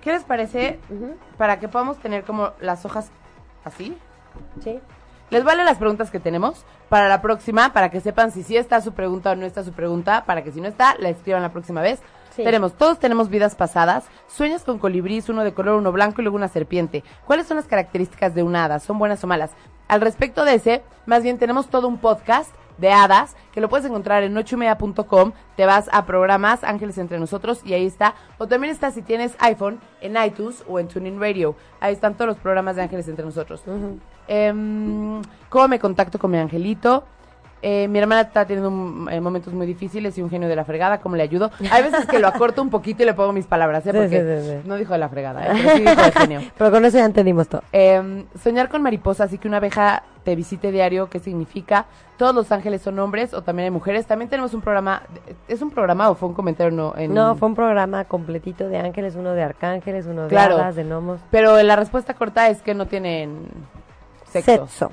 ¿qué 0.00 0.12
les 0.12 0.24
parece 0.24 0.80
para 1.36 1.60
que 1.60 1.68
podamos 1.68 1.98
tener 1.98 2.24
como 2.24 2.50
las 2.60 2.84
hojas 2.84 3.10
así? 3.64 3.96
sí. 4.62 4.80
Les 5.30 5.44
vale 5.44 5.62
las 5.62 5.76
preguntas 5.76 6.10
que 6.10 6.18
tenemos 6.20 6.64
para 6.88 7.06
la 7.06 7.20
próxima, 7.20 7.74
para 7.74 7.90
que 7.90 8.00
sepan 8.00 8.30
si 8.30 8.42
sí 8.42 8.56
está 8.56 8.80
su 8.80 8.92
pregunta 8.94 9.32
o 9.32 9.36
no 9.36 9.44
está 9.44 9.62
su 9.62 9.72
pregunta, 9.72 10.24
para 10.24 10.42
que 10.42 10.52
si 10.52 10.60
no 10.62 10.68
está, 10.68 10.94
la 10.98 11.10
escriban 11.10 11.42
la 11.42 11.50
próxima 11.52 11.82
vez. 11.82 12.00
Sí. 12.38 12.44
Tenemos, 12.44 12.74
todos 12.74 13.00
tenemos 13.00 13.28
vidas 13.30 13.56
pasadas, 13.56 14.04
sueños 14.28 14.62
con 14.62 14.78
colibrís, 14.78 15.28
uno 15.28 15.42
de 15.42 15.52
color, 15.52 15.74
uno 15.74 15.90
blanco 15.90 16.20
y 16.20 16.24
luego 16.24 16.36
una 16.36 16.46
serpiente. 16.46 17.02
¿Cuáles 17.26 17.48
son 17.48 17.56
las 17.56 17.66
características 17.66 18.32
de 18.32 18.44
una 18.44 18.64
hada? 18.64 18.78
¿Son 18.78 18.96
buenas 18.96 19.24
o 19.24 19.26
malas? 19.26 19.50
Al 19.88 20.00
respecto 20.00 20.44
de 20.44 20.54
ese, 20.54 20.82
más 21.04 21.24
bien 21.24 21.38
tenemos 21.38 21.68
todo 21.68 21.88
un 21.88 21.98
podcast 21.98 22.54
de 22.78 22.92
hadas, 22.92 23.34
que 23.52 23.60
lo 23.60 23.68
puedes 23.68 23.84
encontrar 23.86 24.22
en 24.22 24.36
ochoymedia.com, 24.36 25.32
te 25.56 25.66
vas 25.66 25.90
a 25.92 26.06
programas 26.06 26.62
Ángeles 26.62 26.96
Entre 26.98 27.18
Nosotros 27.18 27.60
y 27.64 27.74
ahí 27.74 27.86
está. 27.86 28.14
O 28.38 28.46
también 28.46 28.72
está 28.72 28.92
si 28.92 29.02
tienes 29.02 29.34
iPhone 29.40 29.80
en 30.00 30.16
iTunes 30.24 30.62
o 30.68 30.78
en 30.78 30.86
TuneIn 30.86 31.20
Radio. 31.20 31.56
Ahí 31.80 31.92
están 31.92 32.14
todos 32.14 32.28
los 32.28 32.36
programas 32.36 32.76
de 32.76 32.82
Ángeles 32.82 33.08
Entre 33.08 33.24
Nosotros. 33.24 33.62
Em, 34.28 35.22
¿Cómo 35.48 35.66
me 35.66 35.80
contacto 35.80 36.20
con 36.20 36.30
mi 36.30 36.38
angelito? 36.38 37.02
Eh, 37.60 37.88
mi 37.88 37.98
hermana 37.98 38.20
está 38.22 38.44
teniendo 38.44 38.68
un- 38.70 39.08
eh, 39.10 39.20
momentos 39.20 39.52
muy 39.52 39.66
difíciles 39.66 40.16
y 40.16 40.22
un 40.22 40.30
genio 40.30 40.48
de 40.48 40.54
la 40.54 40.64
fregada, 40.64 40.98
¿cómo 41.00 41.16
le 41.16 41.24
ayudo? 41.24 41.50
Hay 41.72 41.82
veces 41.82 42.06
que 42.06 42.18
lo 42.20 42.28
acorto 42.28 42.62
un 42.62 42.70
poquito 42.70 43.02
y 43.02 43.06
le 43.06 43.14
pongo 43.14 43.32
mis 43.32 43.46
palabras, 43.46 43.84
¿eh? 43.86 43.90
Sí, 43.92 43.98
Porque 43.98 44.20
sí, 44.42 44.46
sí, 44.48 44.50
sí. 44.62 44.68
no 44.68 44.76
dijo 44.76 44.92
de 44.92 44.98
la 45.00 45.08
fregada, 45.08 45.44
¿eh? 45.44 45.50
Pero 45.56 45.70
sí 45.76 45.80
dijo 45.80 46.02
de 46.02 46.12
genio. 46.12 46.40
Pero 46.56 46.70
con 46.70 46.84
eso 46.84 46.98
ya 46.98 47.04
entendimos 47.04 47.48
todo. 47.48 47.62
Eh, 47.72 48.24
soñar 48.42 48.68
con 48.68 48.82
mariposas 48.82 49.32
y 49.32 49.38
que 49.38 49.48
una 49.48 49.56
abeja 49.56 50.04
te 50.22 50.36
visite 50.36 50.70
diario, 50.70 51.08
¿qué 51.08 51.18
significa? 51.18 51.86
Todos 52.16 52.34
los 52.34 52.52
ángeles 52.52 52.82
son 52.82 52.98
hombres 52.98 53.32
o 53.34 53.42
también 53.42 53.64
hay 53.64 53.70
mujeres. 53.70 54.06
También 54.06 54.28
tenemos 54.28 54.52
un 54.54 54.60
programa, 54.60 55.02
¿es 55.48 55.60
un 55.62 55.70
programa 55.70 56.10
o 56.10 56.14
fue 56.14 56.28
un 56.28 56.34
comentario? 56.34 56.70
No, 56.76 56.94
en- 56.96 57.14
No, 57.14 57.34
fue 57.36 57.48
un 57.48 57.54
programa 57.54 58.04
completito 58.04 58.68
de 58.68 58.78
ángeles, 58.78 59.14
uno 59.16 59.32
de 59.32 59.42
arcángeles, 59.42 60.06
uno 60.06 60.22
de 60.24 60.28
Claro. 60.28 60.56
hadas, 60.56 60.76
de 60.76 60.84
gnomos. 60.84 61.18
Pero 61.30 61.60
la 61.62 61.76
respuesta 61.76 62.14
corta 62.14 62.48
es 62.50 62.60
que 62.62 62.74
no 62.74 62.86
tienen 62.86 63.48
sexo. 64.30 64.66
Sexo. 64.68 64.92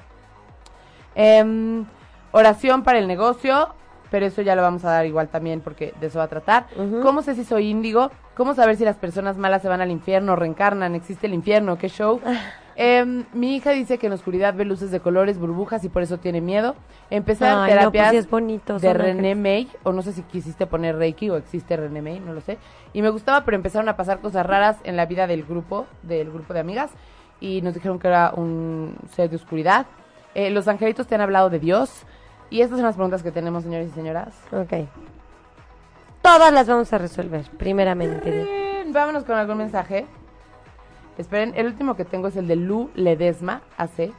Oración 2.38 2.84
para 2.84 3.00
el 3.00 3.08
negocio, 3.08 3.70
pero 4.12 4.26
eso 4.26 4.42
ya 4.42 4.58
lo 4.58 4.62
vamos 4.62 4.84
a 4.84 4.92
dar 4.92 5.06
igual 5.06 5.30
también 5.30 5.62
porque 5.62 5.94
de 6.02 6.08
eso 6.08 6.20
va 6.20 6.26
a 6.26 6.28
tratar. 6.28 6.66
¿Cómo 7.02 7.22
sé 7.22 7.34
si 7.34 7.46
soy 7.46 7.70
índigo? 7.70 8.12
¿Cómo 8.36 8.54
saber 8.54 8.76
si 8.76 8.84
las 8.84 8.98
personas 8.98 9.38
malas 9.38 9.62
se 9.62 9.70
van 9.70 9.80
al 9.80 9.90
infierno, 9.90 10.36
reencarnan, 10.36 10.96
existe 10.96 11.28
el 11.28 11.34
infierno? 11.34 11.78
¿Qué 11.78 11.88
show? 11.88 12.20
Em, 12.76 13.24
mi 13.32 13.56
hija 13.56 13.72
dice 13.72 13.98
que 13.98 14.08
en 14.08 14.12
oscuridad 14.12 14.54
ve 14.54 14.66
luces 14.66 14.92
de 14.92 15.00
colores, 15.00 15.40
burbujas 15.40 15.86
y 15.86 15.88
por 15.88 16.02
eso 16.02 16.18
tiene 16.18 16.42
miedo. 16.42 16.76
No, 17.10 17.24
pues 17.24 17.40
terapias 17.40 18.14
es 18.14 18.30
bonito. 18.30 18.80
de 18.80 18.94
René 18.94 19.32
ángeles. 19.32 19.38
May, 19.38 19.70
o 19.84 19.94
no 19.94 20.02
sé 20.02 20.12
si 20.12 20.24
quisiste 20.24 20.68
poner 20.68 20.98
Reiki 20.98 21.30
o 21.30 21.38
existe 21.38 21.78
René 21.78 22.02
May, 22.02 22.20
no 22.20 22.34
lo 22.34 22.42
sé. 22.42 22.58
Y 22.92 23.02
me 23.02 23.12
gustaba, 23.12 23.46
pero 23.46 23.56
empezaron 23.56 23.88
a 23.88 23.96
pasar 23.96 24.20
cosas 24.20 24.46
raras 24.46 24.76
en 24.84 24.98
la 24.98 25.06
vida 25.06 25.26
del 25.26 25.46
grupo, 25.46 25.86
del 26.04 26.34
grupo 26.34 26.54
de 26.54 26.60
amigas, 26.60 26.92
y 27.40 27.62
nos 27.62 27.76
dijeron 27.76 27.98
que 27.98 28.10
era 28.10 28.34
un 28.36 28.98
ser 29.16 29.30
de 29.30 29.38
oscuridad. 29.38 29.86
Eh, 30.34 30.50
los 30.50 30.68
angelitos 30.68 31.08
te 31.08 31.16
han 31.16 31.22
hablado 31.22 31.50
de 31.50 31.60
Dios, 31.60 32.06
y 32.50 32.62
estas 32.62 32.78
son 32.78 32.86
las 32.86 32.96
preguntas 32.96 33.24
que 33.24 33.32
tenemos, 33.32 33.64
señores 33.64 33.90
y 33.90 33.92
señoras. 33.92 34.36
Ok. 34.52 34.88
Todas 36.22 36.52
las 36.52 36.68
vamos 36.68 36.92
a 36.92 36.98
resolver, 36.98 37.46
primeramente. 37.58 38.32
Bien, 38.32 38.92
vámonos 38.94 39.24
con 39.24 39.36
algún 39.36 39.58
mensaje. 39.58 40.06
Esperen, 41.18 41.54
el 41.56 41.68
último 41.68 41.96
que 41.96 42.04
tengo 42.04 42.28
es 42.28 42.36
el 42.36 42.48
de 42.48 42.56
Lu 42.56 42.90
Ledesma, 42.96 43.62
AC. 43.78 44.12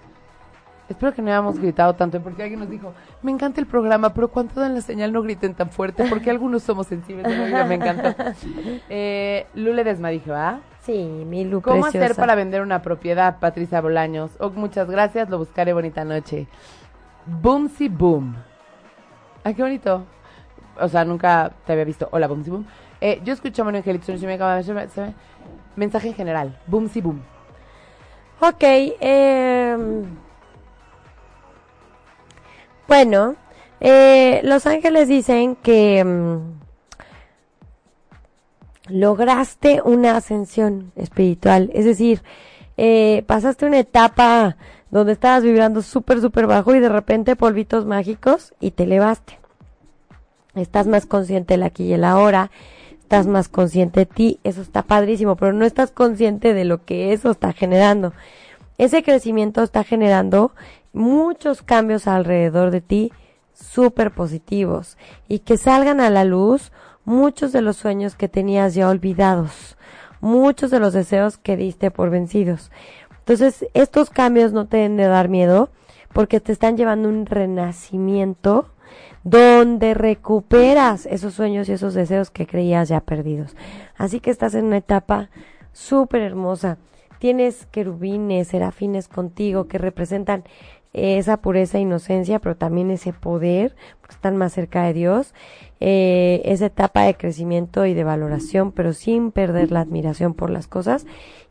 Espero 0.89 1.13
que 1.13 1.21
no 1.21 1.29
hayamos 1.29 1.59
gritado 1.59 1.95
tanto, 1.95 2.21
porque 2.21 2.45
alguien 2.45 2.61
nos 2.61 2.71
dijo, 2.71 2.95
me 3.21 3.33
encanta 3.33 3.61
el 3.61 3.67
programa, 3.67 4.15
pero 4.15 4.29
cuando 4.29 4.61
dan 4.61 4.75
la 4.75 4.81
señal 4.81 5.13
no 5.13 5.21
griten 5.21 5.55
tan 5.55 5.71
fuerte, 5.71 6.05
porque 6.09 6.31
algunos 6.31 6.63
somos 6.63 6.87
sensibles 6.87 7.27
me 7.27 7.75
encantó. 7.75 8.15
Eh, 8.89 9.47
Lu 9.55 9.73
Ledesma 9.73 10.11
dijo, 10.11 10.33
¿ah? 10.33 10.61
Sí, 10.83 11.25
mi 11.27 11.45
Lu 11.45 11.61
¿Cómo 11.61 11.83
preciosa. 11.83 12.05
hacer 12.05 12.17
para 12.17 12.37
vender 12.37 12.63
una 12.63 12.83
propiedad, 12.83 13.41
Patricia 13.41 13.81
Bolaños? 13.81 14.31
Oh, 14.39 14.51
muchas 14.51 14.89
gracias, 14.89 15.29
lo 15.29 15.39
buscaré, 15.39 15.73
bonita 15.73 16.05
noche. 16.05 16.47
Boomsy 17.27 17.89
Boom. 17.89 18.37
Ay, 19.45 19.55
qué 19.55 19.63
bonito. 19.63 20.05
O 20.81 20.89
sea, 20.89 21.05
nunca 21.05 21.53
te 21.65 21.73
había 21.73 21.85
visto. 21.85 22.09
Hola, 22.13 22.27
Boomsy 22.29 22.51
Boom. 22.51 22.67
Eh, 23.01 23.21
yo 23.25 23.33
escucho 23.33 23.63
a 23.63 23.65
Manuel 23.65 23.81
Angelito, 23.81 24.05
no 24.13 24.15
sé 24.17 24.21
si 24.21 24.27
me 24.27 24.35
acaba 24.35 24.57
de- 24.57 25.15
Mensaje 25.77 26.09
en 26.09 26.15
general. 26.15 26.59
Boomsy 26.67 27.01
Boom. 27.01 27.23
Ok, 28.41 28.63
em, 29.01 30.05
bueno, 32.87 33.37
eh, 33.81 34.41
Los 34.45 34.67
Ángeles 34.67 35.09
dicen 35.09 35.57
que 35.57 36.05
mm, 36.05 36.39
lograste 38.89 39.81
una 39.83 40.17
ascensión 40.17 40.93
espiritual, 40.97 41.71
es 41.75 41.85
decir, 41.85 42.23
eh, 42.77 43.25
pasaste 43.27 43.65
una 43.67 43.79
etapa 43.79 44.57
donde 44.91 45.13
estabas 45.13 45.43
vibrando 45.43 45.83
súper, 45.83 46.21
súper 46.21 46.47
bajo 46.47 46.75
y 46.75 46.81
de 46.81 46.89
repente 46.89 47.37
polvitos 47.37 47.87
mágicos 47.87 48.55
y 48.61 48.71
te 48.71 48.85
elevaste. 48.85 49.39
Estás 50.55 50.87
más 50.87 51.07
consciente 51.07 51.55
del 51.55 51.65
aquí 51.65 51.85
y 51.85 51.93
el 51.93 52.05
ahora, 52.05 52.51
estás 53.01 53.27
más 53.27 53.49
consciente 53.49 54.01
de 54.01 54.07
ti, 54.07 54.41
eso 54.43 54.63
está 54.63 54.83
padrísimo, 54.83 55.37
pero 55.37 55.53
no 55.53 55.65
estás 55.65 55.91
consciente 55.91 56.55
de 56.55 56.65
lo 56.65 56.85
que 56.85 57.13
eso 57.13 57.31
está 57.31 57.53
generando. 57.53 58.13
Ese 58.79 59.03
crecimiento 59.03 59.63
está 59.63 59.85
generando 59.85 60.53
muchos 60.93 61.63
cambios 61.63 62.07
alrededor 62.07 62.71
de 62.71 62.81
ti 62.81 63.13
súper 63.55 64.11
positivos 64.13 64.97
y 65.29 65.41
que 65.41 65.57
salgan 65.57 66.01
a 66.01 66.11
la 66.11 66.25
luz 66.25 66.73
muchos 67.05 67.53
de 67.53 67.63
los 67.63 67.77
sueños 67.77 68.17
que 68.17 68.29
tenías 68.29 68.75
ya 68.75 68.89
olvidados, 68.89 69.77
muchos 70.21 70.71
de 70.71 70.81
los 70.81 70.93
deseos 70.93 71.39
que 71.39 71.57
diste 71.57 71.91
por 71.91 72.11
vencidos. 72.11 72.71
Entonces, 73.27 73.67
estos 73.75 74.11
cambios 74.11 74.53
no 74.53 74.69
te 74.69 74.77
deben 74.77 74.97
de 74.97 75.07
dar 75.07 75.29
miedo 75.29 75.71
porque 76.13 76.39
te 76.39 76.53
están 76.53 76.77
llevando 76.77 77.09
un 77.09 77.27
renacimiento 77.27 78.71
donde 79.25 79.95
recuperas 79.95 81.07
esos 81.07 81.35
sueños 81.35 81.69
y 81.69 81.73
esos 81.73 81.95
deseos 81.95 82.31
que 82.31 82.47
creías 82.47 82.89
ya 82.89 83.01
perdidos. 83.01 83.57
Así 83.97 84.21
que 84.21 84.31
estás 84.31 84.55
en 84.55 84.67
una 84.67 84.77
etapa 84.77 85.29
súper 85.73 86.23
hermosa. 86.23 86.79
Tienes 87.19 87.67
querubines, 87.67 88.47
serafines 88.47 89.09
contigo 89.09 89.67
que 89.67 89.79
representan 89.79 90.45
esa 90.93 91.39
pureza 91.39 91.79
e 91.79 91.81
inocencia, 91.81 92.39
pero 92.39 92.57
también 92.57 92.93
ese 92.93 93.13
poder, 93.13 93.75
porque 94.01 94.15
están 94.15 94.37
más 94.37 94.53
cerca 94.53 94.85
de 94.85 94.93
Dios, 94.93 95.35
eh, 95.81 96.43
esa 96.45 96.67
etapa 96.67 97.03
de 97.03 97.17
crecimiento 97.17 97.87
y 97.87 97.95
de 97.95 98.05
valoración, 98.05 98.71
pero 98.71 98.93
sin 98.93 99.33
perder 99.33 99.73
la 99.73 99.81
admiración 99.81 100.33
por 100.33 100.49
las 100.49 100.69
cosas, 100.69 101.07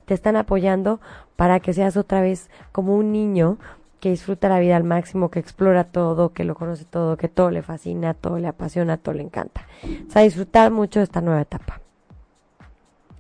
te 0.05 0.13
están 0.13 0.35
apoyando 0.35 0.99
para 1.35 1.59
que 1.59 1.73
seas 1.73 1.97
otra 1.97 2.21
vez 2.21 2.49
como 2.71 2.95
un 2.95 3.11
niño 3.11 3.57
que 3.99 4.09
disfruta 4.09 4.49
la 4.49 4.59
vida 4.59 4.75
al 4.75 4.83
máximo, 4.83 5.29
que 5.31 5.39
explora 5.39 5.83
todo, 5.85 6.31
que 6.33 6.43
lo 6.43 6.53
conoce 6.55 6.85
todo, 6.85 7.17
que 7.17 7.27
todo 7.27 7.49
le 7.49 7.61
fascina, 7.63 8.13
todo 8.13 8.37
le 8.37 8.47
apasiona, 8.47 8.97
todo 8.97 9.15
le 9.15 9.23
encanta. 9.23 9.65
O 10.07 10.11
sea, 10.11 10.21
disfrutar 10.21 10.69
mucho 10.71 10.99
de 10.99 11.05
esta 11.05 11.21
nueva 11.21 11.41
etapa. 11.41 11.81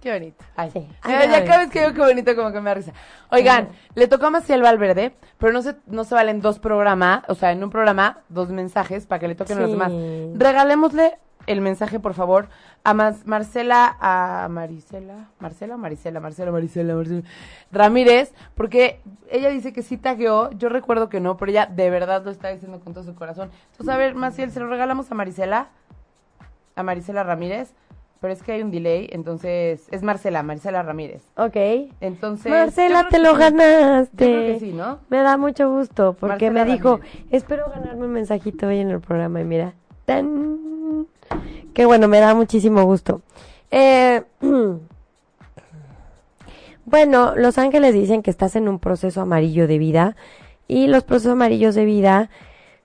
Qué 0.01 0.11
bonito. 0.13 0.45
Ay. 0.55 0.69
Sí. 0.71 0.79
Ya- 1.03 1.19
Ay, 1.19 1.29
ya 1.29 1.35
Gaby. 1.37 1.47
cada 1.47 1.59
vez 1.61 1.69
que 1.71 1.79
digo 1.79 1.93
qué 1.93 2.01
bonito, 2.01 2.35
como 2.35 2.51
que 2.51 2.61
me 2.61 2.69
da 2.69 2.73
risa. 2.75 2.93
Oigan, 3.31 3.69
le 3.95 4.07
tocó 4.07 4.27
a 4.27 4.29
Maciel 4.29 4.61
Valverde, 4.61 5.15
pero 5.39 5.51
no 5.51 5.63
se, 5.63 5.75
no 5.87 6.03
se 6.03 6.13
valen 6.13 6.41
dos 6.41 6.59
programas, 6.59 7.23
o 7.27 7.33
sea, 7.33 7.51
en 7.51 7.63
un 7.63 7.71
programa, 7.71 8.19
dos 8.29 8.49
mensajes 8.49 9.07
para 9.07 9.17
que 9.19 9.27
le 9.27 9.33
toquen 9.35 9.57
a 9.57 9.61
los 9.61 9.71
demás. 9.71 9.91
Regalémosle 10.35 11.17
el 11.47 11.61
mensaje, 11.61 11.99
por 11.99 12.13
favor, 12.13 12.47
a 12.83 12.93
Marcela, 12.93 13.97
a 13.99 14.47
Marisela, 14.49 15.29
Marcela, 15.39 15.77
Marisela, 15.77 16.19
Marcela, 16.19 16.51
Marisela, 16.51 16.95
Marcela, 16.95 17.23
Ramírez, 17.71 18.33
porque 18.55 18.99
ella 19.29 19.49
dice 19.49 19.73
que 19.73 19.81
sí 19.81 19.97
tagueó, 19.97 20.51
yo 20.51 20.69
recuerdo 20.69 21.09
que 21.09 21.19
no, 21.19 21.37
pero 21.37 21.51
ella 21.51 21.65
de 21.65 21.89
verdad 21.89 22.23
lo 22.23 22.31
está 22.31 22.49
diciendo 22.49 22.79
con 22.79 22.93
todo 22.93 23.03
su 23.03 23.15
corazón. 23.15 23.49
Entonces, 23.71 23.93
a 23.93 23.97
ver, 23.97 24.15
Maciel, 24.15 24.51
se 24.51 24.59
lo 24.59 24.67
regalamos 24.67 25.11
a 25.11 25.15
Marisela, 25.15 25.69
a 26.75 26.83
Marisela 26.83 27.23
Ramírez, 27.23 27.73
pero 28.21 28.33
es 28.33 28.41
que 28.41 28.53
hay 28.53 28.61
un 28.61 28.71
delay, 28.71 29.07
entonces 29.11 29.87
es 29.91 30.01
Marcela, 30.01 30.41
Marisela 30.41 30.81
Ramírez. 30.81 31.21
Ok. 31.37 31.55
Entonces, 32.01 32.51
Marcela, 32.51 33.07
te 33.09 33.19
lo 33.19 33.29
sí. 33.29 33.33
Yo 33.33 33.39
ganaste. 33.39 34.15
creo 34.17 34.53
que 34.53 34.59
sí, 34.59 34.73
¿no? 34.73 34.99
Me 35.09 35.21
da 35.21 35.37
mucho 35.37 35.69
gusto 35.69 36.15
porque 36.19 36.49
Marcela 36.49 36.65
me 36.65 36.71
dijo, 36.71 36.97
Ramírez. 36.97 37.25
espero 37.31 37.69
ganarme 37.69 38.05
un 38.05 38.11
mensajito 38.13 38.67
hoy 38.67 38.79
en 38.79 38.89
el 38.89 38.99
programa 38.99 39.41
y 39.41 39.43
mira, 39.43 39.73
tan... 40.05 40.64
Qué 41.75 41.85
bueno, 41.85 42.07
me 42.07 42.21
da 42.21 42.33
muchísimo 42.33 42.83
gusto. 42.85 43.21
Eh, 43.69 44.23
bueno, 46.85 47.35
los 47.35 47.57
ángeles 47.57 47.93
dicen 47.93 48.21
que 48.21 48.31
estás 48.31 48.55
en 48.55 48.69
un 48.69 48.79
proceso 48.79 49.19
amarillo 49.19 49.67
de 49.67 49.77
vida 49.77 50.15
y 50.69 50.87
los 50.87 51.03
procesos 51.03 51.33
amarillos 51.33 51.75
de 51.75 51.83
vida 51.83 52.29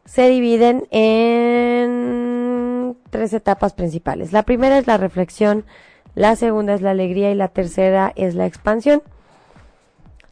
se 0.04 0.28
dividen 0.28 0.88
en 0.90 2.16
tres 3.10 3.32
etapas 3.32 3.74
principales. 3.74 4.32
La 4.32 4.42
primera 4.42 4.76
es 4.76 4.88
la 4.88 4.96
reflexión, 4.96 5.64
la 6.16 6.34
segunda 6.34 6.74
es 6.74 6.82
la 6.82 6.90
alegría 6.90 7.30
y 7.30 7.36
la 7.36 7.46
tercera 7.46 8.12
es 8.16 8.34
la 8.34 8.46
expansión. 8.46 9.04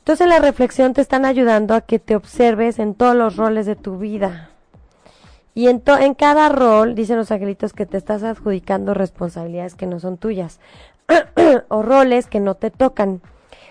Entonces 0.01 0.25
en 0.25 0.31
la 0.31 0.41
reflexión 0.41 0.95
te 0.95 1.01
están 1.01 1.25
ayudando 1.25 1.75
a 1.75 1.83
que 1.83 2.01
te 2.01 2.17
observes 2.17 2.81
en 2.81 2.97
todos 2.97 3.15
los 3.15 3.37
roles 3.37 3.67
de 3.67 3.77
tu 3.77 3.99
vida. 3.99 4.51
Y 5.59 5.67
en, 5.67 5.83
en 5.99 6.15
cada 6.15 6.51
rol, 6.51 6.95
dicen 6.95 7.17
los 7.17 7.33
angelitos, 7.33 7.73
que 7.73 7.85
te 7.85 7.97
estás 7.97 8.23
adjudicando 8.23 8.95
responsabilidades 8.95 9.75
que 9.75 9.87
no 9.87 9.99
son 9.99 10.17
tuyas 10.17 10.61
o 11.69 11.83
roles 11.83 12.29
que 12.29 12.39
no 12.39 12.55
te 12.55 12.71
tocan. 12.71 13.23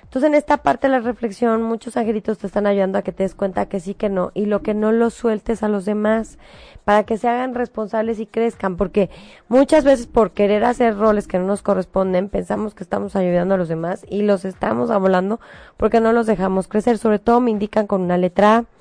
Entonces 0.03 0.27
en 0.27 0.35
esta 0.35 0.57
parte 0.57 0.87
de 0.87 0.91
la 0.91 0.99
reflexión 0.99 1.61
muchos 1.61 1.95
angelitos 1.95 2.39
te 2.39 2.47
están 2.47 2.67
ayudando 2.67 2.97
a 2.97 3.03
que 3.03 3.13
te 3.13 3.23
des 3.23 3.35
cuenta 3.35 3.69
que 3.69 3.79
sí, 3.79 3.93
que 3.93 4.09
no, 4.09 4.31
y 4.33 4.47
lo 4.47 4.61
que 4.63 4.73
no 4.73 4.91
lo 4.91 5.09
sueltes 5.09 5.63
a 5.63 5.69
los 5.69 5.85
demás 5.85 6.37
para 6.83 7.05
que 7.05 7.17
se 7.17 7.29
hagan 7.29 7.55
responsables 7.55 8.19
y 8.19 8.25
crezcan, 8.25 8.75
porque 8.75 9.09
muchas 9.47 9.85
veces 9.85 10.07
por 10.07 10.31
querer 10.31 10.65
hacer 10.65 10.97
roles 10.97 11.25
que 11.25 11.39
no 11.39 11.45
nos 11.45 11.61
corresponden 11.61 12.27
pensamos 12.27 12.75
que 12.75 12.83
estamos 12.83 13.15
ayudando 13.15 13.55
a 13.55 13.57
los 13.57 13.69
demás 13.69 14.05
y 14.09 14.23
los 14.23 14.43
estamos 14.43 14.89
abolando 14.91 15.39
porque 15.77 16.01
no 16.01 16.11
los 16.11 16.27
dejamos 16.27 16.67
crecer, 16.67 16.97
sobre 16.97 17.19
todo 17.19 17.39
me 17.39 17.51
indican 17.51 17.87
con 17.87 18.01
una 18.01 18.17
letra 18.17 18.57
A. 18.57 18.76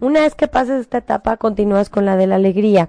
Una 0.00 0.20
vez 0.20 0.34
que 0.34 0.48
pases 0.48 0.80
esta 0.80 0.98
etapa, 0.98 1.36
continúas 1.36 1.90
con 1.90 2.04
la 2.04 2.16
de 2.16 2.26
la 2.26 2.36
alegría. 2.36 2.88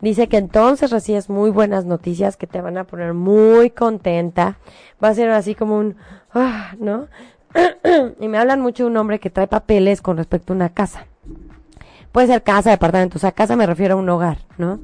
Dice 0.00 0.28
que 0.28 0.36
entonces 0.36 0.90
recibes 0.90 1.30
muy 1.30 1.50
buenas 1.50 1.84
noticias 1.84 2.36
que 2.36 2.46
te 2.46 2.60
van 2.60 2.76
a 2.76 2.84
poner 2.84 3.14
muy 3.14 3.70
contenta. 3.70 4.58
Va 5.02 5.08
a 5.08 5.14
ser 5.14 5.30
así 5.30 5.54
como 5.54 5.78
un, 5.78 5.96
ah, 6.34 6.74
¿no? 6.78 7.08
y 8.20 8.28
me 8.28 8.38
hablan 8.38 8.60
mucho 8.60 8.84
de 8.84 8.90
un 8.90 8.96
hombre 8.96 9.20
que 9.20 9.30
trae 9.30 9.46
papeles 9.46 10.02
con 10.02 10.16
respecto 10.16 10.52
a 10.52 10.56
una 10.56 10.68
casa. 10.68 11.06
Puede 12.12 12.26
ser 12.26 12.42
casa, 12.42 12.70
departamento, 12.70 13.18
o 13.18 13.20
sea, 13.20 13.32
casa 13.32 13.56
me 13.56 13.66
refiero 13.66 13.94
a 13.94 13.98
un 13.98 14.08
hogar, 14.08 14.38
¿no? 14.58 14.78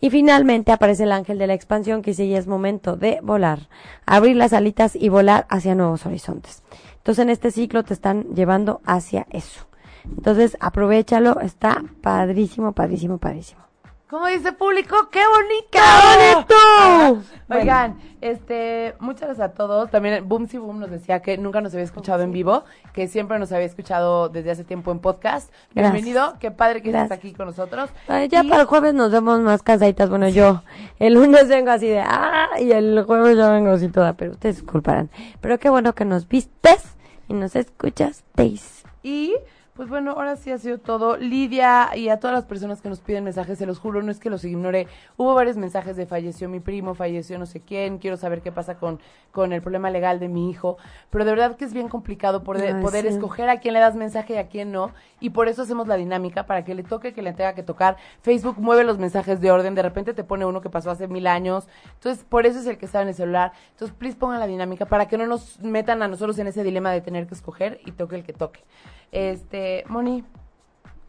Y 0.00 0.10
finalmente 0.10 0.72
aparece 0.72 1.02
el 1.02 1.12
ángel 1.12 1.38
de 1.38 1.46
la 1.46 1.54
expansión 1.54 2.02
que 2.02 2.12
dice 2.12 2.28
ya 2.28 2.38
es 2.38 2.46
momento 2.46 2.96
de 2.96 3.18
volar, 3.22 3.68
abrir 4.06 4.36
las 4.36 4.52
alitas 4.52 4.94
y 4.94 5.08
volar 5.08 5.46
hacia 5.50 5.74
nuevos 5.74 6.06
horizontes. 6.06 6.62
Entonces 6.98 7.22
en 7.22 7.30
este 7.30 7.50
ciclo 7.50 7.82
te 7.82 7.94
están 7.94 8.22
llevando 8.34 8.80
hacia 8.84 9.26
eso. 9.30 9.67
Entonces 10.16 10.56
aprovechalo, 10.60 11.40
está 11.40 11.82
padrísimo, 12.02 12.72
padrísimo, 12.72 13.18
padrísimo. 13.18 13.62
¿Cómo 14.10 14.26
dice 14.26 14.52
público? 14.52 14.96
¡Qué 15.12 15.20
bonito! 15.20 15.68
¡Qué 15.70 17.12
bonito! 17.12 17.24
Oigan, 17.50 17.98
este, 18.22 18.94
muchas 19.00 19.28
gracias 19.28 19.50
a 19.50 19.52
todos. 19.52 19.90
También 19.90 20.26
Boom 20.26 20.48
Si 20.48 20.56
Boom 20.56 20.80
nos 20.80 20.90
decía 20.90 21.20
que 21.20 21.36
nunca 21.36 21.60
nos 21.60 21.74
había 21.74 21.84
escuchado 21.84 22.22
en 22.22 22.32
vivo, 22.32 22.64
que 22.94 23.06
siempre 23.06 23.38
nos 23.38 23.52
había 23.52 23.66
escuchado 23.66 24.30
desde 24.30 24.50
hace 24.50 24.64
tiempo 24.64 24.92
en 24.92 25.00
podcast. 25.00 25.52
Gracias. 25.74 25.92
Bienvenido, 25.92 26.36
qué 26.40 26.50
padre 26.50 26.80
que 26.80 26.90
Gracias. 26.90 27.10
estés 27.18 27.18
aquí 27.30 27.36
con 27.36 27.48
nosotros. 27.48 27.90
Ay, 28.08 28.28
ya 28.28 28.42
Y- 28.42 28.48
para 28.48 28.62
el 28.62 28.66
jueves 28.66 28.94
nos 28.94 29.12
vemos 29.12 29.40
más 29.40 29.62
casaditas. 29.62 30.08
Bueno, 30.08 30.30
yo 30.30 30.62
el 30.98 31.12
lunes 31.12 31.46
vengo 31.48 31.70
así 31.70 31.88
de 31.88 32.00
ah, 32.00 32.48
y 32.58 32.72
el 32.72 33.02
jueves 33.04 33.36
ya 33.36 33.50
vengo 33.50 33.72
así 33.72 33.88
toda, 33.88 34.14
pero 34.14 34.30
ustedes 34.32 34.56
disculparán. 34.56 35.10
Pero 35.42 35.58
qué 35.58 35.68
bueno 35.68 35.94
que 35.94 36.06
nos 36.06 36.26
vistes 36.28 36.96
y 37.28 37.34
nos 37.34 37.54
escuchasteis. 37.56 38.84
Y 39.02 39.34
pues 39.78 39.88
bueno, 39.88 40.10
ahora 40.10 40.34
sí 40.34 40.50
ha 40.50 40.58
sido 40.58 40.78
todo. 40.78 41.16
Lidia 41.16 41.90
y 41.94 42.08
a 42.08 42.18
todas 42.18 42.34
las 42.34 42.46
personas 42.46 42.82
que 42.82 42.88
nos 42.88 42.98
piden 42.98 43.22
mensajes, 43.22 43.58
se 43.58 43.64
los 43.64 43.78
juro, 43.78 44.02
no 44.02 44.10
es 44.10 44.18
que 44.18 44.28
los 44.28 44.42
ignore. 44.42 44.88
Hubo 45.16 45.34
varios 45.34 45.56
mensajes 45.56 45.94
de 45.94 46.04
falleció 46.04 46.48
mi 46.48 46.58
primo, 46.58 46.96
falleció 46.96 47.38
no 47.38 47.46
sé 47.46 47.60
quién, 47.60 47.98
quiero 47.98 48.16
saber 48.16 48.42
qué 48.42 48.50
pasa 48.50 48.76
con, 48.76 48.98
con 49.30 49.52
el 49.52 49.62
problema 49.62 49.88
legal 49.90 50.18
de 50.18 50.26
mi 50.26 50.50
hijo. 50.50 50.78
Pero 51.10 51.24
de 51.24 51.30
verdad 51.30 51.56
que 51.56 51.64
es 51.64 51.72
bien 51.72 51.88
complicado 51.88 52.42
poder, 52.42 52.80
poder 52.80 53.04
sí. 53.04 53.14
escoger 53.14 53.48
a 53.50 53.60
quién 53.60 53.72
le 53.72 53.78
das 53.78 53.94
mensaje 53.94 54.34
y 54.34 54.38
a 54.38 54.48
quién 54.48 54.72
no. 54.72 54.90
Y 55.20 55.30
por 55.30 55.46
eso 55.46 55.62
hacemos 55.62 55.86
la 55.86 55.94
dinámica, 55.94 56.44
para 56.44 56.64
que 56.64 56.74
le 56.74 56.82
toque, 56.82 57.12
que 57.12 57.22
le 57.22 57.32
tenga 57.32 57.54
que 57.54 57.62
tocar. 57.62 57.98
Facebook 58.20 58.56
mueve 58.58 58.82
los 58.82 58.98
mensajes 58.98 59.40
de 59.40 59.52
orden, 59.52 59.76
de 59.76 59.82
repente 59.82 60.12
te 60.12 60.24
pone 60.24 60.44
uno 60.44 60.60
que 60.60 60.70
pasó 60.70 60.90
hace 60.90 61.06
mil 61.06 61.28
años. 61.28 61.68
Entonces, 61.94 62.24
por 62.24 62.46
eso 62.46 62.58
es 62.58 62.66
el 62.66 62.78
que 62.78 62.86
está 62.86 63.00
en 63.02 63.08
el 63.08 63.14
celular. 63.14 63.52
Entonces, 63.70 63.96
please 63.96 64.16
pongan 64.16 64.40
la 64.40 64.48
dinámica 64.48 64.86
para 64.86 65.06
que 65.06 65.16
no 65.16 65.28
nos 65.28 65.60
metan 65.60 66.02
a 66.02 66.08
nosotros 66.08 66.36
en 66.40 66.48
ese 66.48 66.64
dilema 66.64 66.90
de 66.90 67.00
tener 67.00 67.28
que 67.28 67.36
escoger 67.36 67.80
y 67.86 67.92
toque 67.92 68.16
el 68.16 68.24
que 68.24 68.32
toque. 68.32 68.64
Este, 69.12 69.84
Moni, 69.88 70.24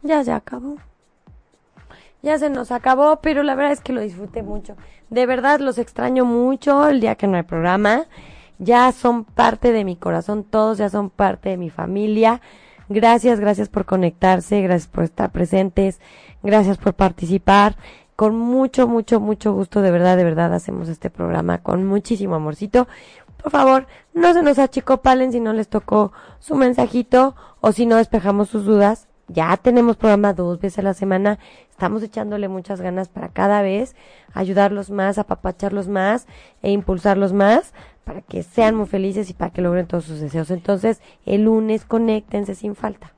Ya 0.02 0.24
se 0.24 0.32
acabó. 0.32 0.76
Ya 2.22 2.38
se 2.38 2.50
nos 2.50 2.70
acabó, 2.70 3.20
pero 3.22 3.42
la 3.42 3.54
verdad 3.54 3.72
es 3.72 3.80
que 3.80 3.92
lo 3.92 4.00
disfruté 4.00 4.42
mucho. 4.42 4.76
De 5.08 5.26
verdad 5.26 5.60
los 5.60 5.78
extraño 5.78 6.24
mucho 6.24 6.88
el 6.88 7.00
día 7.00 7.14
que 7.14 7.26
no 7.26 7.36
hay 7.36 7.42
programa. 7.42 8.04
Ya 8.58 8.92
son 8.92 9.24
parte 9.24 9.72
de 9.72 9.84
mi 9.84 9.96
corazón, 9.96 10.44
todos 10.44 10.76
ya 10.78 10.90
son 10.90 11.08
parte 11.08 11.48
de 11.48 11.56
mi 11.56 11.70
familia. 11.70 12.42
Gracias, 12.90 13.40
gracias 13.40 13.68
por 13.68 13.86
conectarse, 13.86 14.60
gracias 14.60 14.88
por 14.88 15.04
estar 15.04 15.30
presentes, 15.30 16.00
gracias 16.42 16.76
por 16.76 16.92
participar. 16.92 17.76
Con 18.16 18.36
mucho, 18.36 18.86
mucho, 18.86 19.18
mucho 19.18 19.54
gusto, 19.54 19.80
de 19.80 19.90
verdad, 19.90 20.18
de 20.18 20.24
verdad, 20.24 20.52
hacemos 20.52 20.90
este 20.90 21.08
programa 21.08 21.58
con 21.58 21.86
muchísimo 21.86 22.34
amorcito. 22.34 22.86
Por 23.42 23.52
favor, 23.52 23.86
no 24.14 24.32
se 24.34 24.42
nos 24.42 24.58
achicopalen 24.58 25.32
si 25.32 25.40
no 25.40 25.52
les 25.52 25.68
tocó 25.68 26.12
su 26.38 26.54
mensajito 26.54 27.34
o 27.60 27.72
si 27.72 27.86
no 27.86 27.96
despejamos 27.96 28.48
sus 28.48 28.64
dudas. 28.64 29.08
Ya 29.28 29.56
tenemos 29.56 29.96
programa 29.96 30.32
dos 30.32 30.58
veces 30.60 30.80
a 30.80 30.82
la 30.82 30.94
semana. 30.94 31.38
Estamos 31.70 32.02
echándole 32.02 32.48
muchas 32.48 32.80
ganas 32.80 33.08
para 33.08 33.28
cada 33.28 33.62
vez 33.62 33.94
ayudarlos 34.34 34.90
más, 34.90 35.18
apapacharlos 35.18 35.88
más 35.88 36.26
e 36.62 36.70
impulsarlos 36.72 37.32
más 37.32 37.72
para 38.04 38.22
que 38.22 38.42
sean 38.42 38.74
muy 38.74 38.86
felices 38.86 39.30
y 39.30 39.34
para 39.34 39.52
que 39.52 39.62
logren 39.62 39.86
todos 39.86 40.04
sus 40.04 40.20
deseos. 40.20 40.50
Entonces, 40.50 41.00
el 41.26 41.44
lunes 41.44 41.84
conéctense 41.84 42.54
sin 42.56 42.74
falta. 42.74 43.12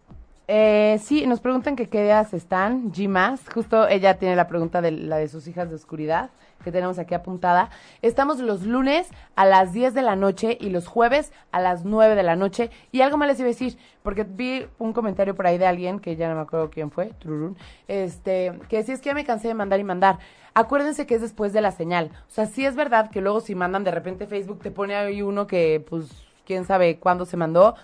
eh, 0.48 1.00
sí, 1.02 1.26
nos 1.26 1.40
preguntan 1.40 1.76
que 1.76 1.88
qué 1.88 2.02
días 2.02 2.34
están, 2.34 2.92
G 2.92 3.08
más, 3.08 3.40
justo 3.48 3.88
ella 3.88 4.18
tiene 4.18 4.36
la 4.36 4.48
pregunta 4.48 4.82
de 4.82 4.90
la 4.90 5.16
de 5.16 5.28
sus 5.28 5.48
hijas 5.48 5.70
de 5.70 5.76
oscuridad, 5.76 6.28
que 6.62 6.72
tenemos 6.72 6.98
aquí 6.98 7.14
apuntada. 7.14 7.70
Estamos 8.00 8.38
los 8.40 8.62
lunes 8.62 9.08
a 9.36 9.44
las 9.44 9.72
10 9.72 9.94
de 9.94 10.02
la 10.02 10.16
noche 10.16 10.56
y 10.60 10.70
los 10.70 10.86
jueves 10.86 11.32
a 11.50 11.60
las 11.60 11.84
9 11.84 12.14
de 12.14 12.22
la 12.22 12.36
noche. 12.36 12.70
Y 12.90 13.00
algo 13.00 13.16
más 13.16 13.28
les 13.28 13.38
iba 13.38 13.46
a 13.46 13.52
decir, 13.52 13.78
porque 14.02 14.24
vi 14.24 14.66
un 14.78 14.92
comentario 14.92 15.34
por 15.34 15.46
ahí 15.46 15.58
de 15.58 15.66
alguien, 15.66 16.00
que 16.00 16.16
ya 16.16 16.28
no 16.28 16.34
me 16.34 16.42
acuerdo 16.42 16.70
quién 16.70 16.90
fue, 16.90 17.06
tururún, 17.18 17.56
este, 17.88 18.58
que 18.68 18.78
decía, 18.78 18.94
es 18.94 19.00
que 19.00 19.10
ya 19.10 19.14
me 19.14 19.24
cansé 19.24 19.48
de 19.48 19.54
mandar 19.54 19.80
y 19.80 19.84
mandar. 19.84 20.18
Acuérdense 20.54 21.06
que 21.06 21.14
es 21.14 21.20
después 21.20 21.52
de 21.52 21.60
la 21.60 21.72
señal. 21.72 22.10
O 22.28 22.30
sea, 22.30 22.46
sí 22.46 22.64
es 22.66 22.76
verdad 22.76 23.10
que 23.10 23.20
luego 23.20 23.40
si 23.40 23.54
mandan 23.54 23.84
de 23.84 23.90
repente 23.90 24.26
Facebook 24.26 24.60
te 24.60 24.70
pone 24.70 24.94
ahí 24.94 25.22
uno 25.22 25.46
que, 25.46 25.84
pues, 25.88 26.10
quién 26.44 26.64
sabe 26.64 26.98
cuándo 26.98 27.24
se 27.24 27.36
mandó. 27.36 27.74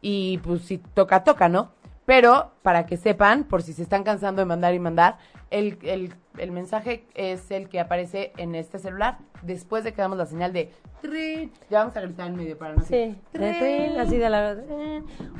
Y 0.00 0.38
pues 0.38 0.62
si 0.62 0.78
toca, 0.78 1.24
toca, 1.24 1.48
¿no? 1.48 1.70
Pero 2.06 2.52
para 2.62 2.86
que 2.86 2.96
sepan, 2.96 3.44
por 3.44 3.62
si 3.62 3.72
se 3.72 3.82
están 3.82 4.04
cansando 4.04 4.40
de 4.40 4.46
mandar 4.46 4.72
y 4.74 4.78
mandar, 4.78 5.18
el, 5.50 5.78
el, 5.82 6.14
el 6.38 6.50
mensaje 6.52 7.04
es 7.14 7.50
el 7.50 7.68
que 7.68 7.80
aparece 7.80 8.32
en 8.36 8.54
este 8.54 8.78
celular 8.78 9.18
después 9.42 9.84
de 9.84 9.92
que 9.92 10.02
damos 10.02 10.16
la 10.16 10.26
señal 10.26 10.52
de 10.52 10.72
trin. 11.02 11.52
Ya 11.68 11.80
vamos 11.80 11.96
a 11.96 12.00
gritar 12.00 12.28
en 12.28 12.36
medio 12.36 12.56
para 12.56 12.74
no 12.74 12.82
Sí, 12.82 12.94
de 12.94 13.16
Trin. 13.32 13.58
trin, 13.58 13.98
así 14.00 14.16
de 14.18 14.30
la... 14.30 14.56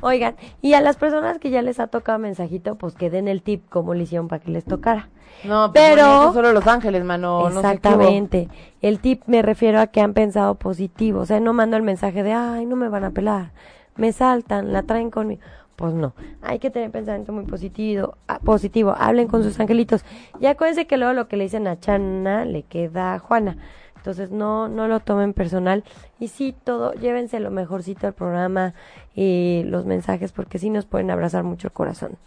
Oigan, 0.01 0.35
y 0.61 0.73
a 0.73 0.81
las 0.81 0.97
personas 0.97 1.39
que 1.39 1.49
ya 1.49 1.61
les 1.61 1.79
ha 1.79 1.87
tocado 1.87 2.19
mensajito, 2.19 2.75
pues 2.75 2.95
que 2.95 3.09
den 3.09 3.27
el 3.27 3.41
tip 3.41 3.67
como 3.69 3.93
le 3.93 4.03
hicieron 4.03 4.27
para 4.27 4.43
que 4.43 4.51
les 4.51 4.65
tocara. 4.65 5.09
No, 5.45 5.71
pero 5.73 5.95
Pero- 5.95 6.21
eso 6.23 6.33
solo 6.33 6.51
Los 6.51 6.67
Ángeles, 6.67 7.03
mano. 7.03 7.49
No. 7.49 7.59
Exactamente. 7.59 8.49
el 8.81 8.99
tip 8.99 9.23
me 9.27 9.41
refiero 9.41 9.79
a 9.79 9.87
que 9.87 10.01
han 10.01 10.13
pensado 10.13 10.55
positivo. 10.55 11.21
O 11.21 11.25
sea, 11.25 11.39
no 11.39 11.53
mando 11.53 11.77
el 11.77 11.83
mensaje 11.83 12.23
de, 12.23 12.33
ay, 12.33 12.65
no 12.65 12.75
me 12.75 12.89
van 12.89 13.03
a 13.03 13.11
pelar. 13.11 13.51
Me 13.95 14.11
saltan, 14.11 14.73
la 14.73 14.83
traen 14.83 15.09
conmigo. 15.11 15.41
Pues 15.77 15.93
no. 15.93 16.13
Hay 16.41 16.57
que 16.57 16.71
tener 16.71 16.89
pensamiento 16.89 17.31
muy 17.31 17.45
positivo. 17.45 18.17
ah, 18.27 18.39
positivo. 18.39 18.95
Hablen 18.97 19.27
con 19.27 19.43
sus 19.43 19.59
angelitos. 19.59 20.03
Y 20.39 20.47
acuérdense 20.47 20.87
que 20.87 20.97
luego 20.97 21.13
lo 21.13 21.27
que 21.27 21.37
le 21.37 21.43
dicen 21.43 21.67
a 21.67 21.79
Chana 21.79 22.45
le 22.45 22.63
queda 22.63 23.13
a 23.13 23.19
Juana. 23.19 23.57
Entonces 23.95 24.31
no, 24.31 24.69
no 24.69 24.87
lo 24.87 24.99
tomen 25.01 25.33
personal. 25.33 25.83
Y 26.19 26.29
sí, 26.29 26.55
todo, 26.63 26.93
llévense 26.93 27.39
lo 27.39 27.51
mejorcito 27.51 28.07
del 28.07 28.13
programa 28.13 28.73
y 29.13 29.61
los 29.67 29.85
mensajes 29.85 30.31
porque 30.31 30.57
sí 30.57 30.71
nos 30.71 30.87
pueden 30.87 31.11
abrazar 31.11 31.43
mucho 31.43 31.67
el 31.67 31.73
corazón. 31.73 32.17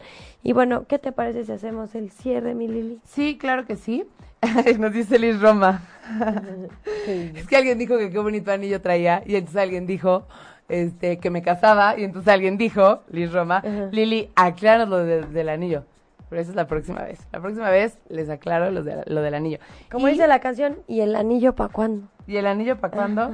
Y 0.45 0.53
bueno, 0.53 0.85
¿qué 0.87 1.01
te 1.01 1.11
parece 1.11 1.45
si 1.45 1.51
hacemos 1.51 1.97
el 1.97 2.11
cierre, 2.11 2.55
mi 2.55 2.69
Lili? 2.69 3.01
Sí, 3.05 3.37
claro 3.37 3.67
que 3.67 3.75
sí. 3.75 4.07
Nos 4.79 4.93
dice 4.93 5.19
Liz 5.19 5.41
Roma. 5.41 5.83
es 7.07 7.47
que 7.49 7.57
alguien 7.57 7.79
dijo 7.79 7.99
que 7.99 8.11
qué 8.11 8.19
bonito 8.19 8.53
anillo 8.53 8.81
traía 8.81 9.23
y 9.27 9.35
entonces 9.35 9.61
alguien 9.61 9.87
dijo 9.87 10.27
este 10.71 11.19
que 11.19 11.31
me 11.31 11.43
casaba 11.43 11.99
y 11.99 12.05
entonces 12.05 12.33
alguien 12.33 12.57
dijo, 12.57 13.03
Liz 13.11 13.33
Roma, 13.33 13.59
Ajá. 13.59 13.89
Lili, 13.93 14.31
acláranos 14.37 14.89
lo 14.89 14.99
de- 14.99 15.23
del 15.27 15.49
anillo. 15.49 15.85
Pero 16.29 16.43
esa 16.43 16.51
es 16.51 16.57
la 16.57 16.69
próxima 16.69 17.03
vez. 17.03 17.27
La 17.33 17.41
próxima 17.41 17.71
vez 17.71 17.99
les 18.09 18.31
aclaro 18.31 18.71
lo, 18.71 18.85
de- 18.85 19.03
lo 19.07 19.21
del 19.21 19.35
anillo. 19.35 19.59
Como 19.91 20.07
Y- 20.09 20.13
dice 20.13 20.29
la 20.29 20.39
canción, 20.39 20.79
¿y 20.87 21.01
el 21.01 21.17
anillo 21.17 21.55
para 21.57 21.73
cuándo? 21.73 22.07
¿Y 22.27 22.37
el 22.37 22.47
anillo 22.47 22.79
para 22.79 22.95
cuándo? 22.95 23.33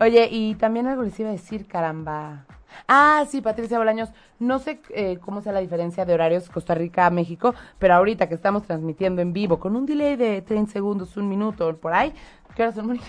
Oye, 0.00 0.28
y 0.30 0.56
también 0.56 0.88
algo 0.88 1.02
les 1.04 1.18
iba 1.20 1.28
a 1.28 1.32
decir, 1.32 1.66
caramba. 1.68 2.46
Ah, 2.88 3.24
sí, 3.28 3.40
Patricia 3.40 3.78
Bolaños. 3.78 4.10
No 4.40 4.58
sé 4.58 4.80
eh, 4.90 5.18
cómo 5.20 5.40
sea 5.42 5.52
la 5.52 5.60
diferencia 5.60 6.04
de 6.04 6.14
horarios 6.14 6.48
Costa 6.48 6.74
Rica 6.74 7.06
a 7.06 7.10
México, 7.10 7.54
pero 7.78 7.94
ahorita 7.94 8.28
que 8.28 8.34
estamos 8.34 8.64
transmitiendo 8.64 9.22
en 9.22 9.32
vivo 9.32 9.60
con 9.60 9.76
un 9.76 9.86
delay 9.86 10.16
de 10.16 10.42
30 10.42 10.72
segundos, 10.72 11.16
un 11.16 11.28
minuto, 11.28 11.76
por 11.76 11.92
ahí. 11.92 12.12
¿Qué 12.56 12.62
horas 12.62 12.74
son, 12.74 12.86
Mónica? 12.88 13.06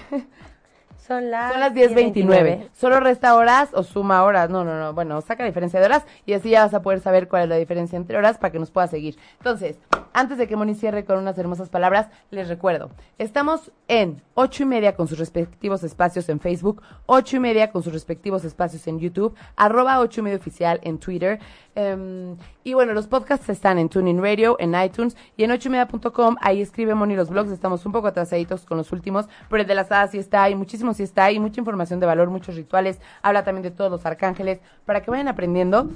Son 1.11 1.29
las, 1.29 1.51
Son 1.51 1.59
las 1.59 1.73
10.29. 1.73 2.69
Solo 2.71 3.01
resta 3.01 3.35
horas 3.35 3.71
o 3.73 3.83
suma 3.83 4.23
horas. 4.23 4.49
No, 4.49 4.63
no, 4.63 4.79
no. 4.79 4.93
Bueno, 4.93 5.19
saca 5.19 5.43
diferencia 5.43 5.81
de 5.81 5.87
horas 5.87 6.05
y 6.25 6.31
así 6.31 6.51
ya 6.51 6.63
vas 6.63 6.73
a 6.73 6.81
poder 6.81 7.01
saber 7.01 7.27
cuál 7.27 7.43
es 7.43 7.49
la 7.49 7.57
diferencia 7.57 7.97
entre 7.97 8.17
horas 8.17 8.37
para 8.37 8.53
que 8.53 8.59
nos 8.59 8.71
puedas 8.71 8.91
seguir. 8.91 9.17
Entonces, 9.39 9.77
antes 10.13 10.37
de 10.37 10.47
que 10.47 10.55
Moni 10.55 10.73
cierre 10.73 11.03
con 11.03 11.17
unas 11.17 11.37
hermosas 11.37 11.67
palabras, 11.67 12.07
les 12.29 12.47
recuerdo, 12.47 12.91
estamos 13.17 13.73
en 13.89 14.21
ocho 14.35 14.63
y 14.63 14.67
media 14.67 14.95
con 14.95 15.09
sus 15.09 15.19
respectivos 15.19 15.83
espacios 15.83 16.29
en 16.29 16.39
Facebook, 16.39 16.81
ocho 17.07 17.35
y 17.35 17.39
media 17.41 17.71
con 17.71 17.83
sus 17.83 17.91
respectivos 17.91 18.45
espacios 18.45 18.87
en 18.87 18.97
YouTube, 18.97 19.35
arroba 19.57 19.99
ocho 19.99 20.21
y 20.21 20.23
media 20.23 20.37
oficial 20.37 20.79
en 20.83 20.97
Twitter. 20.97 21.39
Em, 21.75 22.37
y 22.63 22.73
bueno, 22.73 22.93
los 22.93 23.07
podcasts 23.07 23.49
están 23.49 23.77
en 23.77 23.89
Tuning 23.89 24.21
Radio, 24.21 24.55
en 24.59 24.75
iTunes 24.75 25.15
y 25.37 25.43
en 25.43 25.51
ocho 25.51 25.69
y 25.69 25.71
media.com. 25.71 26.35
Ahí 26.41 26.61
escribe 26.61 26.95
Moni 26.95 27.15
los 27.15 27.29
blogs. 27.29 27.51
Estamos 27.51 27.85
un 27.85 27.91
poco 27.91 28.07
atrasaditos 28.07 28.65
con 28.65 28.77
los 28.77 28.91
últimos, 28.91 29.27
pero 29.49 29.61
el 29.61 29.67
de 29.67 29.75
las 29.75 29.91
hadas 29.91 30.11
sí 30.11 30.17
está 30.17 30.49
y 30.49 30.55
muchísimo 30.55 30.93
sí 30.93 31.03
está 31.03 31.31
y 31.31 31.39
mucha 31.39 31.59
información 31.61 31.99
de 31.99 32.05
valor, 32.05 32.29
muchos 32.29 32.55
rituales. 32.55 32.99
Habla 33.21 33.43
también 33.43 33.63
de 33.63 33.71
todos 33.71 33.91
los 33.91 34.05
arcángeles 34.05 34.59
para 34.85 35.01
que 35.01 35.11
vayan 35.11 35.27
aprendiendo. 35.27 35.89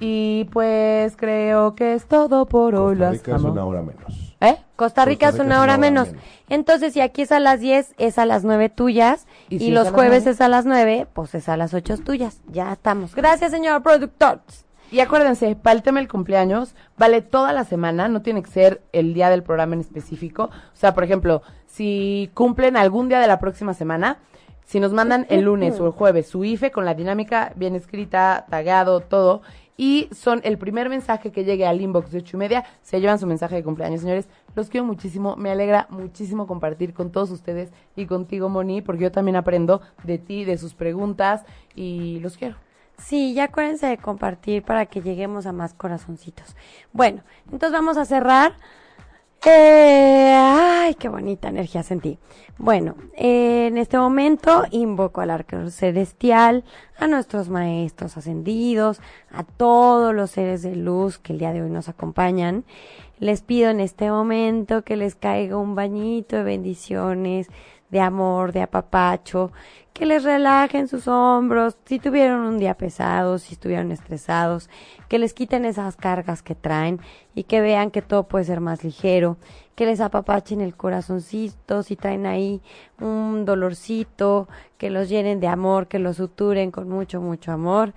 Y 0.00 0.44
pues 0.52 1.16
creo 1.16 1.74
que 1.74 1.94
es 1.94 2.06
todo 2.06 2.46
por 2.46 2.74
hoy. 2.74 2.96
Costa 2.98 3.10
Rica 3.10 3.36
es 3.36 3.42
una 3.42 3.64
hora 3.64 3.82
menos. 3.82 4.34
¿Eh? 4.40 4.56
Costa 4.76 5.04
Rica 5.04 5.28
es 5.30 5.38
una 5.38 5.60
hora 5.60 5.76
menos. 5.76 6.08
Entonces, 6.48 6.92
si 6.92 7.00
aquí 7.00 7.22
es 7.22 7.32
a 7.32 7.40
las 7.40 7.60
10, 7.60 7.94
es 7.98 8.18
a 8.18 8.24
las 8.24 8.44
9 8.44 8.68
tuyas. 8.68 9.26
¿Y 9.48 9.58
si 9.58 9.70
los 9.70 9.90
jueves 9.90 10.26
es 10.26 10.40
a 10.40 10.48
las 10.48 10.64
9, 10.64 11.08
pues 11.12 11.34
es 11.34 11.48
a 11.48 11.56
las 11.56 11.74
8 11.74 11.98
tuyas. 11.98 12.40
Ya 12.46 12.72
estamos. 12.72 13.14
Gracias, 13.14 13.50
señor 13.50 13.82
productor. 13.82 14.40
Y 14.90 15.00
acuérdense, 15.00 15.54
para 15.54 15.82
el 16.00 16.08
cumpleaños, 16.08 16.74
vale 16.96 17.20
toda 17.20 17.52
la 17.52 17.64
semana, 17.64 18.08
no 18.08 18.22
tiene 18.22 18.42
que 18.42 18.50
ser 18.50 18.82
el 18.92 19.12
día 19.12 19.28
del 19.28 19.42
programa 19.42 19.74
en 19.74 19.80
específico. 19.80 20.44
O 20.44 20.76
sea, 20.76 20.94
por 20.94 21.04
ejemplo, 21.04 21.42
si 21.66 22.30
cumplen 22.32 22.76
algún 22.76 23.10
día 23.10 23.20
de 23.20 23.26
la 23.26 23.38
próxima 23.38 23.74
semana, 23.74 24.18
si 24.64 24.80
nos 24.80 24.92
mandan 24.92 25.26
el 25.28 25.42
lunes 25.42 25.78
o 25.80 25.86
el 25.86 25.92
jueves 25.92 26.28
su 26.28 26.44
IFE 26.44 26.70
con 26.70 26.84
la 26.84 26.94
dinámica 26.94 27.52
bien 27.56 27.74
escrita, 27.74 28.46
tagado, 28.48 29.00
todo, 29.00 29.42
y 29.76 30.08
son 30.10 30.40
el 30.42 30.58
primer 30.58 30.88
mensaje 30.88 31.32
que 31.32 31.44
llegue 31.44 31.66
al 31.66 31.80
inbox 31.80 32.10
de 32.10 32.18
ocho 32.18 32.36
y 32.36 32.40
media, 32.40 32.64
se 32.82 33.00
llevan 33.00 33.18
su 33.18 33.26
mensaje 33.26 33.56
de 33.56 33.62
cumpleaños, 33.62 34.00
señores. 34.00 34.28
Los 34.54 34.68
quiero 34.68 34.86
muchísimo, 34.86 35.36
me 35.36 35.50
alegra 35.50 35.86
muchísimo 35.90 36.46
compartir 36.46 36.94
con 36.94 37.12
todos 37.12 37.30
ustedes 37.30 37.70
y 37.94 38.06
contigo, 38.06 38.48
Moni, 38.48 38.82
porque 38.82 39.04
yo 39.04 39.12
también 39.12 39.36
aprendo 39.36 39.80
de 40.02 40.18
ti, 40.18 40.44
de 40.44 40.58
sus 40.58 40.74
preguntas 40.74 41.44
y 41.74 42.18
los 42.20 42.36
quiero. 42.36 42.67
Sí, 42.98 43.32
ya 43.34 43.44
acuérdense 43.44 43.86
de 43.86 43.96
compartir 43.96 44.62
para 44.62 44.86
que 44.86 45.00
lleguemos 45.00 45.46
a 45.46 45.52
más 45.52 45.72
corazoncitos. 45.72 46.56
Bueno, 46.92 47.22
entonces 47.44 47.72
vamos 47.72 47.96
a 47.96 48.04
cerrar. 48.04 48.54
Eh, 49.46 50.34
ay, 50.36 50.94
qué 50.96 51.08
bonita 51.08 51.48
energía 51.48 51.82
sentí. 51.84 52.18
Bueno, 52.58 52.96
eh, 53.14 53.68
en 53.68 53.78
este 53.78 53.96
momento 53.96 54.64
invoco 54.72 55.20
al 55.20 55.30
arquero 55.30 55.70
celestial, 55.70 56.64
a 56.98 57.06
nuestros 57.06 57.48
maestros 57.48 58.16
ascendidos, 58.16 59.00
a 59.30 59.44
todos 59.44 60.12
los 60.12 60.32
seres 60.32 60.62
de 60.62 60.74
luz 60.74 61.18
que 61.18 61.32
el 61.32 61.38
día 61.38 61.52
de 61.52 61.62
hoy 61.62 61.70
nos 61.70 61.88
acompañan. 61.88 62.64
Les 63.20 63.42
pido 63.42 63.70
en 63.70 63.78
este 63.78 64.10
momento 64.10 64.82
que 64.82 64.96
les 64.96 65.14
caiga 65.14 65.56
un 65.56 65.76
bañito 65.76 66.36
de 66.36 66.42
bendiciones, 66.42 67.48
de 67.90 68.00
amor, 68.00 68.52
de 68.52 68.62
apapacho, 68.62 69.52
que 69.92 70.06
les 70.06 70.22
relajen 70.22 70.86
sus 70.86 71.08
hombros, 71.08 71.76
si 71.84 71.98
tuvieron 71.98 72.42
un 72.42 72.58
día 72.58 72.74
pesado, 72.74 73.38
si 73.38 73.54
estuvieron 73.54 73.90
estresados, 73.90 74.70
que 75.08 75.18
les 75.18 75.34
quiten 75.34 75.64
esas 75.64 75.96
cargas 75.96 76.42
que 76.42 76.54
traen 76.54 77.00
y 77.34 77.44
que 77.44 77.60
vean 77.60 77.90
que 77.90 78.00
todo 78.00 78.28
puede 78.28 78.44
ser 78.44 78.60
más 78.60 78.84
ligero, 78.84 79.38
que 79.74 79.86
les 79.86 80.00
apapachen 80.00 80.60
el 80.60 80.76
corazoncito, 80.76 81.82
si 81.82 81.96
traen 81.96 82.26
ahí 82.26 82.62
un 83.00 83.44
dolorcito, 83.44 84.48
que 84.76 84.90
los 84.90 85.08
llenen 85.08 85.40
de 85.40 85.48
amor, 85.48 85.88
que 85.88 85.98
los 85.98 86.16
suturen 86.18 86.70
con 86.70 86.88
mucho, 86.88 87.20
mucho 87.20 87.50
amor. 87.50 87.92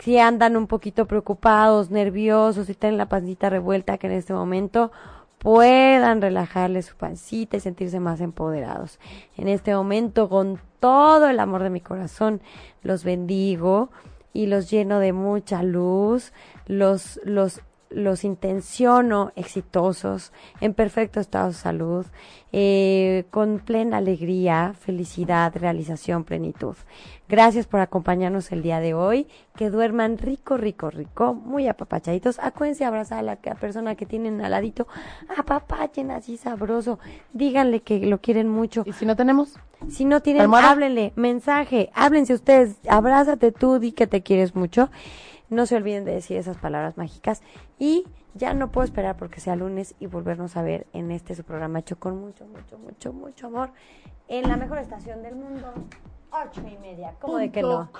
Si 0.00 0.18
andan 0.18 0.56
un 0.56 0.66
poquito 0.66 1.06
preocupados, 1.06 1.90
nerviosos, 1.90 2.66
si 2.66 2.74
tienen 2.74 2.98
la 2.98 3.08
pancita 3.08 3.48
revuelta, 3.48 3.96
que 3.96 4.08
en 4.08 4.14
este 4.14 4.32
momento 4.32 4.90
puedan 5.38 6.22
relajarle 6.22 6.82
su 6.82 6.96
pancita 6.96 7.56
y 7.56 7.60
sentirse 7.60 8.00
más 8.00 8.20
empoderados. 8.20 8.98
En 9.36 9.48
este 9.48 9.74
momento, 9.74 10.28
con 10.28 10.58
todo 10.80 11.28
el 11.28 11.40
amor 11.40 11.62
de 11.62 11.70
mi 11.70 11.80
corazón, 11.80 12.40
los 12.82 13.04
bendigo 13.04 13.90
y 14.32 14.46
los 14.46 14.70
lleno 14.70 14.98
de 14.98 15.12
mucha 15.12 15.62
luz, 15.62 16.32
los, 16.66 17.20
los 17.24 17.60
los 17.94 18.24
intenciono 18.24 19.32
exitosos, 19.36 20.32
en 20.60 20.74
perfecto 20.74 21.20
estado 21.20 21.48
de 21.48 21.54
salud, 21.54 22.06
eh, 22.52 23.24
con 23.30 23.58
plena 23.58 23.96
alegría, 23.96 24.74
felicidad, 24.78 25.52
realización, 25.56 26.24
plenitud. 26.24 26.76
Gracias 27.26 27.66
por 27.66 27.80
acompañarnos 27.80 28.52
el 28.52 28.62
día 28.62 28.80
de 28.80 28.92
hoy. 28.92 29.26
Que 29.56 29.70
duerman 29.70 30.18
rico, 30.18 30.56
rico, 30.56 30.90
rico, 30.90 31.32
muy 31.32 31.68
apapachaditos. 31.68 32.38
Acuérdense 32.38 32.84
abrazar 32.84 33.20
a 33.20 33.22
la, 33.22 33.36
persona 33.36 33.94
que 33.94 34.04
tienen 34.04 34.40
al 34.40 34.50
ladito. 34.50 34.86
Apapachen 35.36 36.10
así 36.10 36.36
sabroso. 36.36 36.98
Díganle 37.32 37.80
que 37.80 38.00
lo 38.06 38.20
quieren 38.20 38.48
mucho. 38.48 38.82
¿Y 38.84 38.92
si 38.92 39.06
no 39.06 39.16
tenemos? 39.16 39.54
Si 39.88 40.04
no 40.04 40.20
tienen, 40.20 40.52
háblenle. 40.52 41.12
Mensaje. 41.16 41.90
Háblense 41.94 42.34
ustedes. 42.34 42.76
Abrázate 42.88 43.52
tú, 43.52 43.78
di 43.78 43.92
que 43.92 44.06
te 44.06 44.22
quieres 44.22 44.54
mucho. 44.54 44.90
No 45.50 45.66
se 45.66 45.76
olviden 45.76 46.04
de 46.04 46.12
decir 46.12 46.36
esas 46.36 46.56
palabras 46.56 46.96
mágicas 46.96 47.42
y 47.78 48.04
ya 48.34 48.54
no 48.54 48.70
puedo 48.70 48.84
esperar 48.84 49.16
porque 49.16 49.40
sea 49.40 49.56
lunes 49.56 49.94
y 50.00 50.06
volvernos 50.06 50.56
a 50.56 50.62
ver 50.62 50.86
en 50.92 51.10
este 51.10 51.34
su 51.34 51.44
programa 51.44 51.78
hecho 51.78 51.98
con 51.98 52.20
mucho, 52.20 52.44
mucho, 52.46 52.78
mucho, 52.78 53.12
mucho 53.12 53.46
amor 53.46 53.70
en 54.28 54.48
la 54.48 54.56
mejor 54.56 54.78
estación 54.78 55.22
del 55.22 55.36
mundo. 55.36 55.72
Ocho 56.36 56.62
y 56.66 56.76
media, 56.78 57.14
¿cómo 57.20 57.38
de 57.38 57.52
que 57.52 57.62
no? 57.62 57.90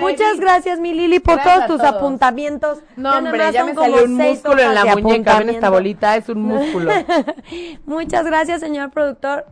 Muchas 0.00 0.40
gracias, 0.40 0.80
mi 0.80 0.94
Lili, 0.94 1.20
por 1.20 1.42
todos 1.42 1.66
tus 1.66 1.80
apuntamientos. 1.82 2.78
No, 2.96 3.18
hombre, 3.18 3.52
ya 3.52 3.64
me 3.64 3.74
salió 3.74 4.04
un 4.04 4.14
músculo 4.14 4.62
en 4.62 4.74
la 4.74 4.96
muñeca. 4.96 5.38
Ven 5.38 5.50
esta 5.50 5.68
bolita, 5.68 6.16
es 6.16 6.30
un 6.30 6.40
músculo. 6.40 6.90
Muchas 7.84 8.24
gracias, 8.24 8.60
señor 8.60 8.90
productor. 8.92 9.44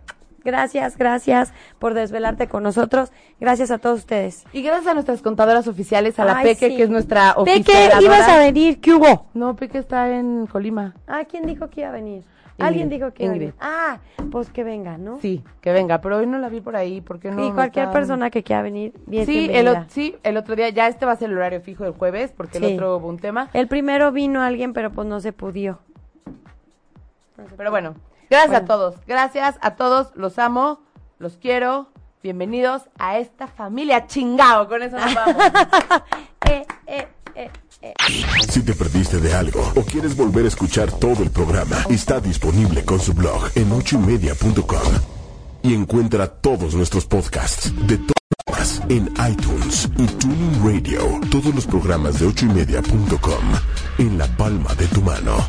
Gracias, 0.44 0.98
gracias 0.98 1.52
por 1.78 1.94
desvelarte 1.94 2.48
con 2.48 2.62
nosotros. 2.62 3.12
Gracias 3.40 3.70
a 3.70 3.78
todos 3.78 4.00
ustedes. 4.00 4.44
Y 4.52 4.62
gracias 4.62 4.86
a 4.86 4.94
nuestras 4.94 5.22
contadoras 5.22 5.66
oficiales, 5.66 6.18
a 6.18 6.24
la 6.24 6.42
Peque, 6.42 6.76
que 6.76 6.82
es 6.82 6.90
nuestra 6.90 7.32
oficial. 7.36 7.90
Peque, 7.90 8.04
ibas 8.04 8.28
a 8.28 8.38
venir, 8.38 8.80
¿qué 8.80 8.92
hubo? 8.92 9.26
No, 9.34 9.56
Peque 9.56 9.78
está 9.78 10.14
en 10.14 10.46
Colima. 10.46 10.94
Ah, 11.06 11.24
¿quién 11.24 11.46
dijo 11.46 11.70
que 11.70 11.80
iba 11.80 11.88
a 11.88 11.92
venir? 11.92 12.22
Alguien 12.58 12.88
dijo 12.88 13.12
que 13.12 13.24
Ingrid. 13.24 13.50
Ah, 13.60 13.98
pues 14.30 14.50
que 14.50 14.62
venga, 14.62 14.96
¿no? 14.96 15.18
Sí, 15.20 15.42
que 15.60 15.72
venga, 15.72 16.00
pero 16.00 16.18
hoy 16.18 16.26
no 16.26 16.38
la 16.38 16.48
vi 16.48 16.60
por 16.60 16.76
ahí, 16.76 17.00
porque 17.00 17.30
no? 17.30 17.46
Y 17.46 17.52
cualquier 17.52 17.90
persona 17.90 18.30
que 18.30 18.42
quiera 18.42 18.62
venir, 18.62 18.92
bien 19.06 19.26
sí, 19.26 19.48
el, 19.52 19.68
sí, 19.88 20.16
el 20.22 20.36
otro 20.36 20.54
día, 20.54 20.68
ya 20.68 20.86
este 20.86 21.04
va 21.04 21.12
a 21.12 21.16
ser 21.16 21.30
el 21.30 21.36
horario 21.36 21.60
fijo 21.60 21.84
del 21.84 21.94
jueves, 21.94 22.32
porque 22.36 22.58
el 22.58 22.74
otro 22.74 22.96
hubo 22.96 23.08
un 23.08 23.18
tema. 23.18 23.48
El 23.52 23.66
primero 23.66 24.12
vino 24.12 24.42
alguien, 24.42 24.72
pero 24.72 24.92
pues 24.92 25.08
no 25.08 25.20
se 25.20 25.32
pudió. 25.32 25.80
pero 27.56 27.70
bueno, 27.70 27.96
Gracias 28.30 28.62
a 28.62 28.64
todos. 28.64 28.94
Gracias 29.06 29.56
a 29.60 29.76
todos. 29.76 30.08
Los 30.14 30.38
amo. 30.38 30.80
Los 31.18 31.36
quiero. 31.36 31.88
Bienvenidos 32.22 32.82
a 32.98 33.18
esta 33.18 33.46
familia 33.46 34.06
chingao. 34.06 34.68
Con 34.68 34.82
eso 34.82 34.96
nos 34.98 35.14
vamos. 35.14 35.36
Eh, 36.46 36.66
eh, 36.86 37.08
eh, 37.34 37.50
si 38.50 38.62
te 38.62 38.74
perdiste 38.74 39.18
de 39.18 39.34
algo 39.34 39.62
o 39.76 39.82
quieres 39.82 40.14
volver 40.14 40.44
a 40.44 40.48
escuchar 40.48 40.92
todo 40.92 41.22
el 41.22 41.30
programa, 41.30 41.76
está 41.88 42.20
disponible 42.20 42.84
con 42.84 43.00
su 43.00 43.14
blog 43.14 43.50
en 43.54 43.72
ochoymedia.com. 43.72 44.92
Y 45.62 45.74
encuentra 45.74 46.28
todos 46.28 46.74
nuestros 46.74 47.06
podcasts 47.06 47.72
de 47.86 47.98
todas 47.98 48.82
en 48.90 49.12
iTunes 49.28 49.88
y 49.96 50.06
Tuning 50.06 50.62
Radio. 50.62 51.20
Todos 51.30 51.54
los 51.54 51.66
programas 51.66 52.20
de 52.20 52.26
ochoymedia.com 52.26 53.44
en 53.98 54.18
la 54.18 54.26
palma 54.36 54.74
de 54.74 54.86
tu 54.88 55.00
mano. 55.00 55.46